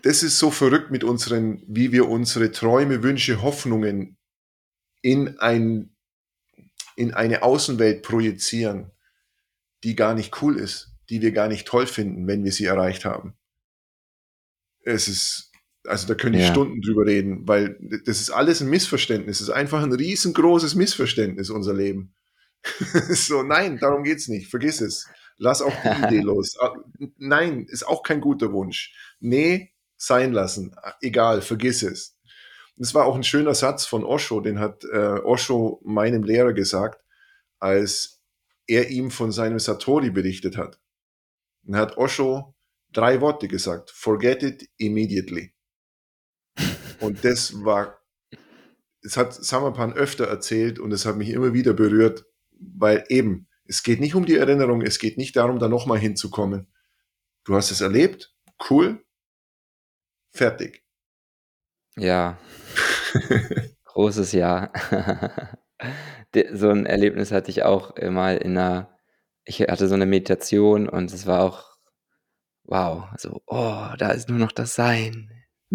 das 0.02 0.22
ist 0.22 0.38
so 0.38 0.50
verrückt 0.50 0.90
mit 0.90 1.04
unseren, 1.04 1.62
wie 1.68 1.92
wir 1.92 2.08
unsere 2.08 2.50
Träume, 2.50 3.02
Wünsche, 3.02 3.42
Hoffnungen 3.42 4.16
in, 5.04 5.38
ein, 5.38 5.94
in 6.96 7.12
eine 7.12 7.42
Außenwelt 7.42 8.02
projizieren, 8.02 8.90
die 9.84 9.94
gar 9.94 10.14
nicht 10.14 10.40
cool 10.40 10.58
ist, 10.58 10.94
die 11.10 11.20
wir 11.20 11.30
gar 11.32 11.46
nicht 11.46 11.66
toll 11.68 11.86
finden, 11.86 12.26
wenn 12.26 12.42
wir 12.42 12.52
sie 12.52 12.64
erreicht 12.64 13.04
haben. 13.04 13.34
Es 14.80 15.06
ist, 15.06 15.52
also 15.86 16.06
da 16.06 16.14
könnte 16.14 16.38
ich 16.38 16.46
ja. 16.46 16.50
Stunden 16.50 16.80
drüber 16.80 17.04
reden, 17.04 17.46
weil 17.46 17.78
das 18.06 18.18
ist 18.18 18.30
alles 18.30 18.62
ein 18.62 18.70
Missverständnis. 18.70 19.42
Es 19.42 19.48
ist 19.48 19.54
einfach 19.54 19.82
ein 19.82 19.92
riesengroßes 19.92 20.74
Missverständnis, 20.74 21.50
unser 21.50 21.74
Leben. 21.74 22.14
so, 23.10 23.42
nein, 23.42 23.78
darum 23.78 24.04
geht's 24.04 24.28
nicht. 24.28 24.48
Vergiss 24.48 24.80
es. 24.80 25.06
Lass 25.36 25.60
auch 25.60 25.74
die 25.82 26.06
Idee 26.06 26.20
los. 26.24 26.56
Ah, 26.58 26.72
nein, 27.18 27.66
ist 27.68 27.86
auch 27.86 28.02
kein 28.02 28.22
guter 28.22 28.54
Wunsch. 28.54 28.94
Nee, 29.20 29.74
sein 29.98 30.32
lassen. 30.32 30.74
Egal, 31.02 31.42
vergiss 31.42 31.82
es. 31.82 32.16
Das 32.76 32.94
war 32.94 33.06
auch 33.06 33.14
ein 33.14 33.24
schöner 33.24 33.54
Satz 33.54 33.86
von 33.86 34.04
Osho, 34.04 34.40
den 34.40 34.58
hat 34.58 34.84
äh, 34.84 35.20
Osho 35.22 35.80
meinem 35.84 36.24
Lehrer 36.24 36.52
gesagt, 36.52 37.02
als 37.58 38.22
er 38.66 38.90
ihm 38.90 39.10
von 39.10 39.30
seinem 39.30 39.58
Satori 39.58 40.10
berichtet 40.10 40.56
hat. 40.56 40.80
Dann 41.62 41.76
hat 41.76 41.96
Osho 41.96 42.54
drei 42.92 43.20
Worte 43.20 43.48
gesagt. 43.48 43.90
Forget 43.90 44.42
it 44.42 44.70
immediately. 44.78 45.54
Und 47.00 47.24
das 47.24 47.64
war, 47.64 48.00
es 49.02 49.16
hat 49.16 49.34
Samapan 49.34 49.92
öfter 49.92 50.26
erzählt 50.26 50.78
und 50.78 50.92
es 50.92 51.04
hat 51.04 51.16
mich 51.16 51.30
immer 51.30 51.52
wieder 51.52 51.74
berührt, 51.74 52.24
weil 52.52 53.04
eben, 53.08 53.48
es 53.66 53.82
geht 53.82 54.00
nicht 54.00 54.14
um 54.14 54.26
die 54.26 54.36
Erinnerung, 54.36 54.82
es 54.82 54.98
geht 54.98 55.18
nicht 55.18 55.36
darum, 55.36 55.58
da 55.58 55.68
nochmal 55.68 55.98
hinzukommen. 55.98 56.68
Du 57.44 57.54
hast 57.54 57.70
es 57.70 57.80
erlebt, 57.80 58.34
cool, 58.70 59.04
fertig. 60.32 60.83
Ja, 61.96 62.36
Großes 63.84 64.32
Ja. 64.32 64.72
so 66.52 66.70
ein 66.70 66.86
Erlebnis 66.86 67.32
hatte 67.32 67.50
ich 67.50 67.62
auch 67.64 67.94
mal 68.10 68.36
in 68.38 68.58
einer 68.58 68.90
ich 69.44 69.60
hatte 69.62 69.88
so 69.88 69.94
eine 69.94 70.06
Meditation 70.06 70.88
und 70.88 71.12
es 71.12 71.26
war 71.26 71.42
auch 71.42 71.76
wow, 72.64 73.06
so: 73.18 73.42
„Oh, 73.46 73.88
da 73.98 74.10
ist 74.12 74.28
nur 74.30 74.38
noch 74.38 74.52
das 74.52 74.74
Sein. 74.74 75.30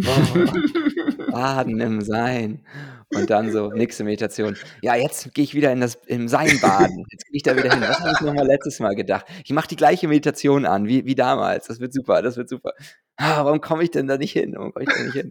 Oh, 0.05 0.45
baden 1.31 1.79
im 1.81 2.01
Sein.“ 2.01 2.65
Und 3.13 3.29
dann 3.29 3.51
so 3.51 3.71
nächste 3.71 4.03
Meditation: 4.03 4.55
„Ja, 4.81 4.95
jetzt 4.95 5.33
gehe 5.33 5.43
ich 5.43 5.55
wieder 5.55 5.71
in 5.71 5.81
das 5.81 5.97
im 6.05 6.27
Sein 6.27 6.59
baden. 6.61 7.05
Jetzt 7.11 7.25
gehe 7.25 7.37
ich 7.37 7.43
da 7.43 7.55
wieder 7.55 7.71
hin. 7.71 7.81
Was 7.81 7.99
habe 7.99 8.11
ich 8.11 8.21
noch 8.21 8.33
mal 8.33 8.45
letztes 8.45 8.79
Mal 8.79 8.95
gedacht? 8.95 9.25
Ich 9.43 9.51
mache 9.51 9.67
die 9.67 9.75
gleiche 9.75 10.07
Meditation 10.07 10.65
an 10.65 10.87
wie 10.87 11.05
wie 11.05 11.15
damals. 11.15 11.67
Das 11.67 11.79
wird 11.79 11.93
super, 11.93 12.21
das 12.21 12.37
wird 12.37 12.49
super.“ 12.49 12.73
ah, 13.19 13.43
warum 13.45 13.61
komme 13.61 13.83
ich 13.83 13.91
denn 13.91 14.07
da 14.07 14.17
nicht 14.17 14.31
hin? 14.31 14.53
Warum 14.55 14.73
komme 14.73 14.85
ich 14.85 14.93
da 14.93 15.03
nicht 15.03 15.13
hin? 15.13 15.29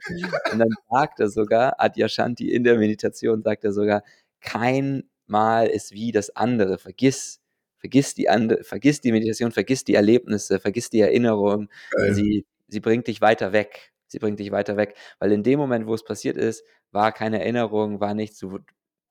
Und 0.52 0.58
dann 0.58 0.68
sagt 0.90 1.20
er 1.20 1.28
sogar, 1.28 1.80
Adyashanti 1.80 2.50
in 2.50 2.64
der 2.64 2.78
Meditation 2.78 3.42
sagt 3.42 3.64
er 3.64 3.72
sogar, 3.72 4.02
kein 4.40 5.04
Mal 5.26 5.66
ist 5.66 5.92
wie 5.92 6.12
das 6.12 6.34
andere. 6.36 6.78
Vergiss, 6.78 7.40
vergiss 7.78 8.14
die 8.14 8.28
andere, 8.28 8.64
vergiss 8.64 9.00
die 9.00 9.12
Meditation, 9.12 9.52
vergiss 9.52 9.84
die 9.84 9.94
Erlebnisse, 9.94 10.60
vergiss 10.60 10.90
die 10.90 11.00
Erinnerung. 11.00 11.68
Sie, 12.12 12.46
sie 12.68 12.80
bringt 12.80 13.08
dich 13.08 13.20
weiter 13.20 13.52
weg. 13.52 13.92
Sie 14.08 14.18
bringt 14.18 14.40
dich 14.40 14.50
weiter 14.50 14.76
weg. 14.76 14.96
Weil 15.18 15.32
in 15.32 15.42
dem 15.42 15.58
Moment, 15.58 15.86
wo 15.86 15.94
es 15.94 16.04
passiert 16.04 16.36
ist, 16.36 16.64
war 16.90 17.12
keine 17.12 17.40
Erinnerung, 17.40 18.00
war 18.00 18.14
nichts. 18.14 18.44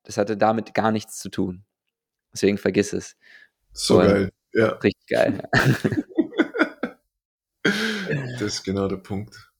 Das 0.03 0.17
hatte 0.17 0.37
damit 0.37 0.73
gar 0.73 0.91
nichts 0.91 1.19
zu 1.19 1.29
tun. 1.29 1.63
Deswegen 2.33 2.57
vergiss 2.57 2.93
es. 2.93 3.15
So 3.71 3.99
Und 3.99 4.07
geil. 4.07 4.31
Ja, 4.53 4.69
Richtig 4.69 5.07
geil. 5.07 5.49
das 7.63 8.41
ist 8.41 8.63
genau 8.63 8.87
der 8.87 8.97
Punkt. 8.97 9.51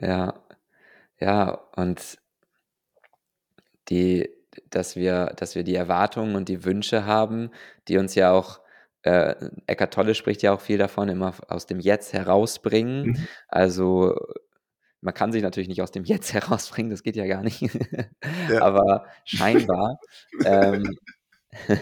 Ja, 0.00 0.34
ja, 1.18 1.50
und 1.76 2.18
die, 3.88 4.28
dass 4.70 4.96
wir, 4.96 5.32
dass 5.36 5.54
wir 5.54 5.64
die 5.64 5.74
Erwartungen 5.74 6.34
und 6.36 6.48
die 6.48 6.64
Wünsche 6.64 7.04
haben, 7.06 7.50
die 7.88 7.98
uns 7.98 8.14
ja 8.14 8.32
auch, 8.32 8.60
äh, 9.06 9.50
Eckart 9.66 9.94
Tolle 9.94 10.14
spricht 10.14 10.42
ja 10.42 10.52
auch 10.52 10.60
viel 10.60 10.78
davon, 10.78 11.08
immer 11.08 11.34
aus 11.48 11.66
dem 11.66 11.78
Jetzt 11.78 12.12
herausbringen. 12.12 13.06
Mhm. 13.06 13.28
Also 13.48 14.16
man 15.00 15.14
kann 15.14 15.30
sich 15.30 15.42
natürlich 15.42 15.68
nicht 15.68 15.80
aus 15.80 15.92
dem 15.92 16.04
Jetzt 16.04 16.32
herausbringen, 16.34 16.90
das 16.90 17.02
geht 17.02 17.16
ja 17.16 17.26
gar 17.26 17.42
nicht. 17.42 17.62
Ja. 18.50 18.60
Aber 18.62 19.06
scheinbar, 19.24 20.00
ähm, 20.44 20.98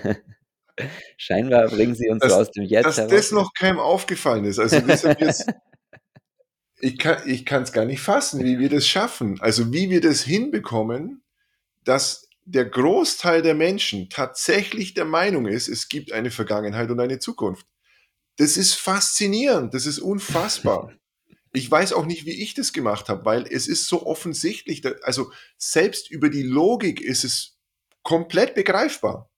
scheinbar 1.16 1.68
bringen 1.68 1.94
sie 1.94 2.10
uns 2.10 2.22
so 2.22 2.28
Dass, 2.28 2.38
aus 2.38 2.50
dem 2.50 2.64
Jetzt 2.64 2.84
dass 2.84 2.98
heraus. 2.98 3.10
das 3.10 3.32
noch 3.32 3.54
keinem 3.54 3.78
aufgefallen 3.78 4.44
ist. 4.44 4.58
Also 4.58 4.76
jetzt, 4.76 5.46
ich 6.80 6.98
kann 6.98 7.62
es 7.62 7.72
gar 7.72 7.86
nicht 7.86 8.02
fassen, 8.02 8.44
wie 8.44 8.58
wir 8.58 8.68
das 8.68 8.86
schaffen. 8.86 9.40
Also 9.40 9.72
wie 9.72 9.88
wir 9.88 10.02
das 10.02 10.20
hinbekommen, 10.22 11.22
dass 11.84 12.28
der 12.44 12.66
Großteil 12.66 13.42
der 13.42 13.54
Menschen 13.54 14.10
tatsächlich 14.10 14.94
der 14.94 15.04
Meinung 15.04 15.46
ist, 15.46 15.68
es 15.68 15.88
gibt 15.88 16.12
eine 16.12 16.30
Vergangenheit 16.30 16.90
und 16.90 17.00
eine 17.00 17.18
Zukunft. 17.18 17.66
Das 18.36 18.56
ist 18.56 18.74
faszinierend, 18.74 19.74
das 19.74 19.86
ist 19.86 19.98
unfassbar. 19.98 20.92
Ich 21.56 21.70
weiß 21.70 21.92
auch 21.92 22.04
nicht, 22.04 22.26
wie 22.26 22.42
ich 22.42 22.54
das 22.54 22.72
gemacht 22.72 23.08
habe, 23.08 23.24
weil 23.24 23.46
es 23.48 23.68
ist 23.68 23.86
so 23.86 24.06
offensichtlich, 24.06 24.80
da- 24.80 24.94
also 25.02 25.30
selbst 25.56 26.10
über 26.10 26.28
die 26.28 26.42
Logik 26.42 27.00
ist 27.00 27.22
es 27.22 27.60
komplett 28.02 28.56
begreifbar. 28.56 29.30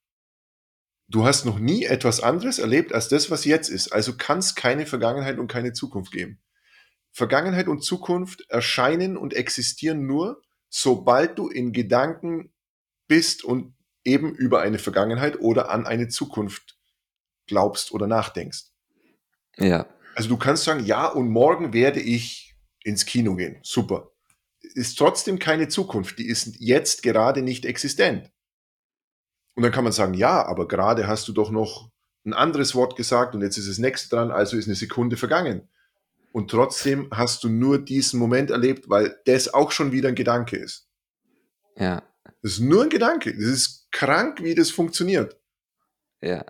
Du 1.07 1.25
hast 1.25 1.45
noch 1.45 1.59
nie 1.59 1.85
etwas 1.85 2.19
anderes 2.21 2.57
erlebt 2.57 2.91
als 2.91 3.07
das, 3.07 3.29
was 3.29 3.45
jetzt 3.45 3.69
ist. 3.69 3.89
Also 3.93 4.17
kann 4.17 4.39
es 4.39 4.55
keine 4.55 4.87
Vergangenheit 4.87 5.37
und 5.37 5.47
keine 5.47 5.73
Zukunft 5.73 6.11
geben. 6.11 6.41
Vergangenheit 7.11 7.67
und 7.67 7.83
Zukunft 7.83 8.43
erscheinen 8.49 9.15
und 9.15 9.35
existieren 9.35 10.07
nur, 10.07 10.41
sobald 10.69 11.37
du 11.37 11.49
in 11.49 11.71
Gedanken 11.71 12.51
bist 13.07 13.43
und 13.43 13.73
eben 14.03 14.33
über 14.35 14.61
eine 14.61 14.79
Vergangenheit 14.79 15.39
oder 15.39 15.69
an 15.69 15.85
eine 15.85 16.07
Zukunft 16.07 16.77
glaubst 17.47 17.91
oder 17.91 18.07
nachdenkst. 18.07 18.65
Ja, 19.57 19.87
Also 20.15 20.29
du 20.29 20.37
kannst 20.37 20.63
sagen, 20.63 20.85
ja, 20.85 21.07
und 21.07 21.29
morgen 21.29 21.73
werde 21.73 21.99
ich 21.99 22.55
ins 22.83 23.05
Kino 23.05 23.35
gehen. 23.35 23.57
Super. 23.63 24.11
Ist 24.59 24.97
trotzdem 24.97 25.39
keine 25.39 25.67
Zukunft. 25.67 26.19
Die 26.19 26.27
ist 26.27 26.55
jetzt 26.59 27.03
gerade 27.03 27.41
nicht 27.41 27.65
existent. 27.65 28.31
Und 29.55 29.63
dann 29.63 29.71
kann 29.71 29.83
man 29.83 29.93
sagen, 29.93 30.13
ja, 30.13 30.45
aber 30.45 30.67
gerade 30.67 31.07
hast 31.07 31.27
du 31.27 31.33
doch 31.33 31.49
noch 31.49 31.89
ein 32.25 32.33
anderes 32.33 32.75
Wort 32.75 32.95
gesagt 32.95 33.33
und 33.33 33.41
jetzt 33.41 33.57
ist 33.57 33.69
das 33.69 33.77
nächste 33.77 34.09
dran, 34.09 34.31
also 34.31 34.57
ist 34.57 34.67
eine 34.67 34.75
Sekunde 34.75 35.17
vergangen. 35.17 35.67
Und 36.31 36.51
trotzdem 36.51 37.07
hast 37.11 37.43
du 37.43 37.49
nur 37.49 37.79
diesen 37.79 38.19
Moment 38.19 38.51
erlebt, 38.51 38.89
weil 38.89 39.17
das 39.25 39.53
auch 39.53 39.71
schon 39.71 39.91
wieder 39.91 40.09
ein 40.09 40.15
Gedanke 40.15 40.57
ist. 40.57 40.87
ja, 41.77 42.03
Das 42.41 42.53
ist 42.53 42.59
nur 42.59 42.83
ein 42.83 42.89
Gedanke. 42.89 43.33
Das 43.33 43.43
ist 43.43 43.91
krank, 43.91 44.41
wie 44.43 44.55
das 44.55 44.69
funktioniert. 44.69 45.37
ja. 46.21 46.45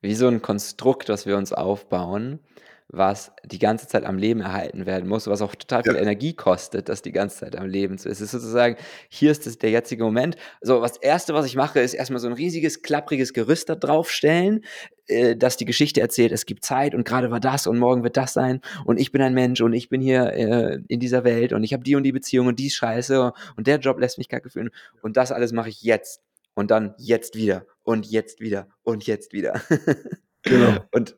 Wie 0.00 0.14
so 0.14 0.28
ein 0.28 0.42
Konstrukt, 0.42 1.08
was 1.08 1.24
wir 1.24 1.38
uns 1.38 1.54
aufbauen, 1.54 2.40
was 2.96 3.32
die 3.44 3.58
ganze 3.58 3.86
Zeit 3.86 4.04
am 4.04 4.18
Leben 4.18 4.40
erhalten 4.40 4.86
werden 4.86 5.08
muss, 5.08 5.26
was 5.26 5.42
auch 5.42 5.54
total 5.54 5.82
viel 5.82 5.94
Ja. 5.94 6.00
Energie 6.00 6.34
kostet, 6.34 6.88
das 6.88 7.02
die 7.02 7.12
ganze 7.12 7.38
Zeit 7.38 7.56
am 7.56 7.66
Leben 7.66 7.98
zu 7.98 8.08
ist. 8.08 8.20
Es 8.20 8.32
ist 8.32 8.42
sozusagen, 8.42 8.76
hier 9.08 9.30
ist 9.30 9.46
es 9.46 9.58
der 9.58 9.70
jetzige 9.70 10.04
Moment. 10.04 10.36
So, 10.60 10.80
was 10.80 10.96
Erste, 10.96 11.34
was 11.34 11.46
ich 11.46 11.56
mache, 11.56 11.80
ist 11.80 11.94
erstmal 11.94 12.20
so 12.20 12.28
ein 12.28 12.32
riesiges, 12.32 12.82
klappriges 12.82 13.32
Gerüst 13.32 13.68
da 13.68 13.74
draufstellen, 13.74 14.64
äh, 15.06 15.36
das 15.36 15.56
die 15.56 15.64
Geschichte 15.64 16.00
erzählt, 16.00 16.32
es 16.32 16.46
gibt 16.46 16.64
Zeit 16.64 16.94
und 16.94 17.04
gerade 17.04 17.30
war 17.30 17.40
das 17.40 17.66
und 17.66 17.78
morgen 17.78 18.02
wird 18.04 18.16
das 18.16 18.32
sein 18.32 18.60
und 18.84 18.98
ich 18.98 19.12
bin 19.12 19.22
ein 19.22 19.34
Mensch 19.34 19.60
und 19.60 19.72
ich 19.72 19.88
bin 19.88 20.00
hier 20.00 20.32
äh, 20.32 20.78
in 20.88 21.00
dieser 21.00 21.24
Welt 21.24 21.52
und 21.52 21.64
ich 21.64 21.72
habe 21.72 21.84
die 21.84 21.96
und 21.96 22.04
die 22.04 22.12
Beziehung 22.12 22.46
und 22.46 22.58
die 22.58 22.70
scheiße 22.70 23.32
und 23.56 23.66
der 23.66 23.78
Job 23.78 23.98
lässt 23.98 24.18
mich 24.18 24.28
kacke 24.28 24.50
fühlen 24.50 24.70
und 25.02 25.16
das 25.16 25.32
alles 25.32 25.52
mache 25.52 25.68
ich 25.68 25.82
jetzt 25.82 26.20
und 26.54 26.70
dann 26.70 26.94
jetzt 26.98 27.36
wieder 27.36 27.66
und 27.82 28.06
jetzt 28.06 28.40
wieder 28.40 28.68
und 28.82 29.06
jetzt 29.06 29.32
wieder. 29.32 29.60
Genau. 30.44 30.78
Und, 30.92 31.16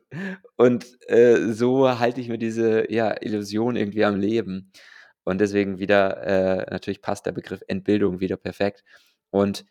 und 0.57 0.87
äh, 1.09 1.53
so 1.53 1.99
halte 1.99 2.21
ich 2.21 2.29
mir 2.29 2.39
diese 2.39 2.91
ja, 2.93 3.15
Illusion 3.21 3.77
irgendwie 3.77 4.05
am 4.05 4.17
Leben. 4.17 4.73
Und 5.25 5.41
deswegen 5.41 5.79
wieder, 5.79 6.23
äh, 6.23 6.71
natürlich 6.71 7.03
passt 7.03 7.27
der 7.27 7.33
Begriff 7.33 7.61
Entbildung 7.67 8.21
wieder 8.21 8.37
perfekt. 8.37 8.85
Und 9.31 9.65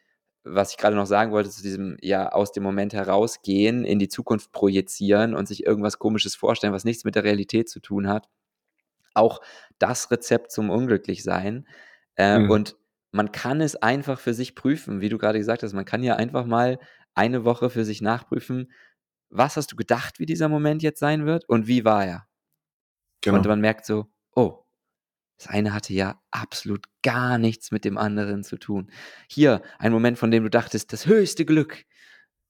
was 0.43 0.71
ich 0.71 0.77
gerade 0.77 0.95
noch 0.95 1.07
sagen 1.07 1.31
wollte, 1.31 1.49
zu 1.49 1.63
diesem, 1.63 1.97
ja, 2.01 2.29
aus 2.29 2.51
dem 2.51 2.63
Moment 2.63 2.93
herausgehen, 2.93 3.83
in 3.85 3.97
die 3.97 4.09
Zukunft 4.09 4.51
projizieren 4.51 5.33
und 5.33 5.47
sich 5.47 5.65
irgendwas 5.65 5.97
Komisches 5.97 6.35
vorstellen, 6.35 6.73
was 6.73 6.85
nichts 6.85 7.03
mit 7.05 7.15
der 7.15 7.23
Realität 7.23 7.69
zu 7.69 7.79
tun 7.79 8.07
hat. 8.07 8.27
Auch 9.13 9.41
das 9.79 10.11
Rezept 10.11 10.51
zum 10.51 10.69
Unglücklichsein. 10.69 11.67
Äh, 12.15 12.39
Mhm. 12.39 12.51
Und 12.51 12.75
man 13.11 13.31
kann 13.31 13.61
es 13.61 13.75
einfach 13.77 14.19
für 14.19 14.33
sich 14.33 14.55
prüfen, 14.55 15.01
wie 15.01 15.09
du 15.09 15.17
gerade 15.17 15.39
gesagt 15.39 15.63
hast. 15.63 15.73
Man 15.73 15.85
kann 15.85 16.03
ja 16.03 16.15
einfach 16.17 16.45
mal 16.45 16.79
eine 17.13 17.45
Woche 17.45 17.69
für 17.69 17.85
sich 17.85 18.01
nachprüfen, 18.01 18.71
was 19.29 19.57
hast 19.57 19.71
du 19.71 19.75
gedacht, 19.75 20.19
wie 20.19 20.25
dieser 20.25 20.49
Moment 20.49 20.83
jetzt 20.83 20.99
sein 20.99 21.25
wird 21.25 21.47
und 21.49 21.67
wie 21.67 21.85
war 21.85 22.05
er? 22.05 22.27
Genau. 23.21 23.37
Und 23.37 23.47
man 23.47 23.61
merkt 23.61 23.85
so, 23.85 24.07
oh, 24.35 24.65
das 25.37 25.47
eine 25.47 25.73
hatte 25.73 25.93
ja 25.93 26.21
absolut 26.31 26.85
gar 27.03 27.37
nichts 27.37 27.71
mit 27.71 27.85
dem 27.85 27.97
anderen 27.97 28.43
zu 28.43 28.57
tun. 28.57 28.89
Hier, 29.29 29.61
ein 29.79 29.91
Moment, 29.91 30.17
von 30.17 30.31
dem 30.31 30.43
du 30.43 30.49
dachtest, 30.49 30.93
das 30.93 31.05
höchste 31.07 31.45
Glück. 31.45 31.85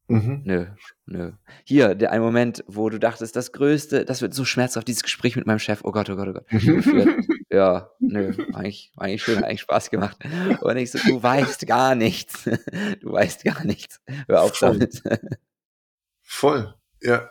Mhm. 0.08 0.42
Nö, 0.46 0.66
nö. 1.08 1.32
Hier, 1.64 1.96
der 1.96 2.12
ein 2.12 2.22
Moment, 2.22 2.64
wo 2.68 2.90
du 2.90 3.00
dachtest, 3.00 3.36
das 3.36 3.52
größte, 3.52 4.06
das 4.06 4.22
wird 4.22 4.36
so 4.36 4.46
schmerzhaft, 4.46 4.88
dieses 4.88 5.02
Gespräch 5.02 5.36
mit 5.36 5.48
meinem 5.48 5.58
Chef, 5.58 5.82
oh 5.84 5.92
Gott, 5.92 6.10
oh 6.12 6.16
Gott, 6.16 6.28
oh 6.28 6.34
Gott. 6.34 6.48
Geführt. 6.50 7.26
Ja, 7.50 7.90
nö, 8.00 8.34
eigentlich, 8.54 8.92
eigentlich 8.98 9.24
schön, 9.24 9.44
eigentlich 9.44 9.62
Spaß 9.62 9.90
gemacht. 9.90 10.18
Und 10.62 10.78
ich 10.78 10.92
so, 10.92 11.00
du 11.00 11.22
weißt 11.22 11.66
gar 11.66 11.96
nichts. 11.96 12.50
Du 13.02 13.12
weißt 13.12 13.44
gar 13.44 13.64
nichts. 13.64 14.02
Hör 14.28 14.44
auf 14.44 14.58
damit. 14.60 15.02
Voll. 16.26 16.74
Ja. 17.02 17.30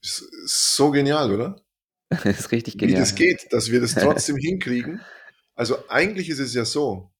Ist 0.00 0.20
ist 0.20 0.74
so 0.76 0.90
genial, 0.90 1.32
oder? 1.32 1.60
Das 2.08 2.24
ist 2.24 2.52
richtig 2.52 2.74
Wie 2.74 2.78
genial. 2.78 3.00
das 3.00 3.14
geht, 3.14 3.52
dass 3.52 3.70
wir 3.70 3.80
das 3.80 3.94
trotzdem 3.94 4.36
hinkriegen. 4.36 5.00
Also 5.54 5.88
eigentlich 5.88 6.30
ist 6.30 6.38
es 6.38 6.54
ja 6.54 6.64
so, 6.64 7.10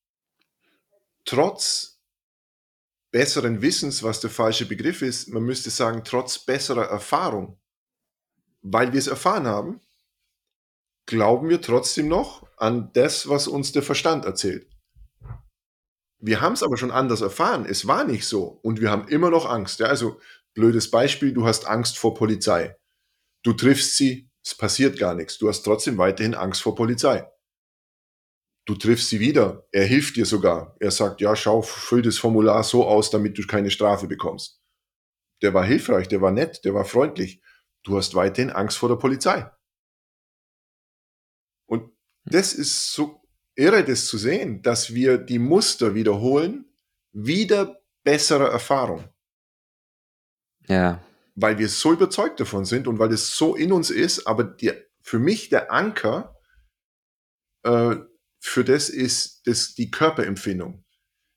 trotz 1.25 2.01
besseren 3.11 3.61
Wissens, 3.61 4.03
was 4.03 4.21
der 4.21 4.31
falsche 4.31 4.67
Begriff 4.67 5.03
ist, 5.03 5.29
man 5.29 5.43
müsste 5.43 5.71
sagen, 5.71 6.03
trotz 6.05 6.39
besserer 6.39 6.85
Erfahrung, 6.85 7.59
weil 8.63 8.93
wir 8.93 8.99
es 8.99 9.09
erfahren 9.09 9.47
haben, 9.47 9.81
glauben 11.07 11.49
wir 11.49 11.61
trotzdem 11.61 12.07
noch 12.07 12.47
an 12.57 12.93
das, 12.93 13.29
was 13.29 13.49
uns 13.49 13.73
der 13.73 13.83
Verstand 13.83 14.25
erzählt. 14.25 14.69
Wir 16.21 16.41
haben 16.41 16.53
es 16.53 16.63
aber 16.63 16.77
schon 16.77 16.91
anders 16.91 17.21
erfahren. 17.21 17.65
Es 17.65 17.87
war 17.87 18.05
nicht 18.05 18.27
so. 18.27 18.59
Und 18.63 18.81
wir 18.81 18.91
haben 18.91 19.07
immer 19.09 19.31
noch 19.31 19.49
Angst. 19.49 19.79
Ja, 19.79 19.87
also, 19.87 20.21
blödes 20.59 20.91
Beispiel, 20.91 21.33
du 21.33 21.47
hast 21.47 21.69
Angst 21.69 21.99
vor 21.99 22.15
Polizei. 22.15 22.77
Du 23.45 23.53
triffst 23.53 23.97
sie, 23.97 24.29
es 24.45 24.57
passiert 24.57 24.99
gar 24.99 25.15
nichts. 25.15 25.39
Du 25.39 25.49
hast 25.49 25.63
trotzdem 25.63 25.99
weiterhin 25.99 26.35
Angst 26.35 26.63
vor 26.63 26.75
Polizei. 26.75 27.31
Du 28.67 28.75
triffst 28.75 29.09
sie 29.09 29.21
wieder. 29.21 29.69
Er 29.71 29.85
hilft 29.85 30.17
dir 30.17 30.27
sogar. 30.27 30.77
Er 30.81 30.91
sagt, 30.91 31.21
ja, 31.21 31.37
schau, 31.37 31.63
füll 31.63 32.03
das 32.03 32.19
Formular 32.19 32.65
so 32.65 32.85
aus, 32.85 33.11
damit 33.11 33.39
du 33.39 33.47
keine 33.47 33.71
Strafe 33.71 34.09
bekommst. 34.09 34.61
Der 35.43 35.55
war 35.55 35.65
hilfreich, 35.65 36.09
der 36.09 36.23
war 36.23 36.33
nett, 36.33 36.65
der 36.65 36.75
war 36.75 36.85
freundlich. 36.85 37.41
Du 37.85 37.97
hast 37.97 38.17
weiterhin 38.17 38.51
Angst 38.51 38.79
vor 38.79 38.89
der 38.89 38.97
Polizei. 38.97 39.49
Und 41.67 41.93
das 42.25 42.53
ist 42.53 42.93
so 42.93 43.23
irre, 43.55 43.85
das 43.85 44.07
zu 44.07 44.19
sehen, 44.19 44.61
dass 44.63 44.93
wir 44.93 45.19
die 45.19 45.39
Muster 45.39 45.95
wiederholen, 45.95 46.65
wieder 47.13 47.81
bessere 48.03 48.49
Erfahrung. 48.49 49.09
Ja, 50.69 51.03
Weil 51.35 51.59
wir 51.59 51.69
so 51.69 51.93
überzeugt 51.93 52.41
davon 52.41 52.65
sind 52.65 52.87
und 52.87 52.99
weil 52.99 53.13
es 53.13 53.37
so 53.37 53.57
in 53.57 53.73
uns 53.73 53.91
ist, 53.91 54.27
aber 54.27 54.45
die, 54.45 54.73
für 55.03 55.19
mich 55.19 55.49
der 55.49 55.73
Anker 55.73 56.37
äh, 57.63 57.97
für 58.41 58.65
das 58.65 58.89
ist 58.89 59.47
das 59.47 59.75
die 59.75 59.91
Körperempfindung. 59.91 60.85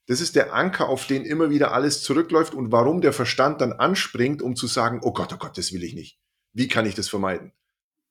Das 0.07 0.21
ist 0.21 0.35
der 0.35 0.53
Anker, 0.53 0.89
auf 0.89 1.07
den 1.07 1.23
immer 1.23 1.49
wieder 1.49 1.73
alles 1.73 2.03
zurückläuft 2.03 2.53
und 2.53 2.71
warum 2.71 3.01
der 3.01 3.13
Verstand 3.13 3.61
dann 3.61 3.73
anspringt, 3.73 4.41
um 4.41 4.55
zu 4.55 4.67
sagen, 4.67 4.99
oh 5.03 5.13
Gott, 5.13 5.33
oh 5.33 5.37
Gott, 5.37 5.57
das 5.57 5.71
will 5.71 5.83
ich 5.83 5.93
nicht. 5.93 6.19
Wie 6.53 6.67
kann 6.67 6.85
ich 6.85 6.95
das 6.95 7.07
vermeiden? 7.07 7.53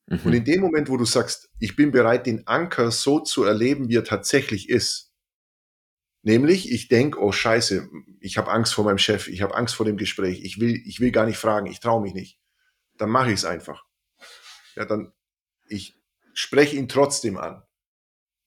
Und 0.06 0.24
mhm. 0.24 0.32
in 0.32 0.44
dem 0.44 0.60
Moment, 0.60 0.88
wo 0.88 0.96
du 0.96 1.04
sagst, 1.04 1.50
ich 1.58 1.76
bin 1.76 1.92
bereit, 1.92 2.26
den 2.26 2.46
Anker 2.46 2.90
so 2.90 3.20
zu 3.20 3.44
erleben, 3.44 3.88
wie 3.88 3.96
er 3.96 4.04
tatsächlich 4.04 4.68
ist, 4.68 5.09
nämlich 6.22 6.70
ich 6.70 6.88
denke, 6.88 7.20
oh 7.20 7.32
Scheiße, 7.32 7.88
ich 8.20 8.38
habe 8.38 8.50
Angst 8.50 8.74
vor 8.74 8.84
meinem 8.84 8.98
Chef, 8.98 9.28
ich 9.28 9.42
habe 9.42 9.54
Angst 9.54 9.74
vor 9.74 9.86
dem 9.86 9.96
Gespräch, 9.96 10.42
ich 10.44 10.60
will, 10.60 10.82
ich 10.86 11.00
will 11.00 11.10
gar 11.10 11.26
nicht 11.26 11.38
fragen, 11.38 11.66
ich 11.66 11.80
traue 11.80 12.02
mich 12.02 12.14
nicht, 12.14 12.38
dann 12.96 13.10
mache 13.10 13.28
ich 13.28 13.36
es 13.36 13.44
einfach. 13.44 13.84
Ja, 14.76 14.84
dann 14.84 15.12
ich 15.68 15.96
spreche 16.34 16.76
ihn 16.76 16.88
trotzdem 16.88 17.36
an 17.36 17.62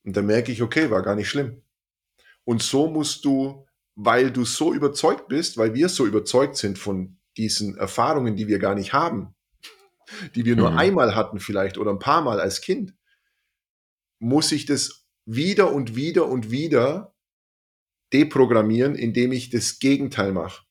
und 0.03 0.15
dann 0.15 0.25
merke 0.25 0.51
ich, 0.51 0.61
okay, 0.61 0.89
war 0.89 1.01
gar 1.01 1.15
nicht 1.15 1.29
schlimm. 1.29 1.61
Und 2.43 2.61
so 2.61 2.87
musst 2.87 3.23
du 3.25 3.65
weil 3.95 4.31
du 4.31 4.45
so 4.45 4.73
überzeugt 4.73 5.27
bist, 5.27 5.57
weil 5.57 5.73
wir 5.73 5.89
so 5.89 6.05
überzeugt 6.05 6.57
sind 6.57 6.79
von 6.79 7.17
diesen 7.37 7.77
Erfahrungen, 7.77 8.35
die 8.35 8.47
wir 8.47 8.59
gar 8.59 8.75
nicht 8.75 8.93
haben, 8.93 9.35
die 10.35 10.45
wir 10.45 10.55
nur 10.55 10.71
Mhm. 10.71 10.77
einmal 10.77 11.15
hatten 11.15 11.39
vielleicht 11.39 11.77
oder 11.77 11.91
ein 11.91 11.99
paar 11.99 12.21
Mal 12.21 12.39
als 12.39 12.61
Kind, 12.61 12.93
muss 14.19 14.51
ich 14.51 14.65
das 14.65 15.05
wieder 15.25 15.71
und 15.71 15.95
wieder 15.95 16.27
und 16.27 16.51
wieder 16.51 17.12
deprogrammieren, 18.13 18.95
indem 18.95 19.31
ich 19.31 19.49
das 19.49 19.79
Gegenteil 19.79 20.31
mache. 20.31 20.63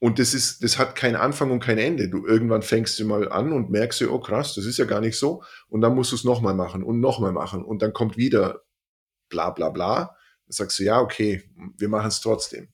Und 0.00 0.20
das 0.20 0.32
ist, 0.32 0.62
das 0.62 0.78
hat 0.78 0.94
keinen 0.94 1.16
Anfang 1.16 1.50
und 1.50 1.60
kein 1.60 1.78
Ende. 1.78 2.08
Du 2.08 2.24
irgendwann 2.24 2.62
fängst 2.62 2.98
du 3.00 3.04
mal 3.04 3.30
an 3.30 3.52
und 3.52 3.70
merkst 3.70 4.00
du, 4.00 4.12
oh 4.12 4.20
krass, 4.20 4.54
das 4.54 4.64
ist 4.64 4.78
ja 4.78 4.84
gar 4.84 5.00
nicht 5.00 5.18
so. 5.18 5.42
Und 5.68 5.80
dann 5.80 5.94
musst 5.94 6.12
du 6.12 6.16
es 6.16 6.22
nochmal 6.22 6.54
machen 6.54 6.84
und 6.84 7.00
nochmal 7.00 7.32
machen. 7.32 7.64
Und 7.64 7.82
dann 7.82 7.92
kommt 7.92 8.16
wieder 8.16 8.62
bla 9.28 9.50
bla 9.50 9.70
bla. 9.70 9.96
Dann 10.44 10.52
sagst 10.52 10.78
du, 10.78 10.84
ja, 10.84 11.00
okay, 11.00 11.42
wir 11.76 11.88
machen 11.88 12.08
es 12.08 12.20
trotzdem. 12.20 12.68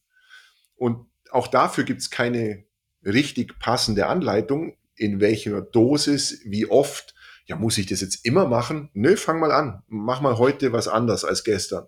Und 0.77 1.07
auch 1.31 1.47
dafür 1.47 1.85
gibt 1.85 2.03
es 2.03 2.11
keine 2.11 2.65
richtig 3.05 3.59
passende 3.59 4.07
Anleitung, 4.07 4.77
in 4.95 5.21
welcher 5.21 5.63
Dosis, 5.63 6.43
wie 6.45 6.67
oft. 6.67 7.15
Ja, 7.47 7.57
muss 7.57 7.79
ich 7.79 7.87
das 7.87 8.01
jetzt 8.01 8.25
immer 8.25 8.47
machen? 8.47 8.91
Nö, 8.93 9.17
fang 9.17 9.41
mal 9.41 9.53
an. 9.53 9.83
Mach 9.89 10.21
mal 10.21 10.39
heute 10.39 10.73
was 10.73 10.89
anders 10.89 11.25
als 11.25 11.43
gestern. 11.43 11.87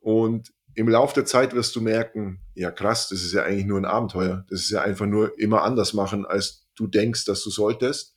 Und 0.00 0.52
im 0.78 0.88
Laufe 0.88 1.14
der 1.14 1.24
Zeit 1.24 1.54
wirst 1.54 1.74
du 1.74 1.80
merken, 1.80 2.38
ja 2.54 2.70
krass, 2.70 3.08
das 3.08 3.24
ist 3.24 3.32
ja 3.32 3.42
eigentlich 3.42 3.66
nur 3.66 3.80
ein 3.80 3.84
Abenteuer. 3.84 4.46
Das 4.48 4.60
ist 4.60 4.70
ja 4.70 4.80
einfach 4.80 5.06
nur 5.06 5.36
immer 5.36 5.64
anders 5.64 5.92
machen, 5.92 6.24
als 6.24 6.68
du 6.76 6.86
denkst, 6.86 7.24
dass 7.24 7.42
du 7.42 7.50
solltest. 7.50 8.14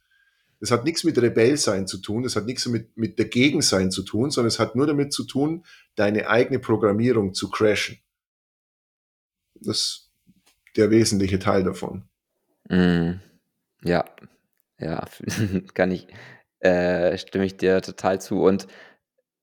Das 0.59 0.69
hat 0.69 0.83
nichts 0.83 1.03
mit 1.03 1.17
Rebellsein 1.17 1.87
zu 1.87 1.97
tun, 1.97 2.21
das 2.21 2.35
hat 2.35 2.45
nichts 2.45 2.67
mit, 2.67 2.95
mit 2.95 3.17
Dagegensein 3.17 3.89
zu 3.89 4.03
tun, 4.03 4.29
sondern 4.29 4.49
es 4.49 4.59
hat 4.59 4.75
nur 4.75 4.85
damit 4.85 5.11
zu 5.11 5.23
tun, 5.23 5.65
deine 5.95 6.29
eigene 6.29 6.59
Programmierung 6.59 7.33
zu 7.33 7.49
crashen. 7.49 7.97
Das 9.55 9.77
ist 9.77 10.11
der 10.77 10.91
wesentliche 10.91 11.39
Teil 11.39 11.63
davon. 11.63 12.07
Mm, 12.69 13.13
ja, 13.83 14.05
ja, 14.77 15.03
kann 15.73 15.89
ich, 15.89 16.05
äh, 16.59 17.17
stimme 17.17 17.45
ich 17.45 17.57
dir 17.57 17.81
total 17.81 18.21
zu. 18.21 18.43
Und 18.43 18.67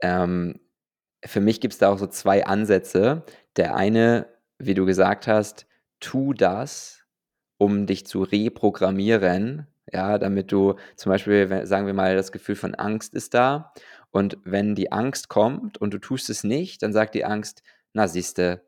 ähm, 0.03 0.61
für 1.25 1.41
mich 1.41 1.61
gibt 1.61 1.75
es 1.75 1.79
da 1.79 1.91
auch 1.91 1.99
so 1.99 2.07
zwei 2.07 2.47
Ansätze. 2.47 3.25
Der 3.57 3.75
eine, 3.77 4.27
wie 4.59 4.75
du 4.75 4.87
gesagt 4.87 5.27
hast, 5.27 5.67
tu 6.01 6.33
das, 6.33 7.05
um 7.59 7.87
dich 7.87 8.07
zu 8.07 8.23
reprogrammieren, 8.23 9.67
ja, 9.93 10.19
damit 10.19 10.53
du 10.53 10.75
zum 10.97 11.11
Beispiel, 11.11 11.67
sagen 11.67 11.87
wir 11.87 11.95
mal, 11.95 12.15
das 12.15 12.33
Gefühl 12.33 12.57
von 12.57 12.75
Angst 12.75 13.15
ist 13.15 13.35
da. 13.35 13.73
Und 14.11 14.39
wenn 14.45 14.75
die 14.75 14.93
Angst 14.93 15.29
kommt 15.29 15.79
und 15.79 15.93
du 15.95 15.99
tust 15.99 16.31
es 16.31 16.45
nicht, 16.45 16.83
dann 16.83 16.93
sagt 16.93 17.15
die 17.15 17.25
Angst, 17.25 17.63
na 17.93 18.09
siehste, 18.09 18.65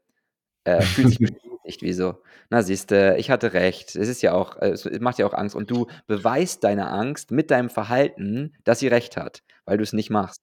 äh, 0.64 0.82
fühlt 0.82 1.08
sich 1.08 1.18
bestätigt, 1.18 1.82
wieso? 1.82 2.22
Na 2.50 2.62
siehste, 2.62 3.16
ich 3.18 3.30
hatte 3.30 3.52
recht. 3.52 3.96
Es 3.96 4.08
ist 4.08 4.22
ja 4.22 4.32
auch, 4.32 4.56
es 4.60 4.88
macht 5.00 5.18
ja 5.18 5.26
auch 5.26 5.34
Angst. 5.34 5.54
Und 5.54 5.70
du 5.70 5.86
beweist 6.06 6.64
deiner 6.64 6.90
Angst 6.92 7.30
mit 7.30 7.50
deinem 7.50 7.70
Verhalten, 7.70 8.54
dass 8.64 8.80
sie 8.80 8.88
recht 8.88 9.16
hat, 9.16 9.42
weil 9.64 9.76
du 9.78 9.82
es 9.84 9.92
nicht 9.92 10.10
machst. 10.10 10.42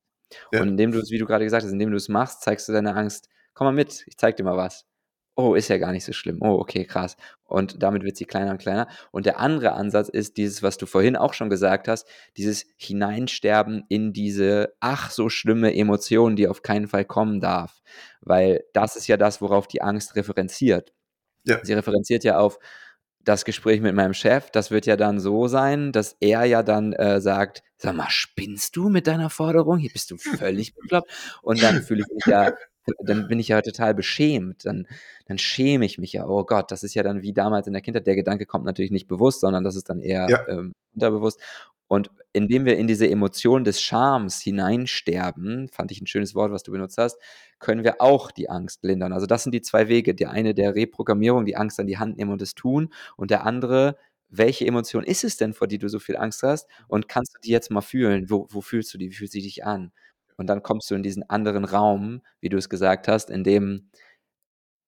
Ja. 0.51 0.61
Und 0.61 0.69
indem 0.69 0.91
du 0.91 0.99
es, 0.99 1.11
wie 1.11 1.17
du 1.17 1.25
gerade 1.25 1.43
gesagt 1.45 1.63
hast, 1.63 1.71
indem 1.71 1.91
du 1.91 1.97
es 1.97 2.09
machst, 2.09 2.41
zeigst 2.41 2.67
du 2.67 2.73
deiner 2.73 2.95
Angst, 2.95 3.29
komm 3.53 3.65
mal 3.65 3.73
mit, 3.73 4.03
ich 4.07 4.17
zeig 4.17 4.35
dir 4.37 4.43
mal 4.43 4.57
was. 4.57 4.85
Oh, 5.39 5.53
ist 5.53 5.67
ja 5.67 5.77
gar 5.77 5.91
nicht 5.91 6.03
so 6.03 6.13
schlimm. 6.13 6.39
Oh, 6.41 6.57
okay, 6.59 6.83
krass. 6.83 7.15
Und 7.43 7.83
damit 7.83 8.03
wird 8.03 8.17
sie 8.17 8.25
kleiner 8.25 8.49
und 8.49 8.57
kleiner. 8.57 8.87
Und 9.11 9.27
der 9.27 9.39
andere 9.39 9.73
Ansatz 9.73 10.09
ist 10.09 10.35
dieses, 10.37 10.63
was 10.63 10.77
du 10.77 10.87
vorhin 10.87 11.15
auch 11.15 11.35
schon 11.35 11.51
gesagt 11.51 11.87
hast, 11.87 12.07
dieses 12.37 12.65
Hineinsterben 12.75 13.83
in 13.87 14.13
diese 14.13 14.73
ach 14.79 15.11
so 15.11 15.29
schlimme 15.29 15.75
Emotion, 15.75 16.35
die 16.35 16.47
auf 16.47 16.63
keinen 16.63 16.87
Fall 16.87 17.05
kommen 17.05 17.39
darf. 17.39 17.81
Weil 18.21 18.63
das 18.73 18.95
ist 18.95 19.07
ja 19.07 19.15
das, 19.15 19.39
worauf 19.39 19.67
die 19.67 19.83
Angst 19.83 20.15
referenziert. 20.15 20.91
Ja. 21.43 21.63
Sie 21.63 21.73
referenziert 21.73 22.23
ja 22.23 22.39
auf 22.39 22.57
das 23.27 23.45
Gespräch 23.45 23.81
mit 23.81 23.93
meinem 23.93 24.13
Chef. 24.13 24.49
Das 24.51 24.71
wird 24.71 24.85
ja 24.85 24.95
dann 24.95 25.19
so 25.19 25.47
sein, 25.47 25.91
dass 25.91 26.15
er 26.19 26.45
ja 26.45 26.63
dann 26.63 26.93
äh, 26.93 27.19
sagt, 27.19 27.61
sag 27.77 27.95
mal, 27.95 28.09
spinnst 28.09 28.75
du 28.75 28.89
mit 28.89 29.07
deiner 29.07 29.29
Forderung? 29.29 29.77
Hier 29.77 29.91
bist 29.91 30.11
du 30.11 30.17
völlig 30.17 30.73
bekloppt. 30.75 31.11
Und 31.41 31.61
dann 31.61 31.81
fühle 31.83 32.01
ich 32.01 32.13
mich 32.13 32.25
ja, 32.25 32.53
dann 33.03 33.27
bin 33.27 33.39
ich 33.39 33.49
ja 33.49 33.61
total 33.61 33.93
beschämt. 33.93 34.65
Dann, 34.65 34.87
dann 35.27 35.37
schäme 35.37 35.85
ich 35.85 35.97
mich 35.97 36.13
ja. 36.13 36.25
Oh 36.25 36.45
Gott, 36.45 36.71
das 36.71 36.83
ist 36.83 36.93
ja 36.93 37.03
dann 37.03 37.21
wie 37.21 37.33
damals 37.33 37.67
in 37.67 37.73
der 37.73 37.81
Kindheit. 37.81 38.07
Der 38.07 38.15
Gedanke 38.15 38.45
kommt 38.45 38.65
natürlich 38.65 38.91
nicht 38.91 39.07
bewusst, 39.07 39.41
sondern 39.41 39.63
das 39.63 39.75
ist 39.75 39.89
dann 39.89 39.99
eher 39.99 40.29
Ja. 40.29 40.47
ähm, 40.47 40.73
unterbewusst. 40.93 41.39
Und 41.87 42.11
indem 42.33 42.65
wir 42.65 42.77
in 42.77 42.87
diese 42.87 43.09
Emotion 43.09 43.63
des 43.63 43.81
Schams 43.81 44.41
hineinsterben, 44.41 45.69
fand 45.69 45.91
ich 45.91 46.01
ein 46.01 46.07
schönes 46.07 46.35
Wort, 46.35 46.51
was 46.51 46.63
du 46.63 46.71
benutzt 46.71 46.97
hast, 46.97 47.17
können 47.59 47.83
wir 47.83 48.01
auch 48.01 48.31
die 48.31 48.49
Angst 48.49 48.83
lindern. 48.83 49.13
Also 49.13 49.25
das 49.25 49.43
sind 49.43 49.53
die 49.53 49.61
zwei 49.61 49.87
Wege. 49.87 50.13
Der 50.13 50.31
eine 50.31 50.53
der 50.53 50.75
Reprogrammierung, 50.75 51.45
die 51.45 51.55
Angst 51.55 51.79
an 51.79 51.87
die 51.87 51.97
Hand 51.97 52.17
nehmen 52.17 52.31
und 52.31 52.41
es 52.41 52.55
tun. 52.55 52.93
Und 53.15 53.31
der 53.31 53.45
andere, 53.45 53.97
welche 54.29 54.65
Emotion 54.67 55.03
ist 55.03 55.23
es 55.23 55.37
denn, 55.37 55.53
vor 55.53 55.67
die 55.67 55.77
du 55.79 55.87
so 55.87 55.99
viel 55.99 56.17
Angst 56.17 56.43
hast? 56.43 56.67
Und 56.87 57.07
kannst 57.07 57.35
du 57.35 57.39
die 57.41 57.51
jetzt 57.51 57.71
mal 57.71 57.81
fühlen? 57.81 58.29
Wo, 58.29 58.47
wo 58.51 58.61
fühlst 58.61 58.93
du 58.93 58.97
die? 58.97 59.09
Wie 59.09 59.15
fühlt 59.15 59.31
sie 59.31 59.41
dich 59.41 59.65
an? 59.65 59.91
Und 60.35 60.47
dann 60.47 60.61
kommst 60.63 60.91
du 60.91 60.95
in 60.95 61.03
diesen 61.03 61.27
anderen 61.29 61.65
Raum, 61.65 62.21
wie 62.41 62.49
du 62.49 62.57
es 62.57 62.69
gesagt 62.69 63.07
hast, 63.07 63.29
in 63.31 63.43
dem, 63.43 63.89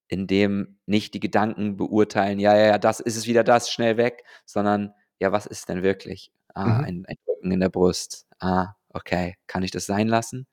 in 0.08 0.28
dem 0.28 0.80
nicht 0.86 1.14
die 1.14 1.20
Gedanken 1.20 1.78
beurteilen, 1.78 2.40
ja, 2.40 2.56
ja, 2.58 2.68
ja, 2.68 2.78
das 2.78 3.00
ist 3.00 3.16
es 3.18 3.28
wieder 3.28 3.44
das, 3.44 3.72
schnell 3.72 3.98
weg, 3.98 4.24
sondern 4.46 4.94
ja, 5.20 5.32
was 5.32 5.46
ist 5.46 5.70
denn 5.70 5.84
wirklich? 5.84 6.32
Ah, 6.64 6.80
Mhm. 6.80 6.84
ein, 6.86 7.06
ein 7.08 7.16
Drücken 7.26 7.52
in 7.52 7.60
der 7.60 7.70
Brust. 7.70 8.26
Ah, 8.40 8.74
okay, 8.90 9.36
kann 9.48 9.64
ich 9.64 9.72
das 9.72 9.86
sein 9.86 10.08
lassen? 10.08 10.48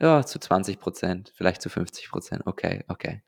Ja, 0.00 0.24
zu 0.26 0.38
20 0.40 0.78
Prozent, 0.80 1.32
vielleicht 1.36 1.62
zu 1.62 1.68
50 1.70 2.10
Prozent. 2.10 2.42
Okay, 2.46 2.84
okay. 2.88 3.22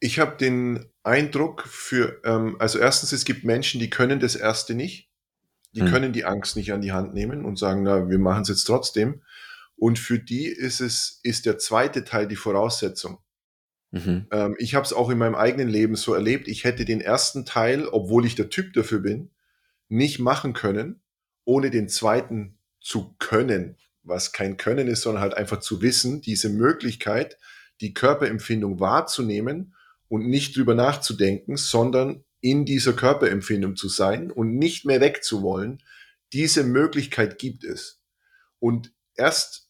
Ich 0.00 0.18
habe 0.18 0.36
den 0.36 0.84
Eindruck 1.02 1.62
für, 1.66 2.20
ähm, 2.24 2.56
also 2.58 2.78
erstens, 2.78 3.12
es 3.12 3.24
gibt 3.24 3.44
Menschen, 3.44 3.80
die 3.80 3.88
können 3.90 4.20
das 4.20 4.36
erste 4.36 4.74
nicht. 4.74 5.08
Die 5.72 5.80
Hm. 5.80 5.88
können 5.88 6.12
die 6.12 6.24
Angst 6.24 6.56
nicht 6.56 6.72
an 6.72 6.82
die 6.82 6.92
Hand 6.92 7.14
nehmen 7.14 7.44
und 7.44 7.58
sagen, 7.58 7.82
na, 7.82 8.08
wir 8.08 8.18
machen 8.18 8.42
es 8.42 8.48
jetzt 8.48 8.64
trotzdem. 8.64 9.22
Und 9.76 9.98
für 9.98 10.18
die 10.18 10.46
ist 10.46 10.80
es, 10.80 11.20
ist 11.22 11.46
der 11.46 11.58
zweite 11.58 12.04
Teil 12.04 12.28
die 12.28 12.36
Voraussetzung. 12.36 13.18
Mhm. 13.92 14.26
Ähm, 14.30 14.56
ich 14.58 14.74
habe 14.74 14.84
es 14.84 14.92
auch 14.92 15.10
in 15.10 15.18
meinem 15.18 15.34
eigenen 15.34 15.68
Leben 15.68 15.96
so 15.96 16.14
erlebt. 16.14 16.48
Ich 16.48 16.64
hätte 16.64 16.84
den 16.84 17.00
ersten 17.00 17.44
Teil, 17.44 17.86
obwohl 17.88 18.26
ich 18.26 18.34
der 18.34 18.50
Typ 18.50 18.72
dafür 18.74 19.00
bin, 19.00 19.30
nicht 19.88 20.18
machen 20.18 20.52
können, 20.52 21.02
ohne 21.44 21.70
den 21.70 21.88
zweiten 21.88 22.58
zu 22.80 23.16
können. 23.18 23.76
Was 24.02 24.32
kein 24.32 24.56
Können 24.56 24.88
ist, 24.88 25.02
sondern 25.02 25.22
halt 25.22 25.34
einfach 25.34 25.60
zu 25.60 25.80
wissen, 25.80 26.20
diese 26.20 26.50
Möglichkeit, 26.50 27.38
die 27.80 27.94
Körperempfindung 27.94 28.78
wahrzunehmen 28.80 29.74
und 30.08 30.26
nicht 30.26 30.56
drüber 30.56 30.74
nachzudenken, 30.74 31.56
sondern 31.56 32.24
in 32.40 32.66
dieser 32.66 32.92
Körperempfindung 32.92 33.76
zu 33.76 33.88
sein 33.88 34.30
und 34.30 34.56
nicht 34.58 34.84
mehr 34.84 35.00
wegzuwollen. 35.00 35.82
Diese 36.34 36.64
Möglichkeit 36.64 37.38
gibt 37.38 37.64
es. 37.64 38.02
Und 38.58 38.92
erst 39.16 39.64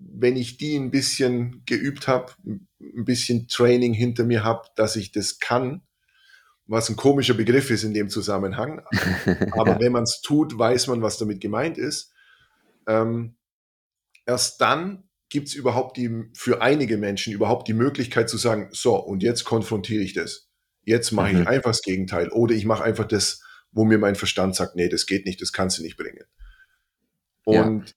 wenn 0.00 0.36
ich 0.36 0.56
die 0.56 0.76
ein 0.76 0.90
bisschen 0.90 1.62
geübt 1.66 2.08
habe, 2.08 2.32
ein 2.44 3.04
bisschen 3.04 3.48
Training 3.48 3.92
hinter 3.92 4.24
mir 4.24 4.44
habe, 4.44 4.66
dass 4.76 4.96
ich 4.96 5.12
das 5.12 5.38
kann, 5.38 5.82
was 6.70 6.88
ein 6.88 6.94
komischer 6.94 7.34
Begriff 7.34 7.68
ist 7.70 7.82
in 7.82 7.94
dem 7.94 8.08
Zusammenhang, 8.08 8.80
aber 9.52 9.72
ja. 9.72 9.80
wenn 9.80 9.92
man 9.92 10.04
es 10.04 10.20
tut, 10.22 10.56
weiß 10.56 10.86
man, 10.86 11.02
was 11.02 11.18
damit 11.18 11.40
gemeint 11.40 11.76
ist. 11.76 12.12
Ähm, 12.86 13.36
erst 14.24 14.60
dann 14.60 15.02
gibt 15.28 15.48
es 15.48 15.54
überhaupt 15.54 15.96
die, 15.96 16.30
für 16.32 16.62
einige 16.62 16.96
Menschen 16.96 17.32
überhaupt 17.32 17.66
die 17.66 17.74
Möglichkeit 17.74 18.30
zu 18.30 18.36
sagen, 18.36 18.68
so, 18.70 18.94
und 18.96 19.22
jetzt 19.24 19.44
konfrontiere 19.44 20.02
ich 20.02 20.12
das. 20.12 20.48
Jetzt 20.84 21.10
mache 21.10 21.32
Mhm. 21.32 21.42
ich 21.42 21.48
einfach 21.48 21.70
das 21.70 21.82
Gegenteil. 21.82 22.28
Oder 22.30 22.54
ich 22.54 22.64
mache 22.64 22.84
einfach 22.84 23.06
das, 23.06 23.42
wo 23.72 23.84
mir 23.84 23.98
mein 23.98 24.14
Verstand 24.14 24.54
sagt, 24.54 24.76
nee, 24.76 24.88
das 24.88 25.06
geht 25.06 25.26
nicht, 25.26 25.42
das 25.42 25.52
kannst 25.52 25.78
du 25.78 25.82
nicht 25.82 25.96
bringen. 25.96 26.24
Ja. 27.46 27.64
Und 27.64 27.96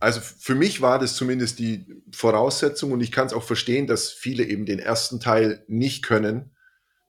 also 0.00 0.20
für 0.20 0.54
mich 0.54 0.80
war 0.80 0.98
das 0.98 1.14
zumindest 1.14 1.58
die 1.58 2.02
Voraussetzung 2.10 2.90
und 2.92 3.02
ich 3.02 3.12
kann 3.12 3.26
es 3.26 3.34
auch 3.34 3.44
verstehen, 3.44 3.86
dass 3.86 4.10
viele 4.10 4.44
eben 4.44 4.64
den 4.64 4.78
ersten 4.78 5.20
Teil 5.20 5.62
nicht 5.68 6.02
können, 6.02 6.51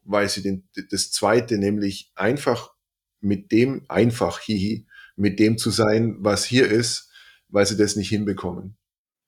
weil 0.06 0.30
sie 0.30 0.42
den, 0.42 0.68
das 0.92 1.12
zweite, 1.12 1.58
nämlich 1.58 2.12
einfach 2.16 2.72
mit 3.20 3.52
dem, 3.52 3.86
einfach, 3.90 4.40
hihi, 4.40 4.86
mit 5.16 5.40
dem 5.40 5.58
zu 5.58 5.70
sein, 5.70 6.16
was 6.20 6.44
hier 6.46 6.70
ist, 6.70 7.12
weil 7.50 7.66
sie 7.66 7.78
das 7.78 7.96
nicht 7.96 8.10
hinbekommen. 8.10 8.76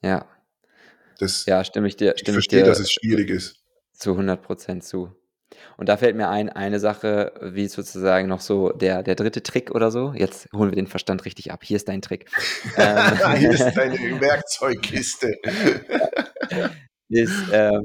Ja. 0.01 0.27
Das, 1.19 1.45
Ja, 1.45 1.63
stimme 1.63 1.87
ich 1.87 1.95
dir, 1.95 2.13
ich 2.15 2.21
stimme 2.21 2.39
ich 2.39 2.45
verstehe, 2.45 2.63
dir 2.63 2.69
dass 2.69 2.79
es 2.79 2.91
schwierig 2.91 3.29
ist. 3.29 3.63
zu 3.93 4.11
100 4.11 4.41
Prozent 4.41 4.83
zu. 4.83 5.15
Und 5.77 5.87
da 5.89 5.95
fällt 5.97 6.15
mir 6.15 6.27
ein, 6.29 6.49
eine 6.49 6.79
Sache, 6.79 7.33
wie 7.41 7.67
sozusagen 7.67 8.27
noch 8.27 8.41
so 8.41 8.71
der, 8.71 9.03
der 9.03 9.15
dritte 9.15 9.43
Trick 9.43 9.71
oder 9.71 9.91
so. 9.91 10.13
Jetzt 10.13 10.51
holen 10.53 10.71
wir 10.71 10.75
den 10.75 10.87
Verstand 10.87 11.23
richtig 11.23 11.51
ab. 11.51 11.63
Hier 11.63 11.77
ist 11.77 11.87
dein 11.87 12.01
Trick. 12.01 12.29
Ähm, 12.77 13.37
Hier 13.37 13.51
ist 13.51 13.73
deine 13.75 13.97
Werkzeugkiste. 14.19 15.33
ist, 17.09 17.33
ähm, 17.53 17.83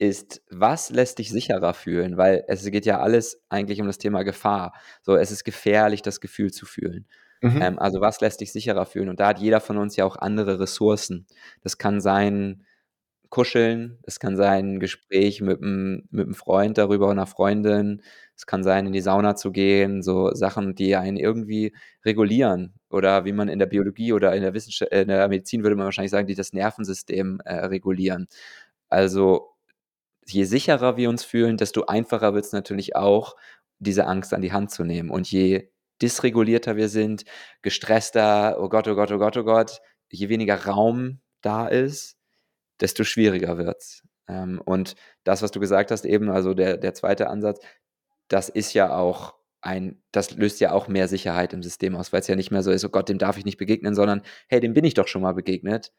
ist, 0.00 0.42
was 0.50 0.90
lässt 0.90 1.18
dich 1.20 1.30
sicherer 1.30 1.74
fühlen? 1.74 2.16
Weil 2.18 2.44
es 2.48 2.64
geht 2.70 2.86
ja 2.86 3.00
alles 3.00 3.42
eigentlich 3.50 3.80
um 3.82 3.86
das 3.88 3.98
Thema 3.98 4.24
Gefahr. 4.24 4.74
So, 5.02 5.16
es 5.16 5.30
ist 5.32 5.44
gefährlich, 5.44 6.02
das 6.02 6.20
Gefühl 6.22 6.52
zu 6.52 6.66
fühlen. 6.66 7.06
Mhm. 7.42 7.62
Ähm, 7.62 7.78
also 7.80 8.00
was 8.02 8.20
lässt 8.22 8.40
dich 8.42 8.52
sicherer 8.52 8.86
fühlen? 8.86 9.08
Und 9.10 9.20
da 9.20 9.28
hat 9.28 9.40
jeder 9.40 9.60
von 9.60 9.78
uns 9.78 9.96
ja 9.96 10.04
auch 10.06 10.16
andere 10.16 10.60
Ressourcen. 10.60 11.26
Das 11.62 11.78
kann 11.78 12.00
sein 12.02 12.64
Kuscheln, 13.30 13.98
es 14.04 14.20
kann 14.20 14.36
sein 14.36 14.76
'n 14.76 14.80
Gespräch 14.80 15.40
mit 15.42 15.60
'm 15.62 16.04
mit 16.10 16.28
'm 16.28 16.34
Freund 16.34 16.78
darüber 16.78 17.06
oder 17.06 17.16
'ner 17.16 17.26
Freundin. 17.28 18.02
Es 18.36 18.46
kann 18.46 18.64
sein, 18.64 18.86
in 18.86 18.92
die 18.94 19.00
Sauna 19.02 19.36
zu 19.36 19.52
gehen, 19.52 20.02
so 20.02 20.34
Sachen, 20.34 20.74
die 20.76 20.96
einen 20.96 21.16
irgendwie 21.18 21.74
regulieren 22.06 22.74
oder 22.90 23.24
wie 23.26 23.32
man 23.32 23.48
in 23.50 23.58
der 23.60 23.66
Biologie 23.66 24.12
oder 24.14 24.34
in 24.36 24.42
der 24.42 24.54
Wissenscha 24.54 24.86
äh, 24.86 25.02
in 25.02 25.08
der 25.08 25.28
Medizin 25.28 25.62
würde 25.64 25.76
man 25.76 25.86
wahrscheinlich 25.86 26.10
sagen, 26.12 26.26
die 26.28 26.34
das 26.36 26.52
Nervensystem, 26.54 27.40
äh, 27.44 27.54
regulieren. 27.66 28.28
Also, 28.90 29.49
je 30.32 30.44
sicherer 30.44 30.96
wir 30.96 31.08
uns 31.10 31.24
fühlen, 31.24 31.56
desto 31.56 31.84
einfacher 31.86 32.34
wird's 32.34 32.52
natürlich 32.52 32.96
auch, 32.96 33.36
diese 33.78 34.06
Angst 34.06 34.34
an 34.34 34.42
die 34.42 34.52
Hand 34.52 34.70
zu 34.70 34.84
nehmen. 34.84 35.10
Und 35.10 35.30
je 35.30 35.70
dysregulierter 36.02 36.76
wir 36.76 36.88
sind, 36.88 37.24
gestresster, 37.62 38.56
„Oh 38.60 38.68
Gott, 38.68 38.88
oh 38.88 38.94
Gott, 38.94 39.12
oh 39.12 39.18
Gott, 39.18 39.36
oh 39.36 39.44
Gott“, 39.44 39.80
je 40.10 40.28
weniger 40.28 40.66
Raum 40.66 41.20
da 41.42 41.66
ist, 41.68 42.16
desto 42.80 43.04
schwieriger 43.04 43.58
wird's. 43.58 44.02
Ähm, 44.28 44.60
und 44.64 44.96
das, 45.24 45.42
was 45.42 45.50
du 45.52 45.60
gesagt 45.60 45.90
hast 45.90 46.04
eben, 46.06 46.30
also 46.30 46.54
der 46.54 46.76
der 46.78 46.94
2. 46.94 47.28
Ansatz, 47.30 47.60
das 48.28 48.48
ist 48.48 48.74
ja 48.74 48.96
auch 48.96 49.34
ein 49.62 50.02
das 50.12 50.32
löst 50.32 50.60
ja 50.60 50.72
auch 50.72 50.88
mehr 50.88 51.08
Sicherheit 51.08 51.52
im 51.54 51.62
System 51.62 51.96
aus, 51.96 52.12
weil's 52.12 52.28
ja 52.28 52.36
nicht 52.36 52.50
mehr 52.52 52.62
so 52.62 52.70
ist: 52.72 52.84
„Oh 52.84 52.88
Gott, 52.90 53.08
dem 53.10 53.18
darf 53.18 53.38
ich 53.38 53.44
nicht 53.46 53.58
begegnen“, 53.58 53.94
sondern: 53.94 54.22
„Hey, 54.48 54.60
dem 54.60 54.74
bin 54.74 54.84
ich 54.84 54.94
doch 54.94 55.08
schon 55.08 55.22
mal 55.22 55.34
begegnet. 55.34 55.92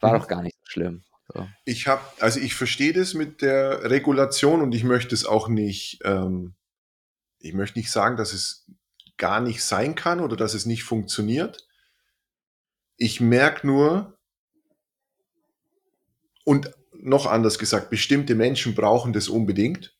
War 0.00 0.12
Mhm. 0.12 0.18
doch 0.18 0.28
gar 0.28 0.42
nicht 0.42 0.56
so 0.64 0.66
schlimm“, 0.70 1.04
so. 1.32 1.48
Ich 1.64 1.86
habe 1.86 2.02
also, 2.20 2.40
ich 2.40 2.54
verstehe 2.54 2.92
das 2.92 3.14
mit 3.14 3.42
der 3.42 3.90
Regulation 3.90 4.60
und 4.60 4.74
ich 4.74 4.84
möchte 4.84 5.14
es 5.14 5.24
auch 5.24 5.48
nicht 5.48 6.00
ähm, 6.04 6.54
ich 7.40 7.54
möchte 7.54 7.78
nicht 7.78 7.90
sagen, 7.90 8.16
dass 8.16 8.32
es 8.32 8.66
gar 9.16 9.40
nicht 9.40 9.62
sein 9.62 9.94
kann 9.94 10.20
oder 10.20 10.36
dass 10.36 10.54
es 10.54 10.66
nicht 10.66 10.84
funktioniert. 10.84 11.66
Ich 12.96 13.20
merke 13.20 13.66
nur 13.66 14.18
und 16.44 16.70
noch 16.92 17.26
anders 17.26 17.58
gesagt, 17.58 17.90
bestimmte 17.90 18.34
Menschen 18.34 18.74
brauchen 18.74 19.12
das 19.12 19.28
unbedingt. 19.28 19.96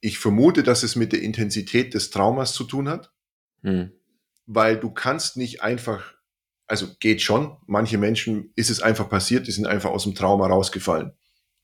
Ich 0.00 0.18
vermute, 0.18 0.62
dass 0.62 0.82
es 0.82 0.94
mit 0.94 1.12
der 1.12 1.22
Intensität 1.22 1.94
des 1.94 2.10
Traumas 2.10 2.52
zu 2.52 2.64
tun 2.64 2.88
hat. 2.88 3.12
Mhm. 3.62 3.92
Weil 4.46 4.78
du 4.78 4.90
kannst 4.90 5.36
nicht 5.36 5.62
einfach 5.62 6.14
also, 6.66 6.88
geht 7.00 7.22
schon. 7.22 7.56
Manche 7.66 7.98
Menschen 7.98 8.52
ist 8.56 8.70
es 8.70 8.80
einfach 8.80 9.08
passiert, 9.08 9.46
die 9.46 9.52
sind 9.52 9.66
einfach 9.66 9.90
aus'm 9.90 10.14
Trauma 10.14 10.46
rausgefallen 10.46 11.12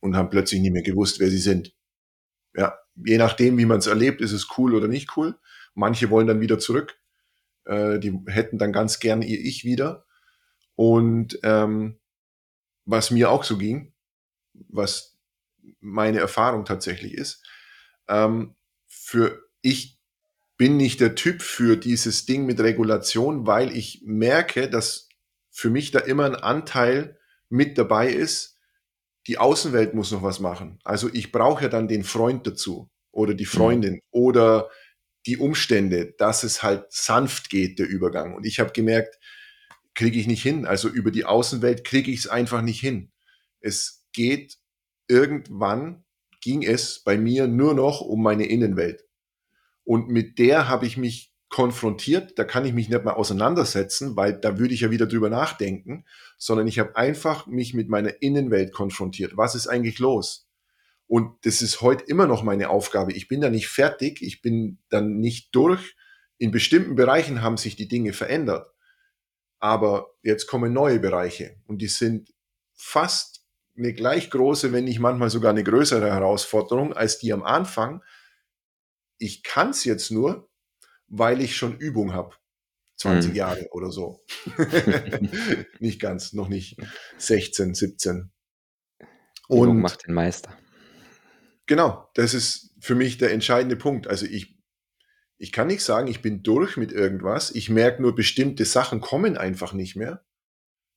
und 0.00 0.16
haben 0.16 0.30
plötzlich 0.30 0.60
nicht 0.60 0.72
mehr 0.72 0.82
gewusst, 0.82 1.20
wer 1.20 1.30
sie 1.30 1.38
sind. 1.38 1.74
Ja, 2.54 2.78
je 2.94 3.18
nachdem, 3.18 3.58
wie 3.58 3.66
man's 3.66 3.86
erlebt, 3.86 4.20
ist 4.20 4.32
es 4.32 4.48
cool 4.58 4.74
oder 4.74 4.88
nicht 4.88 5.16
cool. 5.16 5.38
Manche 5.74 6.10
wollen 6.10 6.26
dann 6.26 6.40
wieder 6.40 6.58
zurück. 6.58 6.98
Äh, 7.64 7.98
die 8.00 8.18
hätten 8.26 8.58
dann 8.58 8.72
ganz 8.72 8.98
gern 9.00 9.22
ihr 9.22 9.38
Ich 9.40 9.64
wieder. 9.64 10.04
Und, 10.74 11.38
ähm, 11.42 11.98
was 12.84 13.10
mir 13.10 13.30
auch 13.30 13.44
so 13.44 13.58
ging, 13.58 13.92
was 14.54 15.18
meine 15.80 16.18
Erfahrung 16.20 16.64
tatsächlich 16.64 17.14
ist, 17.14 17.44
ähm, 18.08 18.56
für 18.86 19.42
ich 19.62 19.97
bin 20.58 20.76
nicht 20.78 21.00
der 21.00 21.16
Typ 21.16 21.42
für 21.42 21.76
dieses 21.78 22.26
Ding 22.26 22.46
mit 22.46 22.60
Regulation, 22.60 23.46
weil 23.48 23.76
ich 23.76 24.02
merke, 24.04 24.70
dass 24.70 25.08
für 25.50 25.70
mich 25.70 25.92
da 25.92 26.00
immer 26.00 26.26
'n 26.26 26.36
Anteil 26.36 27.18
mit 27.50 27.78
dabei 27.78 28.10
ist, 28.10 28.58
die 29.26 29.38
Außenwelt 29.38 29.94
muss 29.94 30.12
noch 30.12 30.22
was 30.22 30.40
machen. 30.40 30.80
Also, 30.84 31.10
ich 31.12 31.32
brauche 31.32 31.64
ja 31.64 31.68
dann 31.70 31.88
den 31.88 32.04
Freund 32.04 32.46
dazu 32.46 32.90
oder 33.12 33.34
die 33.34 33.44
Mhm. 33.44 33.48
Freundin 33.48 34.00
oder 34.12 34.70
die 35.26 35.38
Umstände, 35.38 36.14
dass 36.18 36.44
es 36.44 36.62
halt 36.62 36.86
sanft 36.90 37.50
geht, 37.50 37.78
der 37.80 37.88
Übergang. 37.88 38.34
Und 38.36 38.46
ich 38.46 38.60
habe 38.60 38.72
gemerkt, 38.72 39.18
kriege 39.94 40.18
ich 40.20 40.26
nicht 40.28 40.42
hin. 40.42 40.66
Also, 40.66 40.88
über 40.88 41.10
die 41.12 41.24
Außenwelt 41.26 41.84
kriege 41.84 42.10
ich's 42.12 42.28
einfach 42.28 42.62
nicht 42.62 42.80
hin. 42.80 43.12
Es 43.60 44.06
geht 44.14 44.58
irgendwann 45.08 46.04
ging 46.42 46.62
es 46.64 47.00
bei 47.04 47.18
mir 47.18 47.48
nur 47.48 47.74
noch 47.74 48.00
um 48.02 48.22
meine 48.22 48.46
Innenwelt. 48.46 49.07
Und 49.88 50.08
mit 50.10 50.38
der 50.38 50.68
habe 50.68 50.84
ich 50.84 50.98
mich 50.98 51.32
konfrontiert. 51.48 52.38
Da 52.38 52.44
kann 52.44 52.66
ich 52.66 52.74
mich 52.74 52.90
nicht 52.90 53.04
mehr 53.06 53.16
auseinandersetzen, 53.16 54.16
weil 54.16 54.34
da 54.38 54.58
würde 54.58 54.74
ich 54.74 54.82
ja 54.82 54.90
wieder 54.90 55.06
drüber 55.06 55.30
nachdenken, 55.30 56.04
sondern 56.36 56.66
ich 56.68 56.78
habe 56.78 56.94
einfach 56.94 57.46
mich 57.46 57.72
mit 57.72 57.88
meiner 57.88 58.20
Innenwelt 58.20 58.70
konfrontiert. 58.74 59.38
Was 59.38 59.54
ist 59.54 59.66
eigentlich 59.66 59.98
los? 59.98 60.46
Und 61.06 61.32
das 61.46 61.62
ist 61.62 61.82
heut 61.82 62.02
immer 62.02 62.26
noch 62.26 62.42
meine 62.42 62.70
Aufgabe. 62.70 63.12
Ich 63.14 63.28
bin 63.28 63.40
da 63.40 63.50
nicht 63.50 63.68
fertig, 63.68 64.22
ich 64.22 64.42
bin 64.42 64.78
dann 64.90 65.20
nicht 65.20 65.54
durch. 65.54 65.96
In 66.38 66.50
bestimmten 66.50 66.96
Bereichen 66.96 67.42
haben 67.42 67.56
sich 67.56 67.76
die 67.76 67.88
Dinge 67.88 68.12
verändert. 68.12 68.70
Aber 69.60 70.14
jetzt 70.22 70.46
kommen 70.48 70.72
neue 70.72 71.00
Bereiche 71.00 71.56
und 71.66 71.82
die 71.82 71.88
sind 71.88 72.34
fast 72.74 73.42
'ne 73.76 73.94
gleich 73.94 74.30
große, 74.30 74.72
wenn 74.72 74.84
nicht 74.84 75.00
manchmal 75.00 75.30
sogar 75.30 75.52
'ne 75.54 75.64
größere 75.64 76.12
Herausforderung 76.12 76.94
als 76.94 77.18
die 77.18 77.32
am 77.32 77.42
Anfang. 77.44 78.02
Ich 79.18 79.42
kann's 79.42 79.84
jetzt 79.84 80.10
nur, 80.10 80.48
weil 81.08 81.40
ich 81.40 81.56
schon 81.56 81.78
Übung 81.78 82.12
habe. 82.12 82.36
20 82.96 83.30
Mhm. 83.30 83.36
Jahre 83.36 83.68
oder 83.72 83.90
so. 83.92 84.24
Nicht 85.78 86.00
ganz, 86.00 86.32
noch 86.32 86.48
nicht 86.48 86.76
16, 87.18 87.74
17. 87.74 88.32
Übung 89.48 89.78
Und 89.78 89.80
macht 89.80 90.06
den 90.06 90.14
Meister. 90.14 90.56
Genau, 91.66 92.08
das 92.14 92.34
ist 92.34 92.74
für 92.80 92.94
mich 92.94 93.18
der 93.18 93.32
entscheidende 93.32 93.76
Punkt. 93.76 94.06
Also, 94.06 94.26
ich 94.26 94.56
ich 95.40 95.52
kann 95.52 95.68
nicht 95.68 95.84
sagen, 95.84 96.08
ich 96.08 96.20
bin 96.20 96.42
durch 96.42 96.76
mit 96.76 96.90
irgendwas. 96.90 97.52
Ich 97.52 97.70
merke 97.70 98.02
nur, 98.02 98.16
bestimmte 98.16 98.64
Sachen 98.64 99.00
kommen 99.00 99.36
einfach 99.36 99.72
nicht 99.72 99.94
mehr. 99.94 100.24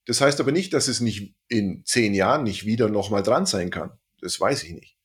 Das 0.06 0.20
heißt 0.20 0.40
aber 0.40 0.50
nicht, 0.50 0.72
dass 0.74 0.88
es 0.88 0.98
nicht 1.00 1.36
in 1.46 1.84
10 1.84 2.12
Jahren 2.12 2.42
nicht 2.42 2.66
wieder 2.66 2.88
noch 2.88 3.10
mal 3.10 3.22
dran 3.22 3.46
sein 3.46 3.70
kann. 3.70 3.92
Das 4.20 4.40
weiß 4.40 4.64
ich 4.64 4.72
nicht. 4.72 4.98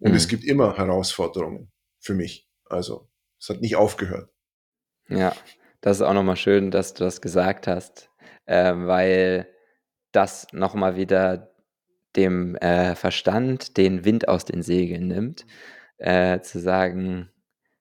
Und 0.00 0.14
es 0.16 0.26
Mhm. 0.26 0.30
gibt 0.30 0.44
immer 0.44 0.76
Herausforderungen 0.76 1.70
für 2.00 2.14
mich. 2.14 2.48
Also, 2.72 3.08
es 3.40 3.48
hat 3.48 3.60
nicht 3.60 3.76
aufgehört. 3.76 4.30
Ja, 5.08 5.32
das 5.80 5.98
ist 5.98 6.02
auch 6.02 6.14
noch 6.14 6.22
mal 6.22 6.36
schön, 6.36 6.70
dass 6.70 6.94
du 6.94 7.04
das 7.04 7.20
gesagt 7.20 7.66
hast, 7.66 8.10
ähm, 8.46 8.86
weil 8.86 9.48
das 10.12 10.46
noch 10.52 10.74
mal 10.74 10.96
wieder 10.96 11.50
dem, 12.16 12.56
äh, 12.56 12.94
Verstand 12.94 13.76
den 13.78 14.04
Wind 14.04 14.28
aus 14.28 14.44
den 14.44 14.62
Segeln 14.62 15.08
nimmt, 15.08 15.46
äh, 15.98 16.40
zu 16.40 16.60
sagen: 16.60 17.30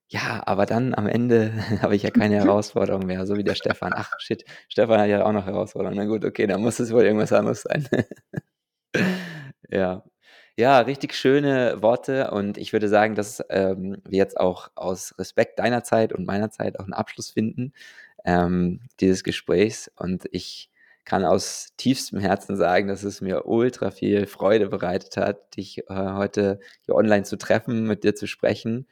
„Ja, 0.09 0.43
aber 0.47 0.65
dann 0.68 0.95
am 0.95 1.07
Ende 1.07 1.53
habe 1.84 1.95
ich 1.95 2.03
ja 2.03 2.11
keine 2.11 2.35
Herausforderung 2.38 3.05
mehr“, 3.07 3.26
so 3.27 3.38
wie 3.38 3.43
der 3.43 3.55
Stefan. 3.55 3.93
Ach 3.95 4.11
shit, 4.19 4.45
Stefan 4.69 4.99
hat 5.01 5.09
ja 5.09 5.26
auch 5.26 5.34
noch 5.34 5.45
Herausforderungen. 5.47 5.97
Na 5.99 6.05
gut, 6.05 6.26
okay, 6.26 6.47
dann 6.47 6.61
muss 6.61 6.80
es 6.80 6.93
wohl 6.93 7.03
irgendwas 7.05 7.34
anderes 7.34 7.63
sein. 7.63 7.88
Ja. 9.69 10.03
Ja, 10.61 10.79
richtig 10.81 11.15
schöne 11.15 11.81
Worte 11.81 12.29
und 12.29 12.59
ich 12.59 12.71
würde 12.71 12.88
sagen, 12.88 13.15
dass, 13.15 13.43
ähm, 13.49 13.97
wir 14.07 14.19
jetzt 14.19 14.39
auch 14.39 14.69
aus 14.75 15.15
Respekt 15.17 15.57
deiner 15.57 15.83
Zeit 15.83 16.13
und 16.13 16.23
meiner 16.27 16.51
Zeit 16.51 16.79
auch 16.79 16.85
'n 16.85 16.93
Abschluss 16.93 17.31
finden, 17.31 17.73
ähm, 18.25 18.81
dieses 18.99 19.23
Gesprächs. 19.23 19.91
Und 19.97 20.25
ich 20.31 20.69
kann 21.03 21.25
aus 21.25 21.69
tiefstem 21.77 22.19
Herzen 22.19 22.57
sagen, 22.57 22.88
dass 22.89 23.01
es 23.03 23.21
mir 23.21 23.47
ultra 23.47 23.89
viel 23.89 24.27
Freude 24.27 24.69
bereitet 24.69 25.17
hat, 25.17 25.57
dich, 25.57 25.79
äh, 25.89 25.95
heute 25.95 26.59
hier 26.85 26.93
online 26.95 27.23
zu 27.23 27.38
treffen, 27.38 27.88
mit 27.88 28.03
dir 28.03 28.13
zu 28.13 28.27
sprechen. 28.27 28.88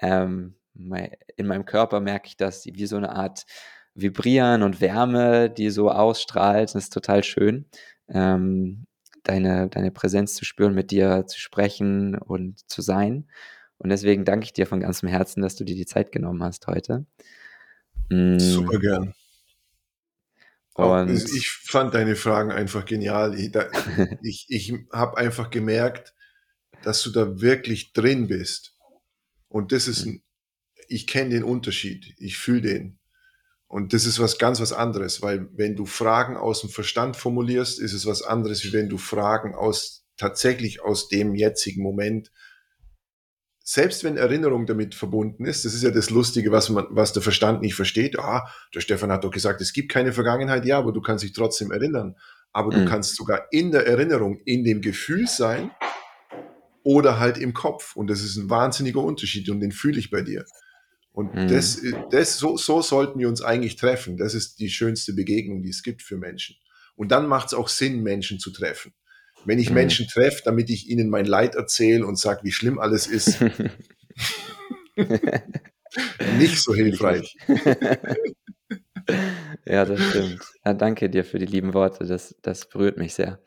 Ähm, 0.00 0.56
in 1.36 1.46
meinem 1.46 1.66
Körper 1.66 2.00
merke 2.00 2.28
ich 2.28 2.36
das 2.38 2.66
wie 2.66 2.86
so 2.86 2.98
'ne 3.00 3.10
Art 3.10 3.46
Vibrieren 3.94 4.62
und 4.64 4.80
Wärme, 4.80 5.50
die 5.50 5.70
so 5.70 5.90
ausstrahlt. 5.90 6.70
Das 6.70 6.84
ist 6.84 6.92
total 6.94 7.24
schön, 7.24 7.66
ähm, 8.08 8.86
deine 9.24 9.68
deine 9.68 9.90
Präsenz 9.90 10.34
zu 10.34 10.44
spüren, 10.44 10.74
mit 10.74 10.90
dir 10.90 11.26
zu 11.26 11.40
sprechen 11.40 12.16
und 12.18 12.68
zu 12.70 12.82
sein. 12.82 13.28
Und 13.78 13.90
deswegen 13.90 14.24
danke 14.24 14.44
ich 14.46 14.52
dir 14.54 14.66
von 14.66 14.80
ganzem 14.80 15.08
Herzen, 15.08 15.42
dass 15.42 15.56
du 15.56 15.64
dir 15.64 15.74
die 15.76 15.86
Zeit 15.86 16.12
genommen 16.12 16.42
hast 16.42 16.66
heute. 16.68 17.06
Super 18.38 18.78
Hm. 18.78 18.78
gern. 18.78 19.14
Und 20.76 21.08
ich 21.30 21.48
fand 21.50 21.94
deine 21.94 22.16
Fragen 22.16 22.50
einfach 22.50 22.84
genial. 22.84 23.38
I 23.38 23.50
da 23.50 23.68
ich 24.22 24.46
ich 24.48 24.72
habe 24.92 25.16
einfach 25.18 25.50
gemerkt, 25.50 26.14
dass 26.82 27.02
du 27.02 27.10
da 27.10 27.40
wirklich 27.40 27.92
drin 27.92 28.26
bist. 28.28 28.74
Und 29.48 29.72
das 29.72 29.88
ist 29.88 30.06
Mhm. 30.06 30.12
'n 30.12 30.22
ich 30.88 31.06
kenne 31.06 31.30
den 31.30 31.44
Unterschied. 31.44 32.14
Ich 32.18 32.38
fühle 32.38 32.62
den. 32.62 32.98
Und 33.74 33.92
das 33.92 34.06
ist 34.06 34.20
was 34.20 34.38
ganz 34.38 34.60
was 34.60 34.72
anderes, 34.72 35.20
weil 35.20 35.48
wenn 35.56 35.74
du 35.74 35.84
Fragen 35.84 36.36
aus'm 36.36 36.68
Verstand 36.70 37.16
formulierst, 37.16 37.80
ist 37.80 37.92
es 37.92 38.06
was 38.06 38.22
anderes, 38.22 38.62
wie 38.62 38.72
wenn 38.72 38.88
du 38.88 38.98
Fragen 38.98 39.52
aus 39.56 40.04
tatsächlich 40.16 40.80
aus 40.80 41.08
dem 41.08 41.34
jetzigen 41.34 41.82
Moment 41.82 42.30
selbst 43.66 44.04
wenn 44.04 44.18
Erinnerung 44.18 44.66
damit 44.66 44.94
verbunden 44.94 45.46
ist, 45.46 45.64
das 45.64 45.72
ist 45.72 45.82
ja 45.82 45.90
das 45.90 46.10
Lustige, 46.10 46.52
was 46.52 46.68
man 46.68 46.86
was 46.90 47.14
der 47.14 47.22
Verstand 47.22 47.62
nicht 47.62 47.74
versteht. 47.74 48.18
„Ah, 48.18 48.46
der 48.74 48.80
Stefan 48.80 49.10
hat 49.10 49.24
doch 49.24 49.30
gesagt, 49.30 49.62
es 49.62 49.72
gibt 49.72 49.90
keine 49.90 50.12
Vergangenheit.“ 50.12 50.66
Ja, 50.66 50.78
aber 50.78 50.92
du 50.92 51.00
kannst 51.00 51.24
dich 51.24 51.32
trotzdem 51.32 51.70
erinnern. 51.72 52.14
Aber 52.52 52.72
du 52.72 52.80
Mhm. 52.80 52.84
kannst 52.84 53.16
sogar 53.16 53.46
in 53.52 53.72
der 53.72 53.86
Erinnerung 53.86 54.38
in 54.44 54.64
dem 54.64 54.82
Gefühl 54.82 55.26
sein 55.26 55.70
oder 56.84 57.18
halt 57.18 57.38
im 57.38 57.54
Kopf. 57.54 57.96
Und 57.96 58.08
das 58.08 58.20
ist 58.20 58.36
'n 58.36 58.50
wahnsinniger 58.50 59.00
Unterschied 59.00 59.48
und 59.48 59.60
den 59.60 59.72
fühle 59.72 59.98
ich 59.98 60.10
bei 60.10 60.20
dir. 60.20 60.44
Und 61.14 61.50
das 61.50 61.80
Mhm. 61.82 61.88
i 61.90 61.94
das 62.10 62.38
so 62.38 62.58
so 62.58 62.82
sollten 62.82 63.20
wir 63.20 63.28
uns 63.30 63.42
eigentlich 63.42 63.76
treffen. 63.76 64.18
Das 64.18 64.34
ist 64.34 64.60
die 64.60 64.70
schönste 64.70 65.14
Begegnung, 65.14 65.62
die 65.62 65.70
es 65.70 65.82
gibt 65.84 66.02
für 66.02 66.18
Menschen. 66.18 66.56
Und 66.96 67.12
dann 67.12 67.28
macht's 67.28 67.54
auch 67.54 67.68
Sinn, 67.68 68.02
Menschen 68.04 68.40
zu 68.40 68.52
treffen. 68.52 68.94
Wenn 69.44 69.60
ich 69.60 69.70
Mhm. 69.70 69.74
Menschen 69.74 70.08
treffe, 70.08 70.42
damit 70.44 70.70
ich 70.70 70.88
ihnen 70.90 71.10
mein 71.10 71.26
Leid 71.26 71.54
erzähle 71.56 72.06
und 72.06 72.18
sage, 72.18 72.42
wie 72.44 72.52
schlimm 72.52 72.78
alles 72.80 73.06
ist, 73.06 73.40
nicht 76.38 76.58
so 76.62 76.74
hilfreich. 76.74 77.36
Ja, 79.66 79.84
das 79.84 80.02
stimmt. 80.02 80.44
Ja, 80.64 80.74
danke 80.74 81.10
dir 81.10 81.24
für 81.24 81.38
die 81.38 81.46
lieben 81.46 81.74
Worte. 81.74 82.04
Das 82.06 82.34
das 82.42 82.68
berührt 82.68 82.96
mich 82.98 83.14
sehr. 83.14 83.40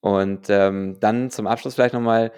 Und, 0.00 0.48
ähm, 0.50 0.98
dann 1.00 1.30
zum 1.30 1.46
Abschluss 1.46 1.74
vielleicht 1.74 1.94
noch 1.94 2.00
mal, 2.02 2.32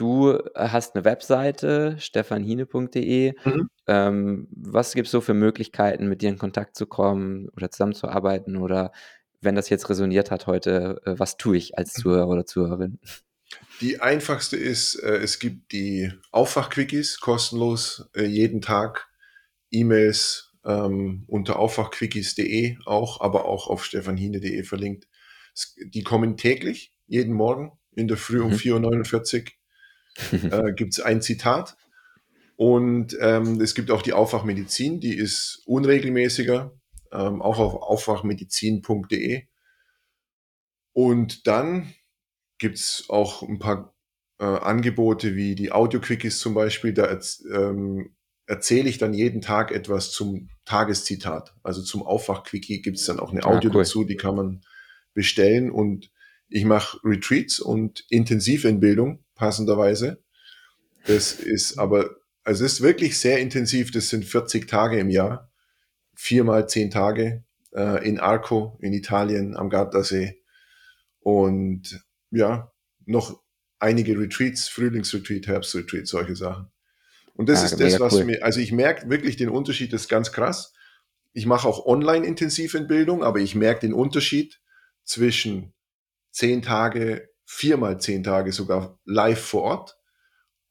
du 0.00 0.38
hast 0.56 0.94
'ne 0.96 1.04
Webseite, 1.04 1.96
stefanhine.de. 1.98 3.34
Mhm. 3.46 3.70
Ähm, 3.88 4.48
was 4.52 4.94
gibt's 4.94 5.10
so 5.12 5.20
für 5.20 5.34
Möglichkeiten, 5.34 6.08
mit 6.08 6.22
dir 6.22 6.30
in 6.30 6.38
Kontakt 6.38 6.76
zu 6.76 6.86
kommen 6.86 7.48
oder 7.50 7.70
zusammenzuarbeiten? 7.70 8.56
Oder 8.56 8.92
wenn 9.40 9.54
das 9.56 9.68
jetzt 9.70 9.88
resoniert 9.90 10.30
hat 10.30 10.46
heute, 10.46 11.00
äh, 11.06 11.18
was 11.18 11.36
tue 11.38 11.56
ich 11.58 11.78
als 11.78 11.96
Mhm. 11.96 12.02
Zuhörer 12.02 12.28
oder 12.28 12.46
Zuhörerin? 12.46 12.98
Die 13.80 13.98
einfachste 14.00 14.56
ist, 14.58 14.96
äh, 14.96 15.16
es 15.18 15.38
gibt 15.38 15.72
die 15.72 16.12
Aufwach-Quickies 16.32 17.18
kostenlos, 17.20 18.10
äh, 18.14 18.24
jeden 18.26 18.60
Tag 18.60 19.08
E-Mails, 19.70 20.52
ähm, 20.66 21.24
unter 21.28 21.58
aufwachquickies.de 21.58 22.78
auch, 22.86 23.20
aber 23.22 23.46
auch 23.46 23.68
auf 23.68 23.84
stefanhine.de 23.86 24.64
verlinkt. 24.64 25.08
Es 25.54 25.74
die 25.82 26.02
kommen 26.04 26.36
täglich, 26.36 26.92
jeden 27.06 27.34
Morgen 27.34 27.72
in 27.96 28.08
der 28.08 28.18
Früh 28.18 28.40
um 28.42 28.52
Mhm. 28.52 28.54
4:49 28.54 29.44
Uhr, 29.46 29.59
äh, 30.50 30.72
gibt's 30.74 31.00
ein 31.00 31.22
Zitat. 31.22 31.76
Und, 32.56 33.16
ähm, 33.20 33.60
es 33.60 33.74
gibt 33.74 33.90
auch 33.90 34.02
die 34.02 34.12
Aufwachmedizin, 34.14 35.00
die 35.00 35.16
ist 35.16 35.62
unregelmäßiger, 35.66 36.72
ähm, 37.12 37.42
auch 37.42 37.58
auf 37.58 37.74
aufwachmedizin.de. 37.76 39.44
Und 40.96 41.46
dann 41.46 41.92
gibt's 42.58 43.06
auch 43.08 43.42
'n 43.42 43.58
paar, 43.58 43.94
äh, 44.40 44.44
Angebote 44.44 45.36
wie 45.36 45.54
die 45.54 45.72
Audio-Quickies 45.72 46.38
zum 46.40 46.54
Beispiel. 46.54 46.92
Da 46.94 47.06
erz 47.06 47.44
ähm, 47.52 48.14
erzähle 48.46 48.88
ich 48.90 48.98
dann 48.98 49.14
jeden 49.14 49.40
Tag 49.42 49.72
etwas 49.72 50.12
zum 50.12 50.50
Tageszitat. 50.64 51.54
Also, 51.62 51.82
zum 51.82 52.02
Aufwach-Quickie 52.04 52.82
gibt's 52.82 53.06
dann 53.06 53.20
auch 53.20 53.32
'ne 53.32 53.44
Ah, 53.44 53.46
Audio 53.46 53.70
cool. 53.72 53.82
dazu, 53.82 54.04
die 54.04 54.16
kann 54.16 54.36
man 54.36 54.62
bestellen. 55.14 55.70
Und 55.70 56.10
ich 56.50 56.64
mache 56.64 56.98
Retreats 57.04 57.60
und 57.60 58.04
Intensiventbildung 58.10 59.24
passenderweise. 59.34 60.22
Das 61.06 61.32
ist 61.32 61.78
aber 61.78 62.10
also, 62.42 62.64
es 62.64 62.74
ist 62.74 62.80
wirklich 62.80 63.18
sehr 63.18 63.38
intensiv. 63.38 63.90
Das 63.90 64.08
sind 64.08 64.24
40 64.24 64.66
Tage 64.66 64.98
im 64.98 65.10
Jahr, 65.10 65.52
4 66.16 66.44
mal 66.44 66.68
10 66.68 66.90
Tage, 66.90 67.44
äh, 67.74 68.06
in 68.06 68.18
Arco 68.18 68.78
in 68.80 68.92
Italien 68.92 69.56
am 69.56 69.70
Gardasee. 69.70 70.42
Und 71.20 72.02
ja, 72.30 72.72
noch 73.06 73.42
einige 73.78 74.18
Retreats, 74.18 74.68
Frühlingsretreat, 74.68 75.46
Herbstretreat, 75.46 76.06
solche 76.06 76.34
Sachen. 76.36 76.70
Und 77.34 77.48
das 77.48 77.62
Ah, 77.62 77.66
ist 77.66 77.80
das, 77.80 78.00
was 78.00 78.14
cool. 78.14 78.24
mir 78.24 78.44
also, 78.44 78.60
ich 78.60 78.72
merke 78.72 79.08
wirklich 79.08 79.36
den 79.36 79.48
Unterschied, 79.48 79.92
das 79.92 80.02
ist 80.02 80.08
ganz 80.08 80.32
krass. 80.32 80.72
Ich 81.32 81.46
mache 81.46 81.68
auch 81.68 81.86
Online-Intensiventbildung, 81.86 83.22
aber 83.22 83.38
ich 83.38 83.54
merke 83.54 83.80
den 83.80 83.94
Unterschied 83.94 84.60
zwischen 85.04 85.72
10 86.30 86.62
Tage, 86.62 87.28
4 87.46 87.76
mal 87.76 88.00
10 88.00 88.22
Tage 88.22 88.52
sogar 88.52 88.98
live 89.04 89.40
vor 89.40 89.62
Ort. 89.62 89.96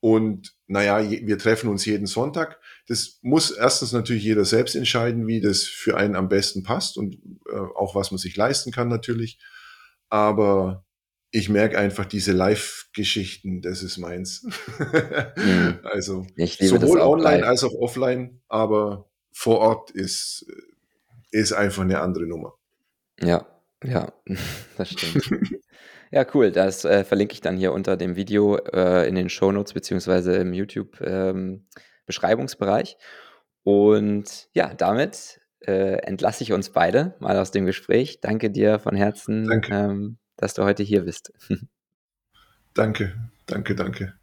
Und 0.02 0.56
na 0.68 0.82
ja, 0.84 1.00
je 1.00 1.28
wir 1.28 1.38
treffen 1.38 1.70
uns 1.70 1.86
jeden 1.86 2.08
Sonntag. 2.08 2.60
Das 2.88 3.20
muss 3.22 3.52
erstens 3.52 3.92
natürlich 3.92 4.24
jeder 4.24 4.46
selbst 4.46 4.76
entscheiden, 4.76 5.28
wie 5.28 5.42
das 5.42 5.64
für 5.64 5.98
einen 5.98 6.16
am 6.16 6.30
besten 6.30 6.64
passt 6.64 6.98
und, 6.98 7.16
äh, 7.52 7.58
auch 7.58 7.96
was 7.96 8.12
man 8.12 8.18
sich 8.18 8.36
leisten 8.38 8.72
kann 8.72 8.88
natürlich. 8.88 9.40
Aber 10.10 10.86
ich 11.32 11.50
merke 11.50 11.78
einfach 11.78 12.06
diese 12.06 12.32
Live-Geschichten, 12.32 13.62
das 13.62 13.84
ist 13.84 13.98
meins. 13.98 14.44
Mhm. 15.36 15.80
Also, 15.84 16.26
sowohl 16.60 17.02
online 17.02 17.40
live. 17.42 17.48
als 17.48 17.64
auch 17.64 17.74
offline, 17.74 18.42
aber 18.48 19.10
vor 19.32 19.60
Ort 19.60 19.92
ist 19.92 20.46
ist 21.32 21.54
einfach 21.54 21.84
'ne 21.84 22.00
andere 22.00 22.26
Nummer. 22.26 22.54
Ja, 23.22 23.46
ja, 23.84 24.12
das 24.78 24.90
stimmt. 24.90 25.30
Ja, 26.12 26.26
cool. 26.34 26.52
Das, 26.52 26.86
äh, 26.86 27.04
verlinke 27.04 27.34
ich 27.34 27.42
dann 27.42 27.58
hier 27.58 27.72
unter 27.72 27.96
dem 27.96 28.16
Video, 28.16 28.58
äh, 28.58 29.08
in 29.08 29.16
den 29.16 29.30
Shownotes 29.30 29.74
beziehungsweise 29.74 30.36
im 30.38 30.54
YouTube, 30.54 31.00
ähm, 31.02 31.68
Beschreibungsbereich. 32.08 32.98
Und 33.64 34.50
ja, 34.54 34.74
damit, 34.74 35.40
äh, 35.62 35.98
entlasse 36.02 36.44
ich 36.44 36.52
uns 36.52 36.72
beide 36.72 37.16
mal 37.20 37.38
aus 37.38 37.52
dem 37.52 37.66
Gespräch. 37.66 38.22
Danke 38.22 38.50
dir 38.50 38.80
von 38.80 38.96
Herzen, 38.96 39.62
ähm, 39.70 40.18
dass 40.36 40.54
du 40.54 40.64
heute 40.64 40.84
hier 40.84 41.04
bist. 41.04 41.34
Danke, 42.76 43.14
danke, 43.48 43.76
danke. 43.76 44.19